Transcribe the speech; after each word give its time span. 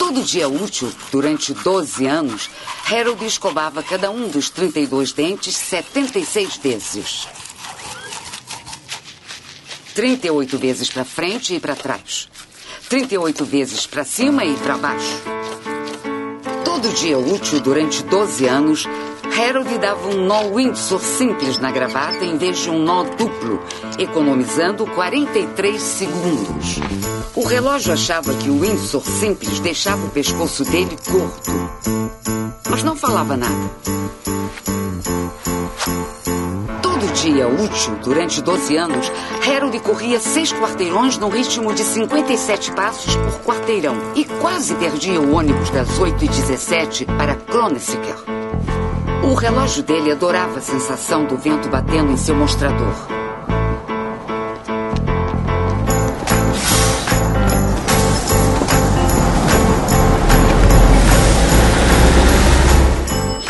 Todo 0.10 0.24
dia 0.24 0.50
útil, 0.50 0.92
durante 1.12 1.54
12 1.54 2.08
anos, 2.08 2.50
Harold 2.90 3.24
escovava 3.28 3.84
cada 3.84 4.10
um 4.10 4.28
dos 4.28 4.50
32 4.50 5.12
dentes 5.14 5.56
76 5.56 6.58
vezes. 6.58 7.28
38 9.94 10.58
vezes 10.58 10.90
para 10.90 11.06
frente 11.06 11.54
e 11.54 11.60
para 11.60 11.76
trás. 11.76 12.28
38 12.90 13.46
vezes 13.46 13.86
para 13.86 14.04
cima 14.04 14.44
e 14.44 14.56
para 14.56 14.78
baixo. 14.78 15.22
Todo 16.66 16.90
dia 16.96 17.20
útil 17.20 17.60
durante 17.60 18.02
12 18.02 18.48
anos, 18.48 18.88
Harold 19.38 19.78
dava 19.78 20.10
um 20.10 20.26
nó 20.26 20.44
Windsor 20.54 21.00
simples 21.00 21.60
na 21.60 21.72
gravata 21.72 22.26
em 22.26 22.38
vez 22.38 22.60
de 22.60 22.70
um 22.70 22.80
nó 22.80 23.04
duplo, 23.04 23.62
economizando 23.98 24.86
43 24.88 25.82
segundos. 25.82 26.80
O 27.36 27.46
relógio 27.46 27.94
achava 27.94 28.34
que 28.34 28.50
o 28.50 28.60
Windsor 28.60 29.04
simples 29.04 29.60
deixava 29.60 30.06
o 30.06 30.10
pescoço 30.10 30.64
dele 30.66 30.98
curto, 31.10 31.52
mas 32.70 32.84
não 32.84 32.96
falava 32.96 33.38
nada. 33.38 33.72
Todo 36.82 37.14
dia 37.14 37.48
útil 37.48 37.96
durante 38.04 38.42
12 38.42 38.76
anos, 38.78 39.12
Harold 39.48 39.80
corria 39.80 40.20
seis 40.20 40.52
quarteirões 40.52 41.18
num 41.18 41.30
ritmo 41.30 41.74
de 41.74 41.84
57 41.84 42.72
passos 42.74 43.16
por 43.16 43.40
quarteirão 43.42 43.96
e 44.16 44.26
quase 44.26 44.76
perdia 44.76 45.22
o 45.22 45.34
ônibus 45.36 45.70
das 45.70 45.90
8h17 46.00 47.06
para 47.18 47.36
Cronesiker. 47.36 48.16
O 49.22 49.34
relógio 49.34 49.84
dele 49.84 50.12
adorava 50.12 50.60
a 50.60 50.62
sensação 50.62 51.26
do 51.26 51.36
vento 51.38 51.68
batendo 51.70 52.12
em 52.12 52.18
seu 52.18 52.36
mostrador. 52.36 52.94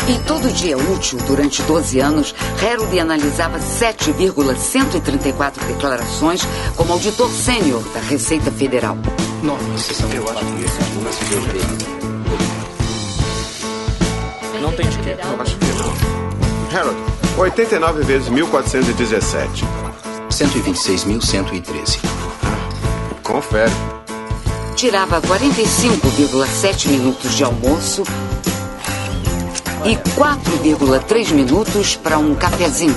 E 0.08 0.18
todo 0.26 0.52
dia 0.52 0.76
útil, 0.76 1.18
durante 1.26 1.62
12 1.62 2.00
anos, 2.00 2.34
Harold 2.60 2.98
analisava 2.98 3.60
7,134 3.60 5.64
declarações 5.66 6.42
como 6.76 6.92
auditor 6.92 7.30
sênior 7.30 7.82
da 7.94 8.00
Receita 8.00 8.50
Federal. 8.50 8.98
Nossa, 9.42 10.04
eu 10.14 10.28
acho 10.28 10.44
que 10.56 10.64
esse 10.64 10.80
Não 14.60 14.72
tem 14.72 14.88
dinheiro. 14.88 15.20
Eu 15.22 15.40
acho 15.40 15.56
que 15.56 15.64
não. 15.66 16.78
Harold, 16.78 17.00
89 17.38 18.02
vezes 18.02 18.28
1417. 18.28 19.64
126.113. 20.30 21.98
Confere. 23.22 23.72
Tirava 24.76 25.20
45,7 25.20 26.88
minutos 26.88 27.34
de 27.34 27.44
almoço 27.44 28.02
e 29.84 29.96
4,3 30.18 31.32
minutos 31.32 31.96
para 31.96 32.18
um 32.18 32.34
cafezinho. 32.34 32.94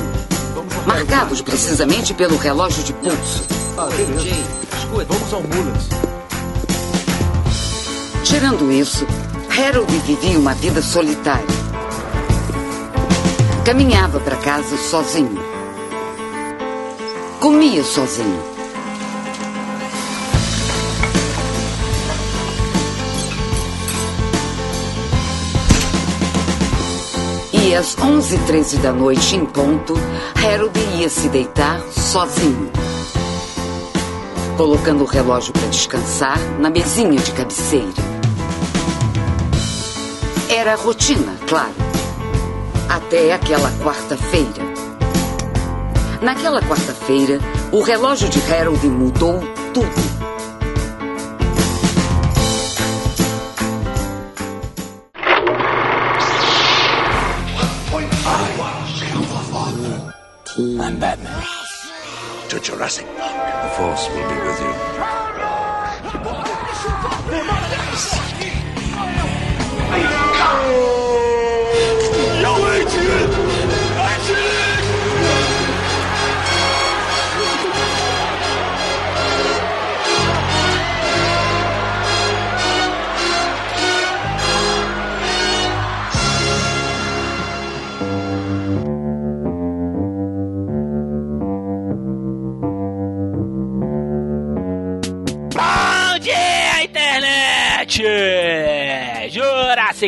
Marcados 0.86 1.42
precisamente 1.42 2.14
pelo 2.14 2.37
relógio 2.37 2.83
de 2.83 2.93
pulso. 2.93 3.43
Vamos 3.76 5.33
ao 5.33 5.42
Mullins. 5.42 5.87
Tirando 8.23 8.71
isso, 8.71 9.05
Harold 9.49 9.92
vivia 9.99 10.37
uma 10.39 10.54
vida 10.54 10.82
solitária. 10.82 11.62
Caminhava 13.65 14.19
para 14.19 14.35
casa 14.35 14.75
sozinho. 14.75 15.41
Comia 17.39 17.81
sozinho. 17.81 18.43
E 27.53 27.73
às 27.73 27.95
11h13 27.95 28.81
da 28.81 28.91
noite, 28.91 29.37
em 29.37 29.45
ponto, 29.45 29.93
Harold 30.35 30.77
ia 30.97 31.07
se 31.07 31.30
deitar 31.30 31.80
sozinho. 31.89 32.69
Colocando 34.57 35.05
o 35.05 35.07
relógio 35.07 35.53
para 35.53 35.67
descansar 35.69 36.37
na 36.59 36.69
mesinha 36.69 37.17
de 37.17 37.31
cabeceira. 37.31 37.93
Era 40.49 40.75
rotina, 40.75 41.37
claro. 41.47 41.83
Até 42.89 43.33
aquela 43.33 43.71
quarta-feira. 43.83 44.64
Naquela 46.21 46.61
quarta-feira, 46.61 47.39
o 47.71 47.82
relógio 47.82 48.30
de 48.30 48.39
Harold 48.52 48.86
mudou 48.88 49.39
tudo. 49.73 50.14
I'm 60.58 60.99
Batman. 60.99 61.43
To 62.49 62.64
Jurassic 62.64 63.08
Park. 63.17 63.64
The 63.64 63.70
Force 63.76 64.08
will 64.10 64.30
be 64.30 64.36
with 64.36 64.61
you. 64.61 64.73
Bom 66.23 66.43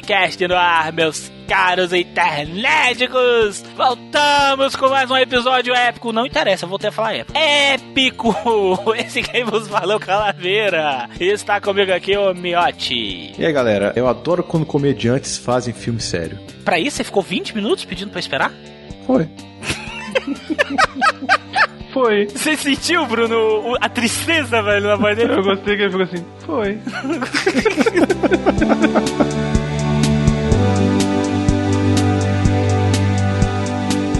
Cast 0.01 0.47
no 0.47 0.55
ar, 0.55 0.91
meus 0.91 1.31
caros 1.47 1.93
internéticos! 1.93 3.63
Voltamos 3.75 4.75
com 4.75 4.89
mais 4.89 5.09
um 5.09 5.17
episódio 5.17 5.73
épico. 5.73 6.11
Não 6.11 6.25
interessa, 6.25 6.65
vou 6.65 6.75
até 6.77 6.91
falar 6.91 7.15
épico. 7.15 7.37
Épico! 7.37 8.35
Esse 8.97 9.21
quem 9.21 9.43
vos 9.43 9.67
falou, 9.67 9.99
Calaveira. 9.99 11.09
Está 11.19 11.61
comigo 11.61 11.93
aqui 11.93 12.17
o 12.17 12.33
Miotti. 12.33 13.33
E 13.37 13.45
aí, 13.45 13.53
galera, 13.53 13.93
eu 13.95 14.07
adoro 14.07 14.43
quando 14.43 14.65
comediantes 14.65 15.37
fazem 15.37 15.73
filme 15.73 16.01
sério. 16.01 16.39
Pra 16.63 16.79
isso, 16.79 16.97
você 16.97 17.03
ficou 17.03 17.23
20 17.23 17.55
minutos 17.55 17.85
pedindo 17.85 18.11
pra 18.11 18.19
esperar? 18.19 18.51
Foi. 19.05 19.29
Foi. 21.95 22.27
Você 22.27 22.57
sentiu, 22.57 23.05
Bruno, 23.05 23.77
a 23.79 23.87
tristeza, 23.87 24.61
velho, 24.61 24.87
na 24.87 24.97
voz 24.97 25.15
dele? 25.15 25.31
Eu 25.31 25.41
gostei 25.41 25.77
que 25.77 25.83
ele 25.83 25.91
ficou 25.91 26.03
assim. 26.03 26.25
Foi. 26.45 26.77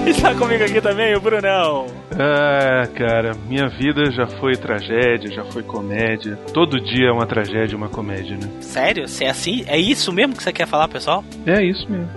Está 0.10 0.36
comigo 0.36 0.64
aqui 0.64 0.80
também 0.82 1.16
o 1.16 1.20
Brunão. 1.22 1.88
Ah, 2.12 2.88
cara, 2.96 3.32
minha 3.48 3.68
vida 3.68 4.12
já 4.12 4.28
foi 4.28 4.56
tragédia, 4.56 5.32
já 5.32 5.44
foi 5.46 5.64
comédia. 5.64 6.36
Todo 6.54 6.80
dia 6.80 7.08
é 7.10 7.12
uma 7.12 7.26
tragédia, 7.26 7.76
uma 7.78 7.90
comédia, 7.90 8.38
né? 8.38 8.50
Sério? 8.62 9.08
Você 9.08 9.26
é 9.26 9.30
assim? 9.30 9.64
É 9.68 9.78
isso 9.78 10.12
mesmo 10.14 10.36
que 10.36 10.44
você 10.44 10.54
quer 10.54 10.68
falar, 10.68 10.88
pessoal? 10.88 11.24
É 11.46 11.64
isso 11.64 11.90
mesmo. 11.90 12.10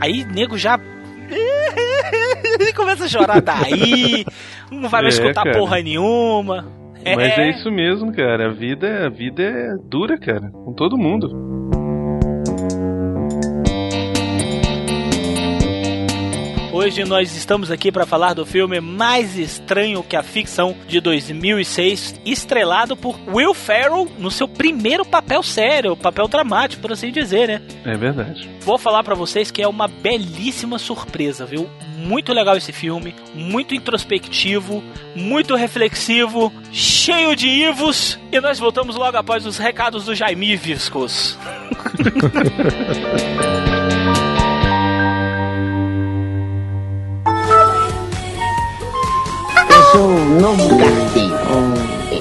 Aí, 0.00 0.24
nego 0.24 0.56
já. 0.58 0.78
Começa 2.76 3.04
a 3.04 3.08
chorar 3.08 3.40
daí, 3.40 4.24
não 4.70 4.88
vai 4.88 5.02
mais 5.02 5.18
É, 5.18 5.22
escutar 5.22 5.44
cara. 5.44 5.58
porra 5.58 5.80
nenhuma. 5.80 6.66
Mas 7.04 7.38
é 7.38 7.50
isso 7.50 7.70
mesmo, 7.70 8.12
cara. 8.14 8.48
A 8.50 8.52
vida, 8.52 9.06
a 9.06 9.08
vida 9.08 9.42
é 9.42 9.68
dura, 9.88 10.18
cara. 10.18 10.50
Com 10.50 10.72
todo 10.74 10.98
mundo. 10.98 11.28
Hoje 16.72 17.04
nós 17.04 17.34
estamos 17.34 17.68
aqui 17.68 17.90
para 17.90 18.06
falar 18.06 18.32
do 18.32 18.46
filme 18.46 18.80
mais 18.80 19.36
estranho 19.36 20.04
que 20.04 20.14
a 20.14 20.22
ficção 20.22 20.76
de 20.86 21.00
2006, 21.00 22.20
estrelado 22.24 22.96
por 22.96 23.18
Will 23.26 23.52
Ferrell 23.52 24.08
no 24.18 24.30
seu 24.30 24.46
primeiro 24.46 25.04
papel 25.04 25.42
sério, 25.42 25.96
papel 25.96 26.28
dramático, 26.28 26.80
por 26.80 26.92
assim 26.92 27.10
dizer, 27.10 27.48
né? 27.48 27.62
É 27.84 27.96
verdade. 27.96 28.48
Vou 28.60 28.78
falar 28.78 29.02
para 29.02 29.16
vocês 29.16 29.50
que 29.50 29.60
é 29.60 29.66
uma 29.66 29.88
belíssima 29.88 30.78
surpresa, 30.78 31.44
viu? 31.44 31.68
Muito 31.96 32.32
legal 32.32 32.56
esse 32.56 32.72
filme, 32.72 33.16
muito 33.34 33.74
introspectivo, 33.74 34.80
muito 35.16 35.56
reflexivo, 35.56 36.52
cheio 36.70 37.34
de 37.34 37.48
ivos. 37.48 38.16
E 38.30 38.40
nós 38.40 38.60
voltamos 38.60 38.94
logo 38.94 39.16
após 39.16 39.44
os 39.44 39.58
recados 39.58 40.04
do 40.04 40.14
Jaime 40.14 40.54
Viscos. 40.54 41.36
novo 50.30 50.68
carteiro. 50.78 51.34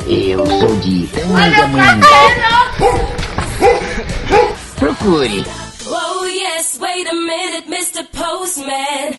Eu 0.07 0.45
sou 0.45 0.75
de 0.77 1.07
Tangamanga. 1.07 2.07
Procure. 4.77 5.45
Oh 5.87 6.25
yes, 6.25 6.77
wait 6.79 7.07
a 7.07 7.13
minute, 7.13 7.67
Mr. 7.67 8.03
Postman. 8.11 9.18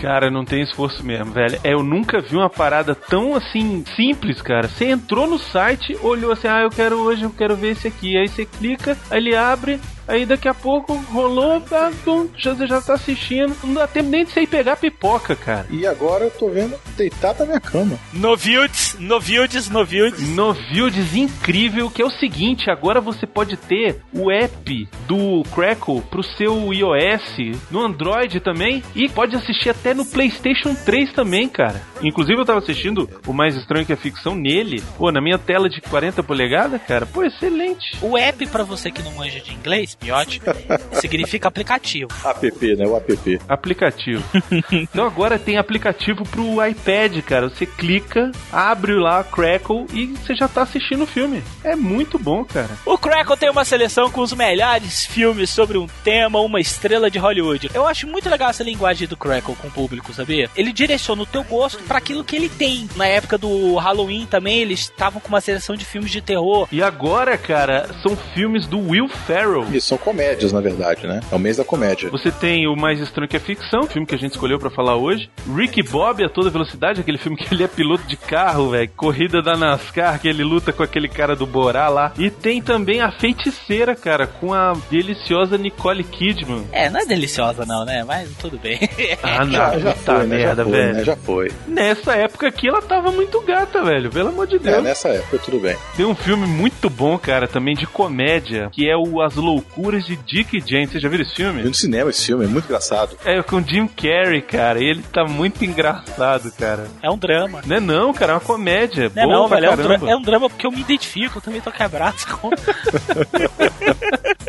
Cara, 0.00 0.30
não 0.30 0.44
tem 0.44 0.62
esforço 0.62 1.04
mesmo, 1.04 1.32
velho. 1.32 1.58
É, 1.62 1.72
eu 1.72 1.82
nunca 1.94 2.20
vi 2.20 2.36
uma 2.36 2.50
parada 2.50 2.94
tão 2.94 3.34
assim 3.34 3.84
simples, 3.94 4.42
cara. 4.42 4.68
Você 4.68 4.86
entrou 4.86 5.26
no 5.26 5.38
site, 5.38 5.96
olhou 6.02 6.32
assim, 6.32 6.48
ah, 6.48 6.62
eu 6.62 6.70
quero 6.70 6.96
hoje, 6.96 7.22
eu 7.22 7.30
quero 7.30 7.54
ver 7.54 7.72
esse 7.72 7.86
aqui. 7.86 8.16
Aí 8.16 8.26
você 8.26 8.44
clica, 8.44 8.98
aí 9.10 9.18
ele 9.18 9.36
abre, 9.36 9.80
Aí 10.06 10.26
daqui 10.26 10.48
a 10.48 10.54
pouco 10.54 10.94
rolou, 11.10 11.60
tá, 11.60 11.90
bom, 12.04 12.26
já, 12.36 12.54
já 12.54 12.80
tá 12.80 12.94
assistindo. 12.94 13.54
Não 13.64 13.74
dá 13.74 13.86
tempo 13.86 14.10
nem 14.10 14.24
de 14.24 14.32
você 14.32 14.42
ir 14.42 14.46
pegar 14.46 14.76
pipoca, 14.76 15.34
cara. 15.34 15.66
E 15.70 15.86
agora 15.86 16.24
eu 16.24 16.30
tô 16.30 16.48
vendo 16.48 16.78
deitado 16.96 17.40
na 17.40 17.46
minha 17.46 17.60
cama. 17.60 17.98
Novildes, 18.12 18.96
novildes, 18.98 19.68
novildes. 19.68 20.28
Novildes 20.30 21.14
incrível, 21.14 21.90
que 21.90 22.02
é 22.02 22.04
o 22.04 22.10
seguinte, 22.10 22.70
agora 22.70 23.00
você 23.00 23.26
pode 23.26 23.56
ter 23.56 24.00
o 24.12 24.30
app 24.30 24.88
do 25.06 25.42
Crackle 25.54 26.02
pro 26.02 26.22
seu 26.22 26.72
iOS, 26.72 27.60
no 27.70 27.80
Android 27.80 28.40
também, 28.40 28.82
e 28.94 29.08
pode 29.08 29.36
assistir 29.36 29.70
até 29.70 29.94
no 29.94 30.04
Playstation 30.04 30.74
3 30.74 31.12
também, 31.12 31.48
cara. 31.48 31.82
Inclusive 32.02 32.38
eu 32.38 32.44
tava 32.44 32.58
assistindo 32.58 33.08
o 33.26 33.32
Mais 33.32 33.54
Estranho 33.56 33.86
que 33.86 33.92
a 33.92 33.96
Ficção 33.96 34.34
nele, 34.34 34.82
pô, 34.96 35.10
na 35.10 35.20
minha 35.20 35.38
tela 35.38 35.68
de 35.68 35.80
40 35.80 36.22
polegadas, 36.22 36.82
cara, 36.82 37.06
pô, 37.06 37.24
excelente. 37.24 37.96
O 38.02 38.16
app, 38.16 38.46
pra 38.46 38.64
você 38.64 38.90
que 38.90 39.02
não 39.02 39.12
manja 39.12 39.40
de 39.40 39.52
inglês, 39.52 39.93
Miote, 40.02 40.40
significa 41.00 41.48
aplicativo. 41.48 42.10
App, 42.24 42.76
né? 42.76 42.86
O 42.86 42.96
app. 42.96 43.40
Aplicativo. 43.48 44.24
então 44.70 45.06
agora 45.06 45.38
tem 45.38 45.56
aplicativo 45.56 46.24
pro 46.24 46.64
iPad, 46.64 47.22
cara. 47.22 47.48
Você 47.48 47.66
clica, 47.66 48.30
abre 48.52 48.94
lá 48.94 49.22
Crackle 49.24 49.86
e 49.92 50.06
você 50.06 50.34
já 50.34 50.48
tá 50.48 50.62
assistindo 50.62 51.04
o 51.04 51.06
filme. 51.06 51.42
É 51.62 51.76
muito 51.76 52.18
bom, 52.18 52.44
cara. 52.44 52.70
O 52.84 52.98
Crackle 52.98 53.36
tem 53.36 53.50
uma 53.50 53.64
seleção 53.64 54.10
com 54.10 54.20
os 54.20 54.32
melhores 54.32 55.04
filmes 55.04 55.50
sobre 55.50 55.78
um 55.78 55.86
tema, 56.02 56.40
uma 56.40 56.60
estrela 56.60 57.10
de 57.10 57.18
Hollywood. 57.18 57.70
Eu 57.74 57.86
acho 57.86 58.06
muito 58.06 58.28
legal 58.28 58.50
essa 58.50 58.62
linguagem 58.62 59.08
do 59.08 59.16
Crackle 59.16 59.56
com 59.56 59.68
o 59.68 59.70
público, 59.70 60.12
sabia? 60.12 60.50
Ele 60.56 60.72
direciona 60.72 61.22
o 61.22 61.26
teu 61.26 61.42
gosto 61.42 61.82
para 61.84 61.98
aquilo 61.98 62.24
que 62.24 62.36
ele 62.36 62.48
tem. 62.48 62.88
Na 62.96 63.06
época 63.06 63.38
do 63.38 63.76
Halloween 63.76 64.26
também, 64.26 64.60
eles 64.60 64.80
estavam 64.80 65.20
com 65.20 65.28
uma 65.28 65.40
seleção 65.40 65.76
de 65.76 65.84
filmes 65.84 66.10
de 66.10 66.20
terror. 66.20 66.68
E 66.70 66.82
agora, 66.82 67.36
cara, 67.36 67.88
são 68.02 68.16
filmes 68.16 68.66
do 68.66 68.78
Will 68.78 69.08
Ferrell. 69.08 69.66
E 69.72 69.80
são 69.84 69.98
comédias, 69.98 70.52
na 70.52 70.60
verdade, 70.60 71.06
né? 71.06 71.20
É 71.30 71.34
o 71.34 71.38
mês 71.38 71.56
da 71.56 71.64
comédia. 71.64 72.10
Você 72.10 72.30
tem 72.30 72.66
o 72.66 72.76
Mais 72.76 73.00
Estranho 73.00 73.28
que 73.28 73.36
é 73.36 73.40
Ficção, 73.40 73.84
filme 73.84 74.06
que 74.06 74.14
a 74.14 74.18
gente 74.18 74.32
escolheu 74.32 74.58
para 74.58 74.70
falar 74.70 74.96
hoje. 74.96 75.30
Ricky 75.54 75.82
Bob 75.82 76.24
a 76.24 76.28
toda 76.28 76.50
velocidade, 76.50 77.00
aquele 77.00 77.18
filme 77.18 77.36
que 77.36 77.52
ele 77.54 77.62
é 77.64 77.68
piloto 77.68 78.04
de 78.06 78.16
carro, 78.16 78.70
velho. 78.70 78.90
Corrida 78.96 79.42
da 79.42 79.56
NASCAR, 79.56 80.18
que 80.20 80.28
ele 80.28 80.42
luta 80.44 80.72
com 80.72 80.82
aquele 80.82 81.08
cara 81.08 81.36
do 81.36 81.46
Borá 81.46 81.88
lá. 81.88 82.12
E 82.18 82.30
tem 82.30 82.60
também 82.62 83.00
a 83.00 83.10
Feiticeira, 83.12 83.94
cara, 83.94 84.26
com 84.26 84.52
a 84.54 84.72
deliciosa 84.90 85.58
Nicole 85.58 86.04
Kidman. 86.04 86.66
É, 86.72 86.88
não 86.88 87.00
é 87.00 87.04
deliciosa 87.06 87.64
não, 87.66 87.84
né? 87.84 88.04
Mas 88.04 88.30
tudo 88.38 88.58
bem. 88.58 88.78
Ah, 89.22 89.44
não, 89.44 89.52
Já, 89.52 89.78
já 89.78 89.92
puta 89.92 90.14
foi, 90.16 90.26
né? 90.26 90.38
Já 90.38 90.46
merda, 90.46 90.64
foi, 90.64 90.72
velho. 90.72 90.94
né? 90.94 91.04
Já 91.04 91.16
foi. 91.16 91.52
Nessa 91.66 92.14
época 92.16 92.48
aqui 92.48 92.68
ela 92.68 92.80
tava 92.82 93.10
muito 93.12 93.40
gata, 93.42 93.82
velho. 93.82 94.10
Pelo 94.10 94.28
amor 94.30 94.46
de 94.46 94.56
É, 94.56 94.58
Deus. 94.58 94.82
nessa 94.84 95.08
época, 95.08 95.38
tudo 95.38 95.58
bem. 95.58 95.76
Tem 95.96 96.06
um 96.06 96.14
filme 96.14 96.46
muito 96.46 96.88
bom, 96.88 97.18
cara, 97.18 97.46
também 97.46 97.74
de 97.74 97.86
comédia, 97.86 98.68
que 98.72 98.88
é 98.88 98.96
o 98.96 99.20
As 99.20 99.34
Loucuras 99.34 99.73
de 100.04 100.16
Dick 100.16 100.56
e 100.56 100.60
Jane. 100.60 100.86
Você 100.86 101.00
já 101.00 101.08
viu 101.08 101.20
esse 101.20 101.34
filme? 101.34 101.62
no 101.62 101.74
cinema 101.74 102.10
esse 102.10 102.26
filme, 102.26 102.44
é 102.44 102.48
muito 102.48 102.64
engraçado. 102.66 103.16
É 103.24 103.42
com 103.42 103.60
Jim 103.60 103.86
Carrey, 103.86 104.42
cara. 104.42 104.78
E 104.80 104.84
ele 104.84 105.02
tá 105.02 105.24
muito 105.24 105.64
engraçado, 105.64 106.50
cara. 106.52 106.86
É 107.02 107.10
um 107.10 107.18
drama. 107.18 107.62
Não 107.66 107.76
é 107.76 107.80
não, 107.80 108.12
cara, 108.12 108.32
é 108.32 108.34
uma 108.34 108.40
comédia. 108.40 109.10
Não 109.14 109.22
é 109.22 109.26
boa 109.26 109.38
não, 109.38 109.48
velho. 109.48 109.66
É 109.66 109.98
um, 109.98 110.08
é 110.10 110.16
um 110.16 110.22
drama 110.22 110.48
porque 110.48 110.66
eu 110.66 110.72
me 110.72 110.80
identifico, 110.80 111.38
eu 111.38 111.42
também 111.42 111.60
tô 111.60 111.70
quebrado. 111.70 112.14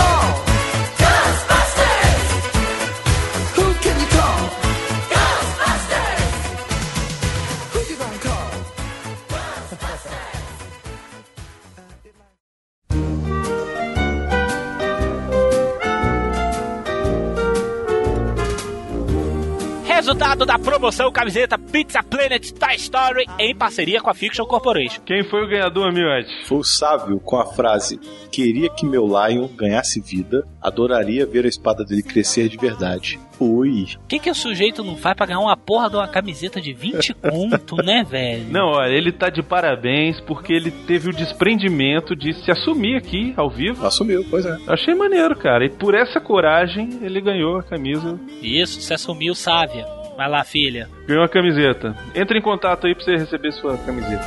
Resultado 20.02 20.48
da 20.48 20.58
promoção 20.58 21.12
camiseta 21.12 21.60
Pizza 21.60 22.02
Planet 22.02 22.54
Toy 22.54 22.76
Story 22.76 23.24
em 23.38 23.56
parceria 23.56 24.02
com 24.02 24.10
a 24.10 24.16
Fiction 24.16 24.44
Corporation. 24.48 25.00
Quem 25.06 25.24
foi 25.24 25.46
o 25.46 25.48
ganhador, 25.48 25.94
Miote? 25.94 26.44
Foi 26.48 26.58
o 26.58 26.64
sábio 26.64 27.20
com 27.20 27.38
a 27.38 27.46
frase: 27.46 28.00
Queria 28.32 28.68
que 28.72 28.84
meu 28.84 29.06
Lion 29.06 29.48
ganhasse 29.56 30.02
vida, 30.02 30.44
adoraria 30.60 31.24
ver 31.28 31.46
a 31.46 31.48
espada 31.48 31.86
dele 31.86 32.02
crescer 32.02 32.50
de 32.50 32.58
verdade. 32.58 33.20
Ui. 33.44 33.88
O 34.04 34.08
que, 34.08 34.20
que 34.20 34.30
o 34.30 34.36
sujeito 34.36 34.84
não 34.84 34.96
faz 34.96 35.16
pra 35.16 35.26
ganhar 35.26 35.40
uma 35.40 35.58
porra 35.58 35.90
de 35.90 35.96
uma 35.96 36.08
camiseta 36.08 36.62
de 36.62 36.74
20 36.74 37.14
conto, 37.22 37.76
né, 37.78 38.04
velho? 38.08 38.46
Não, 38.50 38.68
olha, 38.68 38.94
ele 38.94 39.12
tá 39.12 39.30
de 39.30 39.42
parabéns 39.42 40.20
porque 40.22 40.54
ele 40.54 40.70
teve 40.70 41.10
o 41.10 41.14
desprendimento 41.14 42.16
de 42.16 42.34
se 42.34 42.52
assumir 42.52 42.98
aqui 42.98 43.34
ao 43.36 43.50
vivo. 43.50 43.86
Assumiu, 43.86 44.26
pois 44.30 44.46
é. 44.46 44.58
Achei 44.68 44.94
maneiro, 44.94 45.36
cara. 45.36 45.66
E 45.66 45.70
por 45.70 45.96
essa 45.96 46.20
coragem 46.20 47.00
ele 47.02 47.20
ganhou 47.20 47.58
a 47.58 47.64
camisa. 47.64 48.20
Isso, 48.42 48.80
se 48.80 48.94
assumiu 48.94 49.34
sávia. 49.34 49.86
Vai 50.16 50.30
lá, 50.30 50.44
filha. 50.44 50.88
Ganhou 51.08 51.24
a 51.24 51.30
camiseta. 51.30 51.96
Entre 52.14 52.38
em 52.38 52.42
contato 52.42 52.86
aí 52.86 52.94
pra 52.94 53.04
você 53.04 53.16
receber 53.16 53.52
sua 53.54 53.78
camiseta. 53.78 54.26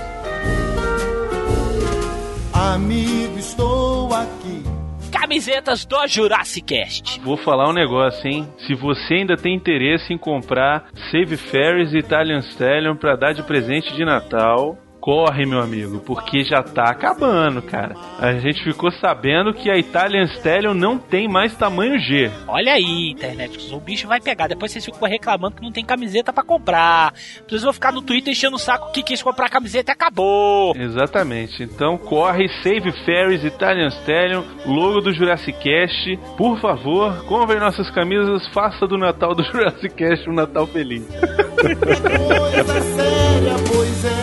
Amigo, 2.52 3.38
estou 3.38 4.12
aqui. 4.12 4.73
Camisetas 5.24 5.86
do 5.86 6.06
Jurassic 6.06 6.66
Cast. 6.66 7.18
Vou 7.20 7.38
falar 7.38 7.70
um 7.70 7.72
negócio, 7.72 8.28
hein? 8.28 8.46
Se 8.66 8.74
você 8.74 9.14
ainda 9.14 9.38
tem 9.38 9.54
interesse 9.54 10.12
em 10.12 10.18
comprar 10.18 10.90
Save 11.10 11.38
Ferris 11.38 11.94
e 11.94 11.96
Italian 11.96 12.40
Stallion 12.40 12.94
pra 12.94 13.16
dar 13.16 13.32
de 13.32 13.42
presente 13.42 13.94
de 13.94 14.04
Natal, 14.04 14.76
corre, 15.04 15.44
meu 15.44 15.60
amigo, 15.60 16.00
porque 16.00 16.42
já 16.44 16.62
tá 16.62 16.84
acabando, 16.84 17.60
cara. 17.60 17.94
A 18.18 18.38
gente 18.38 18.64
ficou 18.64 18.90
sabendo 18.90 19.52
que 19.52 19.70
a 19.70 19.76
Italian 19.76 20.22
Stallion 20.22 20.72
não 20.72 20.96
tem 20.96 21.28
mais 21.28 21.54
tamanho 21.54 21.98
G. 21.98 22.30
Olha 22.48 22.72
aí, 22.72 23.10
internet, 23.10 23.70
o 23.70 23.78
bicho 23.78 24.08
vai 24.08 24.18
pegar. 24.18 24.46
Depois 24.46 24.72
vocês 24.72 24.82
ficam 24.82 25.06
reclamando 25.06 25.56
que 25.56 25.62
não 25.62 25.70
tem 25.70 25.84
camiseta 25.84 26.32
pra 26.32 26.42
comprar. 26.42 27.12
Vocês 27.46 27.62
vão 27.62 27.74
ficar 27.74 27.92
no 27.92 28.00
Twitter 28.00 28.32
enchendo 28.32 28.56
o 28.56 28.58
saco 28.58 28.92
que 28.92 29.02
quis 29.02 29.22
comprar 29.22 29.50
camiseta 29.50 29.92
e 29.92 29.92
acabou. 29.92 30.74
Exatamente. 30.74 31.62
Então 31.62 31.98
corre, 31.98 32.48
Save 32.62 32.90
Ferris, 33.04 33.44
Italian 33.44 33.88
Stallion, 33.88 34.42
logo 34.64 35.02
do 35.02 35.12
Jurassic 35.12 35.52
Cast. 35.58 36.16
Por 36.38 36.58
favor, 36.62 37.26
comprem 37.26 37.60
nossas 37.60 37.90
camisas, 37.90 38.48
faça 38.54 38.86
do 38.86 38.96
Natal 38.96 39.34
do 39.34 39.44
Jurassic 39.52 39.94
Cast 39.96 40.30
um 40.30 40.32
Natal 40.32 40.66
feliz. 40.66 41.04
Coisa 41.60 42.80
séria, 42.80 43.54
pois 43.70 44.04
é 44.06 44.13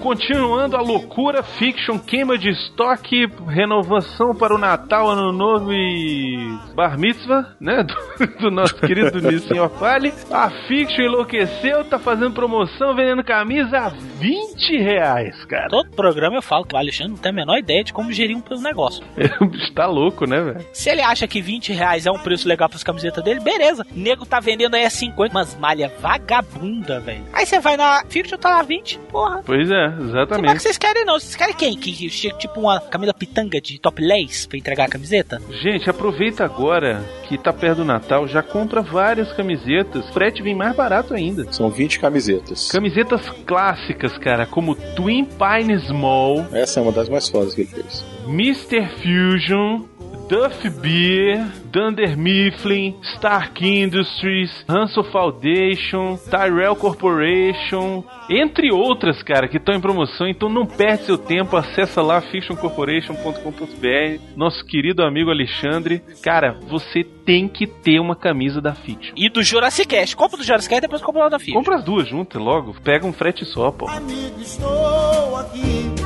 Continuando 0.00 0.76
a 0.76 0.80
loucura 0.80 1.42
fiction, 1.42 1.98
queima 1.98 2.38
de 2.38 2.50
estoque, 2.50 3.26
renovação 3.46 4.34
para 4.34 4.54
o 4.54 4.58
Natal, 4.58 5.08
Ano 5.10 5.30
Novo 5.30 5.72
e 5.72 6.58
Bar 6.74 6.98
Mitzvah, 6.98 7.54
né? 7.60 7.82
Do, 7.82 8.26
do 8.40 8.50
nosso 8.50 8.76
querido 8.76 9.20
Nissin 9.20 9.58
Orfale. 9.58 10.12
A 10.30 10.48
fiction 10.66 11.04
enlouqueceu, 11.04 11.84
tá 11.84 11.98
fazendo 11.98 12.32
promoção, 12.32 12.94
vendendo 12.94 13.22
camisa 13.22 13.78
a 13.78 13.88
20 13.88 14.78
reais, 14.78 15.44
cara. 15.44 15.68
Todo 15.68 15.90
programa 15.90 16.36
eu 16.36 16.42
falo 16.42 16.64
que 16.64 16.74
o 16.74 16.78
Alexandre 16.78 17.12
não 17.12 17.18
tem 17.18 17.30
a 17.30 17.34
menor 17.34 17.58
ideia 17.58 17.84
de 17.84 17.92
como 17.92 18.12
gerir 18.12 18.36
um 18.36 18.62
negócio. 18.62 19.04
O 19.40 19.46
bicho 19.46 19.72
tá 19.72 19.86
louco, 19.86 20.26
né, 20.26 20.40
velho? 20.40 20.66
Se 20.72 20.90
ele 20.90 21.02
acha 21.02 21.26
que 21.26 21.40
20 21.40 21.72
reais 21.72 22.06
é 22.06 22.10
um 22.10 22.18
preço 22.18 22.48
legal 22.48 22.68
pras 22.68 22.82
camisetas 22.82 23.22
dele, 23.22 23.40
beleza. 23.40 23.86
O 23.94 23.98
nego 23.98 24.24
tá 24.24 24.40
vendendo 24.40 24.74
aí 24.74 24.84
a 24.84 24.90
50, 24.90 25.34
umas 25.34 25.56
malha 25.56 25.92
vagabunda, 26.00 27.00
velho. 27.00 27.24
Aí 27.32 27.44
você 27.44 27.60
vai 27.60 27.76
na 27.76 28.02
Fiction, 28.08 28.38
tá 28.38 28.50
lá 28.50 28.62
20, 28.62 28.98
porra. 29.10 29.42
Pois 29.44 29.70
é, 29.70 29.89
Não 29.90 30.04
é 30.04 30.10
que 30.10 30.16
exatamente. 30.16 30.62
vocês 30.62 30.78
querem, 30.78 31.04
não. 31.04 31.18
Vocês 31.18 31.36
querem 31.36 31.54
quem? 31.54 31.76
Que 31.76 32.08
chega 32.10 32.36
tipo 32.36 32.60
uma 32.60 32.80
camisa 32.80 33.12
pitanga 33.14 33.60
de 33.60 33.78
topless 33.78 34.46
pra 34.48 34.58
entregar 34.58 34.84
a 34.84 34.88
camiseta? 34.88 35.40
Gente, 35.62 35.88
aproveita 35.88 36.44
agora 36.44 37.02
que 37.28 37.36
tá 37.38 37.52
perto 37.52 37.78
do 37.78 37.84
Natal, 37.84 38.26
já 38.26 38.42
compra 38.42 38.82
várias 38.82 39.32
camisetas. 39.32 40.08
O 40.08 40.12
frete 40.12 40.42
vem 40.42 40.54
mais 40.54 40.74
barato 40.74 41.14
ainda. 41.14 41.50
São 41.52 41.70
20 41.70 42.00
camisetas. 42.00 42.68
Camisetas 42.70 43.28
clássicas, 43.46 44.16
cara, 44.18 44.46
como 44.46 44.74
Twin 44.74 45.24
Pines 45.24 45.90
Mall, 45.90 46.46
Essa 46.52 46.80
é 46.80 46.82
uma 46.82 46.92
das 46.92 47.08
mais 47.08 47.28
fodas 47.28 47.54
que 47.54 47.62
ele 47.62 47.70
fez. 47.70 48.04
Mr. 48.26 48.88
Fusion, 49.02 49.82
Duff 50.30 50.70
Beer, 50.80 51.44
Dunder 51.72 52.16
Mifflin, 52.16 52.96
Stark 53.16 53.66
Industries, 53.66 54.64
Hansel 54.68 55.02
Foundation, 55.10 56.16
Tyrell 56.30 56.76
Corporation, 56.76 58.04
entre 58.30 58.70
outras, 58.70 59.24
cara, 59.24 59.48
que 59.48 59.56
estão 59.56 59.74
em 59.74 59.80
promoção. 59.80 60.28
Então 60.28 60.48
não 60.48 60.64
perde 60.64 61.06
seu 61.06 61.18
tempo, 61.18 61.56
acessa 61.56 62.00
lá 62.00 62.20
fictioncorporation.com.br. 62.20 64.22
Nosso 64.36 64.64
querido 64.64 65.02
amigo 65.02 65.30
Alexandre, 65.30 66.00
cara, 66.22 66.56
você 66.68 67.02
tem 67.02 67.48
que 67.48 67.66
ter 67.66 67.98
uma 67.98 68.14
camisa 68.14 68.60
da 68.60 68.72
Fiction. 68.72 69.12
E 69.16 69.28
do 69.28 69.42
Jurassic 69.42 69.88
Cast. 69.88 70.14
Compra 70.14 70.38
do 70.38 70.44
Jurassic 70.44 70.70
Cast 70.70 70.78
e 70.78 70.86
depois 70.86 71.02
compra 71.02 71.24
lá 71.24 71.28
da 71.28 71.40
Fiction. 71.40 71.58
Compra 71.58 71.74
as 71.74 71.84
duas 71.84 72.08
juntas 72.08 72.40
logo, 72.40 72.72
pega 72.84 73.04
um 73.04 73.12
frete 73.12 73.44
só, 73.44 73.72
pô. 73.72 73.88
Amigo, 73.88 74.40
estou 74.40 75.36
aqui. 75.36 75.99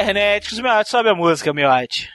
Internet, 0.00 0.52
os 0.52 0.60
miotes, 0.60 0.90
sobe 0.90 1.08
a 1.08 1.14
música, 1.14 1.54
miote. 1.54 2.10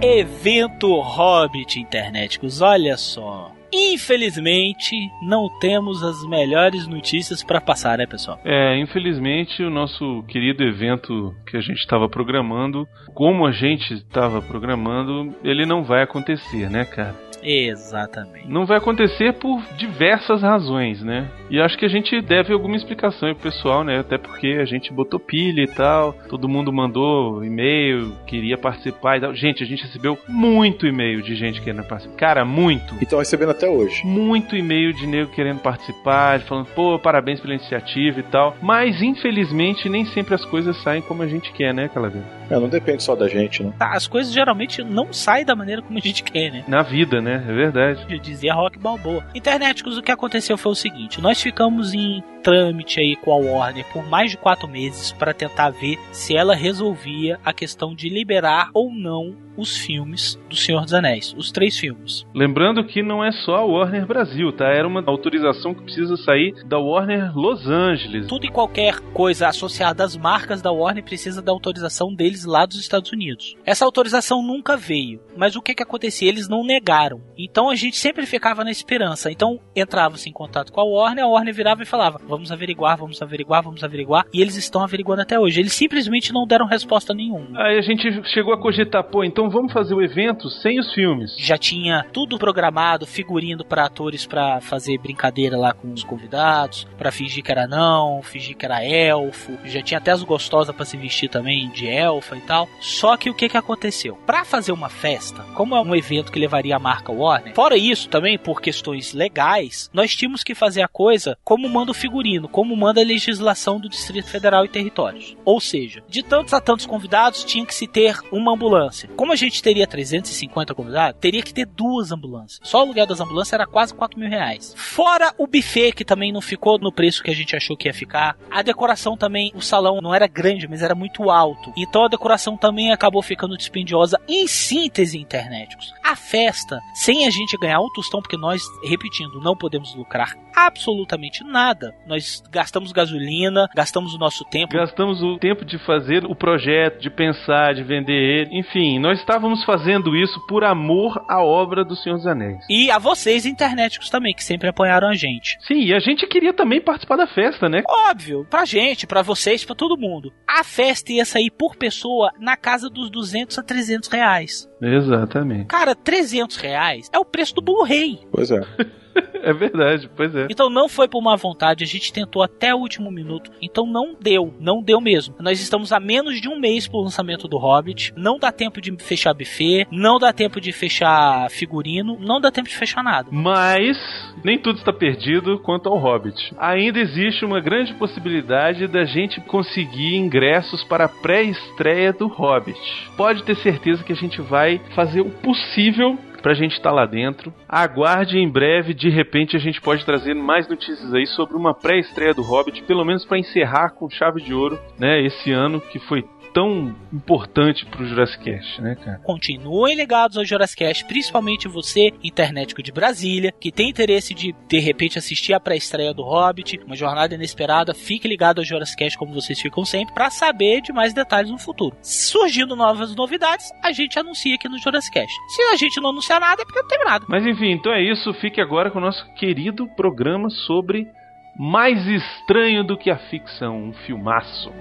Evento 0.00 0.98
Hobbit 1.00 1.78
Interneticos, 1.78 2.62
olha 2.62 2.96
só. 2.96 3.52
Infelizmente, 3.70 4.96
não 5.20 5.50
temos 5.58 6.02
as 6.02 6.26
melhores 6.26 6.86
notícias 6.86 7.44
pra 7.44 7.60
passar, 7.60 7.98
né, 7.98 8.06
pessoal? 8.06 8.40
É, 8.42 8.78
infelizmente 8.78 9.62
o 9.62 9.68
nosso 9.68 10.22
querido 10.28 10.62
evento 10.64 11.34
que 11.46 11.58
a 11.58 11.60
gente 11.60 11.80
estava 11.80 12.08
programando, 12.08 12.88
como 13.12 13.46
a 13.46 13.52
gente 13.52 13.92
estava 13.92 14.40
programando, 14.40 15.34
ele 15.44 15.66
não 15.66 15.84
vai 15.84 16.02
acontecer, 16.02 16.70
né, 16.70 16.86
cara? 16.86 17.14
Exatamente. 17.42 18.48
Não 18.48 18.66
vai 18.66 18.78
acontecer 18.78 19.34
por 19.34 19.62
diversas 19.76 20.42
razões, 20.42 21.02
né? 21.02 21.28
E 21.48 21.60
acho 21.60 21.78
que 21.78 21.84
a 21.84 21.88
gente 21.88 22.20
deve 22.20 22.52
alguma 22.52 22.76
explicação 22.76 23.28
aí 23.28 23.34
pro 23.34 23.50
pessoal, 23.50 23.84
né? 23.84 24.00
Até 24.00 24.18
porque 24.18 24.58
a 24.60 24.64
gente 24.64 24.92
botou 24.92 25.20
pilha 25.20 25.62
e 25.62 25.68
tal, 25.68 26.12
todo 26.28 26.48
mundo 26.48 26.72
mandou 26.72 27.44
e-mail, 27.44 28.12
queria 28.26 28.58
participar 28.58 29.16
e 29.16 29.20
tal. 29.20 29.34
Gente, 29.34 29.62
a 29.62 29.66
gente 29.66 29.84
recebeu 29.84 30.18
muito 30.28 30.86
e-mail 30.86 31.22
de 31.22 31.34
gente 31.34 31.60
querendo 31.60 31.84
participar. 31.84 32.16
Cara, 32.16 32.44
muito. 32.44 32.94
E 33.00 33.04
estão 33.04 33.18
recebendo 33.18 33.50
até 33.50 33.68
hoje. 33.68 34.04
Muito 34.04 34.56
e-mail 34.56 34.92
de 34.92 35.06
nego 35.06 35.30
querendo 35.30 35.60
participar, 35.60 36.40
falando, 36.40 36.66
pô, 36.74 36.98
parabéns 36.98 37.40
pela 37.40 37.54
iniciativa 37.54 38.20
e 38.20 38.24
tal. 38.24 38.56
Mas, 38.60 39.00
infelizmente, 39.02 39.88
nem 39.88 40.04
sempre 40.06 40.34
as 40.34 40.44
coisas 40.44 40.76
saem 40.82 41.02
como 41.02 41.22
a 41.22 41.28
gente 41.28 41.52
quer, 41.52 41.72
né, 41.72 41.88
Calaveira? 41.88 42.26
É, 42.50 42.58
não 42.58 42.68
depende 42.68 43.02
só 43.02 43.14
da 43.14 43.28
gente, 43.28 43.62
né? 43.62 43.72
Tá, 43.78 43.92
as 43.92 44.06
coisas 44.06 44.32
geralmente 44.32 44.82
não 44.82 45.12
saem 45.12 45.44
da 45.44 45.56
maneira 45.56 45.82
como 45.82 45.98
a 45.98 46.00
gente 46.00 46.22
quer, 46.22 46.52
né? 46.52 46.64
Na 46.68 46.82
vida, 46.82 47.20
né? 47.20 47.25
É 47.30 47.52
verdade. 47.52 48.06
Já 48.08 48.16
dizia 48.16 48.54
Rock 48.54 48.78
Balboa. 48.78 49.24
Interneticos, 49.34 49.96
o 49.96 50.02
que 50.02 50.12
aconteceu 50.12 50.56
foi 50.56 50.72
o 50.72 50.76
seguinte: 50.76 51.20
nós 51.20 51.40
ficamos 51.40 51.94
em 51.94 52.22
trâmite 52.42 53.00
aí 53.00 53.16
com 53.16 53.32
a 53.32 53.36
Warner 53.36 53.84
por 53.92 54.06
mais 54.06 54.30
de 54.30 54.36
quatro 54.36 54.68
meses 54.68 55.12
para 55.12 55.34
tentar 55.34 55.70
ver 55.70 55.98
se 56.12 56.36
ela 56.36 56.54
resolvia 56.54 57.38
a 57.44 57.52
questão 57.52 57.94
de 57.94 58.08
liberar 58.08 58.70
ou 58.72 58.92
não 58.92 59.45
os 59.56 59.76
filmes 59.76 60.38
do 60.48 60.56
Senhor 60.56 60.82
dos 60.82 60.94
Anéis, 60.94 61.34
os 61.36 61.50
três 61.50 61.78
filmes. 61.78 62.26
Lembrando 62.34 62.84
que 62.84 63.02
não 63.02 63.24
é 63.24 63.32
só 63.32 63.56
a 63.56 63.64
Warner 63.64 64.06
Brasil, 64.06 64.52
tá? 64.52 64.66
Era 64.66 64.86
uma 64.86 65.02
autorização 65.06 65.74
que 65.74 65.82
precisa 65.82 66.16
sair 66.16 66.54
da 66.66 66.78
Warner 66.78 67.36
Los 67.36 67.66
Angeles. 67.66 68.26
Tudo 68.26 68.46
e 68.46 68.50
qualquer 68.50 69.00
coisa 69.12 69.48
associada 69.48 70.04
às 70.04 70.16
marcas 70.16 70.62
da 70.62 70.70
Warner 70.70 71.04
precisa 71.04 71.42
da 71.42 71.52
autorização 71.52 72.14
deles 72.14 72.44
lá 72.44 72.66
dos 72.66 72.78
Estados 72.78 73.12
Unidos. 73.12 73.56
Essa 73.64 73.84
autorização 73.84 74.42
nunca 74.42 74.76
veio, 74.76 75.20
mas 75.36 75.56
o 75.56 75.62
que 75.62 75.74
que 75.74 75.82
acontecia? 75.82 76.28
Eles 76.28 76.48
não 76.48 76.64
negaram. 76.64 77.20
Então 77.36 77.70
a 77.70 77.74
gente 77.74 77.96
sempre 77.96 78.26
ficava 78.26 78.64
na 78.64 78.70
esperança. 78.70 79.30
Então 79.30 79.58
entrava-se 79.74 80.28
em 80.28 80.32
contato 80.32 80.72
com 80.72 80.80
a 80.80 80.84
Warner, 80.84 81.24
a 81.24 81.28
Warner 81.28 81.54
virava 81.54 81.82
e 81.82 81.86
falava: 81.86 82.20
"Vamos 82.26 82.50
averiguar, 82.52 82.96
vamos 82.96 83.20
averiguar, 83.20 83.62
vamos 83.62 83.82
averiguar", 83.82 84.26
e 84.32 84.40
eles 84.40 84.56
estão 84.56 84.82
averiguando 84.82 85.22
até 85.22 85.38
hoje. 85.38 85.60
Eles 85.60 85.72
simplesmente 85.72 86.32
não 86.32 86.46
deram 86.46 86.66
resposta 86.66 87.14
nenhuma. 87.14 87.60
Aí 87.60 87.78
a 87.78 87.82
gente 87.82 88.06
chegou 88.32 88.52
a 88.52 88.60
cogitar, 88.60 89.04
pô, 89.04 89.24
então 89.24 89.45
vamos 89.50 89.72
fazer 89.72 89.94
o 89.94 90.02
evento 90.02 90.48
sem 90.48 90.78
os 90.78 90.92
filmes. 90.92 91.36
Já 91.38 91.56
tinha 91.58 92.06
tudo 92.12 92.38
programado, 92.38 93.06
figurino 93.06 93.64
para 93.64 93.86
atores 93.86 94.26
para 94.26 94.60
fazer 94.60 94.98
brincadeira 94.98 95.56
lá 95.56 95.72
com 95.72 95.92
os 95.92 96.04
convidados, 96.04 96.86
para 96.98 97.12
fingir 97.12 97.42
que 97.42 97.50
era 97.50 97.66
não, 97.66 98.22
fingir 98.22 98.56
que 98.56 98.64
era 98.64 98.84
elfo, 98.84 99.58
já 99.64 99.82
tinha 99.82 99.98
até 99.98 100.10
as 100.10 100.22
gostosas 100.22 100.74
para 100.74 100.84
se 100.84 100.96
vestir 100.96 101.28
também 101.28 101.68
de 101.70 101.86
elfa 101.86 102.36
e 102.36 102.40
tal. 102.40 102.68
Só 102.80 103.16
que 103.16 103.30
o 103.30 103.34
que 103.34 103.48
que 103.48 103.56
aconteceu? 103.56 104.16
Para 104.26 104.44
fazer 104.44 104.72
uma 104.72 104.88
festa, 104.88 105.42
como 105.54 105.76
é 105.76 105.80
um 105.80 105.94
evento 105.94 106.32
que 106.32 106.38
levaria 106.38 106.76
a 106.76 106.80
marca 106.80 107.12
Warner, 107.12 107.54
fora 107.54 107.76
isso 107.76 108.08
também 108.08 108.38
por 108.38 108.60
questões 108.60 109.12
legais, 109.12 109.90
nós 109.92 110.14
tínhamos 110.14 110.42
que 110.42 110.54
fazer 110.54 110.82
a 110.82 110.88
coisa 110.88 111.36
como 111.44 111.68
manda 111.68 111.90
o 111.90 111.94
figurino, 111.94 112.48
como 112.48 112.76
manda 112.76 113.00
a 113.00 113.04
legislação 113.04 113.78
do 113.78 113.88
Distrito 113.88 114.28
Federal 114.28 114.64
e 114.64 114.68
Territórios. 114.68 115.36
Ou 115.44 115.60
seja, 115.60 116.02
de 116.08 116.22
tantos 116.22 116.52
a 116.52 116.60
tantos 116.60 116.86
convidados, 116.86 117.44
tinha 117.44 117.64
que 117.64 117.74
se 117.74 117.86
ter 117.86 118.18
uma 118.32 118.52
ambulância. 118.52 119.08
Como 119.16 119.32
a 119.32 119.35
gente 119.36 119.62
teria 119.62 119.86
350 119.86 120.74
convidados, 120.74 121.20
teria 121.20 121.42
que 121.42 121.54
ter 121.54 121.66
duas 121.66 122.12
ambulâncias. 122.12 122.60
Só 122.62 122.78
o 122.78 122.82
aluguel 122.82 123.06
das 123.06 123.20
ambulâncias 123.20 123.52
era 123.52 123.66
quase 123.66 123.94
4 123.94 124.18
mil 124.18 124.28
reais. 124.28 124.74
Fora 124.76 125.32
o 125.38 125.46
buffet, 125.46 125.92
que 125.92 126.04
também 126.04 126.32
não 126.32 126.40
ficou 126.40 126.78
no 126.78 126.92
preço 126.92 127.22
que 127.22 127.30
a 127.30 127.34
gente 127.34 127.54
achou 127.56 127.76
que 127.76 127.88
ia 127.88 127.94
ficar. 127.94 128.36
A 128.50 128.62
decoração 128.62 129.16
também, 129.16 129.52
o 129.54 129.60
salão 129.60 130.00
não 130.00 130.14
era 130.14 130.26
grande, 130.26 130.68
mas 130.68 130.82
era 130.82 130.94
muito 130.94 131.30
alto. 131.30 131.72
Então 131.76 132.04
a 132.04 132.08
decoração 132.08 132.56
também 132.56 132.92
acabou 132.92 133.22
ficando 133.22 133.56
dispendiosa. 133.56 134.20
Em 134.28 134.46
síntese, 134.46 135.18
internéticos, 135.18 135.92
a 136.02 136.16
festa, 136.16 136.80
sem 136.94 137.26
a 137.26 137.30
gente 137.30 137.56
ganhar 137.58 137.80
um 137.80 137.92
tostão, 137.92 138.20
porque 138.20 138.36
nós, 138.36 138.62
repetindo, 138.84 139.40
não 139.40 139.56
podemos 139.56 139.94
lucrar 139.94 140.36
absolutamente 140.56 141.44
nada. 141.44 141.94
Nós 142.06 142.42
gastamos 142.50 142.90
gasolina, 142.90 143.68
gastamos 143.74 144.14
o 144.14 144.18
nosso 144.18 144.44
tempo. 144.46 144.72
Gastamos 144.72 145.22
o 145.22 145.36
tempo 145.36 145.64
de 145.64 145.78
fazer 145.78 146.24
o 146.24 146.34
projeto, 146.34 147.00
de 147.00 147.10
pensar, 147.10 147.74
de 147.74 147.82
vender 147.82 148.14
ele. 148.14 148.58
Enfim, 148.58 148.98
nós 148.98 149.24
estávamos 149.26 149.64
fazendo 149.64 150.16
isso 150.16 150.40
por 150.46 150.62
amor 150.62 151.24
à 151.28 151.42
obra 151.42 151.84
do 151.84 151.96
Senhor 151.96 152.14
dos 152.14 152.26
Anéis. 152.28 152.64
E 152.70 152.92
a 152.92 152.98
vocês, 152.98 153.44
internéticos 153.44 154.08
também, 154.08 154.32
que 154.32 154.44
sempre 154.44 154.68
apoiaram 154.68 155.08
a 155.08 155.14
gente. 155.14 155.58
Sim, 155.66 155.80
e 155.80 155.92
a 155.92 155.98
gente 155.98 156.24
queria 156.28 156.54
também 156.54 156.80
participar 156.80 157.16
da 157.16 157.26
festa, 157.26 157.68
né? 157.68 157.82
Óbvio, 158.08 158.46
pra 158.48 158.64
gente, 158.64 159.04
pra 159.04 159.22
vocês, 159.22 159.64
pra 159.64 159.74
todo 159.74 159.98
mundo. 159.98 160.32
A 160.48 160.62
festa 160.62 161.12
ia 161.12 161.24
sair 161.24 161.50
por 161.50 161.74
pessoa 161.74 162.30
na 162.38 162.56
casa 162.56 162.88
dos 162.88 163.10
200 163.10 163.58
a 163.58 163.62
300 163.64 164.08
reais. 164.08 164.68
Exatamente. 164.80 165.66
Cara, 165.66 165.96
300 165.96 166.56
reais 166.58 167.10
é 167.12 167.18
o 167.18 167.24
preço 167.24 167.54
do 167.56 167.62
Blu-ray. 167.62 168.20
Pois 168.30 168.50
é. 168.52 168.60
É 169.46 169.52
verdade, 169.52 170.10
pois 170.16 170.34
é. 170.34 170.48
Então 170.50 170.68
não 170.68 170.88
foi 170.88 171.06
por 171.06 171.22
má 171.22 171.36
vontade, 171.36 171.84
a 171.84 171.86
gente 171.86 172.12
tentou 172.12 172.42
até 172.42 172.74
o 172.74 172.78
último 172.78 173.12
minuto, 173.12 173.50
então 173.62 173.86
não 173.86 174.16
deu, 174.20 174.52
não 174.58 174.82
deu 174.82 175.00
mesmo. 175.00 175.36
Nós 175.38 175.60
estamos 175.60 175.92
a 175.92 176.00
menos 176.00 176.40
de 176.40 176.48
um 176.48 176.58
mês 176.58 176.88
pro 176.88 177.00
lançamento 177.00 177.46
do 177.46 177.56
Hobbit, 177.56 178.12
não 178.16 178.38
dá 178.38 178.50
tempo 178.50 178.80
de 178.80 178.90
fechar 178.96 179.32
buffet, 179.34 179.86
não 179.92 180.18
dá 180.18 180.32
tempo 180.32 180.60
de 180.60 180.72
fechar 180.72 181.48
figurino, 181.50 182.18
não 182.18 182.40
dá 182.40 182.50
tempo 182.50 182.68
de 182.68 182.76
fechar 182.76 183.04
nada. 183.04 183.28
Mas 183.30 183.96
nem 184.42 184.58
tudo 184.58 184.78
está 184.78 184.92
perdido 184.92 185.60
quanto 185.60 185.88
ao 185.88 185.96
Hobbit. 185.96 186.52
Ainda 186.58 186.98
existe 186.98 187.44
uma 187.44 187.60
grande 187.60 187.94
possibilidade 187.94 188.88
da 188.88 189.04
gente 189.04 189.40
conseguir 189.42 190.16
ingressos 190.16 190.82
para 190.84 191.04
a 191.04 191.08
pré-estreia 191.08 192.12
do 192.12 192.26
Hobbit. 192.26 192.78
Pode 193.16 193.44
ter 193.44 193.54
certeza 193.56 194.02
que 194.02 194.12
a 194.12 194.16
gente 194.16 194.40
vai 194.40 194.80
fazer 194.94 195.20
o 195.20 195.30
possível 195.30 196.18
pra 196.46 196.54
gente 196.54 196.74
estar 196.74 196.92
lá 196.92 197.04
dentro. 197.04 197.52
Aguarde 197.68 198.38
em 198.38 198.48
breve, 198.48 198.94
de 198.94 199.08
repente 199.08 199.56
a 199.56 199.58
gente 199.58 199.80
pode 199.80 200.06
trazer 200.06 200.32
mais 200.32 200.68
notícias 200.68 201.12
aí 201.12 201.26
sobre 201.26 201.56
uma 201.56 201.74
pré-estreia 201.74 202.32
do 202.32 202.40
Hobbit, 202.40 202.84
pelo 202.84 203.04
menos 203.04 203.24
para 203.24 203.36
encerrar 203.36 203.90
com 203.90 204.08
chave 204.08 204.40
de 204.40 204.54
ouro, 204.54 204.78
né, 204.96 205.20
esse 205.20 205.50
ano 205.50 205.80
que 205.80 205.98
foi 205.98 206.24
tão 206.56 206.96
importante 207.12 207.84
pro 207.84 208.06
Jurassic 208.06 208.42
Cast, 208.42 208.80
né, 208.80 208.94
cara? 208.94 209.18
Continuem 209.18 209.94
ligados 209.94 210.38
ao 210.38 210.44
Jurassic 210.44 210.82
Cast, 210.82 211.04
principalmente 211.04 211.68
você, 211.68 212.14
internético 212.24 212.82
de 212.82 212.90
Brasília, 212.90 213.52
que 213.52 213.70
tem 213.70 213.90
interesse 213.90 214.32
de 214.32 214.54
de 214.66 214.78
repente 214.78 215.18
assistir 215.18 215.52
a 215.52 215.60
pré-estreia 215.60 216.14
do 216.14 216.22
Hobbit, 216.22 216.80
uma 216.86 216.96
jornada 216.96 217.34
inesperada. 217.34 217.92
Fique 217.92 218.26
ligado 218.26 218.60
ao 218.60 218.64
Jurassic 218.64 218.96
Cast 218.96 219.18
como 219.18 219.34
vocês 219.34 219.60
ficam 219.60 219.84
sempre 219.84 220.14
para 220.14 220.30
saber 220.30 220.80
de 220.80 220.94
mais 220.94 221.12
detalhes 221.12 221.50
no 221.50 221.58
futuro. 221.58 221.94
Surgindo 222.00 222.74
novas 222.74 223.14
novidades, 223.14 223.70
a 223.84 223.92
gente 223.92 224.18
anuncia 224.18 224.54
aqui 224.54 224.66
no 224.66 224.78
Jurassic 224.78 225.12
Cast. 225.12 225.34
Se 225.54 225.60
a 225.60 225.76
gente 225.76 226.00
não 226.00 226.08
anunciar 226.08 226.40
nada, 226.40 226.62
é 226.62 226.64
porque 226.64 226.80
não 226.80 226.88
teve 226.88 227.04
nada. 227.04 227.26
Mas 227.28 227.44
enfim, 227.44 227.72
então 227.72 227.92
é 227.92 228.02
isso. 228.02 228.32
Fique 228.32 228.62
agora 228.62 228.90
com 228.90 228.96
o 228.96 229.02
nosso 229.02 229.30
querido 229.34 229.86
programa 229.88 230.48
sobre 230.48 231.06
Mais 231.54 232.06
Estranho 232.06 232.82
do 232.82 232.96
que 232.96 233.10
a 233.10 233.18
Ficção, 233.28 233.76
um 233.76 233.92
filmaço. 233.92 234.72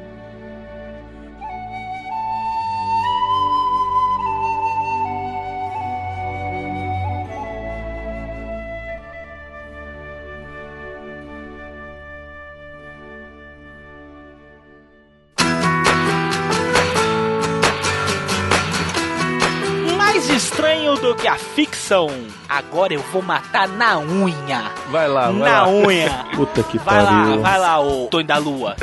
A 21.27 21.36
ficção. 21.38 22.08
Agora 22.50 22.94
eu 22.94 23.01
vou 23.12 23.22
matar 23.22 23.67
na 23.67 23.98
unha. 24.00 24.72
Vai 24.89 25.08
lá, 25.08 25.32
vai 25.32 25.39
na 25.51 25.62
lá. 25.63 25.67
unha. 25.70 26.25
Puta 26.36 26.63
que 26.63 26.77
Vai 26.79 27.01
lá, 27.03 27.12
pariu. 27.25 27.41
vai 27.41 27.60
lá, 27.60 27.79
ô 27.79 28.08
Tonho 28.08 28.25
da 28.27 28.38
Lua. 28.38 28.75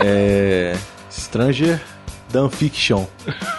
É. 0.00 0.76
Stranger 1.10 1.80
Dan 2.30 2.48
Fiction. 2.48 3.04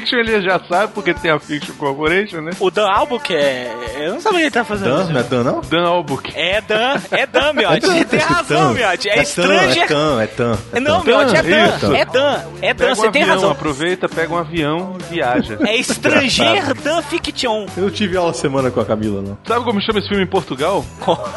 Fiction 0.00 0.18
ele 0.18 0.42
já 0.42 0.58
sabe 0.68 0.92
porque 0.94 1.12
tem 1.14 1.30
a 1.30 1.38
Fiction 1.38 1.74
Corporation, 1.74 2.40
né? 2.40 2.52
O 2.60 2.70
Dan 2.70 2.88
Albuquerque 2.88 3.34
é. 3.34 4.06
Eu 4.06 4.14
não 4.14 4.20
sabia 4.20 4.38
o 4.38 4.40
que 4.40 4.44
ele 4.44 4.50
tá 4.50 4.64
fazendo. 4.64 4.88
Dan? 4.88 5.04
Não 5.12 5.20
é 5.20 5.22
Dan, 5.22 5.44
não? 5.44 5.60
Dan 5.60 5.86
Albuquerque. 5.86 6.38
É 6.38 6.60
Dan, 6.60 6.94
é 7.10 7.26
Dan, 7.26 7.52
Miotti. 7.52 7.80
Dan, 7.80 7.90
Tem 7.92 8.00
escrito 8.02 8.24
razão, 8.32 8.68
Dan. 8.68 8.72
Miotti. 8.80 9.08
É 9.08 9.24
Stranger. 9.24 9.82
É 9.82 9.86
Tan, 9.86 10.22
é 10.22 10.26
Tan. 10.26 10.58
é 10.72 10.80
Não. 10.80 11.04
Miotti, 11.04 11.36
é 11.36 11.42
Dan. 11.42 11.66
Isso. 11.76 11.92
É 11.94 12.04
Dan. 12.04 12.40
É 12.62 12.74
Dan, 12.74 12.84
Pega 12.84 12.94
você 12.94 13.06
um 13.08 13.12
tem 13.12 13.22
avião, 13.22 13.34
razão. 13.36 13.50
aproveita, 13.50 14.08
pega 14.08 14.32
um 14.32 14.38
avião 14.38 14.96
e 15.10 15.14
viaja. 15.14 15.58
É 15.66 15.82
Stranger 15.82 16.74
Dan 16.82 17.02
Fiction. 17.02 17.66
Eu 17.76 17.82
não 17.84 17.90
tive 17.90 18.16
aula 18.16 18.32
semana 18.32 18.70
com 18.70 18.80
a 18.80 18.84
Camila, 18.84 19.20
não. 19.22 19.36
Sabe 19.46 19.64
como 19.64 19.80
chama 19.82 19.98
esse 19.98 20.08
filme 20.08 20.24
em 20.24 20.28
Portugal? 20.28 20.84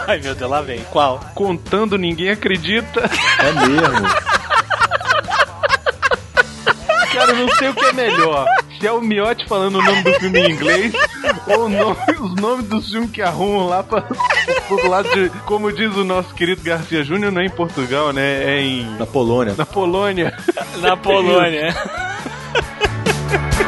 Ai, 0.07 0.19
meu 0.19 0.33
Deus, 0.35 0.49
lá 0.49 0.61
vem. 0.61 0.79
Qual? 0.91 1.19
Contando 1.35 1.97
Ninguém 1.97 2.29
Acredita. 2.29 3.01
É 3.39 3.51
mesmo. 3.67 4.07
Cara, 7.25 7.37
eu 7.39 7.47
não 7.47 7.55
sei 7.55 7.69
o 7.69 7.73
que 7.73 7.85
é 7.85 7.93
melhor. 7.93 8.45
Se 8.79 8.85
é 8.87 8.91
o 8.91 9.01
Miotti 9.01 9.47
falando 9.47 9.79
o 9.79 9.81
nome 9.81 10.03
do 10.03 10.13
filme 10.19 10.39
em 10.41 10.51
inglês 10.51 10.93
ou 11.47 11.67
nome- 11.69 11.97
os 12.19 12.35
nomes 12.35 12.65
dos 12.67 12.89
filmes 12.89 13.09
que 13.11 13.21
arrumam 13.21 13.67
lá 13.67 13.81
pra, 13.83 14.01
pro 14.67 14.89
lado 14.89 15.09
de. 15.09 15.29
Como 15.45 15.71
diz 15.71 15.95
o 15.95 16.03
nosso 16.03 16.33
querido 16.33 16.61
Garcia 16.61 17.03
Júnior, 17.03 17.31
não 17.31 17.41
é 17.41 17.45
em 17.45 17.49
Portugal, 17.49 18.11
né? 18.13 18.43
É 18.43 18.61
em. 18.61 18.85
Na 18.97 19.05
Polônia. 19.05 19.55
Na 19.57 19.65
Polônia. 19.65 20.37
Na 20.81 20.95
Polônia. 20.97 21.73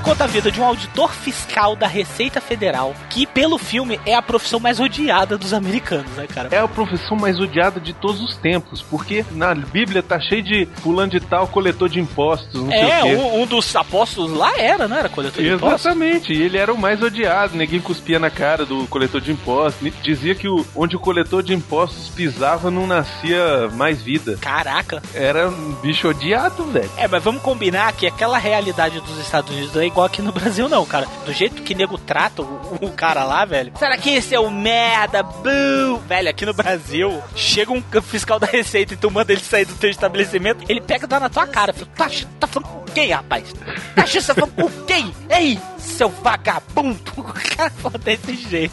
filme 0.00 0.10
conta 0.10 0.24
a 0.24 0.26
vida 0.26 0.50
de 0.50 0.60
um 0.60 0.64
auditor 0.64 1.12
fiscal 1.12 1.76
da 1.76 1.86
Receita 1.86 2.40
Federal, 2.40 2.94
que 3.10 3.26
pelo 3.26 3.58
filme 3.58 4.00
é 4.06 4.14
a 4.14 4.22
profissão 4.22 4.58
mais 4.58 4.80
odiada 4.80 5.36
dos 5.38 5.52
americanos, 5.52 6.10
né, 6.16 6.26
cara? 6.26 6.48
É 6.50 6.58
a 6.58 6.66
profissão 6.68 7.16
mais 7.16 7.38
odiada 7.38 7.78
de 7.80 7.92
todos 7.92 8.20
os 8.20 8.36
tempos, 8.36 8.82
porque 8.82 9.24
na 9.32 9.54
Bíblia 9.54 10.02
tá 10.02 10.18
cheio 10.20 10.42
de 10.42 10.66
fulano 10.82 11.10
de 11.10 11.20
tal 11.20 11.46
coletor 11.48 11.88
de 11.88 12.00
impostos, 12.00 12.60
não 12.62 12.72
É, 12.72 13.00
sei 13.02 13.14
o 13.14 13.16
quê. 13.16 13.22
um, 13.22 13.42
um 13.42 13.46
dos 13.46 13.74
apóstolos 13.76 14.32
lá 14.36 14.58
era, 14.58 14.88
não 14.88 14.96
era 14.96 15.08
coletor 15.08 15.42
de 15.42 15.48
impostos? 15.52 15.80
Exatamente, 15.86 16.32
e 16.32 16.42
ele 16.42 16.56
era 16.58 16.72
o 16.72 16.78
mais 16.78 17.02
odiado, 17.02 17.56
ninguém 17.56 17.80
cuspia 17.80 18.18
na 18.18 18.30
cara 18.30 18.64
do 18.64 18.86
coletor 18.86 19.20
de 19.20 19.30
impostos. 19.32 19.92
Dizia 20.02 20.34
que 20.34 20.48
o, 20.48 20.64
onde 20.74 20.96
o 20.96 21.00
coletor 21.00 21.42
de 21.42 21.54
impostos 21.54 22.08
pisava 22.08 22.70
não 22.70 22.86
nascia 22.86 23.68
mais 23.74 24.00
vida. 24.02 24.38
Caraca. 24.40 25.02
Era 25.14 25.48
um 25.48 25.72
bicho 25.82 26.08
odiado, 26.08 26.64
velho. 26.64 26.90
É, 26.96 27.06
mas 27.06 27.22
vamos 27.22 27.42
combinar 27.42 27.92
que 27.92 28.06
aquela 28.06 28.38
realidade 28.38 29.00
dos 29.00 29.18
Estados 29.18 29.50
Unidos 29.50 29.76
é 29.76 29.89
igual 29.90 30.06
aqui 30.06 30.22
no 30.22 30.32
Brasil, 30.32 30.68
não, 30.68 30.86
cara. 30.86 31.06
Do 31.24 31.32
jeito 31.32 31.62
que 31.62 31.74
nego 31.74 31.98
trata 31.98 32.42
o, 32.42 32.78
o 32.80 32.90
cara 32.92 33.24
lá, 33.24 33.44
velho. 33.44 33.72
Será 33.78 33.96
que 33.96 34.10
esse 34.10 34.34
é 34.34 34.40
o 34.40 34.50
merda? 34.50 35.22
Boo! 35.22 35.98
Velho, 36.06 36.28
aqui 36.30 36.46
no 36.46 36.54
Brasil, 36.54 37.22
chega 37.34 37.72
um 37.72 37.82
fiscal 38.00 38.38
da 38.38 38.46
Receita 38.46 38.94
e 38.94 38.96
tu 38.96 39.10
manda 39.10 39.32
ele 39.32 39.42
sair 39.42 39.64
do 39.64 39.74
teu 39.74 39.90
estabelecimento, 39.90 40.64
ele 40.68 40.80
pega 40.80 41.04
e 41.04 41.08
dá 41.08 41.20
na 41.20 41.28
tua 41.28 41.46
cara. 41.46 41.72
Fala, 41.72 41.90
tá, 41.96 42.08
tá 42.40 42.46
falando 42.46 42.68
com 42.68 42.84
quem, 42.92 43.10
rapaz? 43.10 43.52
Tá 43.94 44.34
falando 44.34 44.54
com 44.54 44.84
quem? 44.86 45.14
Ei, 45.28 45.58
seu 45.78 46.08
vagabundo! 46.08 47.00
O 47.30 47.56
cara 47.56 47.70
fala 47.70 47.98
desse 47.98 48.34
jeito. 48.34 48.72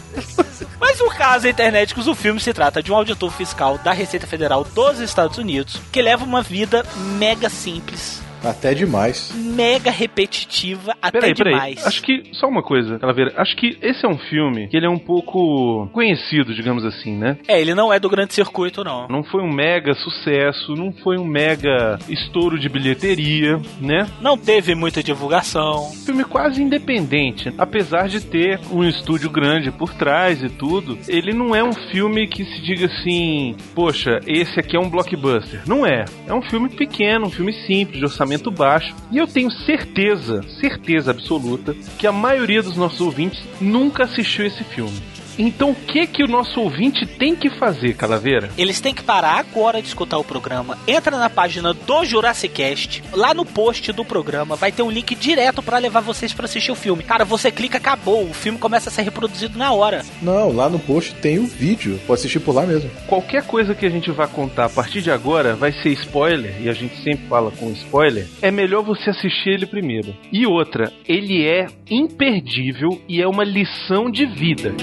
Mas 0.80 1.00
no 1.00 1.10
caso, 1.10 1.48
internéticos, 1.48 2.08
o 2.08 2.16
filme 2.16 2.40
se 2.40 2.54
trata 2.54 2.82
de 2.82 2.92
um 2.92 2.96
auditor 2.96 3.32
fiscal 3.32 3.78
da 3.78 3.92
Receita 3.92 4.26
Federal 4.26 4.64
dos 4.64 5.00
Estados 5.00 5.38
Unidos 5.38 5.80
que 5.92 6.02
leva 6.02 6.24
uma 6.24 6.42
vida 6.42 6.86
mega 7.18 7.50
simples, 7.50 8.22
Até 8.44 8.74
demais. 8.74 9.34
mega 9.36 9.92
repetitiva, 9.92 10.94
até 11.02 11.20
Peraí, 11.20 11.34
peraí. 11.36 11.54
demais. 11.54 11.88
Acho 11.88 12.02
que, 12.02 12.24
só 12.34 12.48
uma 12.48 12.62
coisa, 12.64 13.00
Calaveira. 13.00 13.34
Acho 13.38 13.56
que 13.56 13.78
esse 13.82 14.06
é 14.06 14.10
um 14.10 14.18
filme 14.18 14.68
que 14.68 14.78
ele 14.78 14.86
é 14.86 14.90
um 14.90 14.98
pouco 15.00 15.88
conhecido, 15.92 16.54
digamos 16.54 16.86
assim, 16.86 17.16
né? 17.16 17.38
É, 17.48 17.60
ele 17.60 17.74
não 17.74 17.92
é 17.92 18.00
do 18.00 18.10
grande 18.10 18.34
circuito, 18.34 18.84
não. 18.84 19.08
Não 19.08 19.24
foi 19.24 19.42
um 19.42 19.52
mega 19.52 19.94
sucesso, 19.96 20.74
não 20.76 20.92
foi 20.92 21.18
um 21.18 21.26
mega 21.26 21.98
estouro 22.08 22.60
de 22.60 22.70
bilheteria, 22.70 23.60
né? 23.82 24.08
Não 24.22 24.38
teve 24.38 24.76
muita 24.76 25.02
divulgação. 25.02 25.92
filme 26.06 26.24
quase 26.24 26.62
independente. 26.62 27.54
Apesar 27.58 28.08
de 28.08 28.22
ter 28.22 28.60
um 28.72 28.84
estúdio 28.84 29.30
grande 29.30 29.72
por 29.72 29.94
trás 29.94 30.42
e 30.44 30.50
tudo, 30.50 30.98
ele 31.08 31.34
não 31.34 31.56
é 31.56 31.64
um 31.64 31.74
filme 31.74 32.28
que 32.28 32.46
se 32.46 32.62
diga 32.62 32.86
assim, 32.86 33.56
poxa, 33.74 34.20
esse 34.26 34.60
aqui 34.60 34.76
é 34.76 34.80
um 34.80 34.90
blockbuster. 34.90 35.62
Não 35.68 35.86
é. 35.86 36.06
É 36.28 36.34
um 36.34 36.42
filme 36.42 36.70
pequeno, 36.70 37.26
um 37.28 37.32
filme 37.32 37.54
simples, 37.66 37.98
de 38.00 38.06
orçamento 38.06 38.27
orçamento 38.28 38.52
baixo. 38.52 38.94
E 39.10 39.18
eu 39.18 39.26
tenho 39.26 39.50
certeza, 39.50 40.42
certeza 40.60 41.12
absoluta, 41.12 41.74
que 41.98 42.06
a 42.06 42.12
maioria 42.12 42.62
dos 42.62 42.76
nossos 42.76 43.00
ouvintes 43.00 43.42
nunca 43.62 44.04
assistiu 44.04 44.46
esse 44.46 44.64
filme. 44.64 45.02
Então 45.38 45.72
o 45.72 45.76
que 45.76 46.08
que 46.08 46.24
o 46.24 46.28
nosso 46.28 46.60
ouvinte 46.60 47.06
tem 47.06 47.36
que 47.36 47.50
fazer, 47.50 47.94
Calaveira? 47.96 48.50
Eles 48.58 48.80
têm 48.80 48.94
que 48.94 49.04
parar 49.04 49.40
agora 49.40 49.82
de 49.82 49.88
escutar 49.88 50.18
o 50.18 50.24
programa. 50.24 50.78
Entra 50.88 51.18
na 51.18 51.30
página 51.30 51.74
do 51.74 52.06
Jurassic 52.06 52.54
Cast. 52.54 53.04
Lá 53.12 53.34
no 53.34 53.46
post 53.46 53.92
do 53.92 54.04
programa 54.04 54.56
vai 54.56 54.72
ter 54.72 54.84
um 54.84 54.92
link 54.92 55.16
direto 55.16 55.62
pra 55.62 55.78
levar 55.78 56.02
vocês 56.02 56.34
pra 56.34 56.46
assistir 56.46 56.72
o 56.72 56.76
filme. 56.76 57.04
Cara, 57.04 57.26
você 57.26 57.52
clica, 57.52 57.78
acabou. 57.78 58.24
O 58.24 58.34
filme 58.34 58.58
começa 58.58 58.90
a 58.90 58.92
ser 58.92 59.04
reproduzido 59.04 59.58
na 59.58 59.72
hora. 59.72 60.04
Não, 60.22 60.52
lá 60.52 60.70
no 60.70 60.80
post 60.80 61.14
tem 61.16 61.40
o 61.40 61.46
vídeo. 61.46 62.00
Pode 62.08 62.20
assistir 62.20 62.40
por 62.40 62.56
lá 62.56 62.66
mesmo. 62.66 62.90
Qualquer 63.08 63.46
coisa 63.46 63.76
que 63.76 63.86
a 63.86 63.90
gente 63.90 64.12
vai 64.12 64.28
contar 64.28 64.66
a 64.66 64.70
partir 64.70 65.02
de 65.02 65.12
agora 65.12 65.56
vai 65.56 65.72
ser 65.72 65.90
spoiler, 65.90 66.56
e 66.62 66.70
a 66.70 66.74
gente 66.74 66.96
sempre 67.04 67.28
fala 67.28 67.52
com 67.52 67.72
spoiler. 67.72 68.28
É 68.42 68.52
melhor 68.52 68.84
você 68.84 69.10
assistir 69.10 69.50
ele 69.50 69.66
primeiro. 69.66 70.16
E 70.32 70.46
outra, 70.46 70.92
ele 71.08 71.46
é 71.46 71.68
imperdível 71.90 73.02
e 73.08 73.22
é 73.22 73.28
uma 73.28 73.44
lição 73.44 74.10
de 74.10 74.26
vida. 74.26 74.74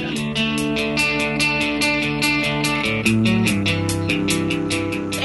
É 0.45 0.74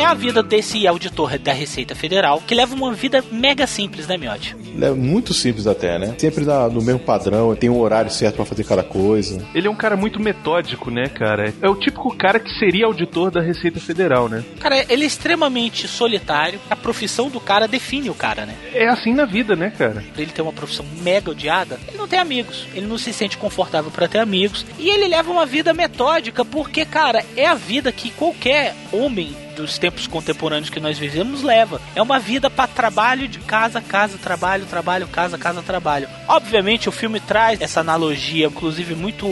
a 0.10 0.14
vida 0.14 0.42
desse 0.44 0.86
auditor 0.88 1.38
da 1.38 1.54
Receita 1.54 1.96
Federal 1.96 2.42
que 2.46 2.56
leva 2.56 2.74
uma 2.76 2.94
vida 2.94 3.24
mega 3.32 3.66
simples, 3.68 4.08
né, 4.08 4.18
Miotti? 4.18 4.56
É 4.82 4.90
muito 4.92 5.34
simples 5.34 5.68
até, 5.68 5.98
né? 6.00 6.16
Sempre 6.18 6.46
na- 6.46 6.68
no 6.70 6.82
mesmo 6.82 7.00
padrão, 7.00 7.56
tem 7.56 7.70
um 7.70 7.80
horário 7.80 8.10
certo 8.12 8.36
pra 8.38 8.46
fazer 8.46 8.64
cada 8.64 8.84
coisa. 8.84 9.44
Ele 9.54 9.68
é 9.68 9.70
um 9.72 9.76
cara 9.76 9.96
muito 9.98 10.20
metódico, 10.20 10.90
né, 10.90 11.08
cara? 11.08 11.54
É 11.62 11.70
o 11.70 11.76
típico 11.76 12.16
cara 12.16 12.40
que 12.40 12.50
seria 12.58 12.86
auditor 12.86 13.30
da 13.32 13.42
Receita 13.42 13.80
Federal, 13.80 14.28
né? 14.30 14.44
Cara, 14.60 14.86
ele 14.92 15.04
é 15.04 15.08
extremamente 15.08 15.88
solitário. 15.88 16.60
A 16.70 16.76
profissão 16.76 17.30
do 17.30 17.40
cara 17.40 17.68
define 17.68 18.10
o 18.10 18.14
cara, 18.16 18.46
né? 18.46 18.56
É 18.74 18.88
assim 18.88 19.14
na 19.14 19.26
vida, 19.26 19.56
né, 19.56 19.72
cara? 19.78 20.04
Pra 20.14 20.22
ele 20.22 20.32
ter 20.32 20.42
uma 20.42 20.54
profissão 20.54 20.86
mega 21.02 21.32
odiada, 21.32 21.80
ele 21.88 21.98
não 21.98 22.08
tem 22.08 22.20
amigos. 22.20 22.66
Ele 22.74 22.86
não 22.88 22.98
se 22.98 23.12
sente 23.14 23.38
confortável 23.38 23.92
pra 23.92 24.08
ter 24.08 24.20
amigos. 24.20 24.66
E 24.78 24.90
ele 24.90 25.08
leva 25.08 25.32
uma 25.32 25.46
vida 25.46 25.74
metódica 25.74 26.44
porque, 26.46 26.86
cara, 26.86 27.24
é 27.36 27.46
a 27.46 27.54
vida 27.56 27.92
que 27.92 28.10
qualquer 28.12 28.76
homem 28.92 29.36
dos 29.62 29.78
tempos 29.78 30.08
contemporâneos 30.08 30.70
que 30.70 30.80
nós 30.80 30.98
vivemos 30.98 31.44
leva. 31.44 31.82
É 31.96 32.02
uma 32.02 32.20
vida 32.20 32.50
para 32.50 32.68
trabalho 32.68 33.28
de 33.28 33.40
casa, 33.40 33.82
casa, 33.82 34.18
trabalho, 34.18 34.66
trabalho, 34.66 35.08
casa, 35.08 35.38
casa, 35.38 35.62
trabalho. 35.62 36.08
Obviamente 36.28 36.90
o 36.90 36.92
filme 36.92 37.20
traz 37.20 37.62
essa 37.62 37.82
analogia, 37.82 38.48
inclusive 38.48 38.96
muito 38.96 39.28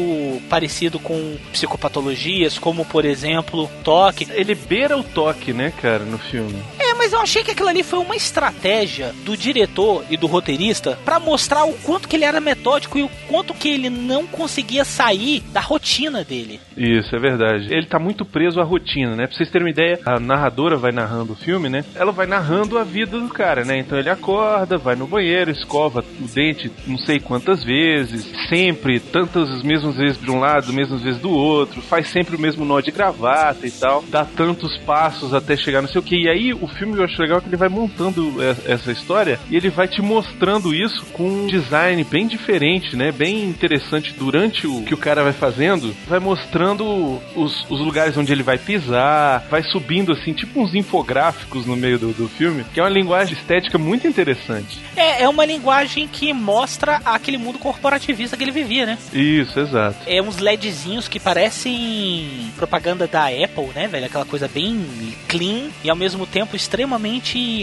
parecido 0.49 0.99
com 0.99 1.37
psicopatologias, 1.51 2.57
como 2.57 2.85
por 2.85 3.05
exemplo, 3.05 3.69
toque. 3.83 4.27
Ele 4.31 4.55
beira 4.55 4.97
o 4.97 5.03
toque, 5.03 5.53
né, 5.53 5.71
cara, 5.81 6.03
no 6.03 6.17
filme. 6.17 6.61
É, 6.79 6.86
mas 6.97 7.13
eu 7.13 7.19
achei 7.19 7.43
que 7.43 7.51
aquilo 7.51 7.69
ali 7.69 7.83
foi 7.83 7.99
uma 7.99 8.15
estratégia 8.15 9.13
do 9.23 9.37
diretor 9.37 10.03
e 10.09 10.17
do 10.17 10.27
roteirista 10.27 10.97
pra 11.05 11.19
mostrar 11.19 11.65
o 11.65 11.73
quanto 11.73 12.07
que 12.07 12.15
ele 12.15 12.25
era 12.25 12.41
metódico 12.41 12.97
e 12.97 13.03
o 13.03 13.09
quanto 13.27 13.53
que 13.53 13.69
ele 13.69 13.89
não 13.89 14.25
conseguia 14.25 14.83
sair 14.83 15.41
da 15.51 15.59
rotina 15.59 16.23
dele. 16.23 16.59
Isso, 16.75 17.15
é 17.15 17.19
verdade. 17.19 17.67
Ele 17.73 17.85
tá 17.85 17.99
muito 17.99 18.25
preso 18.25 18.59
à 18.59 18.63
rotina, 18.63 19.15
né? 19.15 19.27
Pra 19.27 19.35
vocês 19.35 19.49
terem 19.49 19.65
uma 19.65 19.71
ideia, 19.71 19.99
a 20.05 20.19
narradora 20.19 20.77
vai 20.77 20.91
narrando 20.91 21.33
o 21.33 21.35
filme, 21.35 21.69
né? 21.69 21.83
Ela 21.95 22.11
vai 22.11 22.27
narrando 22.27 22.77
a 22.77 22.83
vida 22.83 23.19
do 23.19 23.29
cara, 23.29 23.63
né? 23.63 23.77
Então 23.77 23.97
ele 23.97 24.09
acorda, 24.09 24.77
vai 24.77 24.95
no 24.95 25.07
banheiro, 25.07 25.51
escova 25.51 26.03
o 26.21 26.27
dente 26.27 26.71
não 26.85 26.97
sei 26.97 27.19
quantas 27.19 27.63
vezes, 27.63 28.25
sempre, 28.47 28.99
tantas 28.99 29.61
mesmas 29.63 29.95
vezes 29.95 30.19
de 30.19 30.31
um 30.31 30.39
lado, 30.39 30.73
mesmas 30.73 31.01
vezes 31.01 31.19
do 31.19 31.31
outro, 31.31 31.81
faz 31.81 32.07
sempre 32.09 32.35
o 32.35 32.39
mesmo 32.39 32.65
nó 32.65 32.79
de 32.79 32.91
gravata 32.91 33.65
e 33.67 33.71
tal, 33.71 34.03
dá 34.07 34.25
tantos 34.25 34.77
passos 34.79 35.33
até 35.33 35.55
chegar 35.55 35.81
não 35.81 35.89
sei 35.89 35.99
o 35.99 36.03
que. 36.03 36.15
E 36.15 36.29
aí 36.29 36.53
o 36.53 36.67
filme 36.67 36.86
eu 36.95 37.03
acho 37.03 37.21
legal 37.21 37.41
que 37.41 37.47
ele 37.47 37.57
vai 37.57 37.69
montando 37.69 38.35
e- 38.41 38.71
essa 38.71 38.91
história 38.91 39.39
e 39.49 39.55
ele 39.55 39.69
vai 39.69 39.87
te 39.87 40.01
mostrando 40.01 40.73
isso 40.73 41.05
com 41.13 41.27
um 41.27 41.47
design 41.47 42.03
bem 42.03 42.27
diferente, 42.27 42.95
né? 42.95 43.11
Bem 43.11 43.43
interessante 43.43 44.13
durante 44.13 44.67
o 44.67 44.83
que 44.83 44.93
o 44.93 44.97
cara 44.97 45.23
vai 45.23 45.33
fazendo, 45.33 45.95
vai 46.07 46.19
mostrando 46.19 47.19
os, 47.35 47.65
os 47.69 47.79
lugares 47.79 48.17
onde 48.17 48.31
ele 48.31 48.43
vai 48.43 48.57
pisar, 48.57 49.45
vai 49.49 49.63
subindo 49.63 50.11
assim, 50.11 50.33
tipo 50.33 50.61
uns 50.61 50.73
infográficos 50.75 51.65
no 51.65 51.75
meio 51.75 51.97
do, 51.99 52.13
do 52.13 52.27
filme, 52.27 52.63
que 52.73 52.79
é 52.79 52.83
uma 52.83 52.89
linguagem 52.89 53.33
estética 53.33 53.77
muito 53.77 54.07
interessante. 54.07 54.79
É, 54.95 55.23
é 55.23 55.29
uma 55.29 55.45
linguagem 55.45 56.07
que 56.07 56.33
mostra 56.33 57.01
aquele 57.05 57.37
mundo 57.37 57.59
corporativista 57.59 58.35
que 58.37 58.43
ele 58.43 58.51
vivia, 58.51 58.85
né? 58.85 58.97
Isso, 59.13 59.59
exato. 59.59 59.97
É 60.05 60.21
uns 60.21 60.37
LEDzinhos 60.37 61.07
que 61.07 61.19
parecem 61.19 62.51
propaganda 62.55 63.07
da 63.07 63.27
Apple, 63.27 63.69
né, 63.75 63.87
velho? 63.87 64.05
Aquela 64.05 64.25
coisa 64.25 64.47
bem 64.47 64.85
clean 65.27 65.69
e 65.83 65.89
ao 65.89 65.95
mesmo 65.95 66.25
tempo 66.25 66.55
extremamente 66.55 66.76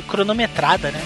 cronometrada, 0.07 0.91
né? 0.91 1.01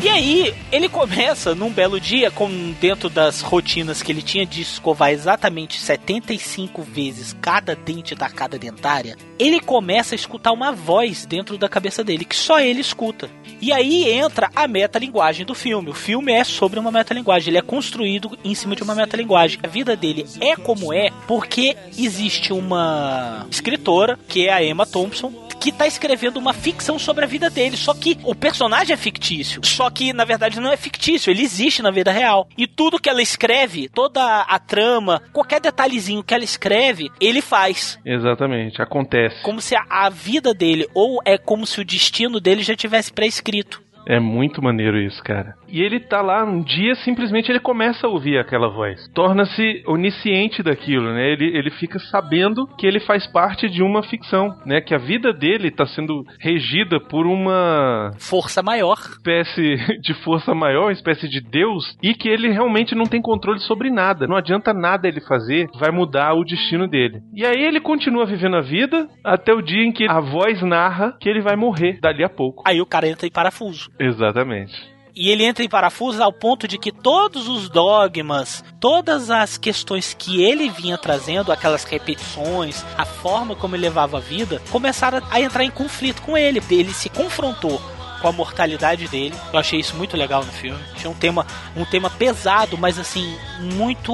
E 0.00 0.08
aí, 0.08 0.54
ele 0.70 0.88
começa 0.88 1.56
num 1.56 1.70
belo 1.70 1.98
dia, 1.98 2.30
com 2.30 2.48
dentro 2.80 3.10
das 3.10 3.40
rotinas 3.40 4.00
que 4.00 4.12
ele 4.12 4.22
tinha 4.22 4.46
de 4.46 4.62
escovar 4.62 5.10
exatamente 5.10 5.80
75 5.80 6.82
vezes 6.82 7.36
cada 7.40 7.74
dente 7.74 8.14
da 8.14 8.30
cada 8.30 8.56
dentária, 8.56 9.16
ele 9.40 9.58
começa 9.58 10.14
a 10.14 10.16
escutar 10.16 10.52
uma 10.52 10.70
voz 10.70 11.26
dentro 11.26 11.58
da 11.58 11.68
cabeça 11.68 12.04
dele, 12.04 12.24
que 12.24 12.36
só 12.36 12.60
ele 12.60 12.80
escuta. 12.80 13.28
E 13.60 13.72
aí 13.72 14.08
entra 14.12 14.48
a 14.54 14.68
metalinguagem 14.68 15.44
do 15.44 15.54
filme. 15.54 15.90
O 15.90 15.94
filme 15.94 16.32
é 16.32 16.44
sobre 16.44 16.78
uma 16.78 16.92
metalinguagem, 16.92 17.48
ele 17.48 17.58
é 17.58 17.62
construído 17.62 18.38
em 18.44 18.54
cima 18.54 18.76
de 18.76 18.84
uma 18.84 18.94
metalinguagem. 18.94 19.58
A 19.64 19.66
vida 19.66 19.96
dele 19.96 20.24
é 20.40 20.54
como 20.54 20.92
é 20.92 21.10
porque 21.26 21.76
existe 21.98 22.52
uma 22.52 23.48
escritora, 23.50 24.16
que 24.28 24.46
é 24.46 24.52
a 24.52 24.64
Emma 24.64 24.86
Thompson, 24.86 25.47
que 25.60 25.72
tá 25.72 25.86
escrevendo 25.86 26.38
uma 26.38 26.52
ficção 26.52 26.98
sobre 26.98 27.24
a 27.24 27.28
vida 27.28 27.50
dele. 27.50 27.76
Só 27.76 27.94
que 27.94 28.18
o 28.24 28.34
personagem 28.34 28.94
é 28.94 28.96
fictício. 28.96 29.60
Só 29.64 29.90
que, 29.90 30.12
na 30.12 30.24
verdade, 30.24 30.60
não 30.60 30.72
é 30.72 30.76
fictício, 30.76 31.30
ele 31.30 31.42
existe 31.42 31.82
na 31.82 31.90
vida 31.90 32.10
real. 32.10 32.48
E 32.56 32.66
tudo 32.66 33.00
que 33.00 33.08
ela 33.08 33.22
escreve, 33.22 33.88
toda 33.88 34.42
a 34.42 34.58
trama, 34.58 35.22
qualquer 35.32 35.60
detalhezinho 35.60 36.22
que 36.22 36.34
ela 36.34 36.44
escreve, 36.44 37.10
ele 37.20 37.40
faz. 37.40 37.98
Exatamente, 38.04 38.80
acontece. 38.80 39.42
Como 39.42 39.60
se 39.60 39.74
a, 39.76 39.84
a 39.88 40.08
vida 40.08 40.54
dele, 40.54 40.88
ou 40.94 41.20
é 41.24 41.36
como 41.36 41.66
se 41.66 41.80
o 41.80 41.84
destino 41.84 42.40
dele 42.40 42.62
já 42.62 42.74
tivesse 42.74 43.12
pré-escrito. 43.12 43.87
É 44.08 44.18
muito 44.18 44.62
maneiro 44.62 44.98
isso, 44.98 45.22
cara. 45.22 45.54
E 45.68 45.82
ele 45.82 46.00
tá 46.00 46.22
lá 46.22 46.42
um 46.42 46.62
dia, 46.62 46.94
simplesmente 46.94 47.52
ele 47.52 47.60
começa 47.60 48.06
a 48.06 48.10
ouvir 48.10 48.38
aquela 48.38 48.68
voz. 48.68 49.06
Torna-se 49.14 49.82
onisciente 49.86 50.62
daquilo, 50.62 51.12
né? 51.12 51.30
Ele, 51.30 51.56
ele 51.56 51.70
fica 51.70 51.98
sabendo 51.98 52.66
que 52.78 52.86
ele 52.86 53.00
faz 53.00 53.26
parte 53.26 53.68
de 53.68 53.82
uma 53.82 54.02
ficção, 54.02 54.56
né? 54.64 54.80
Que 54.80 54.94
a 54.94 54.98
vida 54.98 55.30
dele 55.32 55.70
tá 55.70 55.84
sendo 55.84 56.24
regida 56.40 56.98
por 56.98 57.26
uma 57.26 58.12
Força 58.18 58.62
maior. 58.62 58.96
espécie 58.98 59.76
de 60.00 60.14
força 60.24 60.54
maior, 60.54 60.84
uma 60.84 60.92
espécie 60.92 61.28
de 61.28 61.42
Deus, 61.42 61.84
e 62.02 62.14
que 62.14 62.30
ele 62.30 62.50
realmente 62.50 62.94
não 62.94 63.04
tem 63.04 63.20
controle 63.20 63.60
sobre 63.60 63.90
nada. 63.90 64.26
Não 64.26 64.36
adianta 64.36 64.72
nada 64.72 65.06
ele 65.06 65.20
fazer, 65.20 65.68
vai 65.78 65.90
mudar 65.90 66.32
o 66.32 66.44
destino 66.44 66.88
dele. 66.88 67.20
E 67.34 67.44
aí 67.44 67.62
ele 67.62 67.80
continua 67.80 68.24
vivendo 68.24 68.56
a 68.56 68.62
vida 68.62 69.06
até 69.22 69.52
o 69.52 69.60
dia 69.60 69.84
em 69.84 69.92
que 69.92 70.08
a 70.08 70.20
voz 70.20 70.62
narra 70.62 71.14
que 71.20 71.28
ele 71.28 71.42
vai 71.42 71.56
morrer 71.56 71.98
dali 72.00 72.24
a 72.24 72.28
pouco. 72.28 72.62
Aí 72.66 72.80
o 72.80 72.86
cara 72.86 73.06
entra 73.06 73.26
em 73.26 73.30
parafuso. 73.30 73.90
Exatamente. 73.98 74.98
E 75.20 75.30
ele 75.30 75.44
entra 75.44 75.64
em 75.64 75.68
parafuso 75.68 76.22
ao 76.22 76.32
ponto 76.32 76.68
de 76.68 76.78
que 76.78 76.92
todos 76.92 77.48
os 77.48 77.68
dogmas, 77.68 78.62
todas 78.78 79.30
as 79.30 79.58
questões 79.58 80.14
que 80.14 80.42
ele 80.44 80.70
vinha 80.70 80.96
trazendo, 80.96 81.50
aquelas 81.50 81.82
repetições, 81.82 82.84
a 82.96 83.04
forma 83.04 83.56
como 83.56 83.74
ele 83.74 83.82
levava 83.82 84.18
a 84.18 84.20
vida, 84.20 84.62
começaram 84.70 85.20
a 85.28 85.40
entrar 85.40 85.64
em 85.64 85.72
conflito 85.72 86.22
com 86.22 86.38
ele. 86.38 86.62
Ele 86.70 86.94
se 86.94 87.08
confrontou 87.08 87.80
com 88.20 88.28
a 88.28 88.32
mortalidade 88.32 89.08
dele. 89.08 89.34
Eu 89.52 89.58
achei 89.58 89.80
isso 89.80 89.96
muito 89.96 90.16
legal 90.16 90.44
no 90.44 90.52
filme. 90.52 90.78
Achei 90.94 91.10
um 91.10 91.14
tema, 91.14 91.46
um 91.76 91.84
tema 91.84 92.10
pesado, 92.10 92.76
mas 92.76 92.98
assim, 92.98 93.36
muito 93.60 94.12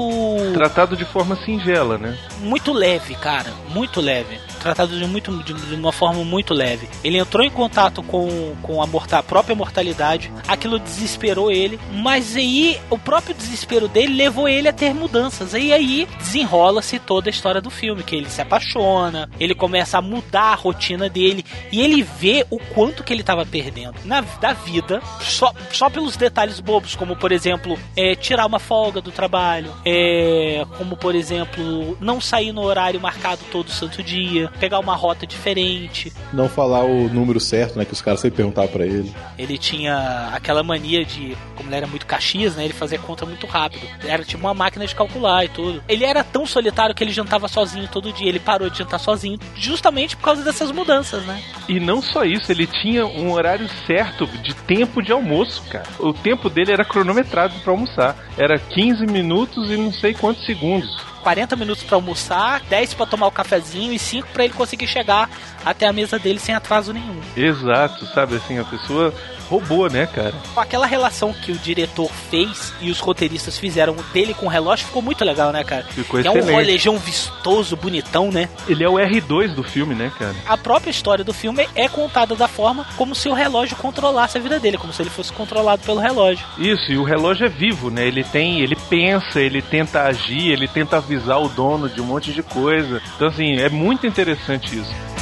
Tratado 0.53 0.97
de 0.97 1.05
forma 1.05 1.37
singela, 1.37 1.99
né? 1.99 2.17
muito 2.45 2.73
leve, 2.73 3.15
cara, 3.15 3.53
muito 3.71 4.01
leve. 4.01 4.39
Tratado 4.61 4.97
de, 4.97 5.07
muito, 5.07 5.31
de, 5.43 5.53
de 5.53 5.75
uma 5.75 5.93
forma 5.93 6.25
muito 6.25 6.55
leve. 6.55 6.89
Ele 7.03 7.19
entrou 7.19 7.45
em 7.45 7.51
contato 7.51 8.03
com, 8.03 8.55
com 8.63 8.83
a, 8.83 8.87
morta, 8.87 9.19
a 9.19 9.23
própria 9.23 9.55
mortalidade, 9.55 10.33
aquilo 10.47 10.79
desesperou 10.79 11.51
ele, 11.51 11.79
mas 11.93 12.37
aí 12.37 12.81
o 12.89 12.99
próprio 12.99 13.35
desespero 13.35 13.89
dele 13.89 14.15
levou 14.15 14.49
ele 14.49 14.69
a 14.69 14.73
ter 14.73 14.95
mudanças. 14.95 15.53
E 15.55 15.73
aí 15.73 16.09
desenrola-se 16.19 16.99
toda 16.99 17.29
a 17.29 17.33
história 17.33 17.61
do 17.61 17.71
filme, 17.71 18.03
que 18.03 18.17
ele 18.17 18.31
se 18.31 18.41
apaixona, 18.41 19.29
ele 19.39 19.55
começa 19.55 19.99
a 19.99 20.03
mudar 20.03 20.53
a 20.53 20.55
rotina 20.55 21.09
dele 21.09 21.45
e 21.71 21.81
ele 21.81 22.03
vê 22.03 22.47
o 22.51 22.59
quanto 22.59 23.03
que 23.05 23.13
ele 23.13 23.21
estava 23.21 23.45
perdendo 23.45 23.94
na, 24.05 24.21
da 24.41 24.53
vida, 24.53 25.01
só, 25.21 25.53
só 25.71 25.89
pelos 25.89 26.17
detalhes 26.17 26.61
bobos, 26.61 26.95
como 26.95 27.17
por 27.17 27.33
exemplo, 27.33 27.79
é, 27.97 28.15
tirar 28.15 28.47
uma 28.47 28.59
folga 28.59 29.01
do 29.01 29.11
trabalho 29.11 29.73
é, 29.85 30.65
como 30.77 30.97
por 30.97 31.15
exemplo, 31.15 31.97
não 32.01 32.21
sair 32.21 32.53
no 32.53 32.63
horário 32.63 33.01
marcado 33.01 33.43
todo 33.51 33.71
santo 33.71 34.03
dia, 34.03 34.51
pegar 34.59 34.79
uma 34.79 34.95
rota 34.95 35.27
diferente. 35.27 36.13
Não 36.33 36.49
falar 36.49 36.85
o 36.85 37.09
número 37.09 37.39
certo, 37.41 37.79
né? 37.79 37.85
Que 37.85 37.93
os 37.93 38.01
caras 38.01 38.21
sempre 38.21 38.39
perguntavam 38.39 38.71
pra 38.71 38.87
ele. 38.87 39.13
Ele 39.39 39.59
tinha 39.59 40.31
aquela 40.33 40.63
mania 40.63 41.05
de, 41.05 41.37
como 41.55 41.69
ele 41.69 41.77
era 41.77 41.87
muito 41.87 42.07
caxias, 42.07 42.57
né? 42.57 42.65
Ele 42.65 42.73
fazia 42.73 42.99
conta 42.99 43.27
muito 43.27 43.47
rápido. 43.47 43.87
Era 44.05 44.25
tipo 44.25 44.43
uma 44.43 44.55
máquina 44.55 44.87
de 44.87 44.95
calcular 44.95 45.45
e 45.45 45.49
tudo. 45.49 45.83
Ele 45.89 46.05
era 46.05 46.25
tão 46.25 46.47
solitário 46.47 46.95
que 46.95 47.05
ele 47.05 47.13
jantava 47.13 47.49
sozinho 47.49 47.89
todo 47.89 48.13
dia. 48.13 48.29
Ele 48.29 48.41
parou 48.41 48.71
de 48.71 48.79
jantar 48.79 48.99
sozinho, 48.99 49.39
justamente 49.55 50.17
por 50.17 50.25
causa 50.25 50.43
dessas 50.43 50.71
mudanças, 50.71 51.25
né? 51.25 51.43
E 51.69 51.79
não 51.81 52.01
só 52.01 52.25
isso, 52.25 52.51
ele 52.51 52.67
tinha 52.67 53.07
um 53.07 53.33
horário 53.33 53.69
certo 53.87 54.27
de 54.27 54.55
tempo 54.55 55.03
de 55.03 55.13
almoço, 55.13 55.63
cara. 55.71 55.87
O 55.99 56.13
tempo 56.13 56.49
dele 56.49 56.73
era 56.73 56.85
cronometrado 56.85 57.55
pra 57.61 57.73
almoçar. 57.73 58.17
Era 58.37 58.59
15 58.59 59.07
minutos 59.07 59.71
e 59.71 59.77
não 59.77 59.93
sei 59.93 60.15
quantos 60.15 60.45
segundos. 60.45 61.03
40 61.23 61.57
minutos 61.57 61.83
pra 61.83 61.97
almoçar, 61.97 62.61
10 62.69 62.95
pra 62.95 63.07
tomar 63.07 63.27
o 63.27 63.33
cafezinho 63.33 63.93
e 63.93 63.99
5 63.99 64.29
pra 64.29 64.45
ele 64.45 64.53
conseguir 64.53 64.87
chegar 64.87 65.31
até 65.65 65.87
a 65.87 65.93
mesa 65.93 66.19
dele 66.19 66.39
sem 66.39 66.55
atraso 66.55 66.93
nenhum. 66.93 67.19
Exato, 67.35 68.05
sabe 68.07 68.37
assim, 68.37 68.59
a 68.59 68.65
pessoa 68.65 69.13
roubou, 69.49 69.91
né, 69.91 70.07
cara? 70.07 70.35
Aquela 70.57 70.87
relação 70.87 71.33
que 71.33 71.53
o 71.53 71.59
diretor 71.59 72.11
fez 72.31 72.73
e 72.81 72.91
os 72.91 73.01
roteiristas 73.01 73.59
fizeram 73.59 73.97
dele 74.13 74.35
com 74.35 74.47
o 74.47 74.49
relógio 74.49 74.87
ficou 74.87 75.03
muito 75.03 75.25
legal, 75.25 75.53
né, 75.53 75.65
cara? 75.65 75.85
Ficou 75.85 76.21
é 76.21 76.31
um 76.31 76.37
excelente. 76.37 76.53
rolejão 76.53 76.99
vistoso, 76.99 77.77
bonitão, 77.77 78.31
né? 78.31 78.49
Ele 78.69 78.85
é 78.85 78.89
o 78.89 78.95
R2 78.95 79.55
do 79.55 79.63
filme, 79.63 79.95
né, 79.95 80.11
cara? 80.19 80.35
A 80.47 80.57
própria 80.57 80.91
história 80.91 81.25
do 81.25 81.33
filme 81.33 81.69
é 81.75 81.89
contada 81.89 82.35
da 82.35 82.49
forma 82.49 82.87
como 82.97 83.15
se 83.15 83.29
o 83.29 83.33
relógio 83.33 83.77
controlasse 83.77 84.39
a 84.39 84.41
vida 84.41 84.59
dele, 84.59 84.79
como 84.79 84.93
se 84.93 85.03
ele 85.03 85.11
fosse 85.11 85.33
controlado 85.33 85.83
pelo 85.83 86.01
relógio. 86.01 86.45
Isso, 86.59 86.93
e 86.93 86.97
o 86.97 87.05
relógio 87.05 87.47
é 87.47 87.49
vivo, 87.49 87.91
né? 87.91 88.07
Ele 88.07 88.25
tem, 88.25 88.61
ele 88.61 88.77
pensa, 88.89 89.41
ele 89.41 89.63
tenta 89.63 90.03
agir, 90.03 90.51
ele 90.51 90.69
tenta 90.69 90.97
avisar 90.97 91.41
o 91.41 91.49
dono 91.49 91.89
de 91.89 92.01
um 92.01 92.05
monte 92.05 92.33
de 92.33 92.43
coisa. 92.43 93.01
Então, 93.17 93.29
assim, 93.29 93.57
é 93.57 93.69
muito 93.69 94.07
interessante 94.07 94.79
isso. 94.79 95.14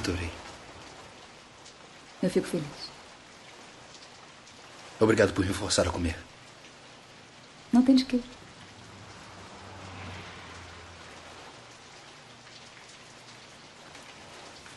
Adorei. 0.00 0.30
Eu 2.22 2.30
fico 2.30 2.46
feliz. 2.46 2.64
Obrigado 4.98 5.34
por 5.34 5.44
me 5.44 5.52
forçar 5.52 5.86
a 5.86 5.90
comer. 5.90 6.16
Não 7.70 7.82
tem 7.82 7.94
de 7.94 8.06
quê. 8.06 8.18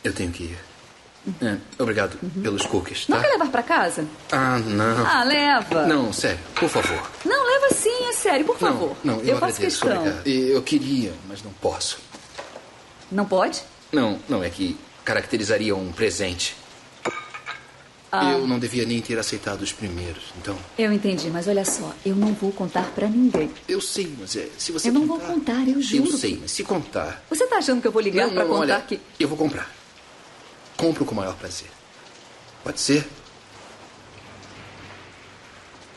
Eu 0.04 0.14
tenho 0.14 0.32
que 0.32 0.44
ir. 0.44 0.60
É, 1.42 1.58
obrigado 1.82 2.18
pelos 2.42 2.66
cookies, 2.66 3.08
Não 3.08 3.16
tá? 3.16 3.24
quer 3.24 3.30
levar 3.32 3.48
pra 3.50 3.64
casa? 3.64 4.06
Ah, 4.30 4.60
não. 4.60 5.06
Ah, 5.08 5.24
leva. 5.24 5.88
Não, 5.88 6.12
sério, 6.12 6.40
por 6.54 6.68
favor. 6.68 7.10
Não, 7.24 7.46
leva 7.46 7.74
sim, 7.74 8.08
é 8.10 8.12
sério, 8.12 8.46
por 8.46 8.58
favor. 8.58 8.94
Não, 9.06 9.22
eu, 9.22 9.38
faço 9.40 9.56
agradeço, 9.56 9.60
questão. 9.86 10.00
obrigado. 10.02 10.28
Eu 10.28 10.62
queria, 10.62 11.14
mas 11.30 11.42
não 11.42 11.54
posso. 11.54 12.00
Não 13.10 13.26
pode? 13.26 13.64
Não, 13.90 14.20
não, 14.28 14.44
é 14.44 14.50
que 14.50 14.78
caracterizaria 15.04 15.76
um 15.76 15.92
presente. 15.92 16.56
Ah. 18.12 18.34
Eu 18.34 18.46
não 18.46 18.60
devia 18.60 18.86
nem 18.86 19.02
ter 19.02 19.18
aceitado 19.18 19.64
os 19.64 19.74
primeiros, 19.74 20.26
então... 20.38 20.56
Eu 20.78 20.94
entendi, 20.94 21.32
mas 21.32 21.48
olha 21.48 21.66
só, 21.66 21.92
eu 22.06 22.16
não 22.16 22.32
vou 22.32 22.52
contar 22.52 22.86
pra 22.94 23.08
ninguém. 23.08 23.50
Eu 23.68 23.82
sei, 23.82 24.14
mas 24.20 24.36
é, 24.36 24.50
se 24.56 24.72
você 24.72 24.90
eu 24.90 24.94
não 24.94 25.08
contar... 25.08 25.26
vou 25.26 25.36
contar, 25.36 25.68
eu 25.68 25.82
juro. 25.82 26.12
Eu 26.12 26.18
sei, 26.18 26.38
mas 26.40 26.52
se 26.52 26.64
contar... 26.64 27.24
Você 27.28 27.48
tá 27.48 27.58
achando 27.58 27.82
que 27.82 27.88
eu 27.88 27.92
vou 27.92 28.02
ligar 28.02 28.28
não, 28.28 28.48
contar 28.48 28.76
olha, 28.76 28.82
que. 28.82 29.00
eu 29.20 29.28
vou 29.28 29.36
comprar. 29.36 29.68
Compro 30.78 31.06
com 31.06 31.14
o 31.14 31.16
maior 31.16 31.36
prazer. 31.36 31.70
Pode 32.64 32.80
ser. 32.80 33.08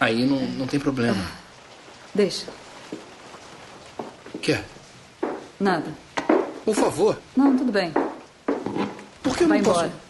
Aí 0.00 0.24
não, 0.24 0.40
não 0.40 0.66
tem 0.66 0.80
problema. 0.80 1.30
Deixa. 2.14 2.46
Quer? 4.40 4.64
Nada. 5.60 5.92
Por 6.64 6.74
favor. 6.74 7.18
Não, 7.36 7.56
tudo 7.56 7.70
bem. 7.70 7.92
Por 9.26 9.36
que 9.36 9.42
eu 9.42 9.48
Vai 9.48 9.58
não 9.58 9.64
posso? 9.64 9.80
embora. 9.86 10.00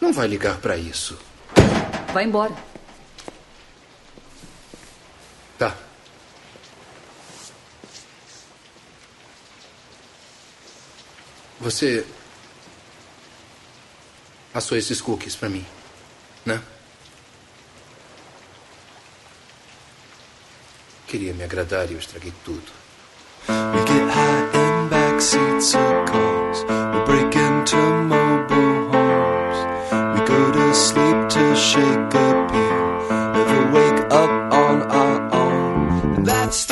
Não 0.00 0.12
vai 0.14 0.26
ligar 0.26 0.56
pra 0.60 0.74
isso. 0.74 1.18
Vai 2.14 2.24
embora. 2.24 2.52
Tá. 5.58 5.76
Você 11.60 12.06
assou 14.54 14.76
esses 14.78 15.00
cookies 15.00 15.36
pra 15.36 15.48
mim, 15.48 15.64
né? 16.44 16.62
Queria 21.06 21.34
me 21.34 21.44
agradar 21.44 21.90
e 21.90 21.94
eu 21.94 21.98
estraguei 21.98 22.32
tudo. 22.44 22.72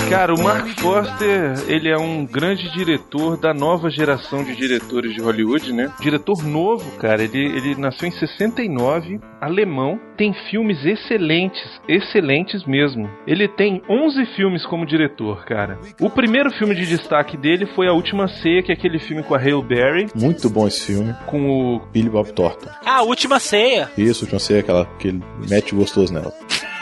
Cara, 0.08 0.34
o 0.34 0.42
Mark 0.42 0.66
Forster, 0.80 1.52
ele 1.68 1.88
é 1.90 1.96
um 1.98 2.24
grande 2.24 2.70
diretor 2.72 3.36
da 3.36 3.52
nova 3.52 3.90
geração 3.90 4.42
de 4.42 4.56
diretores 4.56 5.14
de 5.14 5.20
Hollywood, 5.20 5.72
né? 5.72 5.92
Diretor 6.00 6.42
novo, 6.42 6.90
cara. 6.92 7.22
Ele, 7.22 7.38
ele 7.38 7.74
nasceu 7.76 8.08
em 8.08 8.10
69, 8.10 9.20
alemão, 9.40 10.00
tem 10.16 10.32
filmes 10.50 10.84
excelentes, 10.84 11.62
excelentes 11.86 12.64
mesmo. 12.64 13.08
Ele 13.26 13.46
tem 13.46 13.82
11 13.88 14.24
filmes 14.34 14.64
como 14.64 14.86
diretor, 14.86 15.44
cara. 15.44 15.78
O 16.00 16.08
primeiro 16.08 16.50
filme 16.52 16.74
de 16.74 16.86
destaque 16.86 17.36
dele 17.36 17.66
foi 17.66 17.86
A 17.86 17.92
Última 17.92 18.28
Ceia, 18.28 18.62
que 18.62 18.72
é 18.72 18.74
aquele 18.74 18.98
filme 18.98 19.22
com 19.22 19.34
a 19.34 19.38
Hale 19.38 19.62
Berry, 19.62 20.06
Muito 20.14 20.48
bom 20.48 20.66
esse 20.66 20.86
filme. 20.86 21.14
com 21.26 21.50
o 21.50 21.80
Billy 21.92 22.08
Bob 22.08 22.32
Thornton. 22.32 22.70
Ah, 22.84 22.96
a 22.98 23.02
última 23.02 23.38
ceia. 23.38 23.90
Isso, 23.96 24.26
eu 24.30 24.38
sei 24.38 24.60
aquela 24.60 24.86
que 24.98 25.08
ele 25.08 25.22
mete 25.48 25.74
gostoso 25.74 26.12
nela. 26.12 26.32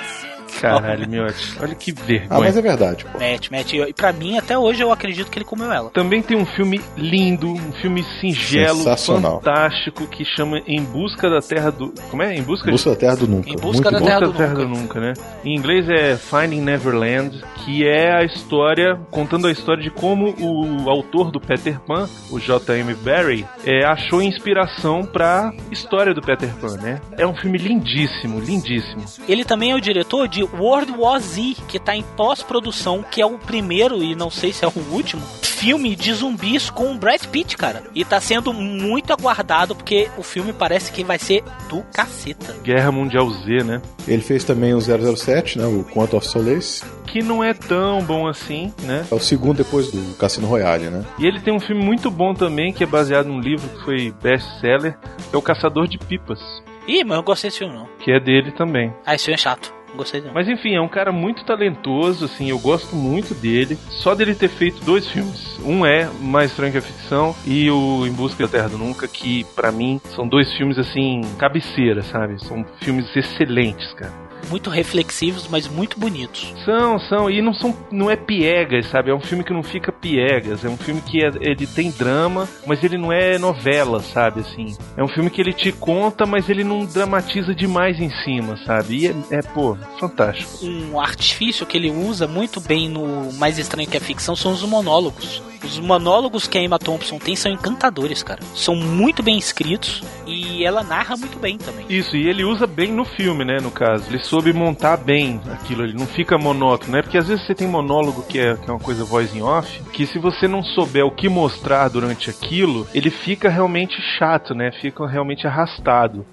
Caralho, 0.61 1.09
meu, 1.09 1.25
olha 1.61 1.75
que 1.75 1.93
vergonha. 1.93 2.29
Ah, 2.31 2.41
mas 2.41 2.57
é 2.57 2.63
verdade, 2.63 3.05
pô. 3.05 3.19
Mete, 3.19 3.51
mete. 3.51 3.77
E 3.77 3.93
pra 3.93 4.13
mim, 4.13 4.39
até 4.39 4.59
hoje, 4.59 4.83
eu 4.83 4.93
acredito 4.93 5.31
que 5.31 5.39
ele 5.39 5.45
comeu 5.45 5.71
ela. 5.73 5.91
Também 5.91 6.23
tem 6.23 6.37
um 6.37 6.47
filme 6.47 6.81
lindo, 6.97 7.53
um 7.53 7.73
filme 7.81 8.05
singelo, 8.21 8.85
fantástico, 8.97 10.07
que 10.07 10.25
chama 10.25 10.61
Em 10.67 10.83
Busca 10.83 11.29
da 11.29 11.41
Terra 11.41 11.71
do. 11.71 11.93
Como 12.11 12.23
é? 12.23 12.35
Em 12.37 12.43
Busca 12.43 12.71
Busca 12.71 12.91
da 12.91 12.97
Terra 12.97 13.17
do 13.17 13.29
Nunca. 13.29 13.51
Em 13.51 13.57
busca 13.57 13.67
Muito 13.67 13.93
da 13.93 13.99
bom. 13.99 14.05
Terra 14.07 14.21
Busca 14.21 14.33
do 14.33 14.39
da 14.39 14.39
Terra 14.39 14.55
do 14.55 14.69
Nunca. 14.69 15.01
Né? 15.01 15.13
Em 15.45 15.57
inglês 15.57 15.89
é 15.89 16.17
Finding 16.17 16.61
Neverland, 16.61 17.43
que 17.65 17.87
é 17.87 18.13
a 18.13 18.25
história, 18.25 18.99
contando 19.11 19.47
a 19.47 19.53
história 19.53 19.83
de 19.83 19.91
como 19.91 20.35
o 20.41 20.89
autor 20.91 21.31
do 21.31 21.41
Peter 21.41 21.81
Pan, 21.81 22.09
o 22.31 22.39
J.M. 22.39 22.95
Barrie, 22.95 23.45
é, 23.65 23.85
achou 23.85 24.23
inspiração 24.23 25.05
pra 25.05 25.53
história 25.71 26.15
do 26.15 26.21
Peter 26.21 26.55
Pan, 26.61 26.77
né? 26.77 27.01
É 27.19 27.27
um 27.27 27.35
filme 27.35 27.59
lindíssimo, 27.59 28.41
lindíssimo. 28.41 29.05
Ele 29.29 29.45
também 29.45 29.73
é 29.73 29.75
o 29.75 29.81
diretor 29.81 30.29
de 30.29 30.46
World 30.55 30.93
War 30.93 31.21
Z, 31.21 31.57
que 31.69 31.79
tá 31.79 31.95
em 31.97 32.03
pós-produção, 32.17 33.03
que 33.03 33.21
é 33.21 33.27
o 33.27 33.39
primeiro, 33.39 34.03
e 34.03 34.15
não 34.15 34.31
sei 34.31 34.53
se 34.53 34.65
é 34.65 34.69
o 34.69 34.93
último, 34.93 35.23
filme 35.43 35.97
de 35.97 36.13
zumbis 36.13 36.69
com 36.69 36.93
o 36.93 36.99
Brad 36.99 37.25
Pitt, 37.27 37.57
cara. 37.57 37.83
E 37.95 38.05
tá 38.05 38.21
sendo 38.21 38.53
muito 38.53 39.13
aguardado, 39.13 39.75
porque 39.75 40.09
o 40.19 40.23
filme 40.23 40.53
parece 40.53 40.93
que 40.93 41.03
vai 41.03 41.19
ser 41.19 41.43
do 41.69 41.83
caceta. 41.95 42.55
Guerra 42.63 42.93
Mundial 42.93 43.29
Z, 43.31 43.65
né? 43.65 43.81
Ele 44.07 44.23
fez 44.23 44.45
também 44.45 44.75
o 44.75 44.81
007, 44.81 45.59
né? 45.59 45.67
O 45.67 45.83
Quantum 45.85 46.19
of 46.19 46.27
Solace. 46.27 46.85
Que 47.07 47.23
não 47.23 47.43
é 47.43 47.55
tão 47.55 48.03
bom 48.03 48.29
assim, 48.29 48.73
né? 48.83 49.07
É 49.11 49.15
o 49.15 49.19
segundo 49.21 49.57
depois 49.57 49.91
do 49.91 50.15
Cassino 50.17 50.47
Royale, 50.47 50.91
né? 50.91 51.05
E 51.19 51.27
ele 51.27 51.41
tem 51.41 51.55
um 51.55 51.61
filme 51.61 51.83
muito 51.83 52.11
bom 52.11 52.35
também, 52.35 52.73
que 52.73 52.85
é 52.85 52.87
baseado 52.87 53.27
num 53.27 53.41
livro 53.41 53.67
que 53.69 53.85
foi 53.85 54.15
best-seller, 54.23 54.99
que 55.31 55.35
é 55.35 55.39
O 55.39 55.43
Caçador 55.43 55.89
de 55.89 55.99
Pipas, 55.99 56.41
Ih, 56.87 57.03
mas 57.03 57.11
eu 57.13 57.17
não 57.17 57.25
gostei 57.25 57.49
desse 57.51 57.59
filme, 57.59 57.75
não. 57.75 57.89
que 57.99 58.13
é 58.13 58.21
dele 58.21 58.53
também. 58.53 58.93
Ah, 59.05 59.15
esse 59.15 59.25
filme 59.25 59.35
é 59.35 59.39
chato. 59.39 59.75
Gostei. 59.97 60.23
Mas 60.33 60.49
enfim, 60.49 60.75
é 60.75 60.81
um 60.81 60.89
cara 60.89 61.11
muito 61.11 61.45
talentoso, 61.45 62.27
assim, 62.27 62.51
eu 62.51 62.59
gosto 62.59 62.95
muito 62.95 63.35
dele. 63.35 63.79
Só 63.91 64.15
dele 64.15 64.35
ter 64.35 64.49
feito 64.49 64.85
dois 64.85 65.09
filmes. 65.09 65.59
Um 65.65 65.85
é 65.85 66.09
Mais 66.21 66.51
Estranho 66.51 66.73
que 66.73 66.79
a 66.79 66.83
Ficção 66.83 67.35
e 67.47 67.71
o 67.71 68.07
Em 68.07 68.13
Busca 68.13 68.45
da 68.45 68.49
Terra 68.49 68.69
do 68.69 68.79
Nunca, 68.79 69.09
que 69.09 69.45
pra 69.55 69.73
mim 69.73 70.01
são 70.15 70.29
dois 70.29 70.53
filmes, 70.53 70.79
assim, 70.79 71.23
cabeceira, 71.39 72.03
sabe? 72.03 72.43
São 72.45 72.65
filmes 72.81 73.15
excelentes, 73.17 73.93
cara. 73.95 74.26
Muito 74.49 74.71
reflexivos, 74.71 75.49
mas 75.49 75.67
muito 75.67 75.99
bonitos. 75.99 76.53
São, 76.65 76.99
são, 76.99 77.31
e 77.31 77.43
não 77.43 77.53
são, 77.53 77.77
não 77.91 78.11
é 78.11 78.17
piegas, 78.17 78.87
sabe? 78.87 79.11
É 79.11 79.15
um 79.15 79.21
filme 79.21 79.43
que 79.45 79.53
não 79.53 79.63
fica 79.63 79.91
piegas, 79.93 80.65
é 80.65 80.69
um 80.69 80.77
filme 80.77 81.01
que 81.01 81.25
é- 81.25 81.31
ele 81.41 81.67
tem 81.67 81.91
drama, 81.91 82.49
mas 82.67 82.83
ele 82.85 82.97
não 82.97 83.13
é 83.13 83.39
novela, 83.39 84.01
sabe, 84.01 84.41
assim. 84.41 84.77
É 84.97 85.03
um 85.03 85.09
filme 85.09 85.31
que 85.31 85.41
ele 85.41 85.53
te 85.53 85.73
conta, 85.73 86.25
mas 86.27 86.49
ele 86.49 86.63
não 86.65 86.85
dramatiza 86.85 87.55
demais 87.55 87.99
em 88.01 88.11
cima, 88.25 88.57
sabe? 88.65 88.97
E 88.99 89.07
é, 89.09 89.15
é 89.39 89.43
pô, 89.43 89.77
fantástico. 89.99 90.65
Um 90.65 91.01
artifício 91.01 91.67
que 91.67 91.77
ele 91.77 91.91
usa 91.91 92.27
muito 92.27 92.61
bem 92.61 92.89
no 92.89 93.33
Mais 93.35 93.59
Estranho 93.59 93.89
que 93.89 93.97
a 93.97 94.01
Ficção 94.01 94.37
são 94.37 94.53
os 94.53 94.63
monólogos. 94.63 95.43
Os 95.65 95.79
monólogos 95.81 96.47
que 96.47 96.57
a 96.59 96.63
Emma 96.63 96.79
Thompson 96.79 97.19
tem 97.19 97.35
são 97.35 97.51
encantadores, 97.51 98.23
cara. 98.23 98.41
São 98.55 98.77
muito 98.77 99.23
bem 99.23 99.37
escritos 99.37 100.03
e 100.27 100.65
ela 100.65 100.83
narra 100.85 101.17
muito 101.17 101.39
bem 101.41 101.59
também. 101.59 101.85
Isso, 101.89 102.17
e 102.17 102.29
ele 102.29 102.45
usa 102.45 102.67
bem 102.67 102.93
no 102.93 103.05
filme, 103.05 103.45
né, 103.45 103.59
no 103.61 103.71
caso. 103.71 104.05
Ele 104.09 104.19
soube 104.27 104.53
montar 104.53 104.97
bem 104.97 105.41
aquilo, 105.53 105.85
ele 105.85 105.95
não 105.95 106.07
fica 106.07 106.37
monótono, 106.37 106.93
né? 106.93 107.03
Porque 107.03 107.19
às 107.19 107.29
vezes 107.29 107.47
você 107.47 107.55
tem 107.55 107.69
monólogo 107.69 108.23
que 108.23 108.39
é, 108.39 108.57
que 108.57 108.69
é 108.69 108.73
uma 108.73 108.81
coisa 108.81 109.05
voz 109.05 109.35
em 109.35 109.43
off, 109.43 109.83
que 109.93 110.07
se 110.07 110.19
você 110.19 110.49
não 110.49 110.63
souber 110.63 111.05
o 111.05 111.11
que 111.11 111.29
mostrar 111.29 111.89
durante 111.89 112.29
aquilo, 112.29 112.87
ele 112.93 113.11
fica 113.11 113.49
realmente 113.49 113.97
chato, 114.19 114.55
né? 114.55 114.71
Fica 114.81 115.07
realmente 115.07 115.47
arrastado. 115.47 116.27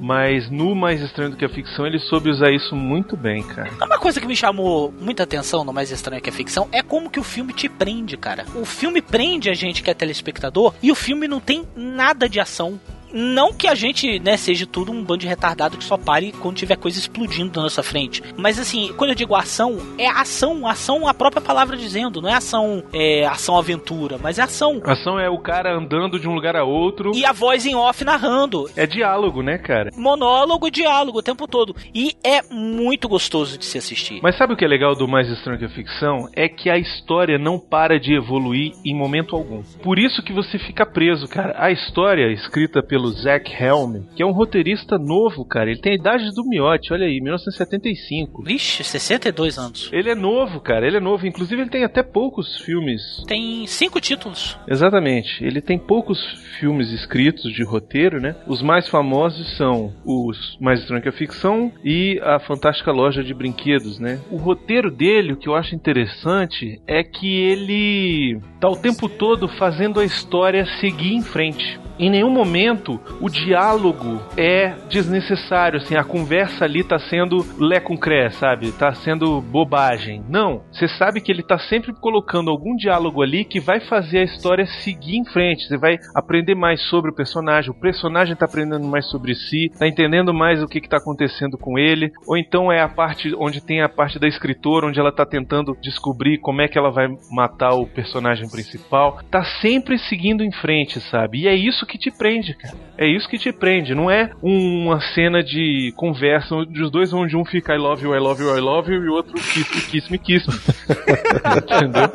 Mas 0.00 0.48
no 0.48 0.74
Mais 0.76 1.00
Estranho 1.00 1.30
do 1.30 1.36
que 1.36 1.44
a 1.44 1.48
Ficção, 1.48 1.84
ele 1.84 1.98
soube 1.98 2.30
usar 2.30 2.52
isso 2.52 2.76
muito 2.76 3.16
bem, 3.16 3.42
cara. 3.42 3.70
Uma 3.84 3.98
coisa 3.98 4.20
que 4.20 4.26
me 4.26 4.36
chamou 4.36 4.94
muita 5.00 5.24
atenção 5.24 5.64
no 5.64 5.72
Mais 5.72 5.90
Estranho 5.90 6.22
que 6.22 6.30
a 6.30 6.32
Ficção 6.32 6.68
é 6.70 6.82
como 6.82 7.10
que 7.10 7.18
o 7.18 7.24
filme 7.24 7.52
te 7.52 7.68
prende, 7.68 8.16
cara. 8.16 8.44
O 8.54 8.64
filme 8.64 9.02
prende 9.02 9.50
a 9.50 9.54
gente 9.54 9.82
que 9.82 9.90
é 9.90 9.94
telespectador 9.94 10.72
e 10.80 10.92
o 10.92 10.94
filme 10.94 11.26
não 11.26 11.40
tem 11.40 11.64
nada 11.74 12.28
de 12.28 12.38
ação. 12.38 12.78
Não 13.12 13.52
que 13.52 13.66
a 13.66 13.74
gente, 13.74 14.18
né, 14.20 14.36
seja 14.36 14.66
tudo 14.66 14.92
um 14.92 15.02
bando 15.02 15.18
de 15.18 15.26
retardado 15.26 15.76
que 15.76 15.84
só 15.84 15.96
pare 15.96 16.32
quando 16.32 16.56
tiver 16.56 16.76
coisa 16.76 16.98
explodindo 16.98 17.56
na 17.56 17.62
nossa 17.64 17.82
frente. 17.82 18.22
Mas 18.36 18.58
assim, 18.58 18.92
quando 18.96 19.10
eu 19.10 19.16
digo 19.16 19.34
ação, 19.34 19.78
é 19.98 20.06
ação, 20.08 20.66
ação 20.66 21.06
a 21.08 21.14
própria 21.14 21.42
palavra 21.42 21.76
dizendo, 21.76 22.20
não 22.20 22.28
é 22.28 22.34
ação, 22.34 22.82
é 22.92 23.26
ação 23.26 23.56
aventura, 23.56 24.18
mas 24.22 24.38
é 24.38 24.42
ação. 24.42 24.80
Ação 24.84 25.18
é 25.18 25.28
o 25.28 25.38
cara 25.38 25.76
andando 25.76 26.18
de 26.18 26.28
um 26.28 26.34
lugar 26.34 26.56
a 26.56 26.64
outro. 26.64 27.12
E 27.14 27.24
a 27.24 27.32
voz 27.32 27.66
em 27.66 27.74
off 27.74 28.04
narrando. 28.04 28.70
É 28.76 28.86
diálogo, 28.86 29.42
né, 29.42 29.58
cara? 29.58 29.90
Monólogo, 29.96 30.70
diálogo 30.70 31.18
o 31.18 31.22
tempo 31.22 31.46
todo. 31.46 31.74
E 31.94 32.14
é 32.22 32.42
muito 32.50 33.08
gostoso 33.08 33.58
de 33.58 33.64
se 33.64 33.78
assistir. 33.78 34.20
Mas 34.22 34.36
sabe 34.36 34.52
o 34.52 34.56
que 34.56 34.64
é 34.64 34.68
legal 34.68 34.94
do 34.94 35.08
Mais 35.08 35.28
Estranho 35.28 35.58
que 35.58 35.64
a 35.64 35.68
Ficção? 35.68 36.28
É 36.34 36.48
que 36.48 36.70
a 36.70 36.78
história 36.78 37.38
não 37.38 37.58
para 37.58 37.98
de 37.98 38.14
evoluir 38.14 38.72
em 38.84 38.94
momento 38.94 39.34
algum. 39.34 39.62
Por 39.82 39.98
isso 39.98 40.22
que 40.22 40.32
você 40.32 40.58
fica 40.58 40.84
preso, 40.84 41.26
cara. 41.28 41.54
A 41.58 41.70
história, 41.70 42.32
escrita 42.32 42.82
pelo 42.82 42.97
Zack 43.10 43.50
Helm, 43.52 44.02
que 44.16 44.22
é 44.22 44.26
um 44.26 44.32
roteirista 44.32 44.98
novo, 44.98 45.44
cara. 45.44 45.70
Ele 45.70 45.80
tem 45.80 45.92
a 45.92 45.96
idade 45.96 46.34
do 46.34 46.44
Miotti, 46.44 46.92
olha 46.92 47.06
aí, 47.06 47.20
1975. 47.20 48.42
Vixe, 48.42 48.82
62 48.82 49.58
anos. 49.58 49.90
Ele 49.92 50.10
é 50.10 50.14
novo, 50.14 50.60
cara. 50.60 50.86
Ele 50.86 50.96
é 50.96 51.00
novo. 51.00 51.26
Inclusive, 51.26 51.62
ele 51.62 51.70
tem 51.70 51.84
até 51.84 52.02
poucos 52.02 52.58
filmes. 52.58 53.22
Tem 53.26 53.66
cinco 53.66 54.00
títulos. 54.00 54.58
Exatamente. 54.66 55.44
Ele 55.44 55.60
tem 55.60 55.78
poucos 55.78 56.18
filmes 56.58 56.90
escritos 56.90 57.52
de 57.52 57.62
roteiro, 57.62 58.20
né? 58.20 58.34
Os 58.46 58.62
mais 58.62 58.88
famosos 58.88 59.56
são 59.56 59.92
os 60.04 60.56
Mais 60.60 60.80
Estranho 60.80 61.02
que 61.02 61.08
a 61.08 61.12
Ficção 61.12 61.72
e 61.84 62.20
a 62.22 62.38
Fantástica 62.38 62.90
Loja 62.90 63.22
de 63.22 63.34
Brinquedos, 63.34 63.98
né? 63.98 64.20
O 64.30 64.36
roteiro 64.36 64.90
dele, 64.90 65.32
o 65.32 65.36
que 65.36 65.48
eu 65.48 65.54
acho 65.54 65.74
interessante 65.74 66.80
é 66.86 67.02
que 67.02 67.28
ele 67.36 68.40
tá 68.60 68.68
o 68.68 68.76
tempo 68.76 69.08
todo 69.08 69.48
fazendo 69.48 70.00
a 70.00 70.04
história 70.04 70.66
seguir 70.80 71.14
em 71.14 71.22
frente. 71.22 71.78
Em 71.98 72.08
nenhum 72.08 72.30
momento 72.30 73.00
o 73.20 73.28
diálogo 73.28 74.22
é 74.36 74.76
desnecessário, 74.88 75.78
assim, 75.78 75.96
a 75.96 76.04
conversa 76.04 76.64
ali 76.64 76.84
tá 76.84 76.98
sendo 76.98 77.44
lé 77.58 77.80
com 77.80 77.96
cré, 77.96 78.30
sabe? 78.30 78.70
Tá 78.70 78.94
sendo 78.94 79.40
bobagem. 79.40 80.22
Não, 80.28 80.62
você 80.70 80.86
sabe 80.86 81.20
que 81.20 81.32
ele 81.32 81.42
tá 81.42 81.58
sempre 81.58 81.92
colocando 81.92 82.50
algum 82.50 82.76
diálogo 82.76 83.20
ali 83.20 83.44
que 83.44 83.58
vai 83.58 83.80
fazer 83.80 84.18
a 84.18 84.24
história 84.24 84.64
seguir 84.66 85.16
em 85.16 85.24
frente. 85.24 85.66
Você 85.66 85.76
vai 85.76 85.98
aprender 86.14 86.54
mais 86.54 86.80
sobre 86.82 87.10
o 87.10 87.14
personagem, 87.14 87.70
o 87.70 87.80
personagem 87.80 88.36
tá 88.36 88.44
aprendendo 88.44 88.86
mais 88.86 89.08
sobre 89.10 89.34
si, 89.34 89.68
tá 89.76 89.88
entendendo 89.88 90.32
mais 90.32 90.62
o 90.62 90.68
que 90.68 90.80
que 90.80 90.88
tá 90.88 90.98
acontecendo 90.98 91.58
com 91.58 91.78
ele, 91.78 92.12
ou 92.26 92.36
então 92.36 92.70
é 92.70 92.80
a 92.80 92.88
parte 92.88 93.34
onde 93.36 93.60
tem 93.60 93.82
a 93.82 93.88
parte 93.88 94.18
da 94.18 94.28
escritora, 94.28 94.86
onde 94.86 95.00
ela 95.00 95.10
tá 95.10 95.26
tentando 95.26 95.76
descobrir 95.82 96.38
como 96.38 96.62
é 96.62 96.68
que 96.68 96.78
ela 96.78 96.90
vai 96.90 97.08
matar 97.30 97.74
o 97.74 97.86
personagem 97.86 98.48
principal. 98.48 99.18
Tá 99.30 99.42
sempre 99.60 99.98
seguindo 99.98 100.44
em 100.44 100.52
frente, 100.52 101.00
sabe? 101.00 101.40
E 101.40 101.48
é 101.48 101.54
isso 101.54 101.87
que 101.88 101.98
te 101.98 102.10
prende, 102.10 102.54
cara. 102.54 102.76
É 102.96 103.06
isso 103.06 103.28
que 103.28 103.38
te 103.38 103.52
prende. 103.52 103.94
Não 103.94 104.10
é 104.10 104.30
uma 104.42 105.00
cena 105.14 105.42
de 105.42 105.92
conversa 105.96 106.54
onde 106.54 106.82
os 106.82 106.90
dois 106.90 107.12
onde 107.12 107.36
um 107.36 107.44
fica 107.44 107.74
I 107.74 107.78
love 107.78 108.04
you, 108.04 108.14
I 108.14 108.18
love 108.18 108.42
you, 108.42 108.56
I 108.56 108.60
love 108.60 108.92
you 108.92 109.02
e 109.02 109.08
o 109.08 109.14
outro 109.14 109.34
kiss 109.34 109.74
me, 109.74 109.80
kiss 109.80 110.10
me, 110.10 110.18
kiss 110.18 110.46
me. 110.46 110.54
Entendeu? 111.76 112.10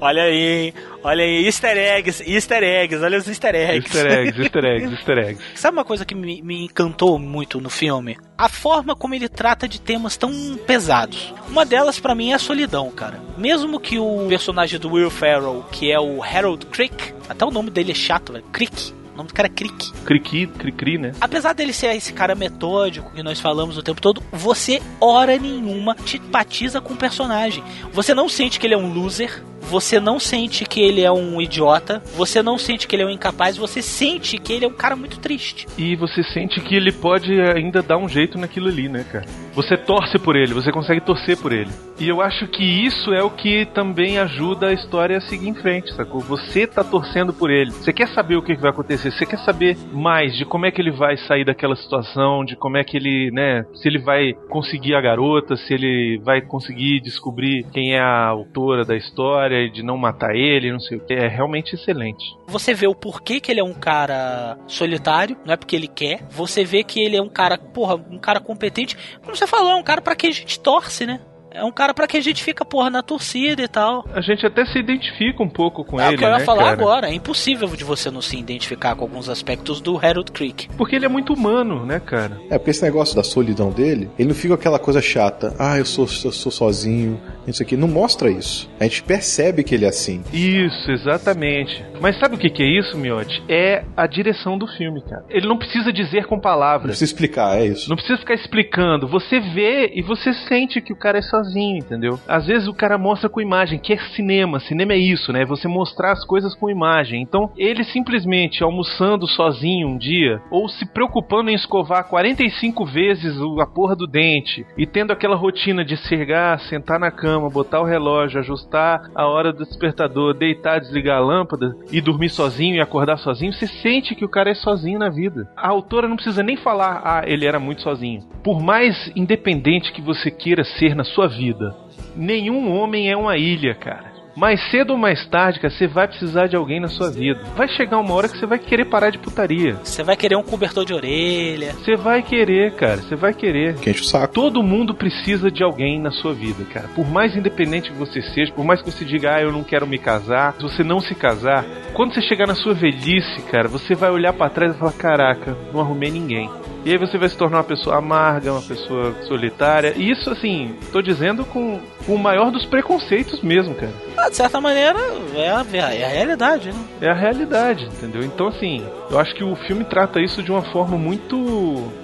Olha 0.00 0.22
aí, 0.22 0.66
hein? 0.66 0.74
Olha 1.02 1.24
aí, 1.24 1.44
easter 1.46 1.76
eggs, 1.76 2.22
easter 2.26 2.62
eggs, 2.62 3.02
olha 3.02 3.18
os 3.18 3.28
easter 3.28 3.54
eggs. 3.54 3.86
Easter 3.86 4.12
eggs, 4.12 4.40
easter 4.40 4.64
eggs, 4.64 4.92
easter 4.92 5.18
eggs. 5.18 5.42
Sabe 5.54 5.76
uma 5.76 5.84
coisa 5.84 6.04
que 6.04 6.14
me, 6.14 6.42
me 6.42 6.64
encantou 6.64 7.18
muito 7.18 7.60
no 7.60 7.70
filme? 7.70 8.18
A 8.36 8.48
forma 8.48 8.96
como 8.96 9.14
ele 9.14 9.28
trata 9.28 9.68
de 9.68 9.80
temas 9.80 10.16
tão 10.16 10.32
pesados. 10.66 11.32
Uma 11.48 11.64
delas 11.64 12.00
para 12.00 12.14
mim 12.14 12.32
é 12.32 12.34
a 12.34 12.38
solidão, 12.40 12.90
cara. 12.90 13.20
Mesmo 13.38 13.78
que 13.78 13.98
o 13.98 14.26
personagem 14.28 14.80
do 14.80 14.90
Will 14.90 15.10
Ferrell, 15.10 15.64
que 15.70 15.90
é 15.92 16.00
o 16.00 16.22
Harold 16.22 16.66
Crick, 16.66 17.14
até 17.28 17.44
o 17.44 17.50
nome 17.50 17.70
dele 17.70 17.92
é 17.92 17.94
chato, 17.94 18.32
velho, 18.32 18.44
Crick. 18.52 18.92
O 19.16 19.20
nome 19.20 19.28
do 19.28 19.34
cara 19.34 19.48
é 19.48 19.50
Crick. 19.50 19.92
Criqui, 20.04 20.46
cri-cri, 20.46 20.98
né? 20.98 21.12
Apesar 21.18 21.54
dele 21.54 21.72
ser 21.72 21.96
esse 21.96 22.12
cara 22.12 22.34
metódico 22.34 23.10
que 23.14 23.22
nós 23.22 23.40
falamos 23.40 23.78
o 23.78 23.82
tempo 23.82 23.98
todo, 23.98 24.22
você, 24.30 24.82
hora 25.00 25.38
nenhuma, 25.38 25.96
simpatiza 26.04 26.82
com 26.82 26.92
o 26.92 26.96
personagem. 26.98 27.64
Você 27.94 28.12
não 28.12 28.28
sente 28.28 28.60
que 28.60 28.66
ele 28.66 28.74
é 28.74 28.76
um 28.76 28.92
loser, 28.92 29.42
você 29.68 30.00
não 30.00 30.18
sente 30.18 30.64
que 30.64 30.80
ele 30.80 31.02
é 31.02 31.10
um 31.10 31.40
idiota, 31.40 32.02
você 32.16 32.42
não 32.42 32.58
sente 32.58 32.86
que 32.86 32.94
ele 32.94 33.02
é 33.02 33.06
um 33.06 33.10
incapaz, 33.10 33.56
você 33.56 33.82
sente 33.82 34.38
que 34.38 34.52
ele 34.52 34.64
é 34.64 34.68
um 34.68 34.72
cara 34.72 34.96
muito 34.96 35.18
triste. 35.18 35.66
E 35.76 35.96
você 35.96 36.22
sente 36.22 36.60
que 36.60 36.74
ele 36.74 36.92
pode 36.92 37.32
ainda 37.40 37.82
dar 37.82 37.98
um 37.98 38.08
jeito 38.08 38.38
naquilo 38.38 38.68
ali, 38.68 38.88
né, 38.88 39.04
cara? 39.10 39.26
Você 39.54 39.76
torce 39.76 40.18
por 40.18 40.36
ele, 40.36 40.54
você 40.54 40.70
consegue 40.70 41.00
torcer 41.00 41.36
por 41.36 41.52
ele. 41.52 41.70
E 41.98 42.08
eu 42.08 42.20
acho 42.20 42.46
que 42.48 42.62
isso 42.62 43.12
é 43.12 43.22
o 43.22 43.30
que 43.30 43.64
também 43.66 44.18
ajuda 44.18 44.68
a 44.68 44.72
história 44.72 45.16
a 45.16 45.20
seguir 45.20 45.48
em 45.48 45.54
frente, 45.54 45.92
sacou? 45.94 46.20
Você 46.20 46.66
tá 46.66 46.84
torcendo 46.84 47.32
por 47.32 47.50
ele. 47.50 47.70
Você 47.70 47.92
quer 47.92 48.08
saber 48.08 48.36
o 48.36 48.42
que 48.42 48.54
vai 48.54 48.70
acontecer, 48.70 49.10
você 49.10 49.24
quer 49.24 49.38
saber 49.38 49.76
mais 49.92 50.36
de 50.36 50.44
como 50.44 50.66
é 50.66 50.70
que 50.70 50.80
ele 50.80 50.90
vai 50.90 51.16
sair 51.16 51.44
daquela 51.44 51.74
situação, 51.74 52.44
de 52.44 52.54
como 52.54 52.76
é 52.76 52.84
que 52.84 52.96
ele, 52.96 53.30
né, 53.32 53.64
se 53.74 53.88
ele 53.88 53.98
vai 53.98 54.34
conseguir 54.48 54.94
a 54.94 55.00
garota, 55.00 55.56
se 55.56 55.72
ele 55.72 56.20
vai 56.22 56.40
conseguir 56.42 57.00
descobrir 57.00 57.64
quem 57.72 57.94
é 57.94 58.00
a 58.00 58.26
autora 58.26 58.84
da 58.84 58.96
história 58.96 59.55
e 59.64 59.70
de 59.70 59.82
não 59.82 59.96
matar 59.96 60.34
ele, 60.34 60.72
não 60.72 60.80
sei 60.80 60.98
o 60.98 61.00
que. 61.00 61.14
É 61.14 61.28
realmente 61.28 61.74
excelente. 61.74 62.24
Você 62.46 62.74
vê 62.74 62.86
o 62.86 62.94
porquê 62.94 63.40
que 63.40 63.50
ele 63.50 63.60
é 63.60 63.64
um 63.64 63.74
cara 63.74 64.58
solitário, 64.66 65.36
não 65.44 65.54
é 65.54 65.56
porque 65.56 65.76
ele 65.76 65.88
quer. 65.88 66.22
Você 66.30 66.64
vê 66.64 66.82
que 66.82 67.00
ele 67.00 67.16
é 67.16 67.22
um 67.22 67.28
cara, 67.28 67.58
porra, 67.58 67.96
um 67.96 68.18
cara 68.18 68.40
competente. 68.40 68.96
Como 69.22 69.36
você 69.36 69.46
falou, 69.46 69.72
é 69.72 69.76
um 69.76 69.82
cara 69.82 70.00
para 70.00 70.16
quem 70.16 70.30
a 70.30 70.34
gente 70.34 70.60
torce, 70.60 71.06
né? 71.06 71.20
É 71.56 71.64
um 71.64 71.72
cara 71.72 71.94
para 71.94 72.06
quem 72.06 72.20
a 72.20 72.22
gente 72.22 72.44
fica, 72.44 72.64
porra, 72.64 72.90
na 72.90 73.02
torcida 73.02 73.62
e 73.62 73.68
tal. 73.68 74.04
A 74.12 74.20
gente 74.20 74.44
até 74.44 74.64
se 74.66 74.78
identifica 74.78 75.42
um 75.42 75.48
pouco 75.48 75.84
com 75.84 75.98
é 75.98 76.06
ele, 76.06 76.16
o 76.16 76.18
que 76.18 76.24
eu 76.24 76.28
ia 76.28 76.38
né, 76.38 76.44
falar 76.44 76.64
cara? 76.64 76.72
agora. 76.72 77.08
É 77.08 77.14
impossível 77.14 77.66
de 77.68 77.82
você 77.82 78.10
não 78.10 78.20
se 78.20 78.38
identificar 78.38 78.94
com 78.94 79.04
alguns 79.04 79.28
aspectos 79.28 79.80
do 79.80 79.96
Harold 79.96 80.30
Creek. 80.32 80.68
Porque 80.76 80.94
ele 80.94 81.06
é 81.06 81.08
muito 81.08 81.32
humano, 81.32 81.86
né, 81.86 81.98
cara? 81.98 82.38
É, 82.50 82.58
porque 82.58 82.70
esse 82.70 82.82
negócio 82.82 83.16
da 83.16 83.22
solidão 83.22 83.70
dele, 83.70 84.10
ele 84.18 84.28
não 84.28 84.34
fica 84.34 84.52
aquela 84.54 84.78
coisa 84.78 85.00
chata. 85.00 85.54
Ah, 85.58 85.78
eu 85.78 85.86
sou, 85.86 86.04
eu 86.04 86.32
sou 86.32 86.52
sozinho, 86.52 87.18
isso 87.46 87.62
aqui. 87.62 87.76
Não 87.76 87.88
mostra 87.88 88.30
isso. 88.30 88.68
A 88.78 88.84
gente 88.84 89.02
percebe 89.02 89.64
que 89.64 89.74
ele 89.74 89.86
é 89.86 89.88
assim. 89.88 90.22
Isso, 90.32 90.90
exatamente. 90.90 91.82
Mas 92.00 92.18
sabe 92.18 92.34
o 92.34 92.38
que, 92.38 92.50
que 92.50 92.62
é 92.62 92.78
isso, 92.78 92.98
Miotti? 92.98 93.42
É 93.48 93.84
a 93.96 94.06
direção 94.06 94.58
do 94.58 94.66
filme, 94.66 95.02
cara. 95.02 95.24
Ele 95.30 95.46
não 95.46 95.56
precisa 95.56 95.92
dizer 95.92 96.26
com 96.26 96.34
Não 96.36 96.42
palavras. 96.42 96.90
precisa 96.90 97.04
explicar, 97.12 97.58
é 97.58 97.66
isso. 97.66 97.88
Não 97.88 97.96
precisa 97.96 98.18
ficar 98.18 98.34
explicando. 98.34 99.08
Você 99.08 99.40
vê 99.40 99.92
e 99.94 100.02
você 100.02 100.32
sente 100.48 100.80
que 100.80 100.92
o 100.92 100.96
cara 100.96 101.18
é 101.18 101.22
sozinho, 101.22 101.45
entendeu? 101.54 102.18
Às 102.26 102.46
vezes 102.46 102.68
o 102.68 102.74
cara 102.74 102.98
mostra 102.98 103.28
com 103.28 103.40
imagem, 103.40 103.78
que 103.78 103.92
é 103.92 103.98
cinema. 104.14 104.60
Cinema 104.60 104.94
é 104.94 104.98
isso, 104.98 105.32
né? 105.32 105.44
Você 105.44 105.68
mostrar 105.68 106.12
as 106.12 106.24
coisas 106.24 106.54
com 106.54 106.70
imagem. 106.70 107.22
Então, 107.22 107.50
ele 107.56 107.84
simplesmente 107.84 108.62
almoçando 108.62 109.26
sozinho 109.26 109.88
um 109.88 109.98
dia, 109.98 110.40
ou 110.50 110.68
se 110.68 110.86
preocupando 110.86 111.50
em 111.50 111.54
escovar 111.54 112.08
45 112.08 112.84
vezes 112.86 113.36
a 113.60 113.66
porra 113.66 113.94
do 113.94 114.06
dente, 114.06 114.66
e 114.76 114.86
tendo 114.86 115.12
aquela 115.12 115.36
rotina 115.36 115.84
de 115.84 115.96
chegar, 115.96 116.58
sentar 116.60 116.98
na 116.98 117.10
cama, 117.10 117.50
botar 117.50 117.80
o 117.80 117.84
relógio, 117.84 118.40
ajustar 118.40 119.10
a 119.14 119.26
hora 119.26 119.52
do 119.52 119.64
despertador, 119.64 120.34
deitar, 120.34 120.80
desligar 120.80 121.18
a 121.18 121.24
lâmpada 121.24 121.76
e 121.90 122.00
dormir 122.00 122.30
sozinho 122.30 122.76
e 122.76 122.80
acordar 122.80 123.18
sozinho, 123.18 123.52
você 123.52 123.66
sente 123.66 124.14
que 124.14 124.24
o 124.24 124.28
cara 124.28 124.50
é 124.50 124.54
sozinho 124.54 124.98
na 124.98 125.08
vida. 125.08 125.48
A 125.56 125.68
autora 125.68 126.08
não 126.08 126.16
precisa 126.16 126.42
nem 126.42 126.56
falar, 126.56 127.02
ah, 127.04 127.22
ele 127.26 127.46
era 127.46 127.58
muito 127.58 127.82
sozinho. 127.82 128.22
Por 128.42 128.60
mais 128.62 129.10
independente 129.14 129.92
que 129.92 130.00
você 130.00 130.30
queira 130.30 130.64
ser 130.64 130.94
na 130.94 131.04
sua 131.04 131.28
vida, 131.36 131.74
nenhum 132.14 132.70
homem 132.72 133.10
é 133.10 133.16
uma 133.16 133.36
ilha, 133.36 133.74
cara. 133.74 134.14
mais 134.36 134.60
cedo 134.70 134.90
ou 134.90 134.98
mais 134.98 135.26
tarde, 135.28 135.58
cara, 135.58 135.72
você 135.72 135.86
vai 135.86 136.06
precisar 136.06 136.46
de 136.46 136.54
alguém 136.54 136.78
na 136.78 136.88
sua 136.88 137.10
vida. 137.10 137.40
Vai 137.56 137.66
chegar 137.68 137.98
uma 137.98 138.12
hora 138.12 138.28
que 138.28 138.36
você 138.38 138.44
vai 138.44 138.58
querer 138.58 138.84
parar 138.84 139.08
de 139.08 139.18
putaria. 139.18 139.76
Você 139.82 140.02
vai 140.02 140.14
querer 140.14 140.36
um 140.36 140.42
cobertor 140.42 140.84
de 140.84 140.92
orelha. 140.92 141.72
Você 141.72 141.96
vai 141.96 142.22
querer, 142.22 142.74
cara, 142.74 142.98
você 142.98 143.16
vai 143.16 143.32
querer. 143.32 143.76
Que 143.76 143.88
enche 143.88 144.02
o 144.02 144.04
saco. 144.04 144.34
Todo 144.34 144.62
mundo 144.62 144.94
precisa 144.94 145.50
de 145.50 145.62
alguém 145.62 145.98
na 145.98 146.10
sua 146.10 146.34
vida, 146.34 146.64
cara. 146.64 146.86
Por 146.88 147.08
mais 147.08 147.34
independente 147.34 147.90
que 147.90 147.96
você 147.96 148.20
seja, 148.20 148.52
por 148.52 148.64
mais 148.64 148.82
que 148.82 148.90
você 148.90 149.06
diga, 149.06 149.36
ah, 149.36 149.40
eu 149.40 149.50
não 149.50 149.64
quero 149.64 149.86
me 149.86 149.98
casar, 149.98 150.52
se 150.54 150.62
você 150.62 150.84
não 150.84 151.00
se 151.00 151.14
casar, 151.14 151.64
quando 151.94 152.12
você 152.12 152.20
chegar 152.20 152.46
na 152.46 152.54
sua 152.54 152.74
velhice, 152.74 153.40
cara, 153.50 153.68
você 153.68 153.94
vai 153.94 154.10
olhar 154.10 154.34
pra 154.34 154.50
trás 154.50 154.74
e 154.74 154.78
falar, 154.78 154.92
caraca, 154.92 155.56
não 155.72 155.80
arrumei 155.80 156.10
ninguém. 156.10 156.50
E 156.86 156.92
aí 156.92 156.98
você 156.98 157.18
vai 157.18 157.28
se 157.28 157.36
tornar 157.36 157.56
uma 157.56 157.64
pessoa 157.64 157.96
amarga, 157.98 158.52
uma 158.52 158.62
pessoa 158.62 159.12
solitária. 159.26 159.92
E 159.96 160.08
isso, 160.08 160.30
assim, 160.30 160.76
tô 160.92 161.02
dizendo 161.02 161.44
com, 161.44 161.80
com 162.06 162.14
o 162.14 162.18
maior 162.18 162.52
dos 162.52 162.64
preconceitos 162.64 163.42
mesmo, 163.42 163.74
cara. 163.74 163.92
Ah, 164.16 164.28
de 164.28 164.36
certa 164.36 164.60
maneira, 164.60 164.96
é 165.34 165.48
a, 165.50 165.66
é 165.74 166.04
a 166.04 166.08
realidade, 166.08 166.68
né? 166.68 166.78
É 167.00 167.10
a 167.10 167.12
realidade, 167.12 167.86
entendeu? 167.86 168.22
Então, 168.22 168.46
assim, 168.46 168.86
eu 169.10 169.18
acho 169.18 169.34
que 169.34 169.42
o 169.42 169.56
filme 169.56 169.84
trata 169.84 170.20
isso 170.20 170.44
de 170.44 170.52
uma 170.52 170.62
forma 170.62 170.96
muito 170.96 171.36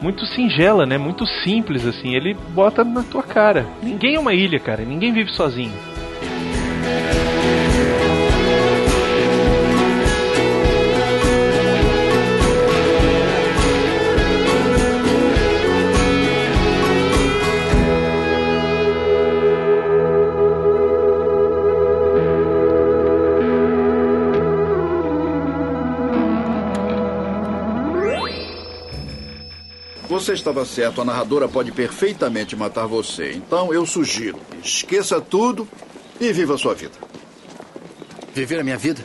muito 0.01 0.27
singela, 0.27 0.85
né? 0.85 0.99
Muito 0.99 1.25
simples, 1.45 1.87
assim. 1.87 2.17
Ele 2.17 2.35
bota 2.49 2.83
na 2.83 3.05
tua 3.05 3.23
cara. 3.23 3.65
Ninguém 3.81 4.17
é 4.17 4.19
uma 4.19 4.35
ilha, 4.35 4.59
cara. 4.59 4.85
Ninguém 4.85 5.13
vive 5.13 5.33
sozinho. 5.33 5.92
Você 30.23 30.35
estava 30.35 30.65
certo, 30.65 31.01
a 31.01 31.05
narradora 31.05 31.49
pode 31.49 31.73
perfeitamente 31.73 32.55
matar 32.55 32.87
você. 32.87 33.33
Então 33.33 33.75
eu 33.75 33.85
sugiro: 33.85 34.39
esqueça 34.63 35.21
tudo 35.21 35.69
e 36.21 36.33
viva 36.33 36.55
a 36.55 36.59
sua 36.59 36.75
vida. 36.75 36.93
Viver 38.33 38.61
a 38.61 38.63
minha 38.63 38.79
vida? 38.79 39.05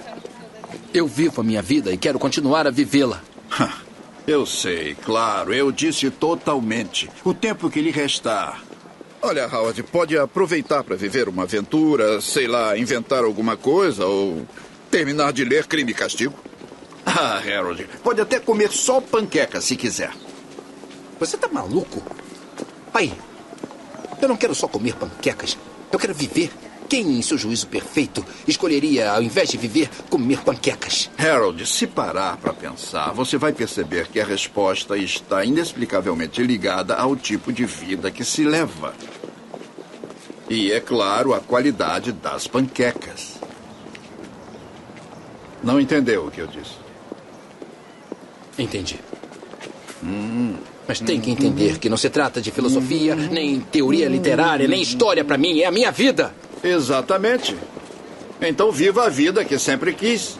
Eu 0.94 1.08
vivo 1.08 1.42
a 1.42 1.44
minha 1.44 1.60
vida 1.60 1.92
e 1.92 1.98
quero 1.98 2.20
continuar 2.20 2.68
a 2.68 2.70
vivê-la. 2.70 3.24
Eu 4.28 4.46
sei, 4.46 4.94
claro, 4.94 5.52
eu 5.54 5.72
disse 5.72 6.12
totalmente. 6.12 7.10
O 7.24 7.34
tempo 7.34 7.68
que 7.68 7.82
lhe 7.82 7.90
restar. 7.90 8.62
Olha, 9.20 9.48
Howard, 9.48 9.82
pode 9.84 10.16
aproveitar 10.18 10.84
para 10.84 10.96
viver 10.96 11.28
uma 11.28 11.44
aventura, 11.44 12.22
sei 12.22 12.46
lá, 12.46 12.78
inventar 12.78 13.24
alguma 13.24 13.58
coisa 13.58 14.06
ou 14.06 14.46
terminar 14.92 15.34
de 15.34 15.44
ler 15.44 15.66
Crime 15.66 15.92
e 15.92 15.96
Castigo. 15.96 16.36
Ah, 17.04 17.38
Harold, 17.38 17.88
pode 18.04 18.22
até 18.22 18.40
comer 18.40 18.70
só 18.70 19.02
panqueca 19.02 19.60
se 19.62 19.76
quiser. 19.76 20.12
Você 21.20 21.38
tá 21.38 21.48
maluco? 21.48 22.02
Aí, 22.94 23.14
eu 24.22 24.28
não 24.28 24.38
quero 24.38 24.56
só 24.56 24.68
comer 24.68 24.96
panquecas. 24.96 25.58
Eu 25.92 26.00
quero 26.00 26.14
viver. 26.14 26.52
Quem, 26.90 27.18
em 27.18 27.22
seu 27.22 27.38
juízo 27.38 27.68
perfeito, 27.68 28.26
escolheria, 28.48 29.12
ao 29.12 29.22
invés 29.22 29.50
de 29.50 29.58
viver, 29.58 29.90
comer 30.10 30.40
panquecas? 30.42 31.10
Harold, 31.18 31.66
se 31.66 31.86
parar 31.86 32.38
para 32.38 32.54
pensar, 32.54 33.12
você 33.12 33.38
vai 33.38 33.52
perceber 33.52 34.08
que 34.08 34.22
a 34.22 34.26
resposta 34.26 34.98
está 34.98 35.44
inexplicavelmente 35.44 36.42
ligada 36.42 36.96
ao 36.96 37.14
tipo 37.16 37.52
de 37.52 37.66
vida 37.66 38.10
que 38.10 38.24
se 38.24 38.46
leva. 38.46 38.94
E, 40.50 40.72
é 40.72 40.80
claro, 40.80 41.34
a 41.34 41.42
qualidade 41.42 42.14
das 42.14 42.48
panquecas. 42.48 43.36
Não 45.62 45.80
entendeu 45.82 46.28
o 46.28 46.32
que 46.32 46.40
eu 46.40 46.48
disse? 46.48 46.76
Entendi. 48.58 48.98
Hum. 50.02 50.56
Mas 50.88 51.00
tem 51.00 51.20
que 51.20 51.30
entender 51.30 51.80
que 51.80 51.90
não 51.90 51.98
se 51.98 52.10
trata 52.10 52.40
de 52.40 52.50
filosofia, 52.50 53.16
nem 53.16 53.60
teoria 53.60 54.08
literária, 54.08 54.68
nem 54.68 54.82
história 54.82 55.24
para 55.26 55.38
mim. 55.38 55.60
É 55.60 55.66
a 55.66 55.72
minha 55.72 55.92
vida. 55.92 56.34
Exatamente. 56.64 57.56
Então 58.42 58.72
viva 58.72 59.06
a 59.06 59.10
vida 59.10 59.44
que 59.44 59.60
sempre 59.60 59.94
quis. 59.94 60.38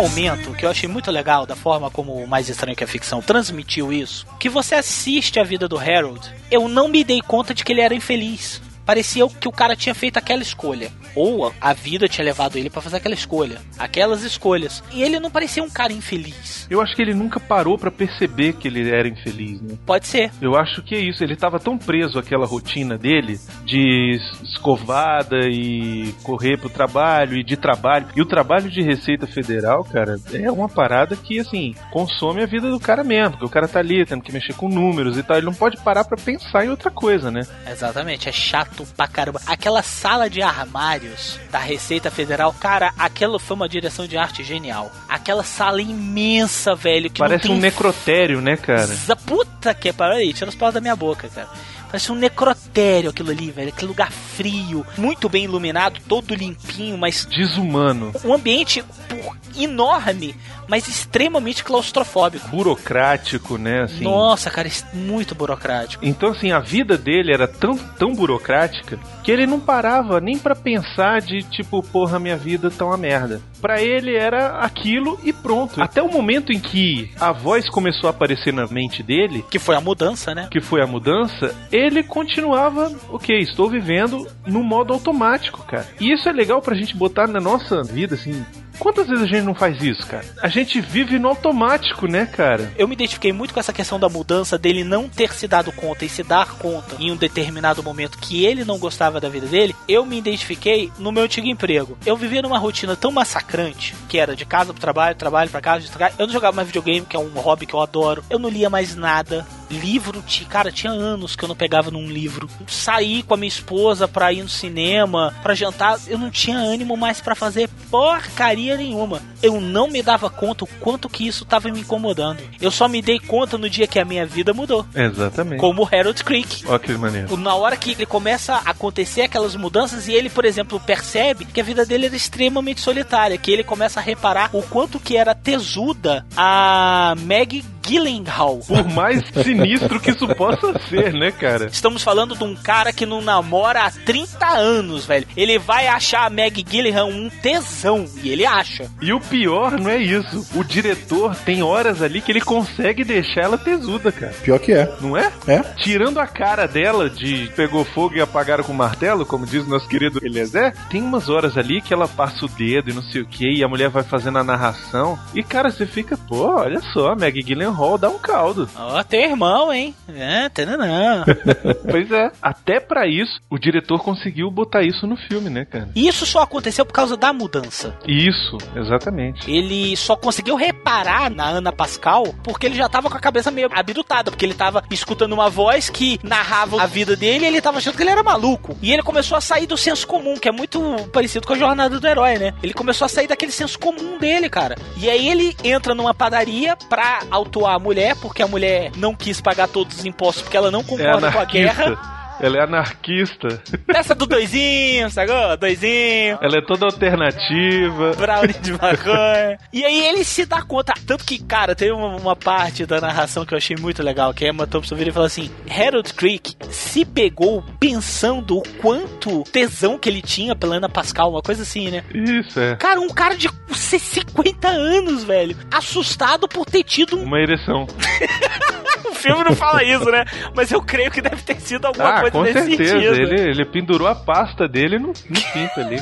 Momento 0.00 0.54
que 0.54 0.64
eu 0.64 0.70
achei 0.70 0.88
muito 0.88 1.10
legal 1.10 1.44
da 1.44 1.54
forma 1.54 1.90
como 1.90 2.14
o 2.14 2.26
Mais 2.26 2.48
Estranho 2.48 2.74
que 2.74 2.82
a 2.82 2.86
Ficção 2.86 3.20
transmitiu 3.20 3.92
isso, 3.92 4.26
que 4.38 4.48
você 4.48 4.74
assiste 4.74 5.38
a 5.38 5.44
vida 5.44 5.68
do 5.68 5.78
Harold, 5.78 6.26
eu 6.50 6.68
não 6.68 6.88
me 6.88 7.04
dei 7.04 7.20
conta 7.20 7.52
de 7.52 7.62
que 7.62 7.70
ele 7.70 7.82
era 7.82 7.94
infeliz. 7.94 8.62
Parecia 8.90 9.24
que 9.28 9.46
o 9.46 9.52
cara 9.52 9.76
tinha 9.76 9.94
feito 9.94 10.16
aquela 10.16 10.42
escolha. 10.42 10.90
Ou 11.14 11.54
a 11.60 11.72
vida 11.72 12.08
tinha 12.08 12.24
levado 12.24 12.56
ele 12.56 12.68
para 12.68 12.82
fazer 12.82 12.96
aquela 12.96 13.14
escolha. 13.14 13.60
Aquelas 13.78 14.24
escolhas. 14.24 14.82
E 14.92 15.00
ele 15.00 15.20
não 15.20 15.30
parecia 15.30 15.62
um 15.62 15.70
cara 15.70 15.92
infeliz. 15.92 16.66
Eu 16.68 16.80
acho 16.80 16.96
que 16.96 17.02
ele 17.02 17.14
nunca 17.14 17.38
parou 17.38 17.78
para 17.78 17.92
perceber 17.92 18.54
que 18.54 18.66
ele 18.66 18.90
era 18.90 19.06
infeliz, 19.06 19.60
né? 19.60 19.78
Pode 19.86 20.08
ser. 20.08 20.32
Eu 20.42 20.56
acho 20.56 20.82
que 20.82 20.96
é 20.96 20.98
isso. 20.98 21.22
Ele 21.22 21.36
tava 21.36 21.60
tão 21.60 21.78
preso 21.78 22.18
àquela 22.18 22.44
rotina 22.44 22.98
dele 22.98 23.38
de 23.64 24.18
escovada 24.42 25.38
e 25.48 26.12
correr 26.24 26.58
pro 26.58 26.68
trabalho 26.68 27.36
e 27.36 27.44
de 27.44 27.56
trabalho. 27.56 28.08
E 28.16 28.20
o 28.20 28.26
trabalho 28.26 28.68
de 28.68 28.82
Receita 28.82 29.24
Federal, 29.24 29.84
cara, 29.84 30.16
é 30.32 30.50
uma 30.50 30.68
parada 30.68 31.14
que, 31.14 31.38
assim, 31.38 31.76
consome 31.92 32.42
a 32.42 32.46
vida 32.46 32.68
do 32.68 32.80
cara 32.80 33.04
mesmo. 33.04 33.32
Porque 33.32 33.46
o 33.46 33.50
cara 33.50 33.68
tá 33.68 33.78
ali 33.78 34.04
tendo 34.04 34.22
que 34.22 34.32
mexer 34.32 34.54
com 34.54 34.68
números 34.68 35.16
e 35.16 35.22
tal. 35.22 35.36
Ele 35.36 35.46
não 35.46 35.54
pode 35.54 35.80
parar 35.80 36.02
para 36.02 36.16
pensar 36.16 36.64
em 36.64 36.70
outra 36.70 36.90
coisa, 36.90 37.30
né? 37.30 37.42
Exatamente. 37.68 38.28
É 38.28 38.32
chato 38.32 38.79
pra 38.96 39.06
caramba. 39.06 39.40
Aquela 39.46 39.82
sala 39.82 40.28
de 40.28 40.42
armários 40.42 41.38
da 41.50 41.58
Receita 41.58 42.10
Federal, 42.10 42.52
cara, 42.52 42.92
aquela 42.98 43.38
foi 43.38 43.56
uma 43.56 43.68
direção 43.68 44.06
de 44.06 44.16
arte 44.16 44.42
genial. 44.44 44.90
Aquela 45.08 45.42
sala 45.42 45.80
imensa, 45.80 46.74
velho. 46.74 47.10
Que 47.10 47.18
Parece 47.18 47.48
um 47.48 47.56
necrotério, 47.58 48.40
né, 48.40 48.56
cara? 48.56 48.88
Puta 49.26 49.74
que 49.74 49.92
pariu, 49.92 50.16
aí, 50.18 50.32
tira 50.32 50.48
os 50.50 50.56
paus 50.56 50.74
da 50.74 50.80
minha 50.80 50.96
boca, 50.96 51.28
cara. 51.28 51.48
Parece 51.86 52.12
um 52.12 52.14
necrotério 52.14 53.10
aquilo 53.10 53.30
ali, 53.30 53.50
velho. 53.50 53.68
Aquele 53.70 53.88
lugar 53.88 54.12
frio, 54.12 54.86
muito 54.96 55.28
bem 55.28 55.44
iluminado, 55.44 56.00
todo 56.08 56.34
limpinho, 56.34 56.96
mas. 56.96 57.24
Desumano. 57.26 58.12
Um 58.24 58.32
ambiente 58.32 58.82
por- 59.08 59.36
enorme, 59.56 60.34
mas 60.68 60.86
extremamente 60.88 61.64
claustrofóbico. 61.64 62.48
Burocrático, 62.48 63.58
né? 63.58 63.82
Assim. 63.82 64.04
Nossa, 64.04 64.50
cara, 64.50 64.68
isso- 64.68 64.84
muito 64.92 65.34
burocrático. 65.34 66.04
Então, 66.04 66.30
assim, 66.30 66.52
a 66.52 66.60
vida 66.60 66.96
dele 66.96 67.32
era 67.32 67.46
tão, 67.46 67.76
tão 67.76 68.14
burocrática 68.14 68.98
que 69.22 69.30
ele 69.30 69.46
não 69.46 69.60
parava 69.60 70.20
nem 70.20 70.38
pra 70.38 70.54
pensar 70.54 71.20
de 71.20 71.42
tipo, 71.42 71.82
porra, 71.82 72.18
minha 72.18 72.36
vida 72.36 72.70
tá 72.70 72.84
uma 72.84 72.96
merda. 72.96 73.40
Pra 73.60 73.80
ele 73.82 74.16
era 74.16 74.58
aquilo 74.60 75.20
e 75.22 75.32
pronto. 75.32 75.82
Até 75.82 76.02
o 76.02 76.10
momento 76.10 76.50
em 76.52 76.58
que 76.58 77.10
a 77.20 77.30
voz 77.30 77.68
começou 77.68 78.08
a 78.08 78.10
aparecer 78.10 78.52
na 78.52 78.66
mente 78.66 79.02
dele, 79.02 79.44
Que 79.50 79.58
foi 79.58 79.76
a 79.76 79.80
mudança, 79.80 80.34
né? 80.34 80.48
que 80.50 80.60
foi 80.60 80.82
a 80.82 80.86
mudança, 80.86 81.54
ele 81.70 82.02
continuava, 82.02 82.90
ok, 83.10 83.38
estou 83.38 83.68
vivendo 83.68 84.26
no 84.46 84.62
modo 84.62 84.92
automático, 84.94 85.62
cara. 85.64 85.86
E 86.00 86.12
isso 86.12 86.28
é 86.28 86.32
legal 86.32 86.62
pra 86.62 86.74
gente 86.74 86.96
botar 86.96 87.26
na 87.26 87.40
nossa 87.40 87.82
vida, 87.82 88.14
assim. 88.14 88.44
Quantas 88.78 89.06
vezes 89.08 89.24
a 89.24 89.26
gente 89.26 89.39
não 89.42 89.54
faz 89.54 89.82
isso, 89.82 90.06
cara? 90.06 90.24
A 90.42 90.48
gente 90.48 90.80
vive 90.80 91.18
no 91.18 91.28
automático, 91.28 92.06
né, 92.06 92.26
cara? 92.26 92.72
Eu 92.76 92.88
me 92.88 92.94
identifiquei 92.94 93.32
muito 93.32 93.54
com 93.54 93.60
essa 93.60 93.72
questão 93.72 93.98
da 93.98 94.08
mudança 94.08 94.58
dele 94.58 94.84
não 94.84 95.08
ter 95.08 95.32
se 95.32 95.46
dado 95.46 95.72
conta 95.72 96.04
e 96.04 96.08
se 96.08 96.22
dar 96.22 96.54
conta 96.56 96.96
em 96.98 97.10
um 97.10 97.16
determinado 97.16 97.82
momento 97.82 98.18
que 98.18 98.44
ele 98.44 98.64
não 98.64 98.78
gostava 98.78 99.20
da 99.20 99.28
vida 99.28 99.46
dele. 99.46 99.74
Eu 99.88 100.04
me 100.04 100.18
identifiquei 100.18 100.92
no 100.98 101.12
meu 101.12 101.24
antigo 101.24 101.46
emprego. 101.46 101.96
Eu 102.04 102.16
vivia 102.16 102.42
numa 102.42 102.58
rotina 102.58 102.96
tão 102.96 103.10
massacrante 103.10 103.94
que 104.08 104.18
era 104.18 104.34
de 104.34 104.44
casa 104.44 104.72
pro 104.72 104.80
trabalho, 104.80 105.16
trabalho 105.16 105.50
pra 105.50 105.60
casa, 105.60 105.84
de 105.84 105.90
trabalho. 105.90 106.14
Eu 106.18 106.26
não 106.26 106.32
jogava 106.32 106.56
mais 106.56 106.68
videogame, 106.68 107.06
que 107.06 107.16
é 107.16 107.18
um 107.18 107.30
hobby 107.30 107.66
que 107.66 107.74
eu 107.74 107.80
adoro. 107.80 108.24
Eu 108.28 108.38
não 108.38 108.48
lia 108.48 108.70
mais 108.70 108.94
nada. 108.94 109.46
Livro, 109.70 110.22
cara, 110.48 110.72
tinha 110.72 110.92
anos 110.92 111.36
que 111.36 111.44
eu 111.44 111.48
não 111.48 111.56
pegava 111.56 111.90
num 111.90 112.06
livro. 112.08 112.48
Saí 112.66 113.22
com 113.22 113.34
a 113.34 113.36
minha 113.36 113.48
esposa 113.48 114.08
pra 114.08 114.32
ir 114.32 114.42
no 114.42 114.48
cinema, 114.48 115.34
pra 115.42 115.54
jantar. 115.54 115.98
Eu 116.06 116.18
não 116.18 116.30
tinha 116.30 116.58
ânimo 116.58 116.96
mais 116.96 117.20
pra 117.20 117.34
fazer 117.34 117.68
porcaria 117.90 118.76
nenhuma. 118.76 119.20
eu 119.42 119.60
não 119.60 119.88
me 119.88 120.02
dava 120.02 120.28
conta 120.28 120.64
o 120.64 120.68
quanto 120.80 121.08
que 121.08 121.26
isso 121.26 121.44
tava 121.44 121.70
me 121.70 121.80
incomodando. 121.80 122.40
Eu 122.60 122.70
só 122.70 122.88
me 122.88 123.00
dei 123.00 123.18
conta 123.18 123.56
no 123.56 123.70
dia 123.70 123.86
que 123.86 123.98
a 123.98 124.04
minha 124.04 124.26
vida 124.26 124.52
mudou. 124.52 124.84
Exatamente. 124.94 125.60
Como 125.60 125.82
o 125.82 125.88
Harold 125.90 126.22
Creek. 126.24 126.64
Ó, 126.66 126.78
que 126.78 126.92
maneiro. 126.92 127.36
Na 127.36 127.54
hora 127.54 127.76
que 127.76 127.92
ele 127.92 128.06
começa 128.06 128.54
a 128.54 128.70
acontecer 128.70 129.22
aquelas 129.22 129.54
mudanças 129.56 130.08
e 130.08 130.12
ele, 130.12 130.28
por 130.28 130.44
exemplo, 130.44 130.78
percebe 130.80 131.44
que 131.44 131.60
a 131.60 131.64
vida 131.64 131.86
dele 131.86 132.06
era 132.06 132.16
extremamente 132.16 132.80
solitária, 132.80 133.38
que 133.38 133.50
ele 133.50 133.64
começa 133.64 134.00
a 134.00 134.02
reparar 134.02 134.50
o 134.52 134.62
quanto 134.62 135.00
que 135.00 135.16
era 135.16 135.34
tesuda 135.34 136.26
a 136.36 137.14
Meg 137.20 137.64
Gyllenhaal. 137.82 138.58
Por 138.58 138.84
mais 138.88 139.22
sinistro 139.62 140.00
que 140.00 140.10
isso 140.10 140.26
possa 140.28 140.78
ser, 140.88 141.12
né, 141.12 141.30
cara? 141.30 141.66
Estamos 141.66 142.02
falando 142.02 142.36
de 142.36 142.44
um 142.44 142.54
cara 142.54 142.92
que 142.92 143.06
não 143.06 143.20
namora 143.20 143.82
há 143.82 143.90
30 143.90 144.46
anos, 144.46 145.04
velho. 145.04 145.26
Ele 145.36 145.58
vai 145.58 145.86
achar 145.86 146.26
a 146.26 146.30
Meg 146.30 146.62
Gyllenhaal 146.62 147.08
um 147.08 147.28
tesão, 147.28 148.06
e 148.22 148.30
ele 148.30 148.46
acha. 148.46 148.90
E 149.00 149.12
o 149.12 149.20
pior 149.20 149.78
não 149.78 149.90
é 149.90 149.98
isso. 149.98 150.46
O 150.54 150.64
diretor 150.64 151.34
tem 151.36 151.62
horas 151.62 152.02
ali 152.02 152.20
que 152.20 152.32
ele 152.32 152.40
consegue 152.40 153.04
deixar 153.04 153.42
ela 153.42 153.58
tesuda, 153.58 154.12
cara. 154.12 154.34
Pior 154.42 154.58
que 154.58 154.72
é. 154.72 154.92
Não 155.00 155.16
é? 155.16 155.32
É. 155.46 155.60
Tirando 155.78 156.18
a 156.18 156.26
cara 156.26 156.66
dela 156.66 157.08
de 157.08 157.50
pegou 157.56 157.84
fogo 157.84 158.16
e 158.16 158.20
apagaram 158.20 158.64
com 158.64 158.72
martelo, 158.72 159.26
como 159.26 159.46
diz 159.46 159.64
o 159.64 159.68
nosso 159.68 159.88
querido 159.88 160.20
Eliezer, 160.22 160.74
tem 160.88 161.02
umas 161.02 161.28
horas 161.28 161.56
ali 161.56 161.80
que 161.80 161.92
ela 161.92 162.08
passa 162.08 162.44
o 162.44 162.48
dedo 162.48 162.90
e 162.90 162.94
não 162.94 163.02
sei 163.02 163.22
o 163.22 163.26
que, 163.26 163.58
e 163.58 163.64
a 163.64 163.68
mulher 163.68 163.88
vai 163.88 164.02
fazendo 164.02 164.38
a 164.38 164.44
narração. 164.44 165.18
E 165.34 165.42
cara, 165.42 165.70
você 165.70 165.86
fica, 165.86 166.16
pô, 166.16 166.60
olha 166.60 166.80
só, 166.92 167.12
a 167.12 167.16
Meg 167.16 167.42
Gyllenhaal 167.42 167.98
dá 167.98 168.08
um 168.08 168.18
caldo. 168.18 168.68
Ó, 168.76 169.02
tem 169.02 169.26
irmão, 169.50 169.72
hein? 169.72 169.94
É, 170.08 170.50
não. 170.64 171.24
pois 171.90 172.10
é. 172.10 172.30
Até 172.40 172.78
pra 172.78 173.06
isso, 173.06 173.40
o 173.50 173.58
diretor 173.58 174.02
conseguiu 174.02 174.50
botar 174.50 174.82
isso 174.82 175.06
no 175.06 175.16
filme, 175.16 175.50
né, 175.50 175.64
cara? 175.64 175.88
Isso 175.94 176.24
só 176.24 176.40
aconteceu 176.42 176.86
por 176.86 176.92
causa 176.92 177.16
da 177.16 177.32
mudança. 177.32 177.96
Isso, 178.06 178.56
exatamente. 178.76 179.50
Ele 179.50 179.96
só 179.96 180.14
conseguiu 180.16 180.56
reparar 180.56 181.30
na 181.30 181.48
Ana 181.48 181.72
Pascal 181.72 182.24
porque 182.42 182.66
ele 182.66 182.76
já 182.76 182.88
tava 182.88 183.10
com 183.10 183.16
a 183.16 183.20
cabeça 183.20 183.50
meio 183.50 183.68
abirutada, 183.72 184.30
porque 184.30 184.44
ele 184.44 184.54
tava 184.54 184.84
escutando 184.90 185.32
uma 185.32 185.50
voz 185.50 185.90
que 185.90 186.18
narrava 186.22 186.80
a 186.80 186.86
vida 186.86 187.16
dele 187.16 187.44
e 187.44 187.48
ele 187.48 187.60
tava 187.60 187.78
achando 187.78 187.96
que 187.96 188.02
ele 188.02 188.10
era 188.10 188.22
maluco. 188.22 188.76
E 188.80 188.92
ele 188.92 189.02
começou 189.02 189.36
a 189.36 189.40
sair 189.40 189.66
do 189.66 189.76
senso 189.76 190.06
comum, 190.06 190.34
que 190.34 190.48
é 190.48 190.52
muito 190.52 190.80
parecido 191.12 191.46
com 191.46 191.54
a 191.54 191.58
jornada 191.58 191.98
do 191.98 192.06
herói, 192.06 192.38
né? 192.38 192.54
Ele 192.62 192.72
começou 192.72 193.06
a 193.06 193.08
sair 193.08 193.26
daquele 193.26 193.52
senso 193.52 193.78
comum 193.78 194.18
dele, 194.18 194.48
cara. 194.48 194.76
E 194.96 195.08
aí 195.08 195.28
ele 195.28 195.56
entra 195.64 195.94
numa 195.94 196.14
padaria 196.14 196.76
pra 196.76 197.20
autuar 197.30 197.74
a 197.74 197.78
mulher, 197.78 198.16
porque 198.16 198.42
a 198.42 198.46
mulher 198.46 198.92
não 198.96 199.14
quis 199.14 199.39
pagar 199.40 199.68
todos 199.68 199.98
os 199.98 200.04
impostos 200.04 200.42
porque 200.42 200.56
ela 200.56 200.70
não 200.70 200.82
concorda 200.82 201.30
com 201.32 201.38
a 201.38 201.44
guerra. 201.44 202.20
Ela 202.40 202.56
é 202.56 202.62
anarquista. 202.62 203.62
Essa 203.86 204.14
do 204.14 204.24
doisinho, 204.26 205.10
sacou? 205.10 205.56
Doisinho. 205.58 206.38
Ela 206.40 206.56
é 206.56 206.62
toda 206.66 206.86
alternativa. 206.86 208.12
Brownie 208.16 208.54
de 208.54 208.72
maconha. 208.72 209.58
e 209.70 209.84
aí 209.84 210.06
ele 210.06 210.24
se 210.24 210.46
dá 210.46 210.62
conta. 210.62 210.94
Tanto 211.06 211.24
que, 211.24 211.38
cara, 211.38 211.74
teve 211.74 211.92
uma, 211.92 212.16
uma 212.16 212.34
parte 212.34 212.86
da 212.86 212.98
narração 212.98 213.44
que 213.44 213.52
eu 213.52 213.58
achei 213.58 213.76
muito 213.78 214.02
legal, 214.02 214.32
que 214.32 214.46
a 214.46 214.48
Emma 214.48 214.66
Thompson 214.66 214.96
vira 214.96 215.10
e 215.10 215.12
fala 215.12 215.26
assim, 215.26 215.50
Harold 215.70 216.14
Creek 216.14 216.56
se 216.70 217.04
pegou 217.04 217.62
pensando 217.78 218.56
o 218.56 218.62
quanto 218.80 219.44
tesão 219.44 219.98
que 219.98 220.08
ele 220.08 220.22
tinha 220.22 220.56
pela 220.56 220.76
Ana 220.76 220.88
Pascal, 220.88 221.30
uma 221.30 221.42
coisa 221.42 221.62
assim, 221.62 221.90
né? 221.90 222.02
Isso, 222.14 222.58
é. 222.58 222.74
Cara, 222.76 223.00
um 223.00 223.10
cara 223.10 223.36
de 223.36 223.50
50 223.70 224.66
anos, 224.66 225.24
velho. 225.24 225.54
Assustado 225.70 226.48
por 226.48 226.64
ter 226.64 226.84
tido 226.84 227.18
um... 227.18 227.24
Uma 227.24 227.38
ereção. 227.38 227.86
o 229.04 229.14
filme 229.14 229.44
não 229.44 229.54
fala 229.54 229.82
isso, 229.82 230.10
né? 230.10 230.24
Mas 230.54 230.70
eu 230.70 230.82
creio 230.82 231.10
que 231.10 231.20
deve 231.20 231.42
ter 231.42 231.60
sido 231.60 231.86
alguma 231.86 232.08
ah, 232.08 232.20
coisa 232.20 232.32
com 232.32 232.42
nesse 232.42 232.60
certeza. 232.60 233.00
sentido. 233.00 233.14
Ele, 233.14 233.50
ele 233.50 233.64
pendurou 233.64 234.08
a 234.08 234.14
pasta 234.14 234.66
dele 234.68 234.98
no, 234.98 235.08
no 235.08 235.40
pinto 235.52 235.80
ali. 235.80 235.96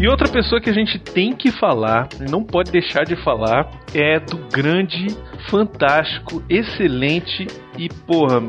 E 0.00 0.08
outra 0.08 0.28
pessoa 0.28 0.58
que 0.62 0.70
a 0.70 0.72
gente 0.72 0.98
tem 0.98 1.36
que 1.36 1.52
falar, 1.52 2.08
não 2.30 2.42
pode 2.42 2.72
deixar 2.72 3.04
de 3.04 3.22
falar, 3.22 3.70
é 3.94 4.18
do 4.18 4.38
grande, 4.50 5.08
fantástico, 5.50 6.42
excelente 6.48 7.46
e, 7.76 7.86
porra, 8.06 8.40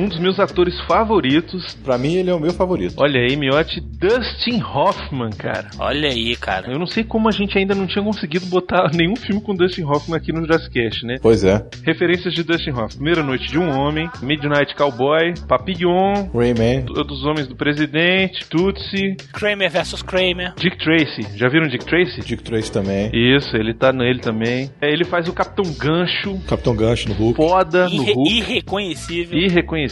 um 0.00 0.08
dos 0.08 0.18
meus 0.18 0.38
atores 0.40 0.78
favoritos. 0.82 1.74
Pra 1.84 1.98
mim, 1.98 2.14
ele 2.14 2.30
é 2.30 2.34
o 2.34 2.40
meu 2.40 2.52
favorito. 2.52 2.94
Olha 2.96 3.20
aí, 3.20 3.36
miote, 3.36 3.80
Dustin 3.80 4.62
Hoffman, 4.62 5.30
cara. 5.30 5.68
Olha 5.78 6.08
aí, 6.08 6.34
cara. 6.36 6.70
Eu 6.72 6.78
não 6.78 6.86
sei 6.86 7.04
como 7.04 7.28
a 7.28 7.32
gente 7.32 7.56
ainda 7.58 7.74
não 7.74 7.86
tinha 7.86 8.02
conseguido 8.04 8.46
botar 8.46 8.90
nenhum 8.94 9.16
filme 9.16 9.40
com 9.40 9.54
Dustin 9.54 9.82
Hoffman 9.84 10.16
aqui 10.16 10.32
no 10.32 10.40
Jurassic 10.40 10.72
Cast, 10.72 11.04
né? 11.06 11.16
Pois 11.20 11.44
é. 11.44 11.64
Referências 11.84 12.32
de 12.34 12.42
Dustin 12.42 12.70
Hoffman. 12.70 12.88
Primeira 12.96 13.22
Noite 13.22 13.48
de 13.48 13.58
um 13.58 13.70
Homem, 13.70 14.08
Midnight 14.22 14.74
Cowboy, 14.74 15.34
Papillon, 15.48 16.28
Rayman, 16.34 16.82
dos 16.84 17.24
Homens 17.24 17.46
do 17.46 17.54
Presidente, 17.56 18.48
Tootsie, 18.48 19.16
Kramer 19.32 19.70
versus 19.70 20.02
Kramer, 20.02 20.54
Dick 20.56 20.78
Tracy. 20.78 21.26
Já 21.36 21.48
viram 21.48 21.66
Dick 21.68 21.84
Tracy? 21.84 22.20
Dick 22.20 22.42
Tracy 22.42 22.70
também. 22.72 23.10
Isso, 23.12 23.56
ele 23.56 23.74
tá 23.74 23.92
nele 23.92 24.20
também. 24.20 24.70
É, 24.80 24.90
Ele 24.90 25.04
faz 25.04 25.28
o 25.28 25.32
Capitão 25.32 25.64
Gancho. 25.78 26.38
Capitão 26.46 26.74
Gancho 26.74 27.08
no 27.08 27.14
Hulk. 27.14 27.36
Foda 27.36 27.88
no 27.88 27.94
Irre 28.02 28.12
Hulk. 28.12 28.30
irreconhecível. 28.38 29.38
Irreconhecível. 29.38 29.89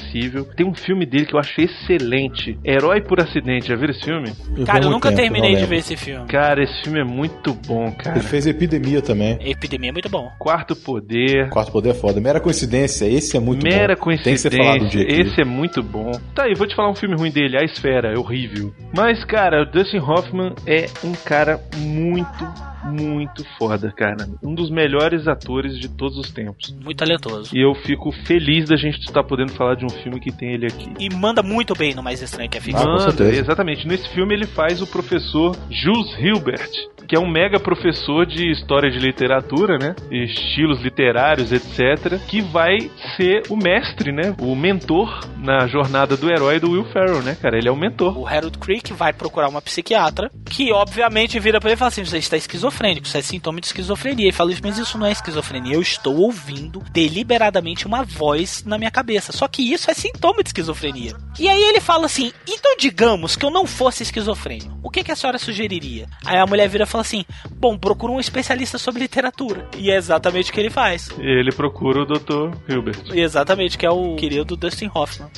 Tem 0.56 0.66
um 0.66 0.74
filme 0.74 1.04
dele 1.06 1.26
que 1.26 1.34
eu 1.34 1.38
achei 1.40 1.64
excelente. 1.66 2.58
Herói 2.64 3.00
por 3.00 3.20
Acidente. 3.20 3.68
Já 3.68 3.76
viram 3.76 3.90
esse 3.92 4.04
filme? 4.04 4.32
Cara, 4.66 4.84
eu 4.84 4.90
nunca 4.90 5.12
terminei 5.12 5.56
de 5.56 5.64
ver 5.66 5.76
esse 5.76 5.96
filme. 5.96 6.26
Cara, 6.26 6.62
esse 6.62 6.82
filme 6.82 7.00
é 7.00 7.04
muito 7.04 7.52
bom, 7.66 7.90
cara. 7.92 8.18
Ele 8.18 8.26
fez 8.26 8.46
Epidemia 8.46 9.02
também. 9.02 9.38
Epidemia 9.40 9.90
é 9.90 9.92
muito 9.92 10.08
bom. 10.08 10.30
Quarto 10.38 10.74
Poder. 10.76 11.48
Quarto 11.50 11.72
Poder 11.72 11.90
é 11.90 11.94
foda. 11.94 12.20
Mera 12.20 12.40
coincidência, 12.40 13.04
esse 13.06 13.36
é 13.36 13.40
muito 13.40 13.64
Mera 13.64 13.94
bom. 13.94 14.02
coincidência. 14.02 14.50
Tem 14.50 14.58
que 14.58 14.64
ser 14.64 14.70
falado 14.70 14.84
um 14.84 14.88
dia 14.88 15.02
aqui. 15.02 15.20
Esse 15.20 15.40
é 15.40 15.44
muito 15.44 15.82
bom. 15.82 16.12
Tá 16.34 16.44
aí, 16.44 16.54
vou 16.54 16.66
te 16.66 16.74
falar 16.74 16.90
um 16.90 16.94
filme 16.94 17.16
ruim 17.16 17.30
dele, 17.30 17.56
A 17.60 17.64
Esfera, 17.64 18.12
é 18.14 18.18
horrível. 18.18 18.72
Mas, 18.94 19.24
cara, 19.24 19.62
o 19.62 19.66
Dustin 19.66 19.98
Hoffman 19.98 20.52
é 20.66 20.86
um 21.04 21.12
cara 21.24 21.60
muito, 21.76 22.44
muito 22.84 23.44
foda, 23.58 23.92
cara. 23.92 24.28
Um 24.42 24.54
dos 24.54 24.70
melhores 24.70 25.26
atores 25.26 25.78
de 25.78 25.88
todos 25.88 26.16
os 26.18 26.30
tempos. 26.30 26.74
Muito 26.82 26.96
talentoso. 26.98 27.56
E 27.56 27.60
eu 27.60 27.74
fico 27.74 28.10
feliz 28.26 28.68
da 28.68 28.76
gente 28.76 28.98
estar 29.00 29.22
podendo 29.24 29.52
falar 29.52 29.74
de 29.74 29.84
um 29.84 29.90
filme 29.90 30.20
que 30.20 30.30
tem 30.32 30.52
ele 30.54 30.66
aqui. 30.66 30.92
E 30.98 31.08
manda 31.14 31.42
muito 31.42 31.74
bem 31.74 31.94
no 31.94 32.02
Mais 32.02 32.22
Estranho 32.22 32.48
que 32.50 32.58
é 32.58 32.60
ficção. 32.60 32.82
Ah, 32.82 32.84
com 32.84 32.90
Manda, 33.04 33.12
certeza. 33.12 33.40
exatamente. 33.40 33.86
Nesse 33.86 34.08
filme 34.10 34.34
ele 34.34 34.46
faz 34.46 34.80
o 34.82 34.86
professor 34.86 35.56
Jules 35.70 36.18
Hilbert, 36.18 36.70
que 37.06 37.16
é 37.16 37.18
um 37.18 37.28
mega 37.30 37.58
professor 37.58 38.26
de 38.26 38.50
história 38.50 38.90
de 38.90 38.98
literatura, 38.98 39.78
né? 39.78 39.94
Estilos 40.10 40.80
literários, 40.82 41.52
etc. 41.52 42.18
Que 42.26 42.40
vai 42.40 42.78
ser 43.16 43.42
o 43.48 43.56
mestre, 43.56 44.12
né? 44.12 44.34
O 44.40 44.54
mentor 44.54 45.20
na 45.38 45.66
jornada 45.66 46.16
do 46.16 46.30
herói 46.30 46.60
do 46.60 46.70
Will 46.72 46.84
Ferrell, 46.92 47.22
né, 47.22 47.36
cara? 47.40 47.56
Ele 47.56 47.68
é 47.68 47.72
o 47.72 47.76
mentor. 47.76 48.18
O 48.18 48.26
Harold 48.26 48.58
Creek 48.58 48.92
vai 48.92 49.12
procurar 49.12 49.48
uma 49.48 49.62
psiquiatra 49.62 50.30
que, 50.50 50.72
obviamente, 50.72 51.38
vira 51.40 51.60
pra 51.60 51.70
ele 51.70 51.76
e 51.76 51.78
fala 51.78 51.88
assim: 51.88 52.04
você 52.04 52.18
está 52.18 52.36
esquizofrênico, 52.36 52.67
isso 53.04 53.16
é 53.16 53.22
sintoma 53.22 53.60
de 53.60 53.66
esquizofrenia. 53.66 54.26
Ele 54.26 54.32
fala 54.32 54.52
isso, 54.52 54.60
mas 54.62 54.78
isso 54.78 54.98
não 54.98 55.06
é 55.06 55.12
esquizofrenia. 55.12 55.74
Eu 55.74 55.82
estou 55.82 56.16
ouvindo 56.16 56.82
deliberadamente 56.92 57.86
uma 57.86 58.04
voz 58.04 58.64
na 58.64 58.78
minha 58.78 58.90
cabeça. 58.90 59.32
Só 59.32 59.48
que 59.48 59.62
isso 59.62 59.90
é 59.90 59.94
sintoma 59.94 60.42
de 60.42 60.50
esquizofrenia. 60.50 61.14
E 61.38 61.48
aí 61.48 61.62
ele 61.62 61.80
fala 61.80 62.06
assim: 62.06 62.32
então 62.46 62.76
digamos 62.78 63.36
que 63.36 63.44
eu 63.44 63.50
não 63.50 63.66
fosse 63.66 64.02
esquizofrênico, 64.02 64.78
o 64.82 64.90
que, 64.90 65.02
que 65.02 65.12
a 65.12 65.16
senhora 65.16 65.38
sugeriria? 65.38 66.06
Aí 66.24 66.38
a 66.38 66.46
mulher 66.46 66.68
vira 66.68 66.84
e 66.84 66.86
fala 66.86 67.02
assim: 67.02 67.24
bom, 67.56 67.76
procura 67.78 68.12
um 68.12 68.20
especialista 68.20 68.78
sobre 68.78 69.00
literatura. 69.00 69.68
E 69.76 69.90
é 69.90 69.96
exatamente 69.96 70.50
o 70.50 70.54
que 70.54 70.60
ele 70.60 70.70
faz. 70.70 71.10
Ele 71.18 71.52
procura 71.52 72.02
o 72.02 72.06
Dr. 72.06 72.56
Hilbert. 72.68 72.98
Exatamente, 73.12 73.78
que 73.78 73.86
é 73.86 73.90
o 73.90 74.16
querido 74.16 74.56
Dustin 74.56 74.90
Hoffman. 74.94 75.30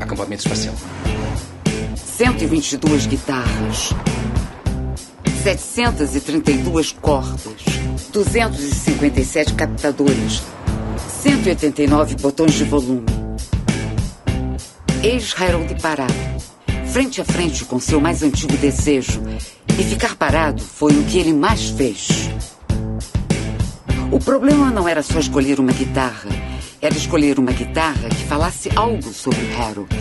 Acampamento 0.00 0.42
espacial. 0.42 0.74
122 1.94 3.06
guitarras, 3.06 3.94
732 5.44 6.90
cordas, 6.90 7.38
257 8.12 9.54
captadores, 9.54 10.42
189 11.22 12.16
botões 12.16 12.54
de 12.54 12.64
volume. 12.64 13.06
Eis 15.04 15.32
Harold 15.40 15.80
parado, 15.80 16.12
frente 16.86 17.20
a 17.20 17.24
frente 17.24 17.64
com 17.64 17.78
seu 17.78 18.00
mais 18.00 18.22
antigo 18.22 18.56
desejo, 18.56 19.22
e 19.78 19.82
ficar 19.82 20.16
parado 20.16 20.62
foi 20.62 20.92
o 20.92 21.04
que 21.04 21.18
ele 21.18 21.32
mais 21.32 21.70
fez. 21.70 22.08
O 24.10 24.18
problema 24.18 24.70
não 24.70 24.88
era 24.88 25.02
só 25.02 25.18
escolher 25.18 25.60
uma 25.60 25.72
guitarra, 25.72 26.30
era 26.80 26.96
escolher 26.96 27.38
uma 27.38 27.52
guitarra 27.52 28.08
que 28.08 28.24
falasse 28.24 28.70
algo 28.74 29.12
sobre 29.12 29.52
Harold. 29.54 29.94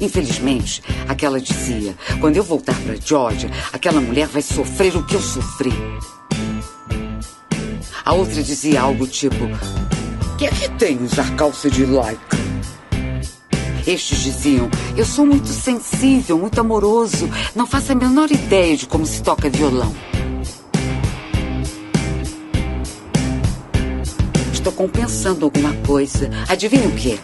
Infelizmente, 0.00 0.82
aquela 1.08 1.40
dizia: 1.40 1.94
quando 2.20 2.36
eu 2.36 2.42
voltar 2.42 2.76
para 2.80 2.96
Georgia, 2.96 3.50
aquela 3.72 4.00
mulher 4.00 4.26
vai 4.26 4.42
sofrer 4.42 4.96
o 4.96 5.04
que 5.04 5.14
eu 5.14 5.20
sofri. 5.20 5.72
A 8.04 8.12
outra 8.12 8.42
dizia 8.42 8.82
algo 8.82 9.06
tipo: 9.06 9.44
que 10.36 10.46
é 10.46 10.50
que 10.50 10.68
tem 10.70 11.02
usar 11.02 11.34
calça 11.36 11.70
de 11.70 11.86
lycra? 11.86 12.43
Estes 13.86 14.18
diziam: 14.18 14.70
Eu 14.96 15.04
sou 15.04 15.26
muito 15.26 15.48
sensível, 15.48 16.38
muito 16.38 16.58
amoroso. 16.60 17.28
Não 17.54 17.66
faço 17.66 17.92
a 17.92 17.94
menor 17.94 18.30
ideia 18.30 18.76
de 18.76 18.86
como 18.86 19.04
se 19.04 19.22
toca 19.22 19.50
violão. 19.50 19.94
Estou 24.52 24.72
compensando 24.72 25.44
alguma 25.44 25.74
coisa. 25.86 26.30
Adivinha 26.48 26.88
o 26.88 26.92
que? 26.92 27.20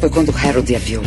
Foi 0.00 0.08
quando 0.08 0.34
Harold 0.34 0.74
a 0.74 0.78
viu. 0.78 1.02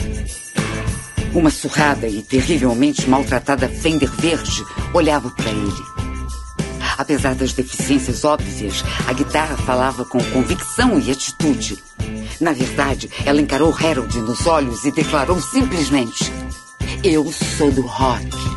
Uma 1.34 1.50
surrada 1.50 2.08
e 2.08 2.22
terrivelmente 2.22 3.10
maltratada 3.10 3.68
Fender 3.68 4.10
Verde 4.10 4.64
olhava 4.94 5.30
para 5.32 5.50
ele. 5.50 6.15
Apesar 6.98 7.36
das 7.36 7.54
deficiências 7.54 8.24
óbvias, 8.24 8.84
a 9.08 9.14
guitarra 9.14 9.58
falava 9.58 10.06
com 10.06 10.24
convicção 10.26 11.00
e 11.00 11.12
atitude. 11.12 11.78
Na 12.40 12.54
verdade, 12.54 13.10
ela 13.26 13.42
encarou 13.42 13.74
Harold 13.74 14.18
nos 14.20 14.46
olhos 14.46 14.84
e 14.86 14.92
declarou 14.92 15.42
simplesmente: 15.42 16.32
Eu 17.04 17.32
sou 17.32 17.72
do 17.72 17.82
rock. 17.82 18.55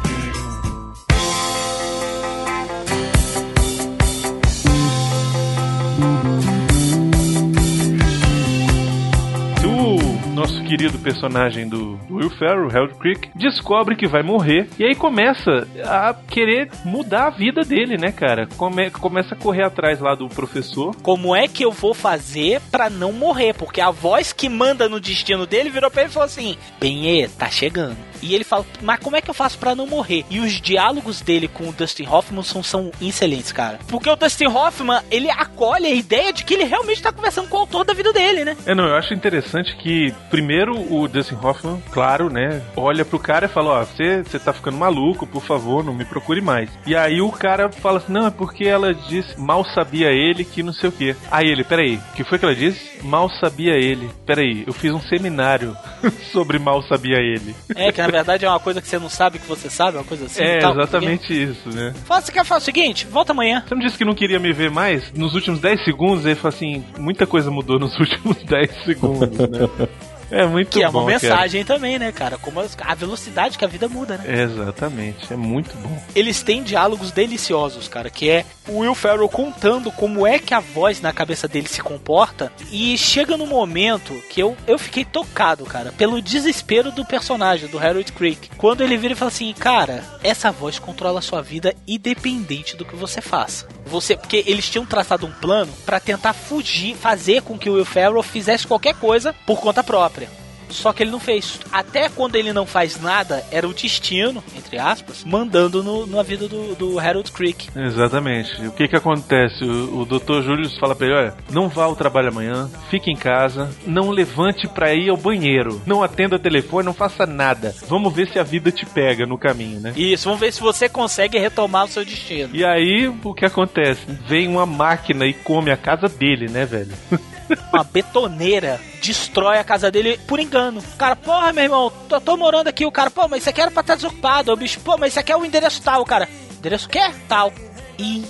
Querido 10.68 10.98
personagem 10.98 11.68
do, 11.68 11.98
Will 12.10 12.30
Ferrell, 12.30 12.68
Harold 12.70 12.94
Crick, 12.94 13.30
descobre 13.34 13.96
que 13.96 14.06
vai 14.06 14.22
morrer 14.22 14.68
e 14.78 14.84
aí 14.84 14.94
começa 14.94 15.66
a 15.84 16.14
querer 16.28 16.70
mudar 16.84 17.26
a 17.26 17.30
vida 17.30 17.62
dele, 17.62 17.96
né, 17.96 18.12
cara? 18.12 18.46
Come- 18.56 18.90
começa 18.90 19.34
a 19.34 19.38
correr 19.38 19.64
atrás 19.64 19.98
lá 20.00 20.14
do 20.14 20.28
professor. 20.28 20.94
Como 21.02 21.34
é 21.34 21.48
que 21.48 21.64
eu 21.64 21.72
vou 21.72 21.94
fazer 21.94 22.60
pra 22.70 22.90
não 22.90 23.12
morrer? 23.12 23.54
Porque 23.54 23.80
a 23.80 23.90
voz 23.90 24.32
que 24.32 24.48
manda 24.48 24.88
no 24.88 25.00
destino 25.00 25.46
dele 25.46 25.70
virou 25.70 25.90
pra 25.90 26.02
ele 26.02 26.10
e 26.10 26.12
falou 26.14 26.26
assim: 26.26 26.56
Benê, 26.80 27.28
tá 27.28 27.48
chegando. 27.50 27.96
E 28.22 28.34
ele 28.34 28.44
fala, 28.44 28.64
mas 28.82 29.00
como 29.00 29.16
é 29.16 29.20
que 29.20 29.30
eu 29.30 29.34
faço 29.34 29.58
pra 29.58 29.74
não 29.74 29.86
morrer? 29.86 30.24
E 30.30 30.40
os 30.40 30.60
diálogos 30.60 31.20
dele 31.20 31.48
com 31.48 31.68
o 31.68 31.72
Dustin 31.72 32.06
Hoffman 32.06 32.42
são, 32.42 32.62
são 32.62 32.90
excelentes, 33.00 33.52
cara. 33.52 33.78
Porque 33.88 34.08
o 34.08 34.16
Dustin 34.16 34.46
Hoffman, 34.46 35.00
ele 35.10 35.30
acolhe 35.30 35.86
a 35.86 35.94
ideia 35.94 36.32
de 36.32 36.44
que 36.44 36.54
ele 36.54 36.64
realmente 36.64 37.02
tá 37.02 37.12
conversando 37.12 37.48
com 37.48 37.56
o 37.56 37.60
autor 37.60 37.84
da 37.84 37.94
vida 37.94 38.12
dele, 38.12 38.44
né? 38.44 38.56
É, 38.66 38.74
não, 38.74 38.84
eu 38.84 38.96
acho 38.96 39.14
interessante 39.14 39.76
que, 39.76 40.12
primeiro, 40.30 40.74
o 40.92 41.08
Dustin 41.08 41.36
Hoffman, 41.42 41.82
claro, 41.90 42.30
né, 42.30 42.62
olha 42.76 43.04
pro 43.04 43.18
cara 43.18 43.46
e 43.46 43.48
fala, 43.48 43.80
ó, 43.80 43.84
você, 43.84 44.22
você 44.22 44.38
tá 44.38 44.52
ficando 44.52 44.76
maluco, 44.76 45.26
por 45.26 45.42
favor, 45.42 45.84
não 45.84 45.94
me 45.94 46.04
procure 46.04 46.40
mais. 46.40 46.70
E 46.86 46.96
aí 46.96 47.20
o 47.20 47.30
cara 47.30 47.70
fala 47.70 47.98
assim, 47.98 48.12
não, 48.12 48.26
é 48.26 48.30
porque 48.30 48.64
ela 48.64 48.94
disse, 48.94 49.38
mal 49.38 49.64
sabia 49.64 50.10
ele 50.10 50.44
que 50.44 50.62
não 50.62 50.72
sei 50.72 50.88
o 50.88 50.92
quê. 50.92 51.16
Aí 51.30 51.48
ele, 51.48 51.64
peraí, 51.64 51.96
o 51.96 52.16
que 52.16 52.24
foi 52.24 52.38
que 52.38 52.44
ela 52.44 52.54
disse? 52.54 53.04
Mal 53.04 53.28
sabia 53.30 53.74
ele. 53.74 54.10
Peraí, 54.26 54.64
eu 54.66 54.72
fiz 54.72 54.92
um 54.92 55.00
seminário 55.00 55.76
sobre 56.32 56.58
mal 56.58 56.82
sabia 56.82 57.18
ele. 57.18 57.54
É, 57.74 57.92
que 57.92 58.00
na 58.00 58.07
verdade 58.12 58.44
é 58.44 58.48
uma 58.48 58.60
coisa 58.60 58.80
que 58.80 58.88
você 58.88 58.98
não 58.98 59.08
sabe 59.08 59.38
que 59.38 59.46
você 59.46 59.68
sabe, 59.70 59.96
uma 59.96 60.04
coisa 60.04 60.26
assim. 60.26 60.42
É, 60.42 60.58
tal. 60.58 60.72
exatamente 60.72 61.32
isso, 61.32 61.68
né? 61.70 61.94
Fala, 62.04 62.20
você 62.20 62.32
quer 62.32 62.44
fazer 62.44 62.62
o 62.62 62.64
seguinte, 62.64 63.06
volta 63.06 63.32
amanhã. 63.32 63.64
Você 63.66 63.74
não 63.74 63.82
disse 63.82 63.98
que 63.98 64.04
não 64.04 64.14
queria 64.14 64.38
me 64.38 64.52
ver 64.52 64.70
mais? 64.70 65.12
Nos 65.12 65.34
últimos 65.34 65.60
10 65.60 65.84
segundos, 65.84 66.24
ele 66.24 66.34
falou 66.34 66.54
assim: 66.54 66.84
muita 66.98 67.26
coisa 67.26 67.50
mudou 67.50 67.78
nos 67.78 67.98
últimos 67.98 68.36
10 68.44 68.84
segundos, 68.84 69.38
né? 69.38 69.88
É 70.30 70.46
muito 70.46 70.70
Que 70.70 70.82
é 70.82 70.90
bom. 70.90 71.00
uma 71.04 71.10
cara. 71.12 71.20
mensagem 71.20 71.64
também, 71.64 71.98
né, 71.98 72.12
cara? 72.12 72.36
Como 72.38 72.60
a 72.60 72.94
velocidade 72.94 73.56
que 73.56 73.64
a 73.64 73.68
vida 73.68 73.88
muda, 73.88 74.16
né? 74.18 74.42
Exatamente, 74.42 75.32
é 75.32 75.36
muito 75.36 75.76
bom. 75.78 76.02
Eles 76.14 76.42
têm 76.42 76.62
diálogos 76.62 77.10
deliciosos, 77.10 77.88
cara, 77.88 78.10
que 78.10 78.28
é 78.28 78.44
o 78.68 78.78
Will 78.80 78.94
Ferrell 78.94 79.28
contando 79.28 79.90
como 79.90 80.26
é 80.26 80.38
que 80.38 80.52
a 80.52 80.60
voz 80.60 81.00
na 81.00 81.12
cabeça 81.12 81.48
dele 81.48 81.68
se 81.68 81.80
comporta 81.80 82.52
e 82.70 82.96
chega 82.98 83.36
no 83.36 83.46
momento 83.46 84.12
que 84.28 84.40
eu, 84.40 84.56
eu 84.66 84.78
fiquei 84.78 85.04
tocado, 85.04 85.64
cara, 85.64 85.92
pelo 85.92 86.20
desespero 86.20 86.90
do 86.92 87.04
personagem, 87.04 87.68
do 87.68 87.78
Harold 87.78 88.12
Creek. 88.12 88.50
Quando 88.56 88.82
ele 88.82 88.96
vira 88.96 89.14
e 89.14 89.16
fala 89.16 89.30
assim, 89.30 89.52
cara, 89.54 90.04
essa 90.22 90.50
voz 90.50 90.78
controla 90.78 91.20
a 91.20 91.22
sua 91.22 91.40
vida 91.42 91.74
independente 91.86 92.76
do 92.76 92.84
que 92.84 92.94
você 92.96 93.20
faça. 93.20 93.66
Você, 93.88 94.16
porque 94.16 94.44
eles 94.46 94.68
tinham 94.68 94.86
traçado 94.86 95.26
um 95.26 95.32
plano 95.32 95.72
pra 95.84 95.98
tentar 95.98 96.32
fugir, 96.32 96.94
fazer 96.94 97.42
com 97.42 97.58
que 97.58 97.70
o 97.70 97.74
Will 97.74 97.84
Ferrell 97.84 98.22
fizesse 98.22 98.66
qualquer 98.66 98.94
coisa 98.94 99.34
por 99.46 99.60
conta 99.60 99.82
própria. 99.82 100.28
Só 100.70 100.92
que 100.92 101.02
ele 101.02 101.10
não 101.10 101.20
fez. 101.20 101.60
Até 101.72 102.08
quando 102.08 102.36
ele 102.36 102.52
não 102.52 102.66
faz 102.66 103.00
nada, 103.00 103.44
era 103.50 103.66
o 103.68 103.74
destino, 103.74 104.42
entre 104.56 104.78
aspas, 104.78 105.24
mandando 105.24 105.82
no, 105.82 106.06
na 106.06 106.22
vida 106.22 106.48
do, 106.48 106.74
do 106.74 106.98
Harold 106.98 107.30
Creek. 107.32 107.68
Exatamente. 107.76 108.66
O 108.66 108.72
que 108.72 108.88
que 108.88 108.96
acontece? 108.96 109.64
O, 109.64 110.00
o 110.00 110.04
Dr. 110.04 110.42
Júlio 110.42 110.70
fala 110.78 110.94
pra 110.94 111.06
ele: 111.06 111.16
olha, 111.16 111.34
não 111.50 111.68
vá 111.68 111.84
ao 111.84 111.96
trabalho 111.96 112.28
amanhã, 112.28 112.70
fique 112.90 113.10
em 113.10 113.16
casa, 113.16 113.70
não 113.86 114.10
levante 114.10 114.68
pra 114.68 114.94
ir 114.94 115.08
ao 115.08 115.16
banheiro, 115.16 115.80
não 115.86 116.02
atenda 116.02 116.38
telefone, 116.38 116.86
não 116.86 116.94
faça 116.94 117.26
nada. 117.26 117.74
Vamos 117.88 118.12
ver 118.12 118.28
se 118.28 118.38
a 118.38 118.42
vida 118.42 118.70
te 118.70 118.86
pega 118.86 119.26
no 119.26 119.38
caminho, 119.38 119.80
né? 119.80 119.92
Isso, 119.96 120.24
vamos 120.24 120.40
ver 120.40 120.52
se 120.52 120.60
você 120.60 120.88
consegue 120.88 121.38
retomar 121.38 121.84
o 121.84 121.88
seu 121.88 122.04
destino. 122.04 122.54
E 122.54 122.64
aí, 122.64 123.08
o 123.08 123.34
que 123.34 123.44
acontece? 123.44 124.00
Vem 124.26 124.48
uma 124.48 124.66
máquina 124.66 125.26
e 125.26 125.32
come 125.32 125.70
a 125.70 125.76
casa 125.76 126.08
dele, 126.08 126.48
né, 126.48 126.64
velho? 126.64 126.92
Uma 127.72 127.84
betoneira 127.84 128.80
destrói 129.02 129.58
a 129.58 129.64
casa 129.64 129.90
dele 129.90 130.18
por 130.26 130.40
engano. 130.40 130.80
O 130.80 130.96
cara, 130.96 131.16
porra, 131.16 131.52
meu 131.52 131.64
irmão, 131.64 131.92
tô, 132.08 132.20
tô 132.20 132.36
morando 132.36 132.68
aqui. 132.68 132.84
O 132.84 132.92
cara, 132.92 133.10
pô, 133.10 133.26
mas 133.28 133.40
isso 133.40 133.50
aqui 133.50 133.60
era 133.60 133.70
pra 133.70 133.80
estar 133.80 133.94
desocupado. 133.94 134.52
O 134.52 134.56
bicho, 134.56 134.80
pô, 134.80 134.96
mas 134.98 135.12
isso 135.12 135.20
aqui 135.20 135.32
é 135.32 135.36
o 135.36 135.44
endereço 135.44 135.82
tal. 135.82 136.02
O 136.02 136.06
cara, 136.06 136.28
endereço 136.58 136.88
quê? 136.88 137.10
Tal. 137.28 137.52
E. 137.98 138.24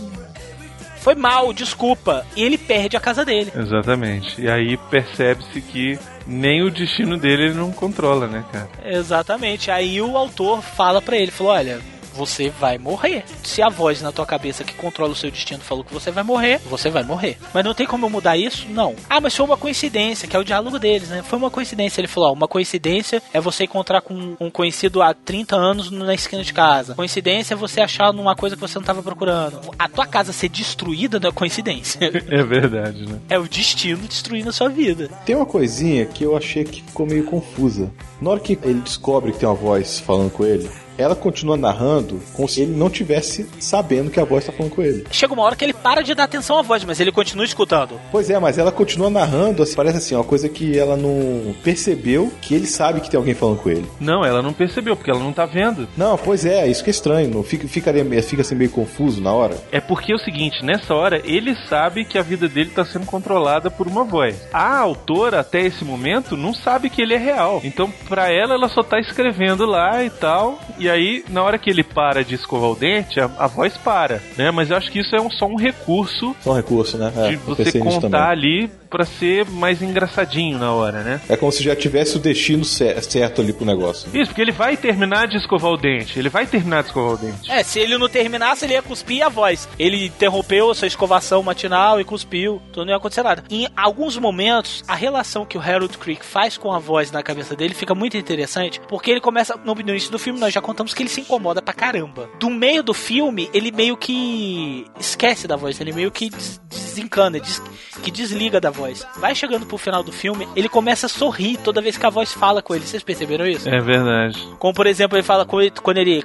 Foi 1.01 1.15
mal, 1.15 1.53
desculpa. 1.53 2.27
E 2.37 2.43
ele 2.43 2.59
perde 2.59 2.97
a 2.97 3.01
casa 3.01 3.25
dele. 3.25 3.53
Exatamente. 3.57 4.41
E 4.41 4.51
aí 4.51 4.77
percebe-se 4.91 5.61
que 5.61 5.99
nem 6.27 6.63
o 6.63 6.71
destino 6.71 7.17
dele 7.17 7.45
ele 7.45 7.55
não 7.55 7.73
controla, 7.73 8.27
né, 8.27 8.45
cara? 8.53 8.69
Exatamente. 8.85 9.71
Aí 9.71 10.03
o 10.03 10.17
autor 10.19 10.61
fala 10.61 11.01
pra 11.01 11.17
ele, 11.17 11.31
falou, 11.31 11.53
olha, 11.53 11.81
você 12.15 12.51
vai 12.51 12.79
morrer. 12.79 13.25
Se 13.43 13.63
a 13.63 13.69
voz 13.69 14.03
na 14.03 14.13
tua 14.13 14.27
cabeça 14.27 14.65
que 14.65 14.75
controla 14.75 15.13
o 15.13 15.17
seu 15.17 15.31
destino 15.31 15.61
falou 15.61 15.85
que 15.85 15.93
você 15.93 16.11
vai 16.11 16.25
morrer, 16.25 16.61
você 16.69 16.91
vai 16.91 17.03
morrer. 17.03 17.39
Mas 17.53 17.65
não 17.65 17.75
tem 17.75 17.87
como 17.87 18.07
eu 18.07 18.11
mudar 18.11 18.37
isso? 18.37 18.67
Não. 18.69 18.95
Ah, 19.09 19.21
mas 19.21 19.35
foi 19.35 19.47
uma 19.47 19.57
coincidência, 19.57 20.29
que 20.29 20.37
é 20.37 20.39
o 20.39 20.45
diálogo 20.45 20.79
deles, 20.79 21.09
né? 21.09 21.23
Foi 21.23 21.39
uma 21.39 21.51
coincidência. 21.51 22.01
Ele 22.01 22.09
falou, 22.09 22.31
ó, 22.31 22.33
uma 22.33 22.49
coincidência 22.49 23.23
é 23.33 23.41
você 23.41 23.65
encontrar 23.65 24.01
com 24.01 24.37
um 24.41 24.51
conhecido 24.51 25.03
há 25.03 25.15
30 25.15 25.57
anos 25.57 25.91
na 25.91 26.15
esquina 26.15 26.43
de 26.43 26.53
casa. 26.53 26.95
Coincidência 26.95 27.55
é 27.55 27.57
você 27.57 27.81
achar 27.81 28.13
numa 28.13 28.35
coisa 28.35 28.57
que 28.57 28.61
você 28.61 28.75
não 28.75 28.83
estava 28.83 29.03
procurando. 29.03 29.61
A 29.79 29.89
tua 29.89 30.07
casa 30.07 30.33
ser 30.33 30.49
destruída 30.49 31.19
não 31.21 31.29
é 31.29 31.33
coincidência. 31.33 31.99
É 32.29 32.43
verdade, 32.43 33.07
né? 33.07 33.19
é 33.29 33.39
o 33.39 33.49
destino 33.49 34.07
destruindo 34.07 34.51
a 34.51 34.53
sua 34.53 34.69
vida. 34.69 35.09
Tem 35.25 35.35
uma 35.35 35.47
coisinha 35.47 36.07
que 36.07 36.25
eu 36.25 36.37
achei 36.37 36.65
que 36.65 36.83
ficou 36.83 37.07
meio 37.07 37.25
confusa. 37.25 37.91
Na 38.21 38.31
hora 38.31 38.41
que 38.41 38.59
ele 38.63 38.81
descobre 38.81 39.33
que 39.33 39.39
tem 39.39 39.49
uma 39.49 39.55
voz 39.55 40.01
falando 40.01 40.31
com 40.31 40.45
ele, 40.45 40.69
ela 40.99 41.15
continua 41.15 41.57
narrando 41.57 42.21
como 42.35 42.49
se 42.49 42.63
ele 42.63 42.75
não 42.75 42.91
tivesse 42.91 43.49
sabendo 43.59 44.11
que 44.11 44.21
a 44.21 44.25
voz 44.25 44.45
está 44.45 44.53
falando 44.53 44.75
com 44.75 44.83
ele. 44.83 45.07
Chega 45.11 45.33
uma 45.33 45.43
hora 45.43 45.57
que 45.57 45.65
ele 45.65 45.73
para 45.73 46.03
de 46.03 46.15
dar 46.15 46.25
atenção 46.25 46.59
à 46.59 46.63
voz, 46.63 46.85
mas 46.85 46.99
ele 47.01 47.13
continua 47.13 47.45
escutando. 47.45 47.99
Pois 48.11 48.29
é, 48.29 48.39
mas 48.39 48.59
ela 48.59 48.73
continua 48.73 49.09
narrando, 49.09 49.63
assim, 49.63 49.77
parece 49.77 49.99
assim, 49.99 50.15
uma 50.15 50.25
coisa 50.25 50.49
que 50.49 50.77
ela 50.77 50.97
não 50.97 51.55
percebeu 51.63 52.33
que 52.41 52.55
ele 52.55 52.67
sabe 52.67 53.01
que 53.01 53.09
tem 53.09 53.19
alguém 53.19 53.35
falando 53.35 53.59
com 53.59 53.71
ele. 53.71 53.87
Não, 54.01 54.25
ela 54.25 54.43
não 54.43 54.53
percebeu, 54.53 54.97
porque 54.97 55.11
ela 55.11 55.21
não 55.21 55.33
tá 55.33 55.47
vendo. 55.47 55.89
Não, 55.97 56.19
pois 56.19 56.45
é, 56.45 56.67
isso 56.67 56.83
que 56.83 56.91
é 56.91 56.93
estranho. 56.93 57.31
Não 57.31 57.43
fica, 57.43 57.69
ficaria, 57.69 58.05
fica 58.23 58.43
assim 58.43 58.55
meio 58.55 58.71
confuso 58.71 59.21
na 59.21 59.33
hora. 59.33 59.57
É 59.71 59.81
porque 59.81 60.13
é 60.13 60.15
o 60.17 60.19
seguinte, 60.19 60.65
nessa 60.65 60.95
hora 60.95 61.23
ele 61.25 61.55
sabe 61.69 62.05
que 62.05 62.19
a 62.19 62.23
vida 62.23 62.49
dele 62.49 62.71
tá 62.71 62.85
sendo 62.85 63.07
controlada 63.07 63.71
por 63.71 63.87
uma 63.87 64.05
voz. 64.05 64.37
A 64.53 64.79
autora, 64.79 65.41
até 65.41 65.61
esse 65.61 65.85
momento, 65.85 66.37
não 66.37 66.53
sabe 66.53 66.91
que 66.91 67.01
ele 67.01 67.15
é 67.15 67.19
real. 67.19 67.61
Então, 67.63 67.93
pra 68.09 68.33
ela, 68.33 68.55
ela 68.55 68.69
só 68.69 68.83
tá 68.83 68.99
escrevendo 68.99 69.65
lá 69.67 70.03
e 70.03 70.11
tal. 70.11 70.59
E 70.79 70.88
aí, 70.91 71.25
na 71.29 71.43
hora 71.43 71.59
que 71.59 71.69
ele 71.71 71.83
para 71.83 72.25
de 72.25 72.35
escovar 72.35 72.71
o 72.71 72.75
dente, 72.75 73.21
a, 73.21 73.31
a 73.39 73.47
voz 73.47 73.77
para, 73.77 74.21
né? 74.37 74.51
Mas 74.51 74.71
eu 74.71 74.77
acho 74.77 74.91
que 74.91 74.99
isso 75.01 75.15
é 75.15 75.21
um- 75.21 75.31
só 75.31 75.47
um 75.47 75.57
recurso 75.57 76.35
Só 76.41 76.53
um 76.53 76.55
recurso, 76.57 76.97
né? 76.99 77.13
É, 77.17 77.29
de 77.31 77.37
você 77.37 77.65
contar 77.81 78.31
ali 78.31 78.71
pra 78.89 79.05
ser 79.05 79.45
mais 79.47 79.83
engraçadinho 79.83 80.59
na 80.59 80.73
hora, 80.73 81.03
né? 81.03 81.21
É 81.29 81.37
como 81.37 81.53
se 81.53 81.63
já 81.63 81.75
tivesse 81.77 82.17
o 82.17 82.21
destino 82.21 82.65
cer- 82.65 83.03
certo 83.03 83.41
ali 83.41 83.53
pro 83.53 83.65
negócio. 83.67 84.09
Isso, 84.15 84.29
porque 84.31 84.41
ele 84.43 84.53
vai 84.53 84.77
terminar 84.77 85.27
de 85.29 85.37
escovar 85.37 85.71
o 85.73 85.77
dente. 85.77 86.19
Ele 86.19 86.29
vai 86.29 86.47
terminar 86.47 86.83
de 86.83 86.89
escovar 86.89 87.15
o 87.15 87.17
dente. 87.19 87.51
É, 87.51 87.63
se 87.63 87.79
ele 87.79 87.97
não 87.99 88.09
terminasse, 88.09 88.65
ele 88.65 88.75
ia 88.75 88.83
cuspir 88.83 89.25
a 89.25 89.29
voz. 89.29 89.69
Ele 89.79 90.07
interrompeu 90.07 90.71
a 90.71 90.75
sua 90.75 90.87
escovação 90.89 91.43
matinal 91.43 92.01
e 92.01 92.05
cuspiu, 92.05 92.61
então 92.71 92.85
não 92.85 92.91
ia 92.93 92.97
acontecer 92.97 93.23
nada. 93.23 93.45
Em 93.51 93.67
alguns 93.77 94.17
momentos, 94.17 94.83
a 94.89 94.95
relação 94.95 95.45
que 95.45 95.57
o 95.57 95.61
Harold 95.61 95.97
Creek 95.99 96.25
faz 96.25 96.57
com 96.57 96.73
a 96.73 96.79
voz 96.79 97.11
na 97.11 97.23
cabeça 97.23 97.55
dele 97.57 97.75
fica 97.75 97.95
muito 97.95 98.17
interessante, 98.17 98.81
porque 98.89 99.11
ele 99.11 99.21
começa, 99.21 99.55
no 99.65 99.75
no 99.79 99.81
início 99.93 100.11
do 100.11 100.19
filme, 100.19 100.41
nós 100.41 100.53
já 100.53 100.61
contamos 100.61 100.93
que 100.93 101.03
ele 101.03 101.09
se 101.09 101.21
incomoda 101.21 101.63
pra 101.63 101.73
caramba. 101.73 102.29
Do 102.41 102.51
meio 102.51 102.83
do 102.83 102.93
filme, 102.93 103.49
ele 103.55 103.71
meio 103.71 103.97
que 103.97 104.85
esquece 104.99 105.47
da 105.47 105.57
voz. 105.57 105.81
Ele 105.81 105.93
meio 105.93 106.11
que 106.11 106.29
des- 106.31 106.61
desencana, 106.69 107.39
des- 107.39 107.63
que 108.03 108.11
desliga 108.11 108.61
da 108.61 108.71
voz. 108.71 108.78
Vai 109.17 109.35
chegando 109.35 109.67
pro 109.67 109.79
final 109.79 110.03
do 110.03 110.13
filme, 110.13 110.49
ele 110.55 110.69
começa 110.69 111.07
a 111.07 111.09
sorrir 111.09 111.57
toda 111.59 111.81
vez 111.81 111.97
que 111.97 112.07
a 112.07 112.11
voz 112.11 112.33
fala 112.33 112.63
com 112.63 112.75
ele. 112.75 112.87
Vocês 112.87 113.03
perceberam 113.03 113.47
isso? 113.47 113.69
É 113.69 113.81
verdade. 113.81 114.49
Como, 114.59 114.75
por 114.75 114.87
exemplo, 114.87 115.17
ele 115.17 115.23
fala 115.23 115.45
quando 115.47 115.99
ele 115.99 116.25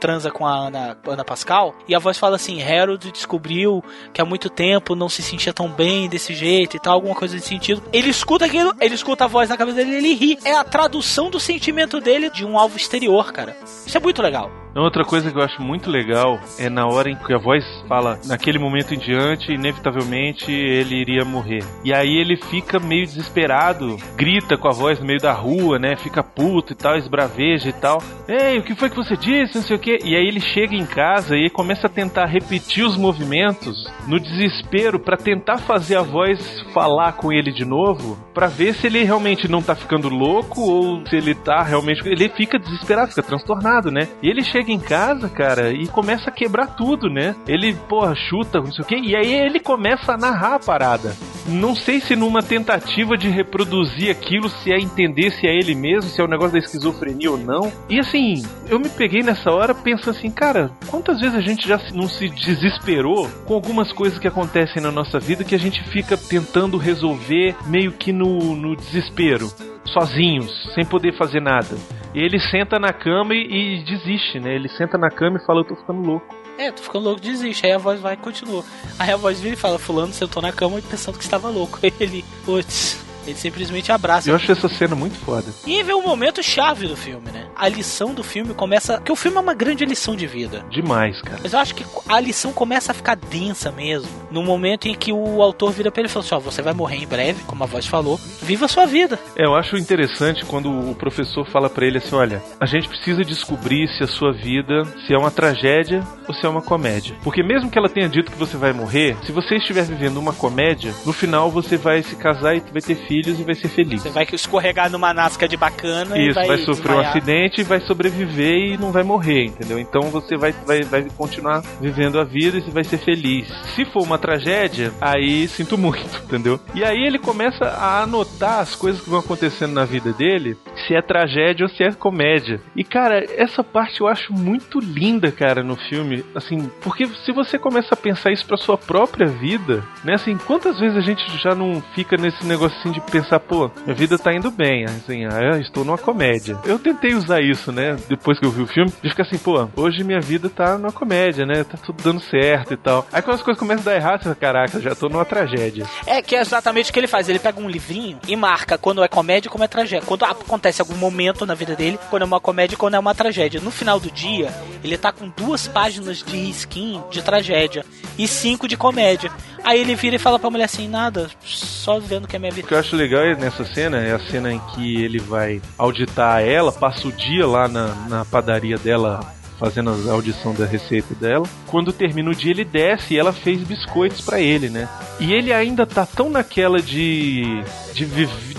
transa 0.00 0.30
com 0.30 0.46
a 0.46 0.52
Ana, 0.52 0.98
Ana 1.06 1.24
Pascal, 1.24 1.74
e 1.88 1.94
a 1.94 1.98
voz 1.98 2.18
fala 2.18 2.36
assim: 2.36 2.62
Harold 2.62 3.10
descobriu 3.10 3.82
que 4.12 4.20
há 4.20 4.24
muito 4.24 4.50
tempo 4.50 4.94
não 4.94 5.08
se 5.08 5.22
sentia 5.22 5.52
tão 5.52 5.68
bem 5.68 6.08
desse 6.08 6.34
jeito 6.34 6.76
e 6.76 6.80
tal, 6.80 6.94
alguma 6.94 7.14
coisa 7.14 7.34
nesse 7.34 7.48
sentido. 7.48 7.82
Ele 7.92 8.10
escuta 8.10 8.44
aquilo, 8.44 8.74
ele 8.80 8.94
escuta 8.94 9.24
a 9.24 9.28
voz 9.28 9.48
na 9.48 9.56
cabeça 9.56 9.76
dele 9.76 9.92
e 9.92 9.96
ele 9.96 10.14
ri. 10.14 10.38
É 10.44 10.52
a 10.52 10.64
tradução 10.64 11.30
do 11.30 11.40
sentimento 11.40 12.00
dele 12.00 12.30
de 12.30 12.44
um 12.44 12.58
alvo 12.58 12.76
exterior, 12.76 13.32
cara. 13.32 13.56
Isso 13.86 13.96
é 13.96 14.00
muito 14.00 14.20
legal. 14.20 14.50
Outra 14.76 15.04
coisa 15.04 15.30
que 15.30 15.38
eu 15.38 15.42
acho 15.42 15.62
muito 15.62 15.88
legal 15.88 16.40
é 16.58 16.68
na 16.68 16.84
hora 16.84 17.08
em 17.08 17.14
que 17.14 17.32
a 17.32 17.38
voz 17.38 17.64
fala, 17.88 18.18
naquele 18.26 18.58
momento 18.58 18.92
em 18.92 18.98
diante, 18.98 19.52
inevitavelmente 19.52 20.50
ele 20.50 20.96
iria 20.96 21.24
morrer. 21.24 21.62
E 21.84 21.93
aí 21.94 22.18
ele 22.18 22.36
fica 22.36 22.78
meio 22.78 23.04
desesperado, 23.04 23.96
grita 24.16 24.56
com 24.56 24.68
a 24.68 24.72
voz 24.72 24.98
no 24.98 25.06
meio 25.06 25.20
da 25.20 25.32
rua, 25.32 25.78
né? 25.78 25.96
Fica 25.96 26.22
puto 26.22 26.72
e 26.72 26.76
tal, 26.76 26.96
esbraveja 26.96 27.68
e 27.68 27.72
tal. 27.72 28.02
Ei, 28.28 28.58
o 28.58 28.62
que 28.62 28.74
foi 28.74 28.90
que 28.90 28.96
você 28.96 29.16
disse? 29.16 29.56
Não 29.56 29.62
sei 29.62 29.76
o 29.76 29.78
quê. 29.78 29.98
E 30.04 30.16
aí 30.16 30.26
ele 30.26 30.40
chega 30.40 30.74
em 30.74 30.86
casa 30.86 31.36
e 31.36 31.50
começa 31.50 31.86
a 31.86 31.90
tentar 31.90 32.26
repetir 32.26 32.84
os 32.84 32.96
movimentos 32.96 33.86
no 34.06 34.18
desespero 34.18 34.98
para 34.98 35.16
tentar 35.16 35.58
fazer 35.58 35.96
a 35.96 36.02
voz 36.02 36.60
falar 36.72 37.12
com 37.12 37.32
ele 37.32 37.52
de 37.52 37.64
novo, 37.64 38.18
para 38.32 38.46
ver 38.46 38.74
se 38.74 38.86
ele 38.86 39.02
realmente 39.04 39.48
não 39.48 39.62
tá 39.62 39.74
ficando 39.74 40.08
louco 40.08 40.60
ou 40.60 41.06
se 41.06 41.16
ele 41.16 41.34
tá 41.34 41.62
realmente. 41.62 42.06
Ele 42.06 42.28
fica 42.28 42.58
desesperado, 42.58 43.10
fica 43.10 43.22
transtornado, 43.22 43.90
né? 43.90 44.08
E 44.22 44.28
ele 44.28 44.42
chega 44.42 44.72
em 44.72 44.80
casa, 44.80 45.28
cara, 45.28 45.72
e 45.72 45.86
começa 45.86 46.30
a 46.30 46.32
quebrar 46.32 46.68
tudo, 46.76 47.08
né? 47.08 47.34
Ele, 47.46 47.74
porra, 47.88 48.14
chuta, 48.14 48.58
não 48.58 48.72
sei 48.72 48.84
o 48.84 48.86
quê, 48.86 48.96
e 48.96 49.14
aí 49.14 49.32
ele 49.32 49.60
começa 49.60 50.12
a 50.12 50.16
narrar 50.16 50.54
a 50.56 50.58
parada. 50.58 51.14
Não 51.46 51.74
sei 51.84 52.00
se 52.00 52.16
numa 52.16 52.42
tentativa 52.42 53.16
de 53.16 53.28
reproduzir 53.28 54.10
aquilo, 54.10 54.48
se 54.48 54.72
é 54.72 54.78
entender 54.78 55.30
se 55.30 55.46
é 55.46 55.54
ele 55.54 55.74
mesmo, 55.74 56.10
se 56.10 56.20
é 56.20 56.24
o 56.24 56.28
negócio 56.28 56.52
da 56.52 56.58
esquizofrenia 56.58 57.30
ou 57.30 57.38
não. 57.38 57.70
E 57.88 57.98
assim, 57.98 58.42
eu 58.68 58.80
me 58.80 58.88
peguei 58.88 59.22
nessa 59.22 59.50
hora 59.50 59.74
pensando 59.74 60.16
assim, 60.16 60.30
cara, 60.30 60.70
quantas 60.88 61.20
vezes 61.20 61.36
a 61.36 61.40
gente 61.40 61.68
já 61.68 61.78
não 61.92 62.08
se 62.08 62.28
desesperou 62.28 63.28
com 63.46 63.54
algumas 63.54 63.92
coisas 63.92 64.18
que 64.18 64.26
acontecem 64.26 64.82
na 64.82 64.90
nossa 64.90 65.20
vida 65.20 65.44
que 65.44 65.54
a 65.54 65.58
gente 65.58 65.82
fica 65.84 66.16
tentando 66.16 66.78
resolver 66.78 67.54
meio 67.66 67.92
que 67.92 68.12
no, 68.12 68.56
no 68.56 68.74
desespero, 68.74 69.48
sozinhos, 69.84 70.50
sem 70.74 70.84
poder 70.84 71.16
fazer 71.16 71.40
nada. 71.40 71.76
E 72.14 72.20
ele 72.20 72.38
senta 72.38 72.78
na 72.78 72.92
cama 72.92 73.34
e, 73.34 73.80
e 73.80 73.84
desiste, 73.84 74.40
né? 74.40 74.54
Ele 74.54 74.68
senta 74.68 74.96
na 74.96 75.10
cama 75.10 75.38
e 75.38 75.46
fala, 75.46 75.60
eu 75.60 75.64
tô 75.64 75.76
ficando 75.76 76.00
louco. 76.00 76.43
É, 76.56 76.70
tô 76.70 76.82
ficando 76.82 77.04
louco, 77.04 77.20
desiste. 77.20 77.66
Aí 77.66 77.72
a 77.72 77.78
voz 77.78 78.00
vai 78.00 78.14
e 78.14 78.16
continua. 78.16 78.64
Aí 78.98 79.10
a 79.10 79.16
voz 79.16 79.40
vira 79.40 79.54
e 79.54 79.58
fala: 79.58 79.78
Fulano 79.78 80.12
sentou 80.12 80.42
na 80.42 80.52
cama 80.52 80.80
pensando 80.82 81.18
que 81.18 81.24
estava 81.24 81.48
louco. 81.48 81.78
Aí 81.82 81.92
ele, 81.98 82.24
putz, 82.44 82.98
ele 83.26 83.36
simplesmente 83.36 83.90
abraça. 83.92 84.28
Eu 84.30 84.36
acho 84.36 84.50
essa 84.50 84.68
cena 84.68 84.94
muito 84.94 85.16
foda. 85.16 85.52
E 85.66 85.82
vem 85.82 85.94
o 85.94 86.02
momento 86.02 86.42
chave 86.42 86.86
do 86.86 86.96
filme, 86.96 87.30
né? 87.30 87.46
A 87.56 87.68
lição 87.68 88.14
do 88.14 88.22
filme 88.22 88.54
começa. 88.54 88.94
Porque 88.94 89.12
o 89.12 89.16
filme 89.16 89.36
é 89.36 89.40
uma 89.40 89.54
grande 89.54 89.84
lição 89.84 90.14
de 90.16 90.26
vida. 90.26 90.64
Demais, 90.70 91.20
cara. 91.22 91.40
Mas 91.42 91.52
eu 91.52 91.58
acho 91.58 91.74
que 91.74 91.84
a 92.08 92.20
lição 92.20 92.52
começa 92.52 92.92
a 92.92 92.94
ficar 92.94 93.16
densa 93.16 93.70
mesmo. 93.70 94.08
No 94.30 94.42
momento 94.42 94.88
em 94.88 94.94
que 94.94 95.12
o 95.12 95.42
autor 95.42 95.72
vira 95.72 95.90
pra 95.90 96.00
ele 96.00 96.08
e 96.08 96.12
fala 96.12 96.24
assim: 96.24 96.34
Ó, 96.34 96.40
você 96.40 96.62
vai 96.62 96.72
morrer 96.72 96.96
em 96.96 97.06
breve, 97.06 97.42
como 97.44 97.64
a 97.64 97.66
voz 97.66 97.86
falou. 97.86 98.18
Viva 98.42 98.66
a 98.66 98.68
sua 98.68 98.86
vida. 98.86 99.18
É, 99.36 99.44
eu 99.44 99.54
acho 99.54 99.76
interessante 99.76 100.44
quando 100.44 100.70
o 100.70 100.94
professor 100.94 101.46
fala 101.50 101.70
pra 101.70 101.86
ele 101.86 101.98
assim: 101.98 102.14
olha, 102.14 102.42
a 102.60 102.66
gente 102.66 102.88
precisa 102.88 103.22
descobrir 103.24 103.88
se 103.88 104.04
a 104.04 104.06
sua 104.06 104.32
vida 104.32 104.82
se 105.06 105.14
é 105.14 105.18
uma 105.18 105.30
tragédia 105.30 106.02
ou 106.28 106.34
se 106.34 106.44
é 106.44 106.48
uma 106.48 106.62
comédia. 106.62 107.16
Porque 107.22 107.42
mesmo 107.42 107.70
que 107.70 107.78
ela 107.78 107.88
tenha 107.88 108.08
dito 108.08 108.30
que 108.30 108.38
você 108.38 108.56
vai 108.56 108.72
morrer, 108.72 109.16
se 109.24 109.32
você 109.32 109.56
estiver 109.56 109.84
vivendo 109.84 110.18
uma 110.18 110.32
comédia, 110.32 110.94
no 111.04 111.12
final 111.12 111.50
você 111.50 111.76
vai 111.76 112.02
se 112.02 112.16
casar 112.16 112.56
e 112.56 112.60
vai 112.60 112.82
ter 112.82 112.94
filhos 112.94 113.13
e 113.20 113.44
vai 113.44 113.54
ser 113.54 113.68
feliz. 113.68 114.02
Você 114.02 114.10
vai 114.10 114.26
escorregar 114.32 114.90
numa 114.90 115.12
nasca 115.12 115.46
de 115.48 115.56
bacana 115.56 116.18
e 116.18 116.28
Isso, 116.28 116.34
vai, 116.34 116.46
vai, 116.46 116.58
sofrer 116.58 116.92
um 116.92 117.00
desmaiar. 117.00 117.10
acidente, 117.10 117.62
vai 117.62 117.80
sobreviver 117.80 118.74
e 118.74 118.76
não 118.76 118.90
vai 118.90 119.02
morrer, 119.02 119.46
entendeu? 119.46 119.78
Então 119.78 120.02
você 120.10 120.36
vai, 120.36 120.52
vai, 120.66 120.82
vai 120.82 121.04
continuar 121.16 121.62
vivendo 121.80 122.18
a 122.18 122.24
vida 122.24 122.58
e 122.58 122.62
você 122.62 122.70
vai 122.70 122.84
ser 122.84 122.98
feliz. 122.98 123.48
Se 123.74 123.84
for 123.84 124.02
uma 124.02 124.18
tragédia, 124.18 124.92
aí 125.00 125.46
sinto 125.48 125.76
muito, 125.78 126.04
entendeu? 126.24 126.58
E 126.74 126.84
aí 126.84 127.04
ele 127.06 127.18
começa 127.18 127.64
a 127.64 128.02
anotar 128.02 128.60
as 128.60 128.74
coisas 128.74 129.00
que 129.00 129.10
vão 129.10 129.20
acontecendo 129.20 129.72
na 129.72 129.84
vida 129.84 130.12
dele, 130.12 130.56
se 130.86 130.94
é 130.94 131.02
tragédia 131.02 131.64
ou 131.64 131.70
se 131.70 131.82
é 131.82 131.92
comédia. 131.92 132.60
E 132.76 132.84
cara, 132.84 133.24
essa 133.36 133.62
parte 133.62 134.00
eu 134.00 134.08
acho 134.08 134.32
muito 134.32 134.80
linda, 134.80 135.30
cara, 135.30 135.62
no 135.62 135.76
filme, 135.76 136.24
assim, 136.34 136.70
porque 136.80 137.06
se 137.24 137.32
você 137.32 137.58
começa 137.58 137.94
a 137.94 137.96
pensar 137.96 138.32
isso 138.32 138.46
pra 138.46 138.56
sua 138.56 138.76
própria 138.76 139.26
vida, 139.26 139.84
né, 140.04 140.14
assim, 140.14 140.36
quantas 140.36 140.78
vezes 140.78 140.96
a 140.96 141.00
gente 141.00 141.24
já 141.38 141.54
não 141.54 141.82
fica 141.94 142.16
nesse 142.16 142.44
negócio 142.46 142.78
assim 142.78 142.90
de 142.90 143.00
pensar, 143.10 143.40
pô, 143.40 143.70
minha 143.84 143.94
vida 143.94 144.18
tá 144.18 144.34
indo 144.34 144.50
bem, 144.50 144.84
assim, 144.84 145.24
ah, 145.24 145.40
eu 145.54 145.60
estou 145.60 145.84
numa 145.84 145.98
comédia. 145.98 146.58
Eu 146.64 146.78
tentei 146.78 147.14
usar 147.14 147.40
isso, 147.40 147.72
né, 147.72 147.96
depois 148.08 148.38
que 148.38 148.46
eu 148.46 148.50
vi 148.50 148.62
o 148.62 148.66
filme, 148.66 148.92
de 149.02 149.10
ficar 149.10 149.22
assim, 149.22 149.38
pô, 149.38 149.68
hoje 149.76 150.04
minha 150.04 150.20
vida 150.20 150.48
tá 150.48 150.76
numa 150.78 150.92
comédia, 150.92 151.46
né, 151.46 151.64
tá 151.64 151.78
tudo 151.78 152.02
dando 152.02 152.20
certo 152.20 152.74
e 152.74 152.76
tal. 152.76 153.06
Aí 153.12 153.22
quando 153.22 153.36
as 153.36 153.42
coisas 153.42 153.58
começam 153.58 153.82
a 153.82 153.84
dar 153.84 153.96
errado, 153.96 154.22
você 154.22 154.34
caraca, 154.34 154.80
já 154.80 154.94
tô 154.94 155.08
numa 155.08 155.24
tragédia. 155.24 155.86
É 156.06 156.20
que 156.22 156.34
é 156.34 156.40
exatamente 156.40 156.90
o 156.90 156.92
que 156.92 156.98
ele 156.98 157.06
faz. 157.06 157.28
Ele 157.28 157.38
pega 157.38 157.60
um 157.60 157.68
livrinho 157.68 158.18
e 158.26 158.36
marca 158.36 158.76
quando 158.76 159.02
é 159.02 159.08
comédia 159.08 159.48
e 159.48 159.50
como 159.50 159.64
é 159.64 159.68
tragédia. 159.68 160.06
Quando 160.06 160.24
acontece 160.24 160.80
algum 160.80 160.96
momento 160.96 161.46
na 161.46 161.54
vida 161.54 161.74
dele, 161.74 161.98
quando 162.10 162.22
é 162.22 162.24
uma 162.24 162.40
comédia 162.40 162.74
e 162.74 162.78
quando 162.78 162.94
é 162.94 162.98
uma 162.98 163.14
tragédia. 163.14 163.60
No 163.60 163.70
final 163.70 164.00
do 164.00 164.10
dia, 164.10 164.52
ele 164.82 164.98
tá 164.98 165.12
com 165.12 165.28
duas 165.28 165.66
páginas 165.66 166.22
de 166.22 166.36
risquinho 166.36 167.04
de 167.10 167.22
tragédia 167.22 167.84
e 168.18 168.26
cinco 168.26 168.68
de 168.68 168.76
comédia. 168.76 169.30
Aí 169.64 169.80
ele 169.80 169.94
vira 169.94 170.16
e 170.16 170.18
fala 170.18 170.38
pra 170.38 170.50
mulher 170.50 170.64
assim: 170.64 170.88
nada, 170.88 171.30
só 171.42 171.98
vendo 171.98 172.28
que 172.28 172.36
é 172.36 172.38
minha 172.38 172.52
O 172.52 172.54
vida. 172.54 172.68
que 172.68 172.74
eu 172.74 172.78
acho 172.78 172.94
legal 172.94 173.22
nessa 173.36 173.64
cena 173.64 173.98
é 173.98 174.12
a 174.12 174.18
cena 174.18 174.52
em 174.52 174.58
que 174.74 175.02
ele 175.02 175.18
vai 175.18 175.60
auditar 175.78 176.42
ela, 176.42 176.70
passa 176.70 177.08
o 177.08 177.12
dia 177.12 177.46
lá 177.46 177.66
na, 177.66 177.88
na 178.08 178.24
padaria 178.24 178.76
dela 178.76 179.20
fazendo 179.58 179.90
a 180.08 180.12
audição 180.12 180.52
da 180.52 180.66
receita 180.66 181.14
dela. 181.14 181.46
Quando 181.68 181.92
termina 181.92 182.28
o 182.28 182.34
dia, 182.34 182.50
ele 182.50 182.64
desce 182.64 183.14
e 183.14 183.18
ela 183.18 183.32
fez 183.32 183.62
biscoitos 183.62 184.20
pra 184.20 184.40
ele, 184.40 184.68
né? 184.68 184.88
E 185.20 185.32
ele 185.32 185.52
ainda 185.52 185.86
tá 185.86 186.04
tão 186.04 186.28
naquela 186.28 186.82
de 186.82 187.62
de, 187.94 188.04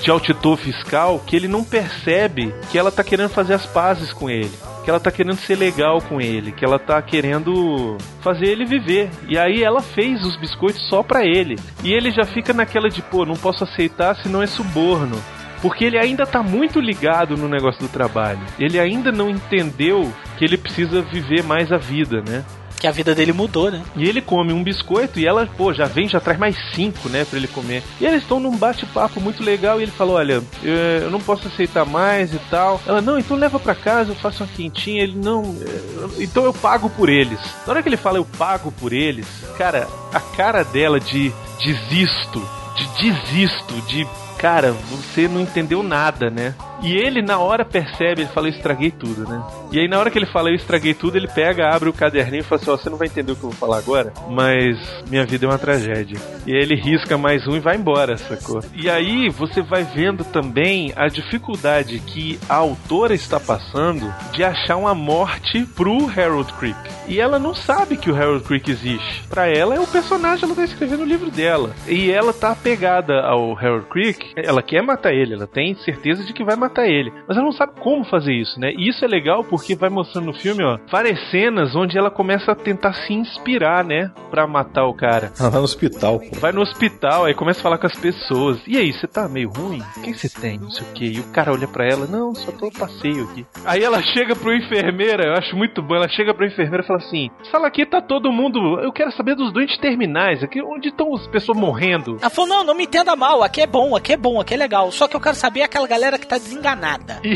de 0.01 0.09
auditor 0.09 0.57
fiscal 0.57 1.21
que 1.27 1.35
ele 1.35 1.47
não 1.49 1.63
percebe 1.65 2.53
que 2.71 2.77
ela 2.77 2.91
tá 2.91 3.03
querendo 3.03 3.29
fazer 3.29 3.53
as 3.53 3.65
pazes 3.65 4.13
com 4.13 4.29
ele. 4.29 4.51
Que 4.85 4.91
ela 4.91 4.99
tá 4.99 5.11
querendo 5.11 5.35
ser 5.37 5.55
legal 5.55 5.99
com 5.99 6.21
ele, 6.21 6.51
que 6.51 6.63
ela 6.63 6.77
tá 6.77 7.01
querendo 7.01 7.97
fazer 8.21 8.45
ele 8.45 8.65
viver. 8.65 9.09
E 9.27 9.35
aí 9.35 9.63
ela 9.63 9.81
fez 9.81 10.23
os 10.23 10.37
biscoitos 10.37 10.87
só 10.87 11.01
pra 11.01 11.25
ele. 11.25 11.55
E 11.83 11.91
ele 11.91 12.11
já 12.11 12.23
fica 12.23 12.53
naquela 12.53 12.87
de, 12.87 13.01
pô, 13.01 13.25
não 13.25 13.35
posso 13.35 13.63
aceitar 13.63 14.15
senão 14.15 14.43
é 14.43 14.47
suborno. 14.47 15.19
Porque 15.59 15.85
ele 15.85 15.97
ainda 15.97 16.27
tá 16.27 16.43
muito 16.43 16.79
ligado 16.79 17.35
no 17.35 17.49
negócio 17.49 17.81
do 17.81 17.87
trabalho. 17.87 18.41
Ele 18.59 18.79
ainda 18.79 19.11
não 19.11 19.27
entendeu 19.27 20.13
que 20.37 20.45
ele 20.45 20.55
precisa 20.55 21.01
viver 21.01 21.43
mais 21.43 21.71
a 21.71 21.77
vida, 21.77 22.21
né? 22.21 22.45
Que 22.79 22.87
a 22.87 22.91
vida 22.91 23.15
dele 23.15 23.31
mudou, 23.31 23.71
né? 23.71 23.81
E 23.95 24.07
ele 24.07 24.21
come 24.21 24.51
um 24.51 24.63
biscoito 24.63 25.19
e 25.19 25.25
ela, 25.25 25.47
pô, 25.57 25.73
já 25.73 25.85
vem, 25.85 26.07
já 26.07 26.19
traz 26.19 26.37
mais 26.37 26.55
cinco, 26.73 27.09
né, 27.09 27.25
pra 27.25 27.39
ele 27.39 27.47
comer. 27.47 27.83
E 27.99 28.05
eles 28.05 28.21
estão 28.21 28.39
num 28.39 28.55
bate-papo 28.55 29.19
muito 29.21 29.43
legal 29.43 29.79
e 29.79 29.83
ele 29.83 29.91
falou: 29.91 30.15
Olha, 30.15 30.43
eu, 30.63 30.73
eu 30.73 31.11
não 31.11 31.19
posso 31.19 31.47
aceitar 31.47 31.85
mais 31.85 32.33
e 32.33 32.39
tal. 32.49 32.81
Ela, 32.85 33.01
não, 33.01 33.17
então 33.17 33.37
leva 33.37 33.59
pra 33.59 33.73
casa, 33.73 34.11
eu 34.11 34.15
faço 34.15 34.43
uma 34.43 34.49
quentinha. 34.49 35.03
Ele, 35.03 35.15
não, 35.15 35.55
é, 35.61 36.23
então 36.23 36.43
eu 36.43 36.53
pago 36.53 36.89
por 36.89 37.09
eles. 37.09 37.39
Na 37.65 37.73
hora 37.73 37.83
que 37.83 37.89
ele 37.89 37.97
fala 37.97 38.17
eu 38.17 38.25
pago 38.25 38.71
por 38.71 38.93
eles, 38.93 39.27
cara, 39.57 39.87
a 40.13 40.19
cara 40.19 40.63
dela 40.63 40.99
de 40.99 41.31
desisto, 41.63 42.41
de 42.75 43.11
desisto, 43.11 43.73
de 43.87 44.07
cara, 44.37 44.73
você 44.91 45.27
não 45.27 45.41
entendeu 45.41 45.81
nada, 45.81 46.29
né? 46.29 46.53
E 46.81 46.95
ele 46.95 47.21
na 47.21 47.39
hora 47.39 47.65
percebe, 47.65 48.21
ele 48.21 48.29
fala, 48.29 48.47
eu 48.47 48.51
estraguei 48.51 48.91
tudo, 48.91 49.27
né? 49.27 49.41
E 49.71 49.79
aí 49.79 49.87
na 49.87 49.97
hora 49.97 50.11
que 50.11 50.17
ele 50.17 50.25
fala, 50.25 50.49
eu 50.49 50.55
estraguei 50.55 50.93
tudo, 50.93 51.17
ele 51.17 51.27
pega, 51.27 51.73
abre 51.73 51.89
o 51.89 51.93
caderninho 51.93 52.41
e 52.41 52.43
fala 52.43 52.61
assim, 52.61 52.71
ó, 52.71 52.77
você 52.77 52.89
não 52.89 52.97
vai 52.97 53.07
entender 53.07 53.31
o 53.31 53.35
que 53.35 53.43
eu 53.43 53.49
vou 53.49 53.59
falar 53.59 53.77
agora, 53.77 54.13
mas 54.29 54.77
minha 55.09 55.25
vida 55.25 55.45
é 55.45 55.49
uma 55.49 55.57
tragédia. 55.57 56.19
E 56.45 56.53
aí 56.53 56.61
ele 56.61 56.75
risca 56.75 57.17
mais 57.17 57.47
um 57.47 57.55
e 57.55 57.59
vai 57.59 57.75
embora, 57.75 58.17
sacou? 58.17 58.61
E 58.75 58.89
aí 58.89 59.29
você 59.29 59.61
vai 59.61 59.83
vendo 59.83 60.23
também 60.23 60.93
a 60.95 61.07
dificuldade 61.07 61.99
que 61.99 62.39
a 62.47 62.55
autora 62.55 63.13
está 63.13 63.39
passando 63.39 64.13
de 64.31 64.43
achar 64.43 64.77
uma 64.77 64.93
morte 64.93 65.65
pro 65.75 66.09
Harold 66.09 66.51
Creek. 66.53 66.77
E 67.07 67.19
ela 67.19 67.39
não 67.39 67.53
sabe 67.53 67.97
que 67.97 68.09
o 68.09 68.15
Harold 68.15 68.43
Creek 68.43 68.69
existe. 68.69 69.23
Pra 69.27 69.47
ela 69.47 69.75
é 69.75 69.79
o 69.79 69.87
personagem, 69.87 70.45
ela 70.45 70.55
tá 70.55 70.63
escrevendo 70.63 71.03
o 71.03 71.05
livro 71.05 71.31
dela. 71.31 71.71
E 71.87 72.11
ela 72.11 72.33
tá 72.33 72.51
apegada 72.51 73.21
ao 73.21 73.57
Harold 73.57 73.87
Creek, 73.87 74.33
ela 74.35 74.61
quer 74.61 74.81
matar 74.81 75.13
ele, 75.13 75.33
ela 75.33 75.47
tem 75.47 75.75
certeza 75.75 76.23
de 76.23 76.33
que 76.33 76.43
vai 76.43 76.55
matar 76.55 76.64
matar 76.65 76.87
ele. 76.87 77.11
Mas 77.27 77.37
ela 77.37 77.45
não 77.45 77.51
sabe 77.51 77.73
como 77.79 78.03
fazer 78.05 78.33
isso, 78.33 78.59
né? 78.59 78.71
E 78.71 78.89
isso 78.89 79.03
é 79.03 79.07
legal 79.07 79.43
porque 79.43 79.75
vai 79.75 79.89
mostrando 79.89 80.25
no 80.25 80.33
filme, 80.33 80.63
ó, 80.63 80.77
várias 80.91 81.19
cenas 81.29 81.75
onde 81.75 81.97
ela 81.97 82.11
começa 82.11 82.51
a 82.51 82.55
tentar 82.55 82.93
se 82.93 83.13
inspirar, 83.13 83.83
né? 83.83 84.11
Pra 84.29 84.47
matar 84.47 84.85
o 84.85 84.93
cara. 84.93 85.31
Ela 85.39 85.49
vai 85.49 85.59
no 85.59 85.65
hospital, 85.65 86.19
pô. 86.19 86.39
Vai 86.39 86.51
no 86.51 86.61
hospital, 86.61 87.25
aí 87.25 87.33
começa 87.33 87.59
a 87.59 87.63
falar 87.63 87.77
com 87.77 87.87
as 87.87 87.97
pessoas. 87.97 88.59
E 88.67 88.77
aí, 88.77 88.91
você 88.91 89.07
tá 89.07 89.27
meio 89.27 89.49
ruim? 89.49 89.81
O 89.97 90.01
que 90.01 90.13
você 90.13 90.29
tem? 90.29 90.57
Não 90.57 90.69
sei 90.69 90.85
o 90.85 90.93
quê. 90.93 91.05
E 91.05 91.19
o 91.19 91.31
cara 91.31 91.51
olha 91.51 91.67
pra 91.67 91.85
ela, 91.85 92.07
não, 92.07 92.33
só 92.35 92.51
tô 92.51 92.67
a 92.67 92.71
passeio 92.71 93.25
aqui. 93.25 93.45
Aí 93.65 93.83
ela 93.83 94.01
chega 94.01 94.35
pro 94.35 94.53
enfermeira, 94.53 95.27
eu 95.27 95.33
acho 95.33 95.55
muito 95.55 95.81
bom, 95.81 95.95
ela 95.95 96.07
chega 96.09 96.33
pro 96.33 96.45
enfermeira 96.45 96.83
e 96.83 96.87
fala 96.87 96.99
assim: 96.99 97.29
sala 97.51 97.67
aqui 97.67 97.85
tá 97.85 98.01
todo 98.01 98.31
mundo. 98.31 98.79
Eu 98.79 98.91
quero 98.91 99.11
saber 99.11 99.35
dos 99.35 99.51
doentes 99.51 99.77
terminais. 99.77 100.43
Aqui 100.43 100.61
onde 100.61 100.89
estão 100.89 101.13
as 101.13 101.27
pessoas 101.27 101.57
morrendo. 101.57 102.17
Ela 102.21 102.29
falou, 102.29 102.49
não, 102.49 102.63
não 102.63 102.75
me 102.75 102.83
entenda 102.85 103.15
mal, 103.15 103.43
aqui 103.43 103.61
é 103.61 103.67
bom, 103.67 103.95
aqui 103.95 104.13
é 104.13 104.17
bom, 104.17 104.39
aqui 104.39 104.53
é 104.53 104.57
legal. 104.57 104.91
Só 104.91 105.07
que 105.07 105.15
eu 105.15 105.19
quero 105.21 105.35
saber 105.35 105.61
aquela 105.63 105.87
galera 105.87 106.17
que 106.17 106.27
tá 106.27 106.37
desenganada. 106.55 107.21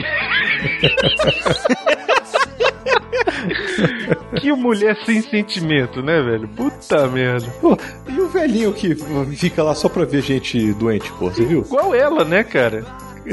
Que 4.39 4.51
mulher 4.53 4.95
sem 5.05 5.21
sentimento, 5.21 6.01
né, 6.01 6.21
velho? 6.21 6.47
Puta 6.49 7.07
merda. 7.07 7.47
Pô, 7.61 7.77
e 8.07 8.19
o 8.19 8.27
velhinho 8.27 8.73
que 8.73 8.95
fica 9.35 9.63
lá 9.63 9.73
só 9.73 9.89
pra 9.89 10.05
ver 10.05 10.21
gente 10.21 10.73
doente, 10.73 11.11
pô, 11.13 11.29
você 11.29 11.45
viu? 11.45 11.61
Igual 11.61 11.93
ela, 11.95 12.23
né, 12.23 12.43
cara? 12.43 12.85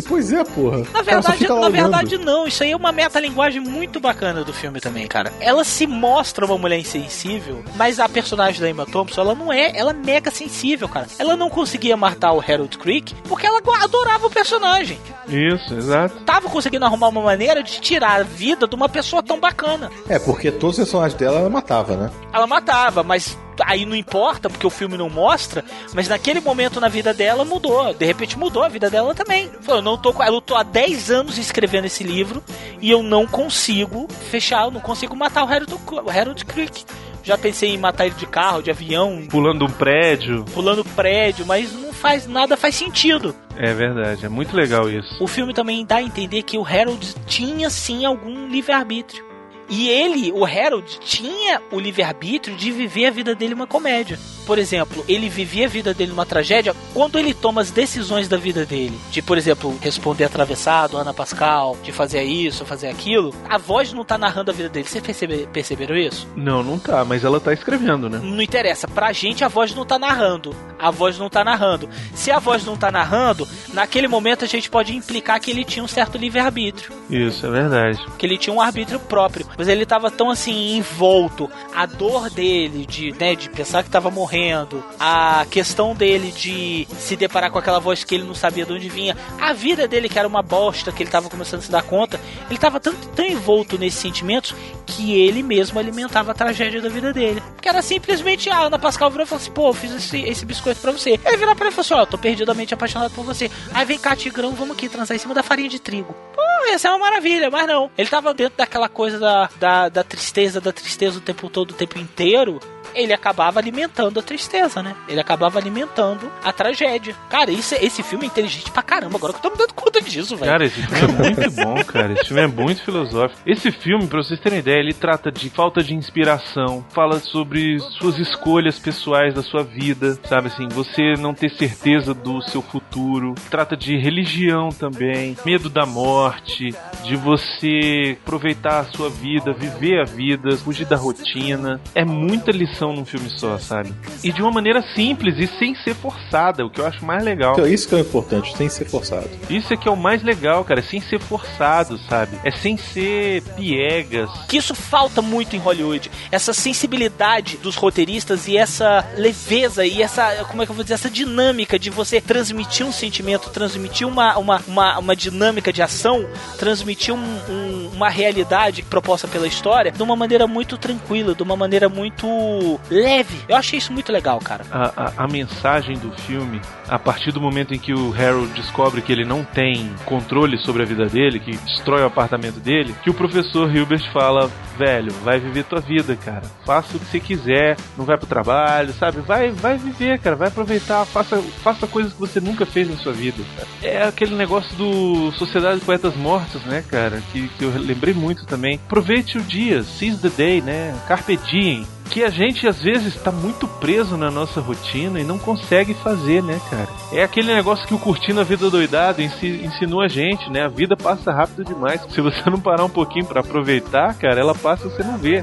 Pois 0.08 0.32
é, 0.32 0.44
porra. 0.44 0.82
Na 0.92 1.02
verdade, 1.02 1.48
na 1.48 1.68
verdade 1.68 2.18
não. 2.18 2.46
Isso 2.46 2.62
aí 2.62 2.72
é 2.72 2.76
uma 2.76 2.92
metalinguagem 2.92 3.60
muito 3.60 4.00
bacana 4.00 4.44
do 4.44 4.52
filme 4.52 4.80
também, 4.80 5.06
cara. 5.06 5.32
Ela 5.40 5.64
se 5.64 5.86
mostra 5.86 6.44
uma 6.44 6.58
mulher 6.58 6.78
insensível, 6.78 7.62
mas 7.76 7.98
a 7.98 8.08
personagem 8.08 8.60
da 8.60 8.68
Emma 8.68 8.86
Thompson, 8.86 9.20
ela 9.20 9.34
não 9.34 9.52
é, 9.52 9.72
ela 9.76 9.90
é 9.90 9.94
mega 9.94 10.30
sensível, 10.30 10.88
cara. 10.88 11.06
Ela 11.18 11.36
não 11.36 11.48
conseguia 11.48 11.96
matar 11.96 12.32
o 12.32 12.40
Harold 12.40 12.76
Creek 12.78 13.14
porque 13.28 13.46
ela 13.46 13.60
adorava 13.82 14.26
o 14.26 14.30
personagem. 14.30 14.98
Isso, 15.28 15.74
exato. 15.74 16.20
Tava 16.24 16.48
conseguindo 16.48 16.84
arrumar 16.84 17.08
uma 17.08 17.22
maneira 17.22 17.62
de 17.62 17.80
tirar 17.80 18.20
a 18.20 18.22
vida 18.22 18.66
de 18.66 18.74
uma 18.74 18.88
pessoa 18.88 19.22
tão 19.22 19.40
bacana. 19.40 19.90
É, 20.08 20.18
porque 20.18 20.50
todos 20.50 20.78
os 20.78 20.84
personagens 20.84 21.18
dela 21.18 21.40
ela 21.40 21.50
matava, 21.50 21.96
né? 21.96 22.10
Ela 22.32 22.46
matava, 22.46 23.02
mas 23.02 23.36
aí 23.64 23.86
não 23.86 23.94
importa, 23.96 24.48
porque 24.50 24.66
o 24.66 24.70
filme 24.70 24.96
não 24.96 25.08
mostra, 25.08 25.64
mas 25.94 26.08
naquele 26.08 26.40
momento 26.40 26.80
na 26.80 26.88
vida 26.88 27.14
dela 27.14 27.44
mudou. 27.44 27.94
De 27.94 28.04
repente 28.04 28.38
mudou 28.38 28.62
a 28.62 28.68
vida 28.68 28.90
dela 28.90 29.14
também. 29.14 29.50
Eu 29.68 29.80
não 29.82 29.96
tô, 29.96 30.12
com- 30.12 30.22
eu 30.24 30.40
tô 30.40 30.54
há 30.54 30.62
10 30.62 31.10
anos 31.10 31.38
escrevendo 31.38 31.86
esse 31.86 32.04
livro 32.04 32.42
e 32.80 32.90
eu 32.90 33.02
não 33.02 33.26
consigo 33.26 34.06
fechar, 34.30 34.64
eu 34.64 34.70
não 34.70 34.80
consigo 34.80 35.14
matar 35.16 35.44
o 35.44 35.48
Harold, 35.48 35.74
o 35.74 36.10
Harold 36.10 36.44
Creek. 36.44 36.84
Já 37.22 37.36
pensei 37.36 37.70
em 37.74 37.78
matar 37.78 38.06
ele 38.06 38.14
de 38.14 38.24
carro, 38.26 38.62
de 38.62 38.70
avião, 38.70 39.26
Pulando 39.28 39.64
um 39.64 39.70
prédio. 39.70 40.44
pulando 40.54 40.84
prédio, 40.84 41.44
mas 41.44 41.72
não 41.72 41.92
faz 41.92 42.24
nada 42.24 42.56
faz 42.56 42.76
sentido. 42.76 43.34
É 43.56 43.74
verdade, 43.74 44.24
é 44.24 44.28
muito 44.28 44.54
legal 44.54 44.88
isso. 44.88 45.08
O 45.20 45.26
filme 45.26 45.52
também 45.52 45.84
dá 45.84 45.96
a 45.96 46.02
entender 46.02 46.42
que 46.42 46.56
o 46.56 46.64
Harold 46.64 47.14
tinha 47.26 47.68
sim 47.68 48.04
algum 48.04 48.46
livre-arbítrio. 48.46 49.25
E 49.68 49.88
ele, 49.88 50.32
o 50.32 50.44
Harold, 50.44 50.98
tinha 51.00 51.60
o 51.72 51.80
livre-arbítrio 51.80 52.56
de 52.56 52.70
viver 52.70 53.06
a 53.06 53.10
vida 53.10 53.34
dele 53.34 53.54
uma 53.54 53.66
comédia. 53.66 54.18
Por 54.46 54.58
exemplo, 54.60 55.04
ele 55.08 55.28
vivia 55.28 55.66
a 55.66 55.68
vida 55.68 55.92
dele 55.92 56.10
numa 56.12 56.24
tragédia 56.24 56.72
quando 56.94 57.18
ele 57.18 57.34
toma 57.34 57.60
as 57.60 57.72
decisões 57.72 58.28
da 58.28 58.36
vida 58.36 58.64
dele. 58.64 58.96
De, 59.10 59.20
por 59.20 59.36
exemplo, 59.36 59.76
responder 59.82 60.22
atravessado, 60.22 60.96
Ana 60.96 61.12
Pascal, 61.12 61.76
de 61.82 61.90
fazer 61.90 62.22
isso, 62.22 62.64
fazer 62.64 62.86
aquilo. 62.86 63.34
A 63.48 63.58
voz 63.58 63.92
não 63.92 64.04
tá 64.04 64.16
narrando 64.16 64.52
a 64.52 64.54
vida 64.54 64.68
dele. 64.68 64.86
Vocês 64.88 65.02
percebe- 65.04 65.48
perceberam 65.52 65.96
isso? 65.96 66.28
Não, 66.36 66.62
não 66.62 66.78
tá, 66.78 67.04
mas 67.04 67.24
ela 67.24 67.40
tá 67.40 67.52
escrevendo, 67.52 68.08
né? 68.08 68.20
Não 68.22 68.40
interessa, 68.40 68.86
pra 68.86 69.12
gente 69.12 69.42
a 69.44 69.48
voz 69.48 69.74
não 69.74 69.84
tá 69.84 69.98
narrando. 69.98 70.54
A 70.78 70.92
voz 70.92 71.18
não 71.18 71.28
tá 71.28 71.42
narrando. 71.42 71.88
Se 72.14 72.30
a 72.30 72.38
voz 72.38 72.64
não 72.64 72.76
tá 72.76 72.92
narrando, 72.92 73.48
naquele 73.72 74.06
momento 74.06 74.44
a 74.44 74.48
gente 74.48 74.70
pode 74.70 74.94
implicar 74.94 75.40
que 75.40 75.50
ele 75.50 75.64
tinha 75.64 75.82
um 75.84 75.88
certo 75.88 76.16
livre-arbítrio. 76.16 76.92
Isso, 77.10 77.44
é 77.46 77.50
verdade. 77.50 77.98
Que 78.16 78.24
ele 78.26 78.38
tinha 78.38 78.54
um 78.54 78.60
arbítrio 78.60 79.00
próprio. 79.00 79.44
Mas 79.56 79.68
ele 79.68 79.86
tava 79.86 80.10
tão 80.10 80.30
assim, 80.30 80.76
envolto. 80.76 81.50
A 81.74 81.86
dor 81.86 82.30
dele 82.30 82.86
de, 82.86 83.12
né, 83.12 83.34
de 83.34 83.48
pensar 83.50 83.82
que 83.82 83.90
tava 83.90 84.10
morrendo. 84.10 84.82
A 84.98 85.46
questão 85.50 85.94
dele 85.94 86.32
de 86.32 86.86
se 86.98 87.16
deparar 87.16 87.50
com 87.50 87.58
aquela 87.58 87.78
voz 87.78 88.04
que 88.04 88.14
ele 88.14 88.24
não 88.24 88.34
sabia 88.34 88.64
de 88.64 88.72
onde 88.72 88.88
vinha. 88.88 89.16
A 89.40 89.52
vida 89.52 89.88
dele, 89.88 90.08
que 90.08 90.18
era 90.18 90.28
uma 90.28 90.42
bosta, 90.42 90.92
que 90.92 91.02
ele 91.02 91.10
tava 91.10 91.28
começando 91.28 91.60
a 91.60 91.62
se 91.62 91.70
dar 91.70 91.82
conta. 91.82 92.20
Ele 92.48 92.58
tava 92.58 92.80
tão, 92.80 92.94
tão 92.94 93.24
envolto 93.24 93.78
nesses 93.78 94.00
sentimentos 94.00 94.54
que 94.86 95.20
ele 95.20 95.42
mesmo 95.42 95.78
alimentava 95.78 96.30
a 96.30 96.34
tragédia 96.34 96.80
da 96.80 96.88
vida 96.88 97.12
dele. 97.12 97.42
Que 97.60 97.68
era 97.68 97.82
simplesmente 97.82 98.48
a 98.48 98.60
Ana 98.60 98.78
Pascal 98.78 99.10
virou 99.10 99.24
e 99.24 99.28
falou 99.28 99.42
assim: 99.42 99.52
pô, 99.52 99.72
fiz 99.72 99.92
esse, 99.92 100.20
esse 100.20 100.44
biscoito 100.44 100.80
pra 100.80 100.92
você. 100.92 101.18
Ele 101.24 101.36
virou 101.36 101.54
pra 101.54 101.66
ele 101.66 101.72
e 101.72 101.76
falou 101.76 101.80
assim: 101.80 101.94
ó, 101.94 102.00
eu 102.00 102.06
tô 102.06 102.18
perdidamente 102.18 102.74
apaixonado 102.74 103.12
por 103.12 103.24
você. 103.24 103.50
Aí 103.72 103.84
vem 103.84 103.98
cá, 103.98 104.14
Tigrão, 104.14 104.52
vamos 104.52 104.76
aqui 104.76 104.88
transar 104.88 105.16
em 105.16 105.18
cima 105.18 105.34
da 105.34 105.42
farinha 105.42 105.68
de 105.68 105.78
trigo. 105.78 106.14
Pô, 106.34 106.42
ia 106.68 106.78
ser 106.78 106.88
uma 106.88 106.98
maravilha, 106.98 107.50
mas 107.50 107.66
não. 107.66 107.90
Ele 107.96 108.08
tava 108.08 108.32
dentro 108.32 108.56
daquela 108.56 108.88
coisa 108.88 109.18
da, 109.18 109.45
da, 109.58 109.88
da 109.88 110.04
tristeza, 110.04 110.60
da 110.60 110.72
tristeza 110.72 111.18
o 111.18 111.20
tempo 111.20 111.48
todo, 111.48 111.70
o 111.70 111.74
tempo 111.74 111.98
inteiro. 111.98 112.60
Ele 112.96 113.12
acabava 113.12 113.60
alimentando 113.60 114.18
a 114.18 114.22
tristeza, 114.22 114.82
né? 114.82 114.96
Ele 115.06 115.20
acabava 115.20 115.58
alimentando 115.58 116.32
a 116.42 116.52
tragédia. 116.52 117.14
Cara, 117.28 117.50
isso, 117.50 117.74
esse 117.74 118.02
filme 118.02 118.24
é 118.24 118.28
inteligente 118.28 118.70
pra 118.70 118.82
caramba. 118.82 119.16
Agora 119.16 119.32
que 119.32 119.38
eu 119.38 119.42
tô 119.42 119.50
me 119.50 119.58
dando 119.58 119.74
conta 119.74 120.00
disso, 120.00 120.36
velho. 120.36 120.50
Cara, 120.50 120.64
esse 120.64 120.80
filme 120.80 121.12
é 121.12 121.22
muito 121.22 121.50
bom, 121.50 121.84
cara. 121.84 122.12
Esse 122.14 122.24
filme 122.26 122.42
é 122.42 122.46
muito 122.46 122.82
filosófico. 122.82 123.40
Esse 123.46 123.70
filme, 123.70 124.06
pra 124.06 124.22
vocês 124.22 124.40
terem 124.40 124.60
ideia, 124.60 124.80
ele 124.80 124.94
trata 124.94 125.30
de 125.30 125.50
falta 125.50 125.82
de 125.82 125.94
inspiração, 125.94 126.84
fala 126.90 127.20
sobre 127.20 127.78
suas 127.78 128.18
escolhas 128.18 128.78
pessoais 128.78 129.34
da 129.34 129.42
sua 129.42 129.62
vida, 129.62 130.18
sabe 130.24 130.48
assim, 130.48 130.66
você 130.68 131.14
não 131.18 131.34
ter 131.34 131.50
certeza 131.50 132.14
do 132.14 132.40
seu 132.42 132.62
futuro. 132.62 133.34
Trata 133.50 133.76
de 133.76 133.96
religião 133.96 134.70
também, 134.70 135.36
medo 135.44 135.68
da 135.68 135.84
morte, 135.84 136.74
de 137.04 137.16
você 137.16 138.16
aproveitar 138.22 138.80
a 138.80 138.84
sua 138.84 139.10
vida, 139.10 139.52
viver 139.52 140.00
a 140.00 140.04
vida, 140.04 140.56
fugir 140.56 140.86
da 140.86 140.96
rotina. 140.96 141.80
É 141.94 142.04
muita 142.04 142.50
lição 142.50 142.85
num 142.92 143.04
filme 143.04 143.28
só, 143.30 143.58
sabe? 143.58 143.92
E 144.22 144.32
de 144.32 144.42
uma 144.42 144.50
maneira 144.50 144.82
simples 144.94 145.36
e 145.38 145.46
sem 145.58 145.74
ser 145.76 145.94
forçada, 145.94 146.64
o 146.64 146.70
que 146.70 146.80
eu 146.80 146.86
acho 146.86 147.04
mais 147.04 147.22
legal. 147.24 147.52
Então, 147.54 147.66
isso 147.66 147.88
que 147.88 147.94
é 147.94 147.98
o 147.98 148.00
importante, 148.00 148.56
sem 148.56 148.68
ser 148.68 148.84
forçado. 148.86 149.28
Isso 149.50 149.72
é 149.72 149.76
que 149.76 149.88
é 149.88 149.90
o 149.90 149.96
mais 149.96 150.22
legal, 150.22 150.64
cara, 150.64 150.80
é 150.80 150.82
sem 150.82 151.00
ser 151.00 151.20
forçado, 151.20 151.98
sabe? 152.08 152.38
É 152.44 152.50
sem 152.50 152.76
ser 152.76 153.42
piegas. 153.56 154.30
que 154.48 154.56
isso 154.56 154.74
falta 154.74 155.20
muito 155.22 155.56
em 155.56 155.58
Hollywood. 155.58 156.10
Essa 156.30 156.52
sensibilidade 156.52 157.56
dos 157.56 157.74
roteiristas 157.76 158.46
e 158.48 158.56
essa 158.56 159.04
leveza 159.16 159.84
e 159.84 160.02
essa, 160.02 160.44
como 160.48 160.62
é 160.62 160.66
que 160.66 160.70
eu 160.70 160.74
vou 160.74 160.84
dizer, 160.84 160.94
essa 160.94 161.10
dinâmica 161.10 161.78
de 161.78 161.90
você 161.90 162.20
transmitir 162.20 162.86
um 162.86 162.92
sentimento, 162.92 163.50
transmitir 163.50 164.06
uma, 164.06 164.36
uma, 164.38 164.62
uma, 164.66 164.98
uma 164.98 165.16
dinâmica 165.16 165.72
de 165.72 165.82
ação, 165.82 166.26
transmitir 166.58 167.12
um- 167.14 167.38
um- 167.48 167.90
uma 167.94 168.08
realidade 168.08 168.82
proposta 168.82 169.26
pela 169.26 169.46
história 169.46 169.90
de 169.90 170.02
uma 170.02 170.14
maneira 170.16 170.46
muito 170.46 170.76
tranquila, 170.78 171.34
de 171.34 171.42
uma 171.42 171.56
maneira 171.56 171.88
muito 171.88 172.75
leve. 172.90 173.38
Eu 173.48 173.56
achei 173.56 173.78
isso 173.78 173.92
muito 173.92 174.12
legal, 174.12 174.38
cara. 174.40 174.64
A, 174.70 174.92
a, 174.96 175.24
a 175.24 175.28
mensagem 175.28 175.96
do 175.98 176.10
filme, 176.22 176.60
a 176.88 176.98
partir 176.98 177.32
do 177.32 177.40
momento 177.40 177.74
em 177.74 177.78
que 177.78 177.92
o 177.92 178.14
Harold 178.14 178.52
descobre 178.52 179.02
que 179.02 179.12
ele 179.12 179.24
não 179.24 179.44
tem 179.44 179.90
controle 180.04 180.58
sobre 180.58 180.82
a 180.82 180.86
vida 180.86 181.06
dele, 181.06 181.40
que 181.40 181.56
destrói 181.56 182.02
o 182.02 182.06
apartamento 182.06 182.60
dele, 182.60 182.94
que 183.02 183.10
o 183.10 183.14
professor 183.14 183.74
Hilbert 183.74 184.10
fala: 184.12 184.50
velho, 184.76 185.12
vai 185.24 185.38
viver 185.38 185.64
tua 185.64 185.80
vida, 185.80 186.16
cara. 186.16 186.42
Faça 186.64 186.96
o 186.96 187.00
que 187.00 187.06
você 187.06 187.20
quiser, 187.20 187.76
não 187.96 188.04
vai 188.04 188.16
pro 188.16 188.26
trabalho, 188.26 188.92
sabe? 188.92 189.20
Vai, 189.20 189.50
vai 189.50 189.76
viver, 189.76 190.18
cara. 190.18 190.36
Vai 190.36 190.48
aproveitar, 190.48 191.04
faça, 191.04 191.40
faça 191.62 191.86
coisas 191.86 192.12
que 192.12 192.20
você 192.20 192.40
nunca 192.40 192.66
fez 192.66 192.88
na 192.88 192.96
sua 192.96 193.12
vida. 193.12 193.42
É 193.82 194.02
aquele 194.02 194.34
negócio 194.34 194.74
do 194.76 195.32
Sociedade 195.32 195.80
de 195.80 195.86
Poetas 195.86 196.16
Mortos, 196.16 196.62
né, 196.64 196.84
cara? 196.88 197.22
Que, 197.32 197.48
que 197.48 197.64
eu 197.64 197.72
lembrei 197.76 198.14
muito 198.14 198.46
também. 198.46 198.80
Aproveite 198.86 199.38
o 199.38 199.42
dia, 199.42 199.82
seize 199.82 200.20
the 200.20 200.28
day, 200.28 200.60
né? 200.60 200.94
Carpe 201.06 201.36
diem 201.36 201.86
que 202.10 202.24
a 202.24 202.30
gente 202.30 202.66
às 202.66 202.80
vezes 202.80 203.14
está 203.16 203.30
muito 203.30 203.66
preso 203.66 204.16
na 204.16 204.30
nossa 204.30 204.60
rotina 204.60 205.20
e 205.20 205.24
não 205.24 205.38
consegue 205.38 205.92
fazer, 205.94 206.42
né, 206.42 206.60
cara? 206.70 206.88
É 207.12 207.22
aquele 207.22 207.52
negócio 207.54 207.86
que 207.86 207.94
o 207.94 207.98
Curtindo 207.98 208.40
a 208.40 208.44
Vida 208.44 208.70
Doidado 208.70 209.20
ensi- 209.22 209.60
ensinou 209.64 210.00
a 210.00 210.08
gente, 210.08 210.48
né? 210.50 210.64
A 210.64 210.68
vida 210.68 210.96
passa 210.96 211.32
rápido 211.32 211.64
demais. 211.64 212.00
Se 212.10 212.20
você 212.20 212.48
não 212.48 212.60
parar 212.60 212.84
um 212.84 212.88
pouquinho 212.90 213.26
para 213.26 213.40
aproveitar, 213.40 214.14
cara, 214.14 214.40
ela 214.40 214.54
passa 214.54 214.86
e 214.86 214.90
você 214.90 215.02
não 215.02 215.18
vê. 215.18 215.42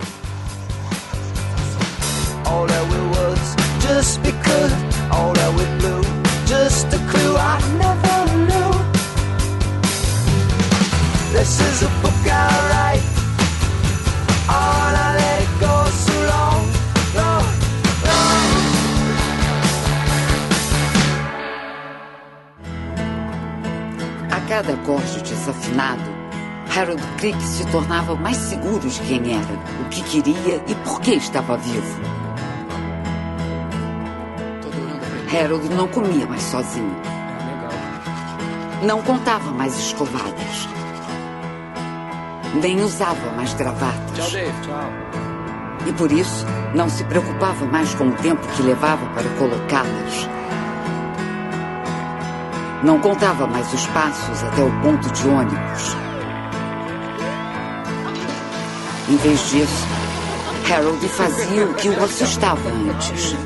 This 11.34 11.59
is 11.59 11.84
a 11.84 11.89
book 12.01 12.28
I 12.28 12.47
write. 12.70 13.12
Cada 24.54 24.74
acorde 24.74 25.24
desafinado, 25.24 26.04
Harold 26.78 27.01
Crick 27.18 27.41
se 27.41 27.66
tornava 27.72 28.14
mais 28.14 28.38
seguro 28.38 28.88
de 28.88 28.99
quem 28.99 29.34
era, 29.34 29.54
o 29.82 29.89
que 29.89 30.04
queria 30.04 30.64
e 30.68 30.76
por 30.84 31.01
que 31.01 31.16
estava 31.16 31.58
vivo. 31.58 31.99
Harold 35.36 35.68
não 35.70 35.88
comia 35.88 36.28
mais 36.28 36.43
sozinho. 36.43 36.95
não 38.84 39.01
contava 39.01 39.49
mais 39.49 39.76
escovadas. 39.76 40.70
Nem 42.62 42.80
usava 42.80 43.32
mais 43.32 43.56
gravatas. 43.56 44.14
Tchau, 44.14 44.30
Dave. 44.30 44.62
Tchau. 44.62 45.88
E 45.88 45.93
por 45.93 46.12
isso, 46.12 46.45
não 46.76 46.88
se 46.89 47.04
preocupava 47.06 47.66
mais 47.66 47.95
com 47.95 48.10
o 48.10 48.14
tempo 48.18 48.45
que 48.49 48.62
levava 48.62 49.04
para 49.16 49.28
colocá-las. 49.39 50.30
Não 52.84 53.00
contava 53.00 53.48
mais 53.48 53.74
os 53.74 53.86
passos 53.88 54.44
até 54.44 54.62
o 54.62 54.82
ponto 54.82 55.10
de 55.10 55.28
ônibus. 55.30 55.96
Em 59.10 59.16
vez 59.16 59.50
disso, 59.50 59.88
Harold 60.70 61.08
fazia 61.08 61.66
o 61.66 61.74
que 61.76 61.88
o 61.88 62.04
assustava 62.04 62.70
antes. 62.70 63.38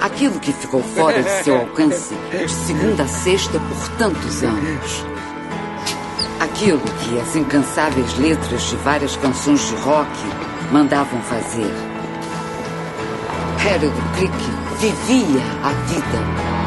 Aquilo 0.00 0.40
que 0.40 0.50
ficou 0.50 0.82
fora 0.82 1.22
de 1.22 1.44
seu 1.44 1.58
alcance 1.58 2.14
de 2.30 2.48
segunda 2.50 3.02
a 3.02 3.08
sexta 3.08 3.60
por 3.60 3.88
tantos 3.98 4.42
anos. 4.42 5.04
Aquilo 6.40 6.80
que 6.80 7.20
as 7.20 7.36
incansáveis 7.36 8.16
letras 8.18 8.62
de 8.62 8.76
várias 8.76 9.14
canções 9.16 9.68
de 9.68 9.74
rock 9.76 10.10
mandavam 10.72 11.20
fazer. 11.20 11.70
Harold 13.60 14.00
Crick 14.16 14.38
vivia 14.80 15.42
a 15.62 15.70
vida. 15.86 16.57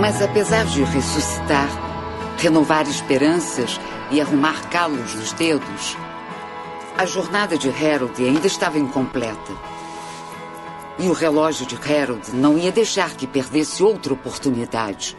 Mas 0.00 0.22
apesar 0.22 0.64
de 0.64 0.82
ressuscitar, 0.82 1.68
renovar 2.38 2.88
esperanças 2.88 3.78
e 4.10 4.18
arrumar 4.18 4.70
calos 4.70 5.14
nos 5.14 5.32
dedos, 5.34 5.94
a 6.96 7.04
jornada 7.04 7.58
de 7.58 7.68
Harold 7.68 8.24
ainda 8.24 8.46
estava 8.46 8.78
incompleta. 8.78 9.52
E 10.98 11.06
o 11.08 11.12
relógio 11.12 11.66
de 11.66 11.76
Harold 11.76 12.34
não 12.34 12.56
ia 12.56 12.72
deixar 12.72 13.10
que 13.10 13.26
perdesse 13.26 13.82
outra 13.82 14.14
oportunidade. 14.14 15.14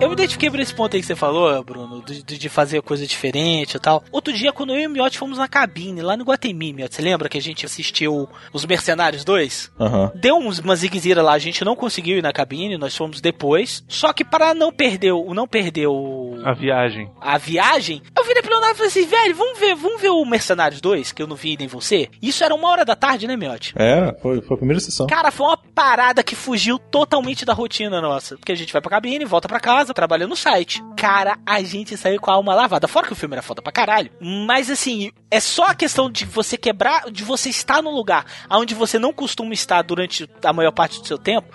Eu 0.00 0.08
me 0.08 0.14
identifiquei 0.14 0.50
por 0.50 0.60
esse 0.60 0.74
ponto 0.74 0.96
aí 0.96 1.02
que 1.02 1.06
você 1.06 1.16
falou, 1.16 1.62
Bruno, 1.62 1.85
de, 2.14 2.38
de- 2.38 2.48
fazer 2.48 2.80
coisa 2.82 3.06
diferente 3.06 3.76
e 3.76 3.80
tal. 3.80 4.02
Outro 4.12 4.32
dia, 4.32 4.52
quando 4.52 4.72
eu 4.72 4.80
e 4.80 4.86
o 4.86 4.90
Miotti 4.90 5.18
fomos 5.18 5.38
na 5.38 5.48
cabine, 5.48 6.00
lá 6.00 6.16
no 6.16 6.24
Guatemi, 6.24 6.72
Miotti, 6.72 6.94
você 6.94 7.02
lembra 7.02 7.28
que 7.28 7.36
a 7.38 7.42
gente 7.42 7.66
assistiu 7.66 8.28
Os 8.52 8.64
Mercenários 8.64 9.24
2? 9.24 9.72
Aham. 9.80 10.12
Deu 10.14 10.36
uns, 10.36 10.58
uma 10.60 10.74
zigue 10.76 10.96
lá, 11.14 11.32
a 11.32 11.38
gente 11.38 11.64
não 11.64 11.76
conseguiu 11.76 12.18
ir 12.18 12.22
na 12.22 12.32
cabine, 12.32 12.78
nós 12.78 12.96
fomos 12.96 13.20
depois. 13.20 13.84
Só 13.88 14.12
que 14.12 14.24
para 14.24 14.54
não 14.54 14.72
perder, 14.72 15.12
o- 15.12 15.34
não 15.34 15.46
perder 15.46 15.86
o, 15.88 16.36
A 16.44 16.52
viagem. 16.54 17.10
a 17.20 17.36
viagem, 17.38 18.02
eu 18.16 18.24
virei 18.24 18.42
pro 18.42 18.50
Leonardo 18.52 18.74
e 18.74 18.76
falei 18.78 18.88
assim, 18.90 19.06
velho, 19.06 19.34
vamos 19.34 19.58
ver, 19.58 19.74
vamos 19.74 20.00
ver 20.00 20.10
o 20.10 20.24
Mercenários 20.24 20.80
2, 20.80 21.12
que 21.12 21.22
eu 21.22 21.26
não 21.26 21.36
vi 21.36 21.56
nem 21.58 21.68
você. 21.68 22.08
Isso 22.22 22.42
era 22.44 22.54
uma 22.54 22.68
hora 22.68 22.84
da 22.84 22.96
tarde, 22.96 23.26
né, 23.26 23.36
Miotti? 23.36 23.72
Era, 23.76 24.14
foi, 24.22 24.40
foi 24.40 24.54
a 24.54 24.58
primeira 24.58 24.80
sessão. 24.80 25.06
Cara, 25.06 25.30
foi 25.30 25.46
uma 25.46 25.56
parada 25.56 26.22
que 26.22 26.34
fugiu 26.34 26.78
totalmente 26.78 27.44
da 27.44 27.52
rotina 27.52 28.00
nossa. 28.00 28.36
Porque 28.36 28.52
a 28.52 28.56
gente 28.56 28.72
vai 28.72 28.80
pra 28.80 28.90
cabine, 28.90 29.24
volta 29.24 29.48
pra 29.48 29.60
casa, 29.60 29.92
trabalha 29.94 30.26
no 30.26 30.36
site. 30.36 30.82
Cara, 30.96 31.38
a 31.44 31.62
gente 31.62 31.95
saiu 31.96 32.20
com 32.20 32.30
a 32.30 32.34
alma 32.34 32.54
lavada. 32.54 32.88
Fora 32.88 33.06
que 33.06 33.12
o 33.12 33.16
filme 33.16 33.34
era 33.34 33.42
foda 33.42 33.62
pra 33.62 33.72
caralho. 33.72 34.10
Mas 34.20 34.70
assim, 34.70 35.10
é 35.30 35.40
só 35.40 35.64
a 35.66 35.74
questão 35.74 36.10
de 36.10 36.24
você 36.24 36.56
quebrar, 36.56 37.10
de 37.10 37.24
você 37.24 37.48
estar 37.48 37.82
num 37.82 37.94
lugar 37.94 38.24
onde 38.50 38.74
você 38.74 38.98
não 38.98 39.12
costuma 39.12 39.52
estar 39.54 39.82
durante 39.82 40.28
a 40.44 40.52
maior 40.52 40.72
parte 40.72 41.00
do 41.00 41.06
seu 41.06 41.18
tempo. 41.18 41.48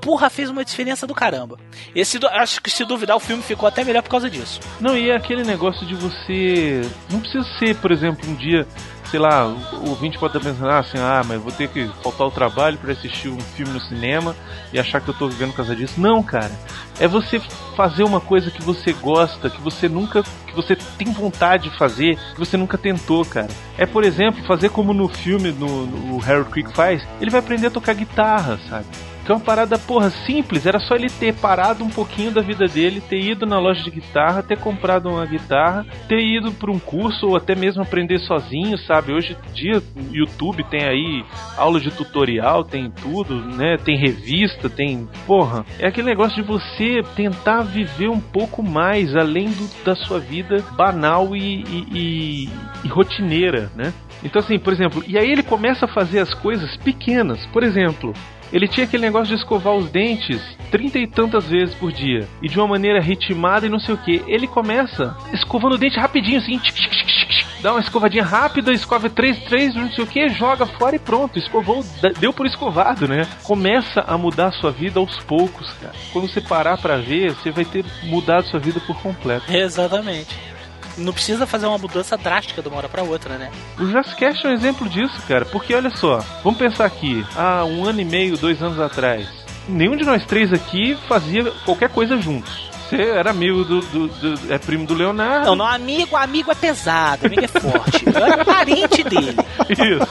Porra, 0.00 0.28
fez 0.28 0.50
uma 0.50 0.64
diferença 0.64 1.06
do 1.06 1.14
caramba. 1.14 1.58
Esse, 1.94 2.18
acho 2.26 2.60
que 2.60 2.70
se 2.70 2.84
duvidar, 2.84 3.16
o 3.16 3.20
filme 3.20 3.42
ficou 3.42 3.66
até 3.66 3.82
melhor 3.82 4.02
por 4.02 4.10
causa 4.10 4.28
disso. 4.28 4.60
Não, 4.78 4.96
e 4.96 5.08
é 5.08 5.16
aquele 5.16 5.42
negócio 5.44 5.86
de 5.86 5.94
você. 5.94 6.82
Não 7.10 7.20
precisa 7.20 7.44
ser, 7.58 7.76
por 7.76 7.90
exemplo, 7.90 8.28
um 8.28 8.34
dia, 8.34 8.66
sei 9.14 9.20
lá, 9.20 9.46
o 9.46 9.90
ouvinte 9.90 10.18
pode 10.18 10.36
estar 10.36 10.50
pensando 10.50 10.68
ah, 10.68 10.80
assim, 10.80 10.98
ah, 10.98 11.22
mas 11.24 11.40
vou 11.40 11.52
ter 11.52 11.68
que 11.68 11.86
faltar 12.02 12.26
o 12.26 12.32
trabalho 12.32 12.76
para 12.78 12.90
assistir 12.90 13.28
um 13.28 13.38
filme 13.38 13.72
no 13.72 13.78
cinema 13.78 14.34
e 14.72 14.78
achar 14.78 15.00
que 15.00 15.08
eu 15.08 15.14
tô 15.14 15.28
vivendo 15.28 15.50
por 15.50 15.58
causa 15.58 15.76
disso. 15.76 16.00
Não, 16.00 16.20
cara. 16.20 16.50
É 16.98 17.06
você 17.06 17.38
fazer 17.76 18.02
uma 18.02 18.20
coisa 18.20 18.50
que 18.50 18.60
você 18.60 18.92
gosta, 18.92 19.48
que 19.48 19.60
você 19.60 19.88
nunca. 19.88 20.24
que 20.48 20.52
você 20.52 20.74
tem 20.74 21.12
vontade 21.12 21.70
de 21.70 21.78
fazer, 21.78 22.16
que 22.16 22.40
você 22.40 22.56
nunca 22.56 22.76
tentou, 22.76 23.24
cara. 23.24 23.50
É, 23.78 23.86
por 23.86 24.02
exemplo, 24.02 24.44
fazer 24.46 24.70
como 24.70 24.92
no 24.92 25.06
filme 25.06 25.52
no, 25.52 26.20
Harold 26.20 26.50
Creek 26.50 26.72
faz, 26.72 27.06
ele 27.20 27.30
vai 27.30 27.38
aprender 27.38 27.68
a 27.68 27.70
tocar 27.70 27.94
guitarra, 27.94 28.58
sabe? 28.68 28.86
Que 29.24 29.32
é 29.32 29.34
uma 29.34 29.40
parada, 29.40 29.78
porra, 29.78 30.10
simples. 30.10 30.66
Era 30.66 30.78
só 30.78 30.94
ele 30.94 31.08
ter 31.08 31.34
parado 31.34 31.82
um 31.82 31.88
pouquinho 31.88 32.30
da 32.30 32.42
vida 32.42 32.66
dele, 32.66 33.00
ter 33.00 33.18
ido 33.20 33.46
na 33.46 33.58
loja 33.58 33.82
de 33.82 33.90
guitarra, 33.90 34.42
ter 34.42 34.58
comprado 34.58 35.08
uma 35.08 35.24
guitarra, 35.24 35.86
ter 36.06 36.20
ido 36.20 36.52
para 36.52 36.70
um 36.70 36.78
curso 36.78 37.28
ou 37.28 37.36
até 37.36 37.54
mesmo 37.54 37.80
aprender 37.82 38.18
sozinho, 38.18 38.76
sabe? 38.78 39.14
Hoje 39.14 39.34
em 39.48 39.52
dia, 39.54 39.82
YouTube 40.12 40.62
tem 40.64 40.84
aí 40.84 41.24
aula 41.56 41.80
de 41.80 41.90
tutorial, 41.90 42.64
tem 42.64 42.90
tudo, 42.90 43.34
né? 43.56 43.78
Tem 43.82 43.96
revista, 43.96 44.68
tem. 44.68 45.08
Porra, 45.26 45.64
é 45.78 45.86
aquele 45.86 46.06
negócio 46.08 46.36
de 46.36 46.42
você 46.46 47.02
tentar 47.16 47.62
viver 47.62 48.10
um 48.10 48.20
pouco 48.20 48.62
mais 48.62 49.16
além 49.16 49.46
do- 49.50 49.84
da 49.84 49.94
sua 49.96 50.18
vida 50.20 50.62
banal 50.76 51.34
e, 51.34 51.62
e- 51.62 51.86
e- 51.94 52.48
e 52.84 52.88
rotineira, 52.88 53.70
né? 53.74 53.92
Então, 54.22 54.40
assim, 54.40 54.58
por 54.58 54.72
exemplo, 54.72 55.02
e 55.06 55.18
aí 55.18 55.30
ele 55.30 55.42
começa 55.42 55.84
a 55.86 55.88
fazer 55.88 56.18
as 56.20 56.32
coisas 56.34 56.76
pequenas. 56.78 57.44
Por 57.46 57.62
exemplo, 57.62 58.12
ele 58.52 58.68
tinha 58.68 58.84
aquele 58.84 59.02
negócio 59.02 59.28
de 59.28 59.34
escovar 59.34 59.74
os 59.74 59.90
dentes 59.90 60.40
trinta 60.70 60.98
e 60.98 61.06
tantas 61.06 61.46
vezes 61.46 61.72
por 61.76 61.92
dia. 61.92 62.26
E 62.42 62.48
de 62.48 62.58
uma 62.58 62.66
maneira 62.66 63.00
ritmada 63.00 63.66
e 63.66 63.68
não 63.68 63.78
sei 63.78 63.94
o 63.94 63.98
que. 63.98 64.22
Ele 64.26 64.46
começa 64.48 65.16
escovando 65.32 65.74
o 65.74 65.78
dente 65.78 65.98
rapidinho, 66.00 66.38
assim. 66.38 66.58
tchic, 66.58 66.74
tchic, 66.74 67.06
tchic, 67.06 67.46
Dá 67.62 67.72
uma 67.72 67.80
escovadinha 67.80 68.24
rápida, 68.24 68.72
escova 68.72 69.08
três, 69.08 69.38
três, 69.44 69.74
não 69.74 69.90
sei 69.90 70.04
o 70.04 70.06
que, 70.06 70.28
joga 70.28 70.66
fora 70.66 70.96
e 70.96 70.98
pronto. 70.98 71.38
Escovou, 71.38 71.84
deu 72.18 72.32
por 72.32 72.44
escovado, 72.44 73.08
né? 73.08 73.26
Começa 73.42 74.00
a 74.00 74.18
mudar 74.18 74.48
a 74.48 74.52
sua 74.52 74.70
vida 74.70 74.98
aos 74.98 75.16
poucos, 75.20 75.72
cara. 75.74 75.94
Quando 76.12 76.28
você 76.28 76.40
parar 76.40 76.76
pra 76.76 76.96
ver, 76.96 77.32
você 77.32 77.50
vai 77.50 77.64
ter 77.64 77.84
mudado 78.02 78.48
sua 78.48 78.60
vida 78.60 78.80
por 78.80 79.00
completo. 79.00 79.50
Exatamente. 79.50 80.53
Não 80.96 81.12
precisa 81.12 81.46
fazer 81.46 81.66
uma 81.66 81.78
mudança 81.78 82.16
drástica 82.16 82.62
de 82.62 82.68
uma 82.68 82.76
hora 82.78 82.88
pra 82.88 83.02
outra, 83.02 83.36
né? 83.36 83.50
O 83.78 83.84
Jazzcast 83.86 84.46
é 84.46 84.50
um 84.50 84.52
exemplo 84.52 84.88
disso, 84.88 85.20
cara. 85.26 85.44
Porque 85.44 85.74
olha 85.74 85.90
só, 85.90 86.18
vamos 86.42 86.58
pensar 86.58 86.84
aqui, 86.84 87.24
há 87.36 87.64
um 87.64 87.84
ano 87.84 88.00
e 88.00 88.04
meio, 88.04 88.36
dois 88.36 88.62
anos 88.62 88.78
atrás, 88.78 89.26
nenhum 89.68 89.96
de 89.96 90.04
nós 90.04 90.24
três 90.24 90.52
aqui 90.52 90.96
fazia 91.08 91.50
qualquer 91.64 91.88
coisa 91.88 92.16
juntos. 92.20 92.70
Você 92.88 93.00
era 93.00 93.30
amigo 93.30 93.64
do, 93.64 93.80
do- 93.80 94.08
do- 94.08 94.52
é 94.52 94.58
primo 94.58 94.86
do 94.86 94.92
Leonardo. 94.94 95.46
Não, 95.46 95.56
não, 95.56 95.66
amigo, 95.66 96.14
amigo 96.16 96.52
é 96.52 96.54
pesado, 96.54 97.26
amigo 97.26 97.42
é 97.44 97.48
forte. 97.48 98.04
Eu 98.06 98.24
era 98.24 98.44
parente 98.44 99.02
dele. 99.02 99.34
Isso. 99.70 100.08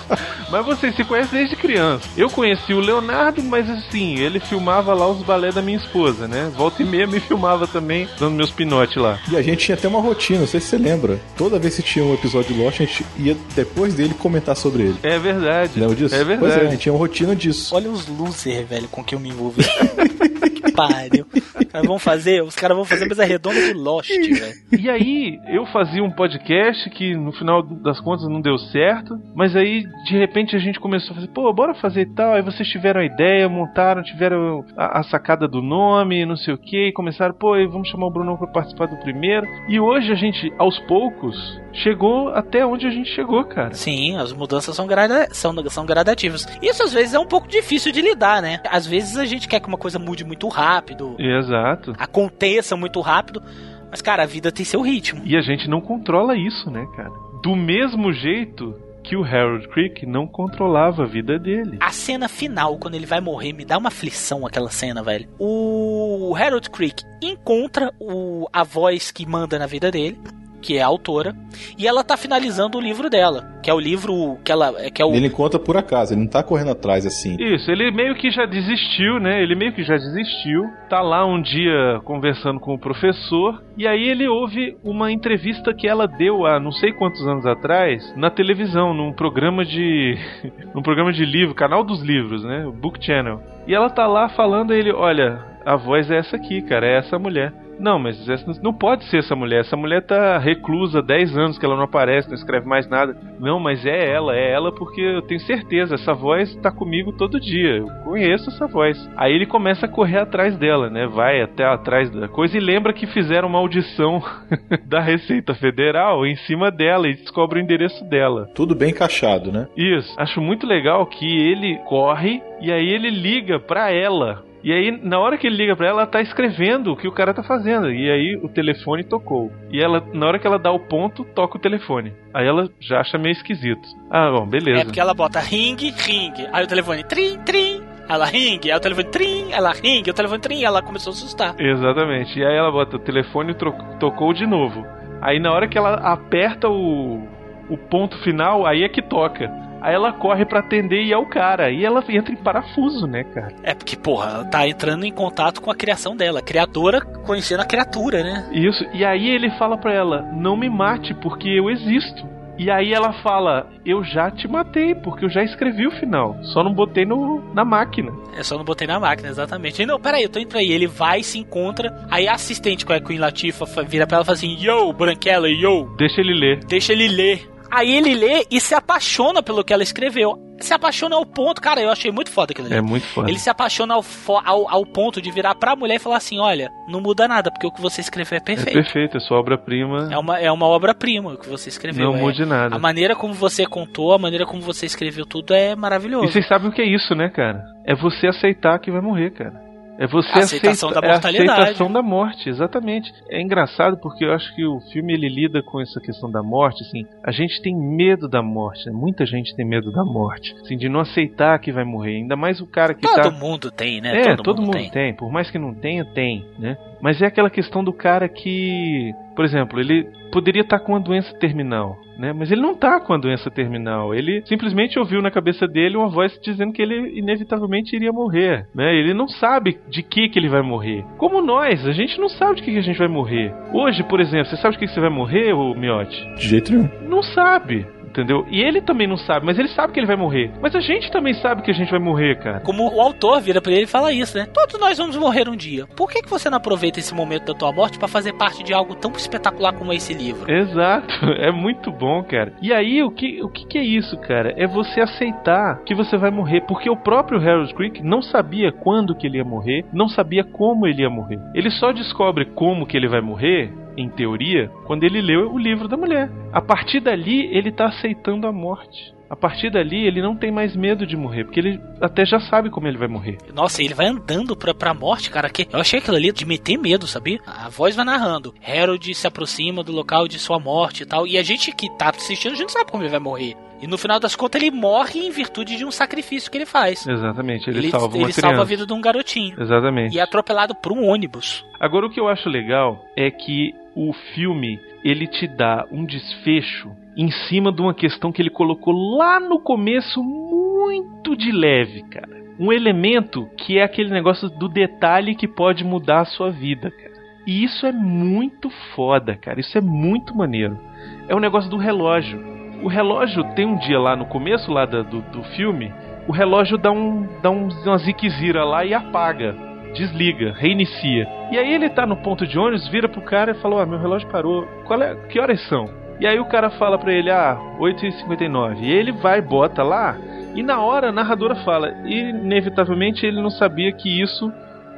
Mas 0.52 0.66
vocês 0.66 0.96
se 0.96 1.04
conhecem 1.04 1.40
desde 1.40 1.56
criança. 1.56 2.08
Eu 2.16 2.30
conheci 2.30 2.74
o 2.74 2.80
Leonardo, 2.80 3.42
mas 3.44 3.70
assim, 3.70 4.16
ele 4.20 4.40
filmava 4.40 4.94
lá 4.94 5.08
os 5.08 5.24
balé 5.24 5.52
da 5.52 5.62
minha 5.62 5.78
esposa, 5.78 6.28
né? 6.28 6.52
Volta 6.56 6.82
e 6.84 6.86
meia 6.86 7.08
me 7.08 7.20
filmava 7.20 7.66
também, 7.68 8.08
dando 8.20 8.36
meus 8.36 8.52
pinotes 8.52 8.98
lá. 8.98 9.20
E 9.30 9.36
a 9.36 9.42
gente 9.42 9.66
tinha 9.66 9.76
até 9.76 9.88
uma 9.88 10.00
rotina, 10.02 10.40
não 10.42 10.48
sei 10.48 10.60
se 10.60 10.68
você 10.68 10.78
lembra. 10.78 11.20
Toda 11.38 11.58
vez 11.60 11.76
que 11.76 11.82
tinha 11.82 12.06
um 12.06 12.14
episódio 12.14 12.54
de 12.54 12.62
Lost, 12.62 12.82
a 12.82 12.86
gente 12.86 13.06
ia 13.18 13.36
depois 13.56 13.94
dele 13.94 14.14
comentar 14.14 14.56
sobre 14.56 14.84
ele. 14.84 14.96
É 15.04 15.18
verdade. 15.18 15.80
Lembra 15.80 15.96
disso? 15.96 16.14
É 16.16 16.24
Pois 16.24 16.30
é, 16.32 16.38
verdade. 16.38 16.68
a 16.68 16.70
gente 16.72 16.82
tinha 16.82 16.94
uma 16.94 17.00
rotina 17.00 17.36
disso. 17.36 17.74
Olha 17.76 17.90
os 17.90 18.08
loser, 18.08 18.66
velho, 18.66 18.88
com 18.88 19.04
que 19.04 19.16
eu 19.16 19.20
me 19.20 19.30
envolvi. 19.30 19.64
pariu. 20.72 21.26
Os 21.34 21.68
caras 21.68 21.88
vão 21.88 22.00
fazer, 22.00 22.44
os 22.44 22.56
caras 22.56 22.76
vão 22.76 22.86
fazer 22.86 23.06
mesa 23.08 23.26
redonda 23.26 23.62
de 23.62 23.74
Lost, 23.74 24.10
velho. 24.10 24.54
E 24.80 24.90
aí, 24.90 25.40
eu 25.48 25.66
fazia 25.68 26.04
um 26.04 26.12
podcast 26.12 26.90
que 26.92 27.16
no 27.16 27.32
final 27.32 27.62
das 27.62 28.00
contas 28.00 28.28
não 28.28 28.42
deu 28.42 28.58
certo, 28.58 29.20
mas 29.36 29.56
aí 29.56 29.86
de 30.06 30.18
repente 30.18 30.56
a 30.56 30.60
gente 30.60 30.80
começou 30.80 31.12
a 31.12 31.16
fazer, 31.16 31.28
pô, 31.28 31.52
bora 31.54 31.74
fazer 31.76 32.10
tal. 32.16 32.34
Aí 32.34 32.42
vocês 32.42 32.68
tiveram 32.68 33.02
a 33.02 33.06
ideia, 33.06 33.50
montaram, 33.50 34.04
tiveram 34.04 34.66
a, 34.78 35.00
a 35.00 35.04
sacada 35.04 35.48
do 35.48 35.62
nome, 35.62 36.26
não 36.26 36.38
sei 36.38 36.54
o 36.54 36.58
que, 36.58 36.88
e 36.88 36.94
começaram, 36.94 37.34
pô, 37.34 37.54
vamos 37.70 37.90
chamar 37.90 38.08
o 38.08 38.12
Bruno 38.12 38.38
pra 38.38 38.48
participar 38.48 38.88
do 38.88 38.98
primeiro. 38.98 39.48
E 39.68 39.80
hoje 39.80 40.12
a 40.12 40.16
gente, 40.16 40.52
aos 40.58 40.78
poucos, 40.80 41.62
chegou 41.74 42.30
até 42.30 42.66
onde 42.66 42.86
a 42.86 42.90
gente 42.90 43.10
chegou, 43.14 43.44
cara. 43.46 43.74
Sim, 43.74 44.18
as 44.18 44.32
mudanças 44.32 44.76
são, 44.76 44.88
grada 44.88 45.28
são, 45.32 45.54
são 45.70 45.86
gradativas. 45.86 46.46
Isso 46.62 46.84
às 46.84 46.94
vezes 46.94 47.14
é 47.14 47.20
um 47.20 47.26
pouco 47.26 47.48
difícil 47.48 47.92
de 47.92 48.02
lidar, 48.02 48.42
né? 48.42 48.60
Às 48.70 48.86
vezes 48.86 49.18
a 49.18 49.26
gente 49.26 49.48
quer 49.48 49.60
que 49.60 49.68
uma 49.68 49.78
coisa 49.78 49.98
mude 49.98 50.24
muito 50.24 50.48
rápido, 50.48 51.16
Exato. 51.20 51.94
aconteça 51.98 52.76
muito 52.76 53.02
rápido, 53.02 53.42
mas 53.90 54.02
cara, 54.02 54.24
a 54.24 54.28
vida 54.28 54.52
tem 54.52 54.66
seu 54.66 54.82
ritmo. 54.82 55.22
E 55.26 55.36
a 55.36 55.42
gente 55.42 55.68
não 55.68 55.82
controla 55.82 56.36
isso, 56.38 56.70
né, 56.70 56.86
cara? 56.96 57.12
Do 57.42 57.56
mesmo 57.56 58.14
jeito 58.14 58.76
que 59.04 59.18
o 59.18 59.24
Harold 59.24 59.68
Crick 59.68 60.06
não 60.06 60.26
controlava 60.26 61.04
a 61.04 61.06
vida 61.06 61.38
dele. 61.38 61.78
A 61.82 61.92
cena 61.92 62.30
final, 62.30 62.78
quando 62.78 62.96
ele 62.96 63.06
vai 63.06 63.20
morrer, 63.20 63.52
me 63.52 63.66
dá 63.66 63.78
uma 63.78 63.90
aflição 63.90 64.48
aquela 64.48 64.70
cena, 64.70 65.04
velho. 65.04 65.28
O 65.38 66.34
Harold 66.36 66.70
Creek 66.70 67.04
encontra 67.22 67.92
o, 68.00 68.48
a 68.52 68.64
voz 68.64 69.12
que 69.12 69.26
manda 69.26 69.60
na 69.60 69.68
vida 69.68 69.92
dele. 69.92 70.18
Que 70.64 70.78
é 70.78 70.82
a 70.82 70.88
autora, 70.88 71.36
e 71.78 71.86
ela 71.86 72.04
tá 72.04 72.16
finalizando 72.16 72.78
o 72.78 72.82
livro 72.82 73.10
dela, 73.10 73.60
que 73.62 73.70
é 73.70 73.74
o 73.74 73.80
livro 73.80 74.38
que 74.44 74.52
ela 74.52 74.74
que 74.90 75.02
é 75.02 75.06
o 75.06 75.14
Ele 75.14 75.28
encontra 75.28 75.60
por 75.60 75.76
acaso, 75.76 76.14
ele 76.14 76.22
não 76.22 76.28
tá 76.28 76.42
correndo 76.42 76.72
atrás 76.72 77.06
assim. 77.06 77.36
Isso, 77.38 77.70
ele 77.70 77.92
meio 77.92 78.16
que 78.16 78.32
já 78.32 78.46
desistiu, 78.46 79.20
né? 79.20 79.44
Ele 79.44 79.56
meio 79.56 79.74
que 79.74 79.84
já 79.84 79.96
desistiu. 79.96 80.64
Tá 80.90 81.02
lá 81.02 81.26
um 81.26 81.42
dia 81.42 82.00
conversando 82.06 82.60
com 82.60 82.74
o 82.74 82.80
professor 82.80 83.62
e 83.78 83.86
aí 83.86 84.08
ele 84.08 84.28
ouve 84.28 84.78
uma 84.84 85.12
entrevista 85.12 85.74
que 85.74 85.88
ela 85.88 86.08
deu 86.08 86.46
há 86.46 86.60
não 86.60 86.72
sei 86.72 86.94
quantos 86.94 87.26
anos 87.28 87.46
atrás 87.46 88.14
na 88.16 88.30
televisão, 88.30 88.94
num 88.94 89.12
programa 89.12 89.66
de 89.66 90.18
num 90.74 90.82
programa 90.82 91.12
de 91.12 91.26
livro, 91.26 91.54
canal 91.54 91.84
dos 91.84 92.02
livros, 92.02 92.44
né? 92.44 92.66
O 92.66 92.72
Book 92.72 93.04
Channel. 93.04 93.42
E 93.68 93.76
ela 93.76 93.90
tá 93.90 94.08
lá 94.08 94.30
falando 94.30 94.72
a 94.72 94.76
ele, 94.76 94.92
olha, 94.92 95.40
a 95.66 95.76
voz 95.76 96.10
é 96.12 96.18
essa 96.18 96.36
aqui, 96.36 96.62
cara, 96.62 96.86
é 96.86 96.98
essa 96.98 97.18
mulher. 97.18 97.54
Não, 97.80 98.00
mas 98.00 98.18
não 98.62 98.74
pode 98.74 99.04
ser 99.06 99.18
essa 99.18 99.36
mulher. 99.36 99.62
Essa 99.62 99.76
mulher 99.76 100.02
tá 100.06 100.38
reclusa 100.38 101.00
há 101.00 101.02
10 101.02 101.38
anos 101.38 101.58
que 101.58 101.66
ela 101.66 101.76
não 101.76 101.84
aparece, 101.84 102.28
não 102.28 102.36
escreve 102.36 102.68
mais 102.68 102.88
nada. 102.88 103.16
Não, 103.40 103.60
mas 103.60 103.86
é 103.86 104.12
ela, 104.12 104.36
é 104.36 104.52
ela 104.52 104.72
porque 104.72 105.02
eu 105.02 105.22
tenho 105.22 105.40
certeza, 105.42 105.96
essa 105.96 106.14
voz 106.14 106.56
tá 106.58 106.72
comigo 106.72 107.12
todo 107.14 107.40
dia. 107.40 107.78
Eu 107.78 107.88
conheço 108.04 108.50
essa 108.50 108.68
voz. 108.68 108.98
Aí 109.18 109.34
ele 109.34 109.46
começa 109.46 109.86
a 109.86 109.90
correr 109.90 110.20
atrás 110.20 110.58
dela, 110.58 110.90
né? 110.90 111.08
Vai 111.08 111.42
até 111.42 111.66
atrás 111.66 112.10
da 112.10 112.28
coisa 112.28 112.58
e 112.58 112.60
lembra 112.60 112.94
que 112.94 113.08
fizeram 113.08 113.48
uma 113.48 113.60
audição 113.60 114.22
da 114.86 115.00
Receita 115.00 115.54
Federal 115.54 116.26
em 116.26 116.36
cima 116.36 116.72
dela 116.72 117.08
e 117.08 117.16
descobre 117.16 117.60
o 117.60 117.64
endereço 117.64 118.04
dela. 118.06 118.50
Tudo 118.56 118.76
bem 118.76 118.92
encaixado, 118.92 119.52
né? 119.52 119.68
Isso. 119.76 120.14
Acho 120.18 120.42
muito 120.42 120.66
legal 120.66 121.06
que 121.06 121.26
ele 121.26 121.78
corre 121.86 122.42
e 122.62 122.72
aí 122.72 122.88
ele 122.88 123.10
liga 123.10 123.60
pra 123.60 123.92
ela. 123.92 124.53
E 124.64 124.72
aí, 124.72 124.92
na 125.04 125.20
hora 125.20 125.38
que 125.38 125.46
ele 125.46 125.58
liga 125.58 125.76
pra 125.76 125.88
ela, 125.88 126.02
ela 126.02 126.08
tá 126.08 126.22
escrevendo 126.22 126.94
o 126.94 126.96
que 126.96 127.08
o 127.08 127.12
cara 127.12 127.34
tá 127.34 127.44
fazendo. 127.44 127.92
E 127.92 128.10
aí 128.10 128.40
o 128.42 128.48
telefone 128.48 129.04
tocou. 129.04 129.52
E 129.70 129.84
ela, 129.84 130.02
na 130.14 130.26
hora 130.26 130.40
que 130.40 130.48
ela 130.48 130.58
dá 130.58 130.72
o 130.72 130.80
ponto, 130.80 131.26
toca 131.26 131.58
o 131.58 131.62
telefone. 131.62 132.14
Aí 132.34 132.48
ela 132.48 132.70
já 132.80 133.02
acha 133.02 133.18
meio 133.18 133.34
esquisito. 133.34 133.86
Ah, 134.10 134.32
bom, 134.32 134.48
beleza. 134.48 134.82
É 134.82 134.86
porque 134.86 135.02
ela 135.02 135.14
bota 135.14 135.40
ring, 135.40 135.76
ring. 135.76 136.34
Aí 136.54 136.64
o 136.64 136.68
telefone 136.68 137.04
trim, 137.04 137.38
trim. 137.40 137.82
Ela 138.08 138.26
ring, 138.26 138.60
aí 138.66 138.76
o 138.76 138.80
telefone 138.80 139.10
trim, 139.10 139.52
ela 139.52 139.72
ring, 139.72 140.04
o 140.10 140.14
telefone 140.14 140.42
trim, 140.42 140.64
ela 140.64 140.82
começou 140.82 141.12
a 141.12 141.14
assustar. 141.14 141.56
Exatamente. 141.60 142.38
E 142.38 142.46
aí 142.46 142.56
ela 142.56 142.72
bota 142.72 142.98
o 142.98 143.00
telefone 143.00 143.52
e 143.52 143.98
tocou 143.98 144.34
de 144.34 144.46
novo. 144.46 144.86
Aí 145.22 145.40
na 145.40 145.52
hora 145.54 145.68
que 145.68 145.78
ela 145.78 145.96
aperta 145.96 146.68
o, 146.70 147.24
o 147.70 147.78
ponto 147.78 148.18
final, 148.24 148.66
aí 148.66 148.84
é 148.84 148.90
que 148.90 149.02
toca. 149.02 149.50
Aí 149.84 149.94
ela 149.94 150.14
corre 150.14 150.46
pra 150.46 150.62
atender 150.62 151.04
e 151.04 151.12
é 151.12 151.18
o 151.18 151.26
cara. 151.26 151.70
E 151.70 151.84
ela 151.86 152.02
entra 152.10 152.32
em 152.34 152.38
parafuso, 152.38 153.06
né, 153.06 153.24
cara? 153.26 153.54
É 153.64 153.74
porque, 153.76 153.98
porra, 153.98 154.30
ela 154.30 154.46
tá 154.46 154.66
entrando 154.68 155.06
em 155.06 155.12
contato 155.12 155.62
com 155.62 155.70
a 155.70 155.76
criação 155.76 156.16
dela. 156.16 156.40
A 156.40 156.44
criadora 156.44 157.02
conhecendo 157.02 157.60
a 157.62 157.66
criatura, 157.66 158.24
né? 158.24 158.50
Isso. 158.54 158.84
E 158.94 159.04
aí 159.04 159.28
ele 159.30 159.52
fala 159.58 159.78
pra 159.78 159.94
ela: 159.94 160.22
Não 160.34 160.56
me 160.56 160.70
mate, 160.70 161.14
porque 161.16 161.50
eu 161.50 161.70
existo. 161.70 162.32
E 162.58 162.70
aí 162.72 162.94
ela 162.94 163.12
fala: 163.24 163.68
Eu 163.86 164.04
já 164.04 164.30
te 164.32 164.48
matei, 164.48 164.94
porque 164.96 165.26
eu 165.26 165.30
já 165.30 165.44
escrevi 165.44 165.86
o 165.88 165.92
final. 166.00 166.36
Só 166.54 166.64
não 166.64 166.72
botei 166.74 167.04
no, 167.04 167.42
na 167.54 167.66
máquina. 167.66 168.12
Eu 168.38 168.44
só 168.44 168.58
não 168.58 168.64
botei 168.64 168.88
na 168.88 169.00
máquina, 169.00 169.28
exatamente. 169.30 169.82
E 169.82 169.86
não, 169.86 170.00
peraí, 170.00 170.24
eu 170.24 170.30
tô 170.30 170.40
indo 170.40 170.50
pra 170.50 170.60
aí. 170.60 170.72
Ele 170.72 170.88
vai, 170.88 171.24
se 171.24 171.38
encontra. 171.40 171.92
Aí 172.12 172.28
a 172.28 172.34
assistente 172.34 172.86
com 172.86 172.94
a 172.94 173.00
Queen 173.02 173.20
Latifah 173.20 173.66
fa- 173.66 173.82
vira 173.82 174.06
pra 174.08 174.18
ela 174.18 174.24
e 174.24 174.26
fala 174.28 174.38
assim: 174.38 174.56
Yo, 174.64 174.94
Branquela, 174.94 175.50
yo. 175.50 175.90
Deixa 175.98 176.22
ele 176.22 176.34
ler. 176.34 176.60
Deixa 176.66 176.94
ele 176.94 177.08
ler. 177.08 177.50
Aí 177.74 177.92
ele 177.92 178.14
lê 178.14 178.46
e 178.52 178.62
se 178.62 178.76
apaixona 178.76 179.42
pelo 179.42 179.64
que 179.64 179.74
ela 179.74 179.82
escreveu. 179.82 180.38
Se 180.60 180.74
apaixona 180.74 181.16
ao 181.16 181.26
ponto, 181.26 181.60
cara, 181.60 181.82
eu 181.82 181.90
achei 181.90 182.12
muito 182.12 182.30
foda 182.30 182.52
aquilo 182.54 182.68
ali. 182.68 182.76
É 182.78 182.82
muito 182.82 183.06
foda. 183.08 183.30
Ele 183.30 183.40
se 183.40 183.50
apaixona 183.50 183.96
ao, 183.96 184.06
ao, 184.46 184.70
ao 184.70 184.86
ponto 184.86 185.20
de 185.22 185.32
virar 185.32 185.56
pra 185.56 185.76
mulher 185.76 185.96
e 185.96 186.00
falar 186.00 186.18
assim: 186.18 186.40
Olha, 186.40 186.70
não 186.88 187.02
muda 187.02 187.28
nada, 187.28 187.50
porque 187.52 187.66
o 187.66 187.72
que 187.72 187.82
você 187.82 188.00
escreveu 188.00 188.38
é 188.38 188.38
É 188.38 188.44
perfeito. 188.46 188.74
perfeito, 188.74 189.18
é 189.18 189.20
sua 189.20 189.40
obra-prima. 189.40 190.10
É 190.12 190.18
uma, 190.18 190.40
é 190.40 190.52
uma 190.52 190.68
obra-prima 190.68 191.34
o 191.34 191.38
que 191.38 191.50
você 191.50 191.68
escreveu. 191.70 192.12
Não 192.12 192.18
é- 192.18 192.22
mude 192.22 192.46
nada. 192.46 192.76
A 192.76 192.80
maneira 192.80 193.16
como 193.16 193.34
você 193.34 193.66
contou, 193.66 194.14
a 194.14 194.20
maneira 194.20 194.46
como 194.46 194.62
você 194.62 194.86
escreveu 194.86 195.26
tudo 195.26 195.54
é 195.54 195.76
maravilhoso. 195.76 196.26
E 196.26 196.32
vocês 196.32 196.48
sabem 196.48 196.70
o 196.70 196.72
que 196.72 196.82
é 196.82 196.86
isso, 196.88 197.16
né, 197.16 197.30
cara? 197.30 197.64
É 197.86 197.96
você 197.96 198.28
aceitar 198.28 198.78
que 198.80 198.92
vai 198.92 199.02
morrer, 199.02 199.32
cara. 199.32 199.73
É 200.00 200.08
você 200.08 200.30
A 200.30 200.38
aceitação 200.44 200.90
aceita- 200.90 201.02
da 201.02 201.08
é 201.08 201.10
a 201.10 201.14
mortalidade. 201.14 201.52
aceitação 201.62 201.92
da 201.92 202.02
morte, 202.02 202.50
exatamente. 202.50 203.14
É 203.30 203.40
engraçado 203.42 203.98
porque 204.02 204.26
eu 204.26 204.34
acho 204.34 204.54
que 204.56 204.66
o 204.66 204.80
filme 204.92 205.14
ele 205.14 205.30
lida 205.30 205.62
com 205.62 205.80
essa 205.80 206.00
questão 206.02 206.32
da 206.32 206.42
morte, 206.42 206.82
assim. 206.84 207.06
A 207.24 207.32
gente 207.32 207.62
tem 207.62 207.76
medo 207.76 208.28
da 208.28 208.42
morte, 208.42 208.86
né? 208.88 208.92
Muita 208.92 209.26
gente 209.26 209.56
tem 209.56 209.66
medo 209.66 209.92
da 209.92 210.04
morte, 210.04 210.56
assim, 210.64 210.78
de 210.78 210.90
não 210.90 211.02
aceitar 211.02 211.60
que 211.60 211.72
vai 211.72 211.84
morrer. 211.84 212.16
Ainda 212.18 212.36
mais 212.36 212.60
o 212.60 212.66
cara 212.68 212.94
que 212.94 213.02
Todo 213.02 213.22
tá 213.22 213.30
mundo 213.32 213.70
tem, 213.70 214.02
né? 214.02 214.18
É, 214.20 214.24
todo, 214.36 214.44
todo, 214.44 214.56
mundo, 214.62 214.66
mundo, 214.76 214.78
tem. 214.78 214.90
tem. 214.90 215.14
Por 215.16 215.32
mais 215.32 215.52
que 215.52 215.60
não 215.60 215.74
tenha, 215.76 216.04
tem, 216.06 216.44
né? 216.58 216.76
Mas 217.02 217.22
é 217.22 217.26
aquela 217.28 217.50
questão 217.50 217.84
do 217.84 217.94
cara 217.94 218.28
que, 218.30 219.12
por 219.36 219.46
exemplo, 219.46 219.80
ele 219.80 220.08
poderia 220.32 220.62
estar 220.62 220.80
com 220.80 220.94
uma 220.94 221.00
doença 221.00 221.34
terminal, 221.38 221.98
né? 222.18 222.34
Mas 222.34 222.52
ele 222.52 222.62
não 222.62 222.76
tá 222.76 223.00
com 223.00 223.14
a 223.14 223.18
doença 223.18 223.52
terminal. 223.52 224.14
Ele 224.14 224.42
simplesmente 224.46 224.98
ouviu 224.98 225.22
na 225.22 225.32
cabeça 225.32 225.68
dele 225.68 225.98
uma 225.98 226.10
voz 226.10 226.38
dizendo 226.42 226.74
que 226.74 226.82
ele 226.82 227.20
inevitavelmente 227.20 227.96
iria 227.96 228.12
morrer, 228.12 228.68
né? 228.74 228.96
Ele 228.96 229.14
não 229.14 229.28
sabe 229.28 229.80
de 229.90 230.02
que 230.02 230.30
que 230.30 230.40
ele 230.40 230.50
vai 230.50 230.62
morrer. 230.62 231.06
Como 231.18 231.42
nós, 231.42 231.86
a 231.86 231.92
gente 231.92 232.20
não 232.20 232.30
sabe 232.30 232.56
de 232.56 232.64
que 232.64 232.72
que 232.72 232.80
a 232.80 232.84
gente 232.84 232.98
vai 232.98 233.08
morrer. 233.08 233.54
Hoje, 233.74 234.04
por 234.04 234.20
exemplo, 234.20 234.46
você 234.46 234.58
sabe 234.58 234.74
de 234.74 234.80
que 234.80 234.88
que 234.88 234.94
você 234.94 235.00
vai 235.00 235.10
morrer, 235.10 235.54
ô 235.54 235.74
Miotti? 235.74 236.36
De 236.36 236.48
jeito 236.48 236.72
nenhum. 236.72 236.90
Não 237.08 237.22
sabe. 237.22 237.86
Entendeu? 238.14 238.46
E 238.48 238.62
ele 238.62 238.80
também 238.80 239.08
não 239.08 239.18
sabe, 239.18 239.44
mas 239.44 239.58
ele 239.58 239.70
sabe 239.70 239.92
que 239.92 240.00
ele 240.00 240.06
vai 240.06 240.16
morrer. 240.16 240.52
Mas 240.62 240.76
a 240.76 240.80
gente 240.80 241.12
também 241.12 241.34
sabe 241.34 241.64
que 241.64 241.72
a 241.72 241.74
gente 241.74 241.90
vai 241.90 242.00
morrer, 242.00 242.38
cara. 242.38 242.60
Como 242.60 242.88
o 242.94 243.02
autor 243.02 243.42
vira 243.42 243.60
pra 243.60 243.72
ele 243.72 243.84
e 243.84 243.88
fala 243.88 244.14
isso, 244.14 244.38
né? 244.38 244.46
Todos 244.54 244.80
nós 244.80 245.00
vamos 245.00 245.18
morrer 245.18 245.50
um 245.50 245.56
dia. 245.56 245.88
Por 245.88 246.08
que, 246.12 246.22
que 246.22 246.30
você 246.30 246.48
não 246.48 246.58
aproveita 246.58 247.00
esse 247.00 247.14
momento 247.16 247.46
da 247.46 247.58
tua 247.58 247.72
morte 247.72 247.98
pra 247.98 248.08
fazer 248.08 248.34
parte 248.34 248.64
de 248.64 248.72
algo 248.72 248.94
tão 248.94 249.12
espetacular 249.14 249.74
como 249.74 249.92
esse 249.92 250.14
livro? 250.14 250.50
Exato, 250.52 251.12
é 251.42 251.52
muito 251.52 251.92
bom, 251.92 252.24
cara. 252.24 252.54
E 252.62 252.72
aí, 252.72 253.02
o 253.02 253.10
que, 253.10 253.42
o 253.42 253.50
que, 253.50 253.66
que 253.66 253.78
é 253.80 253.84
isso, 253.84 254.16
cara? 254.18 254.54
É 254.58 254.68
você 254.68 255.02
aceitar 255.02 255.82
que 255.84 255.96
você 255.96 256.16
vai 256.16 256.30
morrer, 256.30 256.62
porque 256.68 256.92
o 256.92 256.96
próprio 256.98 257.40
Harold 257.40 257.74
Creek 257.74 258.04
não 258.04 258.22
sabia 258.22 258.72
quando 258.72 259.16
que 259.16 259.26
ele 259.26 259.38
ia 259.38 259.44
morrer, 259.44 259.86
não 259.92 260.08
sabia 260.08 260.44
como 260.44 260.86
ele 260.86 261.02
ia 261.02 261.10
morrer. 261.10 261.40
Ele 261.56 261.72
só 261.72 261.92
descobre 261.92 262.46
como 262.46 262.86
que 262.86 262.96
ele 262.96 263.08
vai 263.08 263.22
morrer, 263.22 263.74
em 263.98 264.10
teoria, 264.10 264.70
quando 264.86 265.04
ele 265.04 265.22
leu 265.22 265.52
o 265.52 265.58
livro 265.58 265.88
da 265.88 265.98
mulher. 265.98 266.30
A 266.52 266.62
partir 266.62 267.00
dali, 267.00 267.46
ele 267.56 267.72
tá 267.72 267.86
aceitando 267.86 268.48
a 268.48 268.52
morte. 268.52 269.14
A 269.34 269.36
partir 269.36 269.72
dali, 269.72 270.06
ele 270.06 270.22
não 270.22 270.36
tem 270.36 270.52
mais 270.52 270.76
medo 270.76 271.08
de 271.08 271.18
morrer, 271.18 271.44
porque 271.44 271.60
ele 271.60 271.82
até 272.00 272.24
já 272.24 272.40
sabe 272.40 272.70
como 272.70 272.88
ele 272.88 273.00
vai 273.00 273.08
morrer. 273.08 273.40
Nossa, 273.52 273.82
ele 273.82 273.96
vai 273.96 274.06
andando 274.06 274.56
pra, 274.56 274.76
pra 274.76 274.94
morte, 274.94 275.32
cara. 275.32 275.50
Que 275.50 275.68
eu 275.74 275.80
achei 275.80 275.98
aquilo 275.98 276.16
ali 276.18 276.32
de 276.32 276.46
meter 276.46 276.78
medo, 276.78 277.08
sabia? 277.08 277.40
A 277.44 277.68
voz 277.68 277.96
vai 277.96 278.06
narrando. 278.06 278.54
Harold 278.64 279.12
se 279.16 279.26
aproxima 279.26 279.84
do 279.84 279.92
local 279.92 280.28
de 280.28 280.38
sua 280.38 280.60
morte 280.60 281.02
e 281.02 281.06
tal. 281.08 281.26
E 281.26 281.36
a 281.36 281.42
gente 281.42 281.72
que 281.72 281.90
tá 281.98 282.12
assistindo, 282.12 282.52
a 282.52 282.56
gente 282.56 282.68
não 282.68 282.70
sabe 282.70 282.92
como 282.92 283.02
ele 283.02 283.10
vai 283.10 283.20
morrer. 283.20 283.56
E 283.82 283.88
no 283.88 283.98
final 283.98 284.20
das 284.20 284.36
contas, 284.36 284.62
ele 284.62 284.70
morre 284.70 285.20
em 285.20 285.32
virtude 285.32 285.78
de 285.78 285.84
um 285.84 285.90
sacrifício 285.90 286.52
que 286.52 286.60
ele 286.60 286.66
faz. 286.68 287.06
Exatamente, 287.08 287.68
ele, 287.72 287.80
Ele, 287.80 287.90
salva 287.90 288.06
uma 288.06 288.16
ele 288.18 288.24
criança. 288.26 288.42
salva 288.42 288.62
a 288.62 288.66
vida 288.66 288.86
de 288.86 288.94
um 288.94 289.02
garotinho. 289.02 289.60
Exatamente. 289.60 290.16
E 290.16 290.20
é 290.20 290.22
atropelado 290.22 290.76
por 290.76 290.92
um 290.92 291.04
ônibus. 291.08 291.66
Agora 291.80 292.06
o 292.06 292.10
que 292.12 292.20
eu 292.20 292.28
acho 292.28 292.48
legal 292.50 293.04
é 293.18 293.32
que 293.32 293.74
o 293.96 294.14
filme 294.36 294.80
ele 295.04 295.26
te 295.28 295.48
dá 295.48 295.86
um 295.92 296.06
desfecho 296.06 296.92
em 297.16 297.30
cima 297.30 297.72
de 297.72 297.82
uma 297.82 297.94
questão 297.94 298.32
que 298.32 298.42
ele 298.42 298.50
colocou 298.50 298.94
lá 299.18 299.40
no 299.40 299.60
começo 299.60 300.24
muito 300.24 301.36
de 301.36 301.52
leve, 301.52 302.04
cara. 302.04 302.44
Um 302.60 302.72
elemento 302.72 303.48
que 303.58 303.78
é 303.78 303.84
aquele 303.84 304.10
negócio 304.10 304.50
do 304.50 304.68
detalhe 304.68 305.36
que 305.36 305.48
pode 305.48 305.84
mudar 305.84 306.22
a 306.22 306.26
sua 306.26 306.50
vida, 306.50 306.92
cara. 306.92 307.14
E 307.46 307.64
isso 307.64 307.86
é 307.86 307.92
muito 307.92 308.70
foda, 308.96 309.36
cara. 309.36 309.60
Isso 309.60 309.78
é 309.78 309.82
muito 309.82 310.36
maneiro. 310.36 310.80
É 311.28 311.36
o 311.36 311.40
negócio 311.40 311.70
do 311.70 311.78
relógio. 311.78 312.40
O 312.82 312.88
relógio 312.88 313.44
tem 313.56 313.66
um 313.66 313.78
dia 313.78 314.00
lá 314.00 314.16
no 314.16 314.26
começo 314.26 314.72
lá 314.72 314.86
do, 314.86 315.04
do 315.04 315.44
filme, 315.56 315.92
o 316.28 316.32
relógio 316.32 316.78
dá 316.78 316.92
um 316.92 317.28
dá 317.42 317.50
um, 317.50 317.68
uma 317.86 317.98
ziquezira 317.98 318.64
lá 318.64 318.86
e 318.86 318.94
apaga 318.94 319.56
desliga, 319.94 320.54
reinicia. 320.54 321.28
E 321.52 321.58
aí 321.58 321.74
ele 321.74 321.90
tá 321.90 322.06
no 322.06 322.18
ponto 322.18 322.46
de 322.48 322.58
ônibus, 322.58 322.88
vira 322.88 323.08
pro 323.08 323.22
cara 323.22 323.52
e 323.52 323.62
fala: 323.62 323.76
"Ó, 323.76 323.86
meu 323.86 324.00
relógio 324.00 324.28
parou. 324.30 324.66
Qual 324.86 325.02
é? 325.02 325.16
Que 325.28 325.40
horas 325.40 325.62
são?" 325.68 326.03
E 326.24 326.26
aí 326.26 326.40
o 326.40 326.46
cara 326.46 326.70
fala 326.70 326.98
pra 326.98 327.12
ele: 327.12 327.30
"Ah, 327.30 327.58
8h59". 327.78 328.78
E 328.80 328.90
ele 328.90 329.12
vai, 329.12 329.42
bota 329.42 329.84
lá, 329.84 330.16
e 330.56 330.64
na 330.64 330.80
hora 330.80 331.10
a 331.10 331.12
narradora 331.12 331.54
fala: 331.66 331.92
"Inevitavelmente 332.06 333.26
ele 333.26 333.42
não 333.42 333.50
sabia 333.50 333.92
que 333.92 334.22
isso 334.22 334.50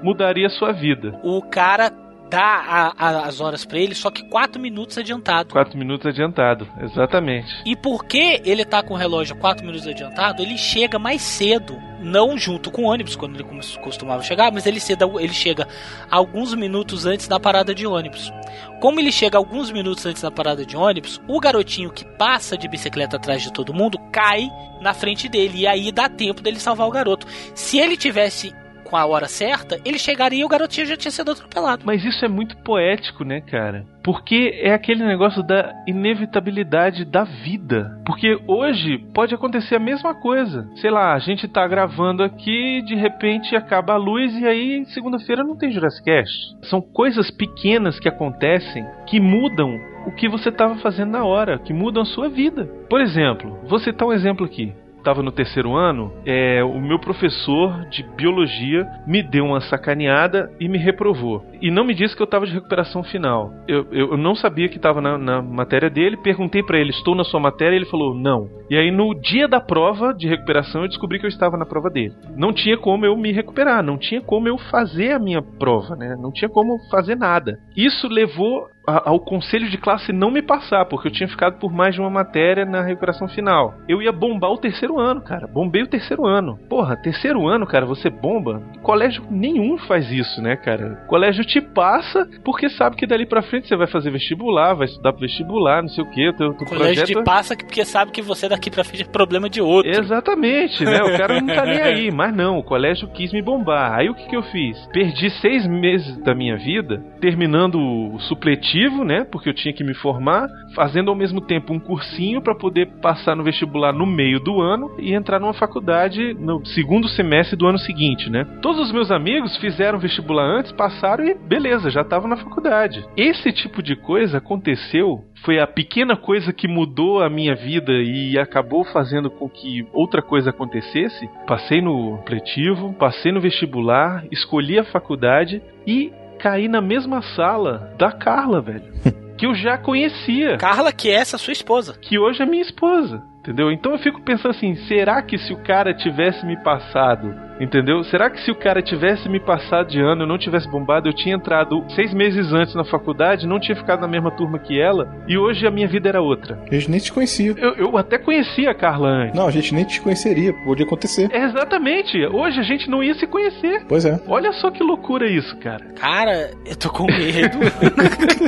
mudaria 0.04 0.48
sua 0.50 0.72
vida". 0.72 1.20
O 1.24 1.42
cara 1.42 1.92
dá 2.30 2.42
a- 2.42 2.94
a- 2.98 3.26
as 3.28 3.40
horas 3.40 3.64
pra 3.66 3.78
ele, 3.80 3.94
só 3.96 4.10
que 4.10 4.24
quatro 4.30 4.62
minutos 4.62 4.98
adiantado. 4.98 5.54
Quatro 5.54 5.78
minutos 5.78 6.08
adiantado, 6.08 6.68
exatamente. 6.82 7.48
E 7.66 7.76
porque 7.76 8.42
ele 8.46 8.66
tá 8.66 8.82
com 8.84 8.94
o 8.94 8.98
relógio 8.98 9.36
4 9.36 9.66
minutos 9.66 9.88
adiantado, 9.88 10.42
ele 10.42 10.58
chega 10.58 10.98
mais 11.00 11.22
cedo. 11.22 11.78
Não 12.02 12.38
junto 12.38 12.70
com 12.70 12.84
o 12.84 12.86
ônibus, 12.86 13.16
quando 13.16 13.36
ele 13.36 13.44
cos- 13.44 13.78
costumava 13.78 14.22
chegar, 14.22 14.52
mas 14.52 14.66
ele, 14.68 14.80
cedo, 14.80 15.20
ele 15.20 15.34
chega 15.34 15.68
alguns 16.12 16.54
minutos 16.54 17.06
antes 17.06 17.28
da 17.28 17.40
parada 17.40 17.74
de 17.74 17.88
ônibus. 17.88 18.32
Como 18.80 19.00
ele 19.00 19.12
chega 19.12 19.38
alguns 19.38 19.72
minutos 19.72 20.06
antes 20.06 20.22
da 20.22 20.30
parada 20.30 20.66
de 20.66 20.76
ônibus, 20.78 21.20
o 21.28 21.40
garotinho 21.40 21.90
que 21.92 22.06
passa 22.06 22.56
de 22.58 22.68
bicicleta 22.68 23.16
atrás 23.16 23.42
de 23.42 23.52
todo 23.52 23.74
mundo 23.74 23.98
cai 24.12 24.48
na 24.82 24.94
frente 24.94 25.28
dele. 25.28 25.60
E 25.62 25.68
aí 25.68 25.92
dá 25.92 26.08
tempo 26.08 26.42
dele 26.44 26.60
salvar 26.60 26.88
o 26.88 26.92
garoto. 26.92 27.26
Se 27.56 27.80
ele 27.80 27.98
tivesse 27.98 28.54
com 28.96 29.00
a 29.00 29.06
hora 29.06 29.28
certa, 29.28 29.78
ele 29.84 30.00
chegaria 30.00 30.40
e 30.40 30.46
o 30.46 30.48
garotinho 30.48 30.88
já 30.88 30.96
tinha 30.96 31.12
sido 31.12 31.30
atropelado. 31.30 31.84
Mas 31.86 32.06
isso 32.06 32.24
é 32.24 32.30
muito 32.30 32.56
poético, 32.64 33.26
né, 33.26 33.42
cara? 33.42 33.86
Porque 34.02 34.58
é 34.64 34.74
aquele 34.74 35.04
negócio 35.04 35.44
da 35.44 35.74
inevitabilidade 35.86 37.04
da 37.04 37.26
vida. 37.26 38.00
Porque 38.06 38.40
hoje 38.48 39.00
pode 39.14 39.36
acontecer 39.36 39.76
a 39.76 39.80
mesma 39.80 40.14
coisa. 40.14 40.66
Sei 40.78 40.90
lá, 40.90 41.14
a 41.14 41.20
gente 41.20 41.46
tá 41.46 41.68
gravando 41.68 42.24
aqui, 42.24 42.82
de 42.84 42.96
repente 42.96 43.54
acaba 43.54 43.94
a 43.94 43.98
luz 43.98 44.34
e 44.38 44.46
aí 44.46 44.86
segunda-feira 44.86 45.44
não 45.44 45.58
tem 45.58 45.72
Jurassic 45.72 46.06
Cast. 46.06 46.56
São 46.70 46.80
coisas 46.80 47.30
pequenas 47.30 48.00
que 48.00 48.08
acontecem 48.08 48.86
que 49.08 49.20
mudam 49.20 49.78
o 50.08 50.12
que 50.12 50.30
você 50.30 50.48
estava 50.48 50.76
fazendo 50.78 51.12
na 51.12 51.26
hora, 51.26 51.60
que 51.60 51.74
mudam 51.74 52.04
a 52.04 52.06
sua 52.06 52.30
vida. 52.30 52.66
Por 52.90 53.02
exemplo, 53.02 53.60
vou 53.68 53.80
citar 53.80 54.08
um 54.08 54.14
exemplo 54.14 54.46
aqui 54.46 54.74
estava 55.06 55.22
no 55.22 55.32
terceiro 55.32 55.76
ano, 55.76 56.12
é, 56.26 56.64
o 56.64 56.82
meu 56.82 56.98
professor 56.98 57.86
de 57.92 58.02
biologia 58.18 58.88
me 59.06 59.22
deu 59.22 59.46
uma 59.46 59.62
sacaneada 59.62 60.52
e 60.60 60.68
me 60.68 60.80
reprovou. 60.80 61.46
E 61.62 61.70
não 61.70 61.86
me 61.86 61.94
disse 61.94 62.16
que 62.16 62.22
eu 62.22 62.26
estava 62.26 62.48
de 62.48 62.54
recuperação 62.54 63.04
final. 63.04 63.54
Eu, 63.68 63.86
eu 63.92 64.18
não 64.18 64.34
sabia 64.34 64.68
que 64.68 64.78
estava 64.78 65.00
na, 65.00 65.18
na, 65.18 65.42
matéria 65.44 65.92
dele, 65.92 66.18
perguntei 66.18 66.64
para 66.64 66.80
ele: 66.80 66.90
estou 66.90 67.14
na 67.14 67.24
sua 67.24 67.40
matéria? 67.40 67.76
Ele 67.76 67.86
falou: 67.86 68.16
não. 68.16 68.50
E 68.70 68.76
aí 68.76 68.90
no 68.90 69.14
dia 69.14 69.48
da 69.48 69.62
prova 69.62 70.12
de 70.12 70.28
recuperação 70.28 70.82
eu 70.82 70.88
descobri 70.88 71.20
que 71.20 71.26
eu 71.26 71.30
estava 71.30 71.56
na 71.56 71.66
prova 71.66 71.90
dele. 71.90 72.16
Não 72.36 72.52
tinha 72.52 72.78
como 72.78 73.06
eu 73.06 73.16
me 73.16 73.32
recuperar, 73.32 73.84
não 73.84 73.98
tinha 73.98 74.22
como 74.22 74.48
eu 74.48 74.58
fazer 74.58 75.12
a 75.12 75.20
minha 75.20 75.42
prova, 75.42 75.96
né? 75.96 76.16
Não 76.20 76.32
tinha 76.32 76.50
como 76.50 76.80
fazer 76.90 77.16
nada. 77.16 77.60
Isso 77.78 78.08
levou 78.08 78.68
ao 78.88 79.20
conselho 79.20 79.70
de 79.70 79.78
classe 79.78 80.12
não 80.12 80.32
me 80.32 80.42
passar, 80.42 80.86
porque 80.86 81.08
eu 81.08 81.12
tinha 81.12 81.28
ficado 81.28 81.58
por 81.60 81.72
mais 81.72 81.96
de 81.96 82.02
uma 82.02 82.10
matéria 82.10 82.66
na 82.66 82.82
recuperação 82.82 83.28
final. 83.28 83.74
Eu 83.88 84.02
ia 84.02 84.12
bombar 84.12 84.52
o 84.52 84.58
terceiro 84.58 85.00
ano, 85.00 85.22
cara. 85.22 85.48
Bombei 85.48 85.84
o 85.84 85.88
terceiro 85.88 86.26
ano. 86.26 86.58
Porra, 86.70 86.96
terceiro 86.96 87.48
ano, 87.48 87.66
cara, 87.66 87.86
você 87.86 88.10
bomba? 88.10 88.62
Colégio 88.82 89.24
nenhum 89.30 89.78
faz 89.78 90.12
isso, 90.12 90.42
né, 90.42 90.56
cara? 90.56 91.04
Colégio 91.08 91.44
te 91.46 91.62
passa 91.62 92.28
porque 92.44 92.70
sabe 92.70 92.96
que 92.96 93.08
dali 93.08 93.26
pra 93.26 93.42
frente 93.42 93.68
você 93.68 93.76
vai 93.76 93.88
fazer 93.88 94.12
vestibular, 94.12 94.74
vai 94.74 94.86
estudar 94.86 95.14
pro 95.14 95.22
vestibular, 95.22 95.82
não 95.82 95.90
sei 95.90 96.04
o 96.04 96.10
quê. 96.10 96.34
Teu, 96.38 96.54
teu 96.54 96.68
Colégio 96.68 97.04
projeto... 97.04 97.20
te 97.20 97.24
passa 97.24 97.56
porque 97.56 97.86
sabe 97.86 98.12
que 98.12 98.22
você 98.22 98.48
daqui 98.48 98.70
pra 98.70 98.84
frente 98.84 99.04
é 99.04 99.08
problema 99.08 99.50
de 99.50 99.62
outro. 99.62 99.90
Exatamente, 99.92 100.84
né? 100.84 101.02
O 101.04 101.18
cara 101.18 101.42
não 101.42 101.48
tá 101.48 101.66
nem 101.66 101.82
aí. 101.82 102.12
Mas 102.16 102.36
não, 102.36 102.60
o 102.60 102.64
colégio 102.64 103.08
quis 103.10 103.32
me 103.34 103.42
bombar. 103.42 103.94
Aí 103.94 104.10
o 104.10 104.16
que, 104.16 104.28
que 104.28 104.36
eu 104.36 104.44
fiz? 104.44 104.78
Perdi 104.88 105.30
seis 105.42 105.68
meses 105.68 106.18
da 106.24 106.34
minha 106.34 106.58
vida 106.58 107.04
terminando 107.20 107.80
o 107.80 108.20
supletivo, 108.20 108.75
né? 109.06 109.26
Porque 109.32 109.50
eu 109.50 109.54
tinha 109.54 109.74
que 109.74 109.84
me 109.84 109.94
formar, 109.94 110.48
fazendo 110.76 111.10
ao 111.10 111.16
mesmo 111.16 111.42
tempo 111.42 111.74
um 111.74 111.80
cursinho 111.80 112.42
para 112.42 112.56
poder 112.56 112.88
passar 113.02 113.36
no 113.36 113.44
vestibular 113.44 113.94
no 113.94 114.06
meio 114.06 114.40
do 114.40 114.62
ano 114.62 114.96
e 115.00 115.14
entrar 115.14 115.40
numa 115.40 115.54
faculdade 115.54 116.34
no 116.34 116.66
segundo 116.66 117.08
semestre 117.08 117.56
do 117.56 117.66
ano 117.66 117.78
seguinte, 117.78 118.30
né? 118.30 118.46
Todos 118.62 118.82
os 118.82 118.92
meus 118.92 119.12
amigos 119.12 119.56
fizeram 119.58 120.00
vestibular 120.00 120.46
antes, 120.46 120.72
passaram 120.72 121.24
e 121.26 121.34
beleza, 121.34 121.90
já 121.90 122.02
estavam 122.02 122.28
na 122.28 122.38
faculdade. 122.38 123.06
Esse 123.16 123.52
tipo 123.52 123.82
de 123.82 123.96
coisa 123.96 124.38
aconteceu 124.40 125.24
foi 125.44 125.60
a 125.60 125.68
pequena 125.68 126.18
coisa 126.18 126.52
que 126.52 126.68
mudou 126.68 127.22
a 127.22 127.30
minha 127.30 127.56
vida 127.56 127.92
e 127.92 128.38
acabou 128.38 128.84
fazendo 128.84 129.30
com 129.30 129.48
que 129.48 129.86
outra 129.94 130.22
coisa 130.22 130.50
acontecesse. 130.50 131.30
Passei 131.48 131.82
no 131.82 132.18
supletivo, 132.18 132.94
passei 132.94 133.32
no 133.32 133.40
vestibular, 133.40 134.26
escolhi 134.32 134.80
a 134.80 134.84
faculdade 134.84 135.62
e 135.86 136.12
caí 136.36 136.68
na 136.68 136.82
mesma 136.82 137.22
sala 137.36 137.94
da 137.98 138.12
Carla, 138.12 138.62
velho. 138.62 138.94
que 139.38 139.46
eu 139.46 139.54
já 139.54 139.78
conhecia. 139.78 140.58
Carla, 140.58 140.92
que 140.92 141.10
é 141.10 141.14
essa 141.14 141.38
sua 141.38 141.54
esposa. 141.54 141.98
Que 142.00 142.18
hoje 142.18 142.42
é 142.42 142.46
minha 142.46 142.62
esposa. 142.62 143.24
Entendeu? 143.40 143.72
Então 143.72 143.92
eu 143.92 144.00
fico 144.00 144.22
pensando 144.22 144.52
assim: 144.52 144.76
será 144.88 145.22
que 145.22 145.38
se 145.38 145.54
o 145.54 145.64
cara 145.64 145.94
tivesse 145.94 146.46
me 146.46 146.58
passado, 146.64 147.34
entendeu? 147.60 148.04
Será 148.06 148.30
que 148.30 148.42
se 148.42 148.52
o 148.52 148.56
cara 148.56 148.82
tivesse 148.82 149.28
me 149.30 149.40
passado 149.40 149.90
de 149.90 150.00
ano, 150.00 150.24
eu 150.24 150.28
não 150.28 150.38
tivesse 150.38 150.70
bombado, 150.70 151.10
eu 151.10 151.14
tinha 151.14 151.36
entrado 151.36 151.84
seis 151.96 152.14
meses 152.14 152.52
antes 152.52 152.76
na 152.76 152.84
faculdade, 152.86 153.48
não 153.48 153.60
tinha 153.60 153.76
ficado 153.76 154.02
na 154.02 154.08
mesma 154.08 154.32
turma 154.32 154.60
que 154.60 154.80
ela, 154.80 155.24
e 155.28 155.38
hoje 155.38 155.66
a 155.66 155.72
minha 155.72 155.88
vida 155.88 156.10
era 156.10 156.22
outra? 156.22 156.60
A 156.70 156.74
gente 156.74 156.92
nem 156.92 157.00
te 157.00 157.12
conhecia. 157.12 157.54
Eu, 157.58 157.76
eu 157.76 157.98
até 157.98 158.18
conhecia 158.18 158.72
a 158.72 158.76
Carla 158.76 159.08
antes. 159.10 159.36
Não, 159.36 159.48
a 159.48 159.52
gente 159.52 159.74
nem 159.74 159.86
te 159.86 160.02
conheceria, 160.02 160.54
podia 160.64 160.86
acontecer. 160.86 161.30
É, 161.32 161.46
exatamente. 161.46 162.18
Hoje 162.26 162.60
a 162.60 162.64
gente 162.64 162.90
não 162.90 163.04
ia 163.04 163.14
se 163.16 163.28
conhecer. 163.28 163.86
Pois 163.88 164.06
é. 164.06 164.20
Olha 164.28 164.52
só 164.54 164.72
que 164.72 164.84
loucura 164.84 165.30
isso, 165.30 165.58
cara. 165.58 165.86
Cara, 165.96 166.52
eu 166.66 166.76
tô 166.76 166.90
com 166.90 167.06
medo. 167.06 167.58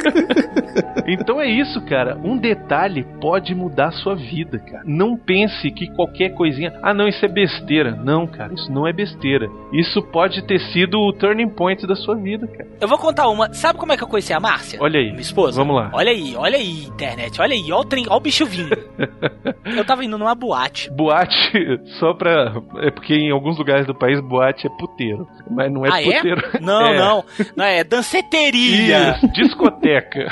então 1.08 1.42
é 1.42 1.50
isso, 1.50 1.84
cara. 1.86 2.18
Um 2.24 2.38
detalhe 2.38 3.06
pode 3.22 3.54
mudar 3.56 3.88
a 3.88 3.92
sua 3.92 4.16
vida, 4.16 4.60
cara. 4.60 4.84
Não 4.86 5.18
pense 5.18 5.70
que 5.72 5.88
qualquer 5.94 6.30
coisinha. 6.34 6.74
Ah, 6.82 6.94
não, 6.94 7.08
isso 7.08 7.24
é 7.26 7.30
besteira. 7.30 7.92
Não, 7.92 8.28
cara, 8.28 8.54
isso 8.54 8.72
não 8.72 8.88
é 8.88 8.94
besteira. 8.98 9.48
Isso 9.72 10.02
pode 10.02 10.42
ter 10.48 10.60
sido 10.60 11.00
o 11.00 11.14
turning 11.14 11.50
point 11.50 11.86
da 11.86 11.96
sua 11.96 12.16
vida, 12.16 12.48
cara. 12.48 12.68
Eu 12.82 12.88
vou 12.88 12.98
contar 12.98 13.30
uma. 13.30 13.54
Sabe 13.54 13.78
como 13.78 13.94
é 13.94 13.98
que 13.98 14.04
eu 14.04 14.08
conheci 14.08 14.34
a 14.34 14.40
Márcia? 14.40 14.80
Olha 14.82 15.00
aí. 15.00 15.10
Minha 15.10 15.22
esposa? 15.22 15.62
Vamos 15.62 15.76
lá. 15.76 15.92
Olha 15.94 16.12
aí, 16.12 16.36
olha 16.36 16.58
aí, 16.58 16.86
internet. 16.86 17.40
Olha 17.40 17.54
aí, 17.54 17.72
olha 17.72 17.82
o, 17.82 17.86
trem, 17.86 18.06
olha 18.08 18.18
o 18.18 18.20
bicho 18.20 18.46
vindo. 18.46 18.76
eu 19.66 19.86
tava 19.86 20.04
indo 20.04 20.18
numa 20.18 20.34
boate. 20.34 20.90
Boate, 20.92 21.80
só 22.00 22.14
pra. 22.14 22.62
É 22.78 22.90
porque 22.90 23.14
em 23.14 23.32
alguns 23.32 23.58
lugares 23.58 23.86
do 23.86 23.94
país 23.94 24.20
boate 24.20 24.66
é 24.66 24.70
puteiro. 24.78 25.28
Mas 25.50 25.72
não 25.72 25.86
é 25.86 25.90
ah, 25.90 26.04
puteiro. 26.04 26.42
É? 26.56 26.60
Não, 26.60 26.82
é. 26.88 26.98
não. 26.98 27.26
Não 27.56 27.66
é 27.66 27.84
danceteria. 27.84 29.12
Isso, 29.12 29.28
discoteca. 29.32 30.28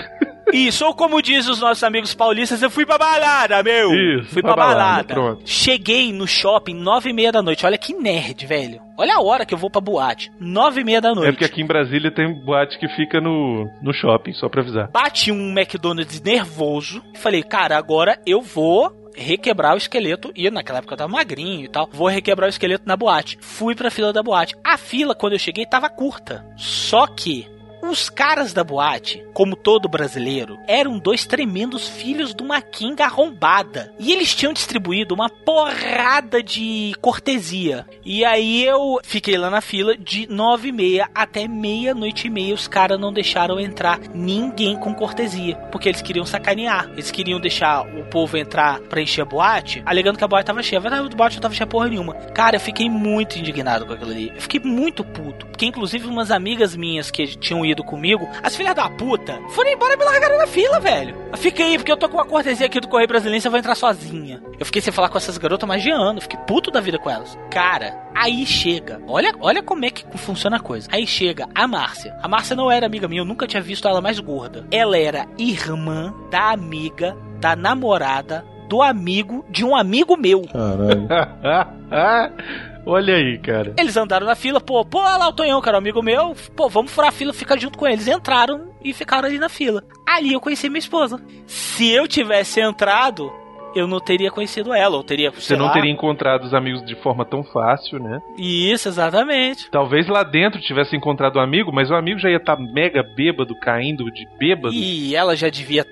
Isso, 0.56 0.86
ou 0.86 0.94
como 0.94 1.22
diz 1.22 1.48
os 1.48 1.60
nossos 1.60 1.84
amigos 1.84 2.14
paulistas, 2.14 2.62
eu 2.62 2.70
fui 2.70 2.86
pra 2.86 2.98
balada, 2.98 3.62
meu! 3.62 3.92
Isso, 3.94 4.30
fui 4.30 4.42
pra, 4.42 4.56
balada. 4.56 4.76
balada. 4.80 5.14
Pronto. 5.14 5.42
Cheguei 5.46 6.14
no 6.14 6.26
shopping 6.28 6.76
nove 6.76 7.10
e 7.10 7.14
meia 7.14 7.32
da 7.32 7.42
noite. 7.42 7.66
Olha 7.66 7.78
que 7.78 7.94
nerd, 7.94 8.46
velho. 8.46 8.82
Olha 8.98 9.16
a 9.16 9.22
hora 9.22 9.46
que 9.46 9.54
eu 9.54 9.58
vou 9.58 9.70
pra 9.70 9.82
boate. 9.82 10.32
Nove 10.40 10.82
e 10.82 10.84
meia 10.84 11.02
da 11.02 11.14
noite. 11.14 11.28
É 11.28 11.32
porque 11.32 11.46
aqui 11.46 11.62
em 11.62 11.68
Brasília 11.68 12.10
tem 12.10 12.34
boate 12.46 12.80
que 12.80 12.88
fica 12.96 13.20
no, 13.20 13.70
no 13.82 13.94
shopping, 13.94 14.34
só 14.34 14.48
pra 14.48 14.62
avisar. 14.62 14.90
Bati 14.90 15.32
um 15.32 15.52
McDonald's 15.52 16.22
nervoso. 16.22 17.04
Falei, 17.16 17.44
cara, 17.44 17.78
agora 17.78 18.18
eu 18.26 18.42
vou 18.42 18.96
requebrar 19.16 19.74
o 19.74 19.78
esqueleto. 19.78 20.32
E 20.36 20.50
naquela 20.50 20.80
época 20.80 20.94
eu 20.94 20.98
tava 20.98 21.12
magrinho 21.12 21.66
e 21.66 21.68
tal. 21.68 21.90
Vou 21.92 22.08
requebrar 22.08 22.48
o 22.48 22.50
esqueleto 22.50 22.88
na 22.88 22.96
boate. 22.96 23.38
Fui 23.42 23.76
pra 23.76 23.92
fila 23.92 24.14
da 24.14 24.24
boate. 24.24 24.56
A 24.64 24.78
fila, 24.78 25.14
quando 25.14 25.34
eu 25.34 25.40
cheguei, 25.40 25.66
tava 25.66 25.90
curta. 25.90 26.46
Só 26.56 27.06
que 27.08 27.48
os 27.88 28.10
caras 28.10 28.54
da 28.54 28.64
boate, 28.64 29.26
como 29.34 29.56
todo 29.56 29.90
brasileiro, 29.90 30.58
eram 30.68 30.98
dois 30.98 31.26
tremendos 31.26 31.88
filhos 31.88 32.34
de 32.34 32.42
uma 32.42 32.62
quinga 32.62 33.06
arrombada. 33.06 33.94
E 34.00 34.12
eles 34.12 34.34
tinham 34.34 34.54
distribuído 34.54 35.14
uma 35.14 35.30
porrada 35.30 36.42
de 36.42 36.94
cortesia. 37.02 37.86
E 38.04 38.24
aí 38.24 38.64
eu 38.66 39.00
fiquei 39.04 39.38
lá 39.38 39.50
na 39.50 39.62
fila 39.62 39.98
de 39.98 40.28
nove 40.28 40.70
e 40.70 40.72
meia 40.72 41.10
até 41.14 41.48
meia-noite 41.48 42.28
e 42.28 42.30
meia. 42.30 42.54
Os 42.54 42.68
caras 42.68 43.00
não 43.00 43.12
deixaram 43.12 43.60
entrar 43.60 44.00
ninguém 44.14 44.78
com 44.78 44.94
cortesia. 44.94 45.56
Porque 45.72 45.90
eles 45.90 46.02
queriam 46.02 46.26
sacanear. 46.26 46.90
Eles 46.94 47.12
queriam 47.12 47.40
deixar 47.40 47.82
o 47.82 48.06
povo 48.06 48.38
entrar 48.38 48.80
pra 48.82 49.02
encher 49.02 49.22
a 49.22 49.26
boate, 49.26 49.84
alegando 49.86 50.18
que 50.18 50.24
a 50.24 50.28
boate 50.28 50.46
tava 50.46 50.64
cheia. 50.64 50.80
Verdade, 50.80 51.08
a 51.08 51.16
boate 51.16 51.36
não 51.36 51.42
tava 51.42 51.54
cheia 51.54 51.68
porra 51.68 51.90
nenhuma. 51.90 52.14
Cara, 52.14 52.56
eu 52.56 52.62
fiquei 52.62 52.90
muito 52.90 53.38
indignado 53.38 53.86
com 53.86 53.94
aquilo 53.94 54.12
ali. 54.12 54.32
Eu 54.34 54.42
fiquei 54.42 54.60
muito 54.60 55.04
puto. 55.04 55.46
Porque 55.48 55.66
inclusive 55.66 56.08
umas 56.08 56.32
amigas 56.32 56.76
minhas 56.76 57.10
que 57.12 57.26
tinham 57.28 57.66
ido 57.66 57.75
comigo, 57.84 58.28
as 58.42 58.56
filhas 58.56 58.76
da 58.76 58.90
puta, 58.90 59.40
foram 59.50 59.72
embora 59.72 59.94
e 59.94 59.98
me 59.98 60.04
largaram 60.04 60.38
na 60.38 60.48
fila, 60.48 60.80
velho. 60.80 61.16
Fica 61.36 61.64
aí, 61.64 61.78
porque 61.78 61.92
eu 61.92 61.98
tô 61.98 62.08
com 62.08 62.18
uma 62.18 62.26
cortesia 62.26 62.66
aqui 62.66 62.80
do 62.80 62.88
Correio 62.88 63.08
Brasileiro, 63.08 63.42
você 63.42 63.50
vai 63.50 63.60
entrar 63.60 63.76
sozinha. 63.76 64.42
Eu 64.60 64.66
fiquei 64.66 64.82
sem 64.82 64.94
falar 64.94 65.10
com 65.10 65.18
essas 65.18 65.38
garotas 65.38 65.68
mais 65.68 65.84
de 65.84 65.90
ano, 65.90 66.22
fiquei 66.22 66.40
puto 66.48 66.72
da 66.72 66.80
vida 66.80 66.98
com 66.98 67.10
elas. 67.10 67.38
Cara, 67.52 67.98
aí 68.16 68.46
chega, 68.46 69.02
olha, 69.08 69.34
olha 69.40 69.62
como 69.62 69.86
é 69.86 69.90
que 69.90 70.06
funciona 70.18 70.58
a 70.58 70.60
coisa. 70.60 70.88
Aí 70.92 71.06
chega 71.06 71.48
a 71.54 71.68
Márcia. 71.68 72.16
A 72.22 72.28
Márcia 72.28 72.56
não 72.56 72.72
era 72.72 72.86
amiga 72.86 73.08
minha, 73.08 73.22
eu 73.22 73.26
nunca 73.26 73.48
tinha 73.48 73.62
visto 73.62 73.88
ela 73.88 74.02
mais 74.02 74.20
gorda. 74.20 74.66
Ela 74.72 74.98
era 74.98 75.28
irmã 75.38 76.14
da 76.30 76.52
amiga, 76.52 77.18
da 77.40 77.56
namorada, 77.56 78.46
do 78.68 78.82
amigo 78.82 79.46
de 79.50 79.64
um 79.64 79.76
amigo 79.76 80.18
meu. 80.18 80.44
Caralho. 80.48 81.08
Olha 82.86 83.16
aí, 83.16 83.38
cara. 83.40 83.74
Eles 83.78 83.98
andaram 83.98 84.28
na 84.28 84.36
fila, 84.36 84.62
pô, 84.62 84.86
pô, 84.86 85.00
olha 85.00 85.18
lá 85.18 85.28
o 85.30 85.34
Tonhão, 85.34 85.60
cara, 85.62 85.78
amigo 85.78 86.04
meu, 86.04 86.36
pô, 86.56 86.70
vamos 86.70 86.92
furar 86.92 87.10
a 87.10 87.14
fila, 87.14 87.34
ficar 87.34 87.60
junto 87.60 87.78
com 87.78 87.88
eles. 87.88 88.08
Entraram 88.08 88.70
e 88.84 88.94
ficaram 88.94 89.28
ali 89.28 89.40
na 89.40 89.50
fila. 89.50 89.84
Ali 90.08 90.34
eu 90.34 90.40
conheci 90.40 90.70
minha 90.70 90.80
esposa. 90.80 91.20
Se 91.48 91.90
eu 91.92 92.08
tivesse 92.08 92.62
entrado, 92.62 93.32
eu 93.76 93.88
não 93.88 94.00
teria 94.00 94.32
conhecido 94.32 94.74
ela, 94.74 94.96
ou 94.96 95.04
teria. 95.04 95.32
Você 95.32 95.56
não 95.56 95.66
lá... 95.66 95.74
teria 95.74 95.92
encontrado 95.92 96.44
os 96.46 96.54
amigos 96.54 96.86
de 96.86 96.96
forma 96.96 97.26
tão 97.26 97.44
fácil, 97.44 98.00
né? 98.00 98.22
Isso, 98.38 98.88
exatamente. 98.88 99.70
Talvez 99.70 100.08
lá 100.08 100.24
dentro 100.24 100.62
tivesse 100.62 100.96
encontrado 100.96 101.38
um 101.38 101.42
amigo, 101.42 101.72
mas 101.74 101.90
o 101.90 101.96
amigo 101.96 102.20
já 102.20 102.30
ia 102.30 102.38
estar 102.38 102.56
tá 102.56 102.62
mega 102.62 103.04
bêbado, 103.04 103.54
caindo 103.60 104.10
de 104.12 104.26
bêbado. 104.40 104.74
E 104.74 105.16
ela 105.16 105.36
já 105.36 105.50
devia 105.50 105.86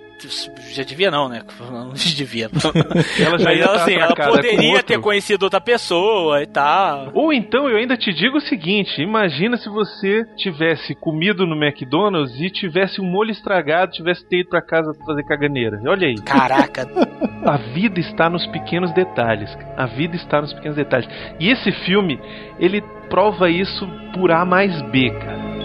Já 0.72 0.84
devia 0.84 1.12
não, 1.12 1.28
né? 1.28 1.42
Não 1.72 1.94
devia. 1.94 2.50
Ela 3.20 3.38
já 3.38 3.46
Mas 3.46 3.58
ia 3.58 3.64
ela, 3.64 3.74
tá 3.74 3.84
assim, 3.84 3.94
ela 3.94 4.04
atracada 4.06 4.30
com 4.30 4.36
poderia 4.36 4.84
ter 4.84 5.00
conhecido 5.00 5.44
outra 5.44 5.60
pessoa 5.60 6.42
e 6.42 6.48
tal. 6.48 7.12
Ou 7.14 7.34
então 7.34 7.70
eu 7.70 7.78
ainda 7.78 7.98
te 7.98 8.14
digo 8.14 8.38
o 8.38 8.42
seguinte: 8.42 9.02
imagina 9.02 9.58
se 9.58 9.70
você 9.70 10.26
tivesse 10.36 10.96
comido 10.96 11.46
no 11.46 11.56
McDonald's 11.56 12.40
e 12.40 12.50
tivesse 12.50 13.02
um 13.02 13.06
molho 13.06 13.32
estragado, 13.32 13.92
tivesse 13.92 14.26
ter 14.28 14.42
ido 14.42 14.50
pra 14.50 14.62
casa 14.62 14.94
fazer 15.06 15.24
caganeira. 15.24 15.82
Olha 15.86 16.08
aí. 16.08 16.16
Caraca. 16.16 16.88
A 17.46 17.58
vida 17.58 18.00
está 18.00 18.30
nos 18.30 18.46
pequenos 18.48 18.94
detalhes. 18.94 19.50
A 19.76 19.86
vida 19.86 20.16
está 20.16 20.42
nos 20.42 20.54
pequenos 20.54 20.78
detalhes. 20.78 21.10
E 21.40 21.50
esse 21.50 21.72
filme, 21.86 22.20
ele 22.58 22.82
prova 23.10 23.50
isso 23.50 23.86
por 24.14 24.32
A 24.32 24.46
mais 24.46 24.82
B, 24.84 25.10
cara. 25.10 25.63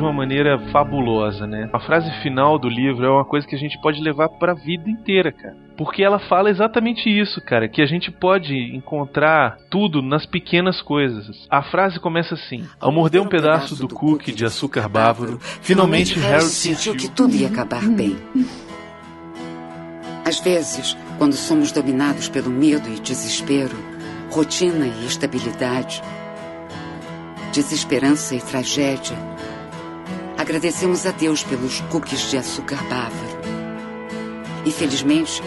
De 0.00 0.02
uma 0.02 0.12
maneira 0.12 0.58
fabulosa, 0.72 1.46
né? 1.46 1.68
A 1.72 1.78
frase 1.78 2.10
final 2.22 2.58
do 2.58 2.68
livro 2.68 3.04
é 3.04 3.10
uma 3.10 3.24
coisa 3.24 3.46
que 3.46 3.54
a 3.54 3.58
gente 3.58 3.78
pode 3.82 4.00
levar 4.00 4.30
pra 4.30 4.54
vida 4.54 4.88
inteira, 4.88 5.30
cara. 5.30 5.54
Porque 5.76 6.02
ela 6.02 6.18
fala 6.18 6.50
exatamente 6.50 7.08
isso, 7.08 7.40
cara, 7.44 7.68
que 7.68 7.82
a 7.82 7.86
gente 7.86 8.10
pode 8.10 8.54
encontrar 8.74 9.58
tudo 9.70 10.00
nas 10.00 10.24
pequenas 10.24 10.80
coisas. 10.80 11.46
A 11.50 11.62
frase 11.62 12.00
começa 12.00 12.34
assim: 12.34 12.66
Ao 12.80 12.90
morder 12.90 13.20
um 13.20 13.28
pedaço 13.28 13.76
do 13.76 13.88
cookie 13.88 14.32
de 14.32 14.44
açúcar 14.44 14.88
bávaro, 14.88 15.38
finalmente 15.60 16.18
Harold 16.18 16.44
sentiu 16.44 16.96
que 16.96 17.08
tudo 17.10 17.34
ia 17.34 17.48
acabar 17.48 17.82
bem. 17.82 18.16
Às 20.24 20.40
vezes, 20.40 20.96
quando 21.18 21.34
somos 21.34 21.72
dominados 21.72 22.28
pelo 22.28 22.50
medo 22.50 22.88
e 22.88 23.00
desespero, 23.00 23.76
rotina 24.30 24.86
e 24.86 25.06
estabilidade, 25.06 26.02
desesperança 27.52 28.34
e 28.34 28.40
tragédia, 28.40 29.16
agradecemos 30.40 31.04
a 31.04 31.10
Deus 31.10 31.44
pelos 31.44 31.80
cookies 31.82 32.30
de 32.30 32.38
açúcar 32.38 32.82
bávaro. 32.88 33.40
E 34.64 34.72
felizmente, 34.72 35.42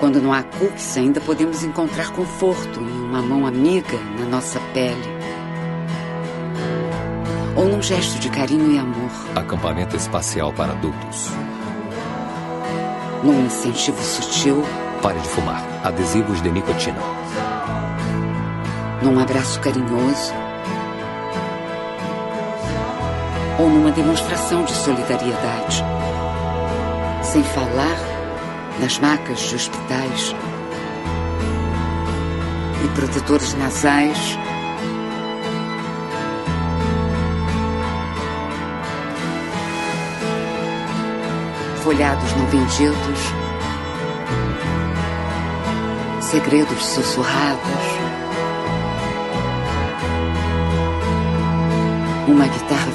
quando 0.00 0.22
não 0.22 0.32
há 0.32 0.42
cookies, 0.42 0.96
ainda 0.96 1.20
podemos 1.20 1.62
encontrar 1.62 2.10
conforto 2.12 2.80
em 2.80 2.90
uma 3.04 3.20
mão 3.20 3.46
amiga 3.46 3.98
na 4.18 4.24
nossa 4.24 4.58
pele. 4.72 5.16
Ou 7.54 7.66
num 7.68 7.82
gesto 7.82 8.18
de 8.18 8.30
carinho 8.30 8.72
e 8.72 8.78
amor, 8.78 9.10
Acampamento 9.34 9.94
espacial 9.96 10.50
para 10.52 10.72
adultos. 10.72 11.28
num 13.22 13.44
incentivo 13.44 14.02
sutil, 14.02 14.62
Pare 15.02 15.18
de 15.18 15.28
fumar. 15.28 15.62
Adesivos 15.84 16.40
de 16.42 16.50
nicotina. 16.50 16.98
num 19.02 19.20
abraço 19.20 19.60
carinhoso 19.60 20.32
ou 23.58 23.68
numa 23.68 23.90
demonstração 23.90 24.64
de 24.64 24.72
solidariedade. 24.72 25.82
Sem 27.22 27.42
falar 27.42 27.98
nas 28.80 28.98
macas 28.98 29.40
de 29.40 29.54
hospitais 29.54 30.34
e 32.84 32.88
protetores 32.88 33.54
nasais. 33.54 34.38
Folhados 41.82 42.32
não 42.34 42.46
vendidos, 42.46 43.20
segredos 46.20 46.84
sussurrados. 46.84 47.96
uma 52.28 52.46
guitarra 52.48 52.90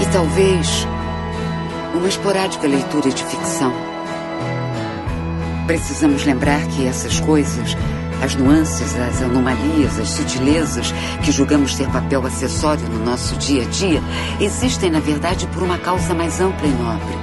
E 0.00 0.06
talvez 0.12 0.86
uma 1.94 2.08
esporádica 2.08 2.66
leitura 2.66 3.10
de 3.10 3.24
ficção. 3.24 3.72
Precisamos 5.66 6.24
lembrar 6.24 6.64
que 6.68 6.86
essas 6.86 7.18
coisas, 7.20 7.76
as 8.22 8.34
nuances, 8.36 8.94
as 8.96 9.22
anomalias, 9.22 9.98
as 9.98 10.10
sutilezas 10.10 10.92
que 11.24 11.32
julgamos 11.32 11.74
ter 11.74 11.88
papel 11.88 12.24
acessório 12.24 12.88
no 12.88 13.04
nosso 13.04 13.34
dia 13.36 13.62
a 13.62 13.66
dia, 13.66 14.02
existem 14.40 14.90
na 14.90 15.00
verdade 15.00 15.46
por 15.48 15.62
uma 15.62 15.78
causa 15.78 16.14
mais 16.14 16.40
ampla 16.40 16.66
e 16.66 16.72
nobre 16.72 17.16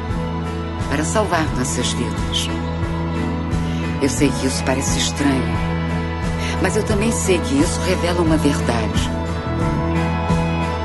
para 0.90 1.06
salvar 1.06 1.46
nossas 1.56 1.94
vidas. 1.94 2.50
Eu 4.02 4.10
sei 4.10 4.30
que 4.30 4.48
isso 4.48 4.64
parece 4.66 5.00
estranho, 5.00 5.54
mas 6.62 6.76
eu 6.76 6.84
também 6.84 7.12
sei 7.12 7.40
que 7.40 7.60
isso 7.60 7.80
revela 7.82 8.22
uma 8.22 8.38
verdade. 8.38 9.13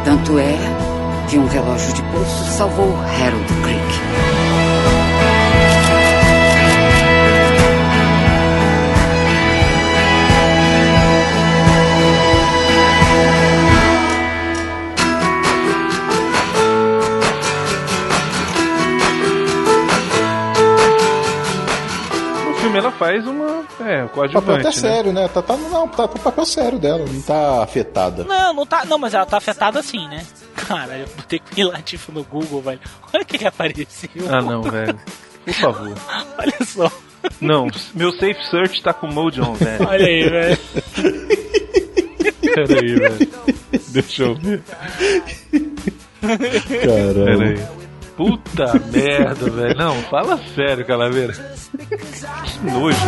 Tanto 0.08 0.38
é 0.38 0.56
que 1.28 1.36
um 1.36 1.46
relógio 1.46 1.92
de 1.92 2.00
pulso 2.04 2.44
salvou 2.56 2.96
Harold 2.96 3.46
Creek. 3.62 4.07
Faz 22.98 23.26
uma. 23.26 23.64
É, 23.80 24.04
o 24.04 24.08
Papel 24.08 24.08
coadjuvante. 24.08 24.50
até 24.50 24.64
né? 24.64 24.72
sério, 24.72 25.12
né? 25.12 25.28
Tá, 25.28 25.40
tá, 25.40 25.56
não, 25.56 25.88
tá 25.88 26.08
papel 26.08 26.44
sério 26.44 26.78
dela, 26.78 27.04
não 27.06 27.22
tá 27.22 27.62
afetada. 27.62 28.24
Não, 28.24 28.52
não 28.52 28.66
tá. 28.66 28.84
Não, 28.84 28.98
mas 28.98 29.14
ela 29.14 29.24
tá 29.24 29.38
afetada 29.38 29.78
assim, 29.78 30.06
né? 30.08 30.26
Cara, 30.54 30.98
eu 30.98 31.06
botei 31.16 31.38
com 31.38 31.62
Latifo 31.62 32.12
no 32.12 32.24
Google, 32.24 32.60
velho. 32.60 32.80
Olha 33.12 33.22
o 33.22 33.26
que, 33.26 33.38
que 33.38 33.46
apareceu. 33.46 34.10
Ah, 34.28 34.42
não, 34.42 34.62
velho. 34.62 34.98
Por 35.44 35.54
favor. 35.54 35.94
Olha 36.38 36.64
só. 36.66 36.92
Não, 37.40 37.68
meu 37.94 38.12
safe 38.12 38.44
search 38.50 38.82
tá 38.82 38.92
com 38.92 39.08
o 39.08 39.12
Mode 39.12 39.40
on, 39.40 39.54
velho. 39.54 39.88
Olha 39.88 40.06
aí, 40.06 40.28
velho. 40.28 40.58
Pera 42.54 42.80
aí, 42.80 42.94
velho. 42.94 43.30
Deixa 43.88 44.22
eu 44.22 44.34
ver. 44.34 44.62
Caramba. 46.20 47.24
Pera 47.24 47.44
aí. 47.44 47.77
Puta 48.18 48.72
merda, 48.92 49.48
velho. 49.48 49.78
Não, 49.78 49.94
fala 50.02 50.38
sério, 50.56 50.84
Calaveira. 50.84 51.32
Que 51.32 52.66
nojo. 52.66 52.98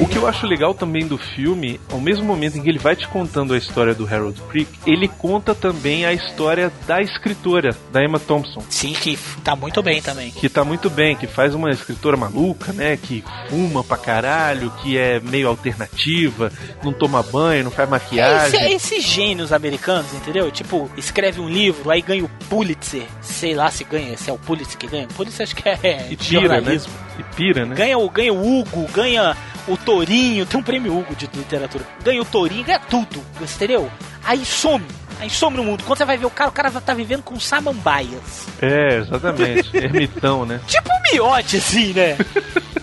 O 0.00 0.06
que 0.06 0.18
eu 0.18 0.26
acho 0.26 0.46
legal 0.46 0.74
também 0.74 1.06
do 1.06 1.16
filme, 1.16 1.80
ao 1.90 2.00
mesmo 2.00 2.24
momento 2.24 2.58
em 2.58 2.62
que 2.62 2.68
ele 2.68 2.78
vai 2.78 2.94
te 2.94 3.08
contando 3.08 3.54
a 3.54 3.58
história 3.58 3.94
do 3.94 4.06
Harold 4.06 4.40
Creek, 4.50 4.68
ele 4.86 5.08
conta 5.08 5.54
também 5.54 6.04
a 6.04 6.12
história 6.12 6.70
da 6.86 7.00
escritora, 7.00 7.74
da 7.90 8.02
Emma 8.04 8.18
Thompson. 8.20 8.62
Sim, 8.68 8.92
que 8.92 9.18
tá 9.42 9.56
muito 9.56 9.82
bem 9.82 10.02
também. 10.02 10.30
Que 10.30 10.48
tá 10.48 10.64
muito 10.64 10.90
bem, 10.90 11.16
que 11.16 11.26
faz 11.26 11.54
uma 11.54 11.70
escritora 11.70 12.16
maluca, 12.16 12.72
né? 12.72 12.96
Que 13.00 13.24
fuma 13.48 13.82
pra 13.82 13.96
caralho, 13.96 14.70
que 14.82 14.98
é 14.98 15.20
meio 15.20 15.48
alternativa, 15.48 16.52
não 16.82 16.92
toma 16.92 17.22
banho, 17.22 17.64
não 17.64 17.70
faz 17.70 17.88
Esse, 17.88 17.90
maquiagem. 17.90 18.72
esses 18.74 19.04
gênios 19.04 19.52
americanos, 19.52 20.12
entendeu? 20.14 20.50
Tipo, 20.50 20.90
escreve 20.96 21.40
um 21.40 21.48
livro, 21.48 21.90
aí 21.90 22.02
ganha 22.02 22.24
o 22.24 22.30
Pulitzer. 22.48 23.04
Sei 23.20 23.54
lá 23.54 23.70
se 23.70 23.84
ganha, 23.84 24.16
se 24.16 24.28
é 24.30 24.32
o 24.32 24.38
Pulitzer 24.38 24.76
que 24.78 24.86
ganha. 24.86 25.08
Pulitzer 25.08 25.44
acho 25.44 25.56
que 25.56 25.68
é 25.68 26.08
E 26.10 26.16
pira, 26.16 26.40
né? 26.40 26.48
jornalismo. 26.54 26.92
E 27.18 27.22
pira, 27.36 27.66
né? 27.66 27.74
Ganha 27.74 27.96
ganha 28.12 28.32
o 28.32 28.58
Hugo, 28.60 28.81
ganha 28.92 29.36
o 29.66 29.76
Torinho, 29.76 30.46
tem 30.46 30.58
um 30.58 30.62
prêmio 30.62 30.96
Hugo 30.96 31.14
de 31.14 31.28
literatura. 31.34 31.84
Ganha 32.02 32.22
o 32.22 32.24
Torinho, 32.24 32.64
ganha 32.64 32.80
tudo, 32.80 33.22
entendeu? 33.40 33.88
Aí 34.24 34.44
some, 34.44 34.84
aí 35.20 35.30
some 35.30 35.56
no 35.56 35.62
mundo. 35.64 35.84
Quando 35.84 35.98
você 35.98 36.04
vai 36.04 36.16
ver 36.16 36.26
o 36.26 36.30
cara, 36.30 36.50
o 36.50 36.52
cara 36.52 36.70
tá 36.70 36.94
vivendo 36.94 37.22
com 37.22 37.38
samambaias. 37.38 38.46
É, 38.60 38.98
exatamente. 38.98 39.70
Ermitão, 39.76 40.44
né? 40.44 40.60
Tipo 40.66 40.88
um 40.88 41.12
miote, 41.12 41.58
assim, 41.58 41.92
né? 41.92 42.16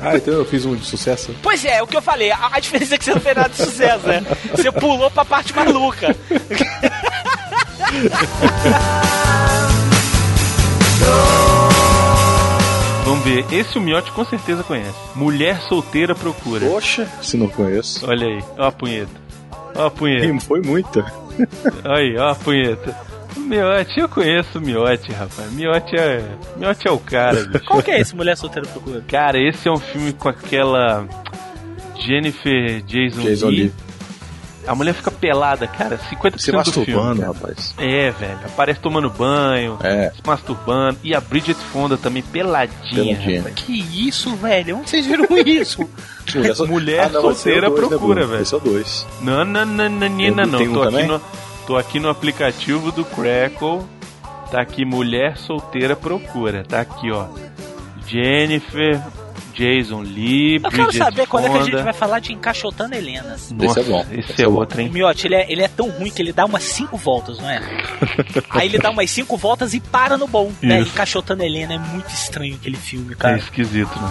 Ah, 0.01 0.15
então 0.15 0.33
eu 0.33 0.45
fiz 0.45 0.65
um 0.65 0.77
de 0.77 0.85
sucesso? 0.85 1.35
Pois 1.43 1.65
é, 1.65 1.79
é 1.79 1.83
o 1.83 1.87
que 1.87 1.97
eu 1.97 2.01
falei. 2.01 2.31
A, 2.31 2.51
a 2.53 2.59
diferença 2.61 2.95
é 2.95 2.97
que 2.97 3.03
você 3.03 3.13
não 3.13 3.19
fez 3.19 3.35
nada 3.35 3.49
de 3.49 3.57
sucesso, 3.57 4.07
né? 4.07 4.23
Você 4.51 4.71
pulou 4.71 5.11
pra 5.11 5.25
parte 5.25 5.53
maluca. 5.53 6.15
Vamos 13.19 13.23
ver. 13.23 13.45
Esse 13.53 13.77
o 13.77 13.81
Miotti 13.81 14.11
com 14.11 14.23
certeza 14.23 14.63
conhece. 14.63 14.97
Mulher 15.15 15.59
solteira 15.61 16.15
procura. 16.15 16.65
Poxa, 16.65 17.07
se 17.21 17.35
não 17.37 17.47
conheço. 17.47 18.07
Olha 18.07 18.27
aí, 18.27 18.43
ó 18.57 18.67
a 18.67 18.71
punheta. 18.71 19.11
Ó 19.75 19.85
a 19.87 19.91
punheta. 19.91 20.25
Ih, 20.25 20.39
Foi 20.39 20.61
muita. 20.61 21.05
Aí, 21.85 22.17
ó 22.17 22.31
a 22.31 22.35
punheta. 22.35 22.95
O 23.37 23.39
Miotti, 23.39 23.99
eu 23.99 24.09
conheço 24.09 24.57
o 24.57 24.61
Miotti, 24.61 25.11
rapaz. 25.13 25.51
Miotti 25.53 25.95
é. 25.95 26.21
Miotti 26.57 26.87
é 26.87 26.91
o 26.91 26.99
cara, 26.99 27.45
bicho. 27.45 27.63
Qual 27.65 27.81
que 27.81 27.91
é 27.91 28.01
esse 28.01 28.13
Mulher 28.15 28.35
Solteira 28.35 28.67
Procura? 28.67 29.01
Cara, 29.07 29.37
esse 29.39 29.67
é 29.67 29.71
um 29.71 29.79
filme 29.79 30.11
com 30.11 30.27
aquela. 30.27 31.07
Jennifer 31.95 32.81
Jason, 32.83 33.21
Jason 33.21 33.47
Lee. 33.47 33.57
Lee. 33.63 33.73
A 34.67 34.75
mulher 34.75 34.93
fica 34.93 35.09
pelada, 35.09 35.65
cara, 35.67 35.97
50% 35.97 36.37
Se 36.39 36.51
do 36.51 36.57
masturbando, 36.57 36.85
filme. 36.85 37.19
cara. 37.21 37.33
rapaz. 37.33 37.73
É, 37.77 38.11
velho. 38.11 38.39
Aparece 38.45 38.79
tomando 38.79 39.09
banho, 39.09 39.77
É. 39.83 40.11
se 40.11 40.21
masturbando. 40.25 40.97
E 41.03 41.15
a 41.15 41.19
Bridget 41.21 41.55
Fonda 41.59 41.97
também 41.97 42.21
peladinha. 42.21 43.15
Peladinha. 43.17 43.41
Que 43.55 43.79
isso, 44.07 44.35
velho? 44.35 44.77
Onde 44.77 44.89
vocês 44.89 45.05
viram 45.07 45.25
isso? 45.45 45.89
Mulher, 46.67 47.05
Ah, 47.05 47.09
não, 47.09 47.21
solteira 47.21 47.69
dois, 47.69 47.81
né, 47.81 47.87
procura, 47.87 48.13
Bruno? 48.15 48.27
velho. 48.27 48.41
Esse 48.43 48.53
é 48.53 48.57
o 48.57 48.59
dois. 48.59 49.07
Não, 49.21 49.43
não, 49.45 49.65
não, 49.65 49.89
não, 49.89 49.99
Tem- 50.17 50.31
não. 50.31 50.59
tem 50.59 50.67
um 50.69 50.73
Tô 50.73 50.83
aqui, 50.83 51.03
no, 51.03 51.21
tô 51.65 51.77
aqui 51.77 51.99
no 51.99 52.09
aplicativo 52.09 52.91
do 52.91 53.03
Crackle. 53.05 53.81
Tá 54.51 54.61
aqui, 54.61 54.83
mulher 54.85 55.37
solteira 55.37 55.95
procura. 55.95 56.63
Tá 56.67 56.81
aqui, 56.81 57.11
ó. 57.11 57.25
Jennifer, 58.05 58.99
Jason 59.59 60.01
Lee, 60.01 60.55
Eu 60.55 60.61
Bridget 60.61 60.77
quero 60.77 60.93
saber 60.93 61.27
quando 61.27 61.47
é 61.47 61.49
que 61.49 61.57
a 61.57 61.63
gente 61.63 61.83
vai 61.83 61.93
falar 61.93 62.19
de 62.19 62.31
encaixotando 62.31 62.95
Helenas. 62.95 63.51
Nossa, 63.51 63.79
Esse 63.81 63.89
é 63.89 63.91
bom. 63.91 64.05
Esse, 64.11 64.31
Esse 64.31 64.41
é 64.41 64.45
é 64.45 64.47
outro, 64.47 64.77
O 64.77 64.81
hein? 64.81 64.89
Miotti, 64.89 65.27
ele 65.27 65.35
é, 65.35 65.51
ele 65.51 65.61
é 65.61 65.67
tão 65.67 65.89
ruim 65.89 66.09
que 66.09 66.21
ele 66.21 66.31
dá 66.31 66.45
umas 66.45 66.63
5 66.63 66.95
voltas, 66.97 67.39
não 67.39 67.49
é? 67.49 67.61
Aí 68.51 68.67
ele 68.67 68.77
dá 68.77 68.89
umas 68.89 69.09
5 69.11 69.35
voltas 69.37 69.73
e 69.73 69.79
para 69.79 70.17
no 70.17 70.27
bom. 70.27 70.51
Né? 70.61 70.79
Encaixotando 70.81 71.43
Helena 71.43 71.73
é 71.73 71.77
muito 71.77 72.09
estranho 72.09 72.55
aquele 72.55 72.77
filme, 72.77 73.13
É 73.13 73.15
cara. 73.15 73.37
esquisito, 73.37 73.91
né? 73.99 74.09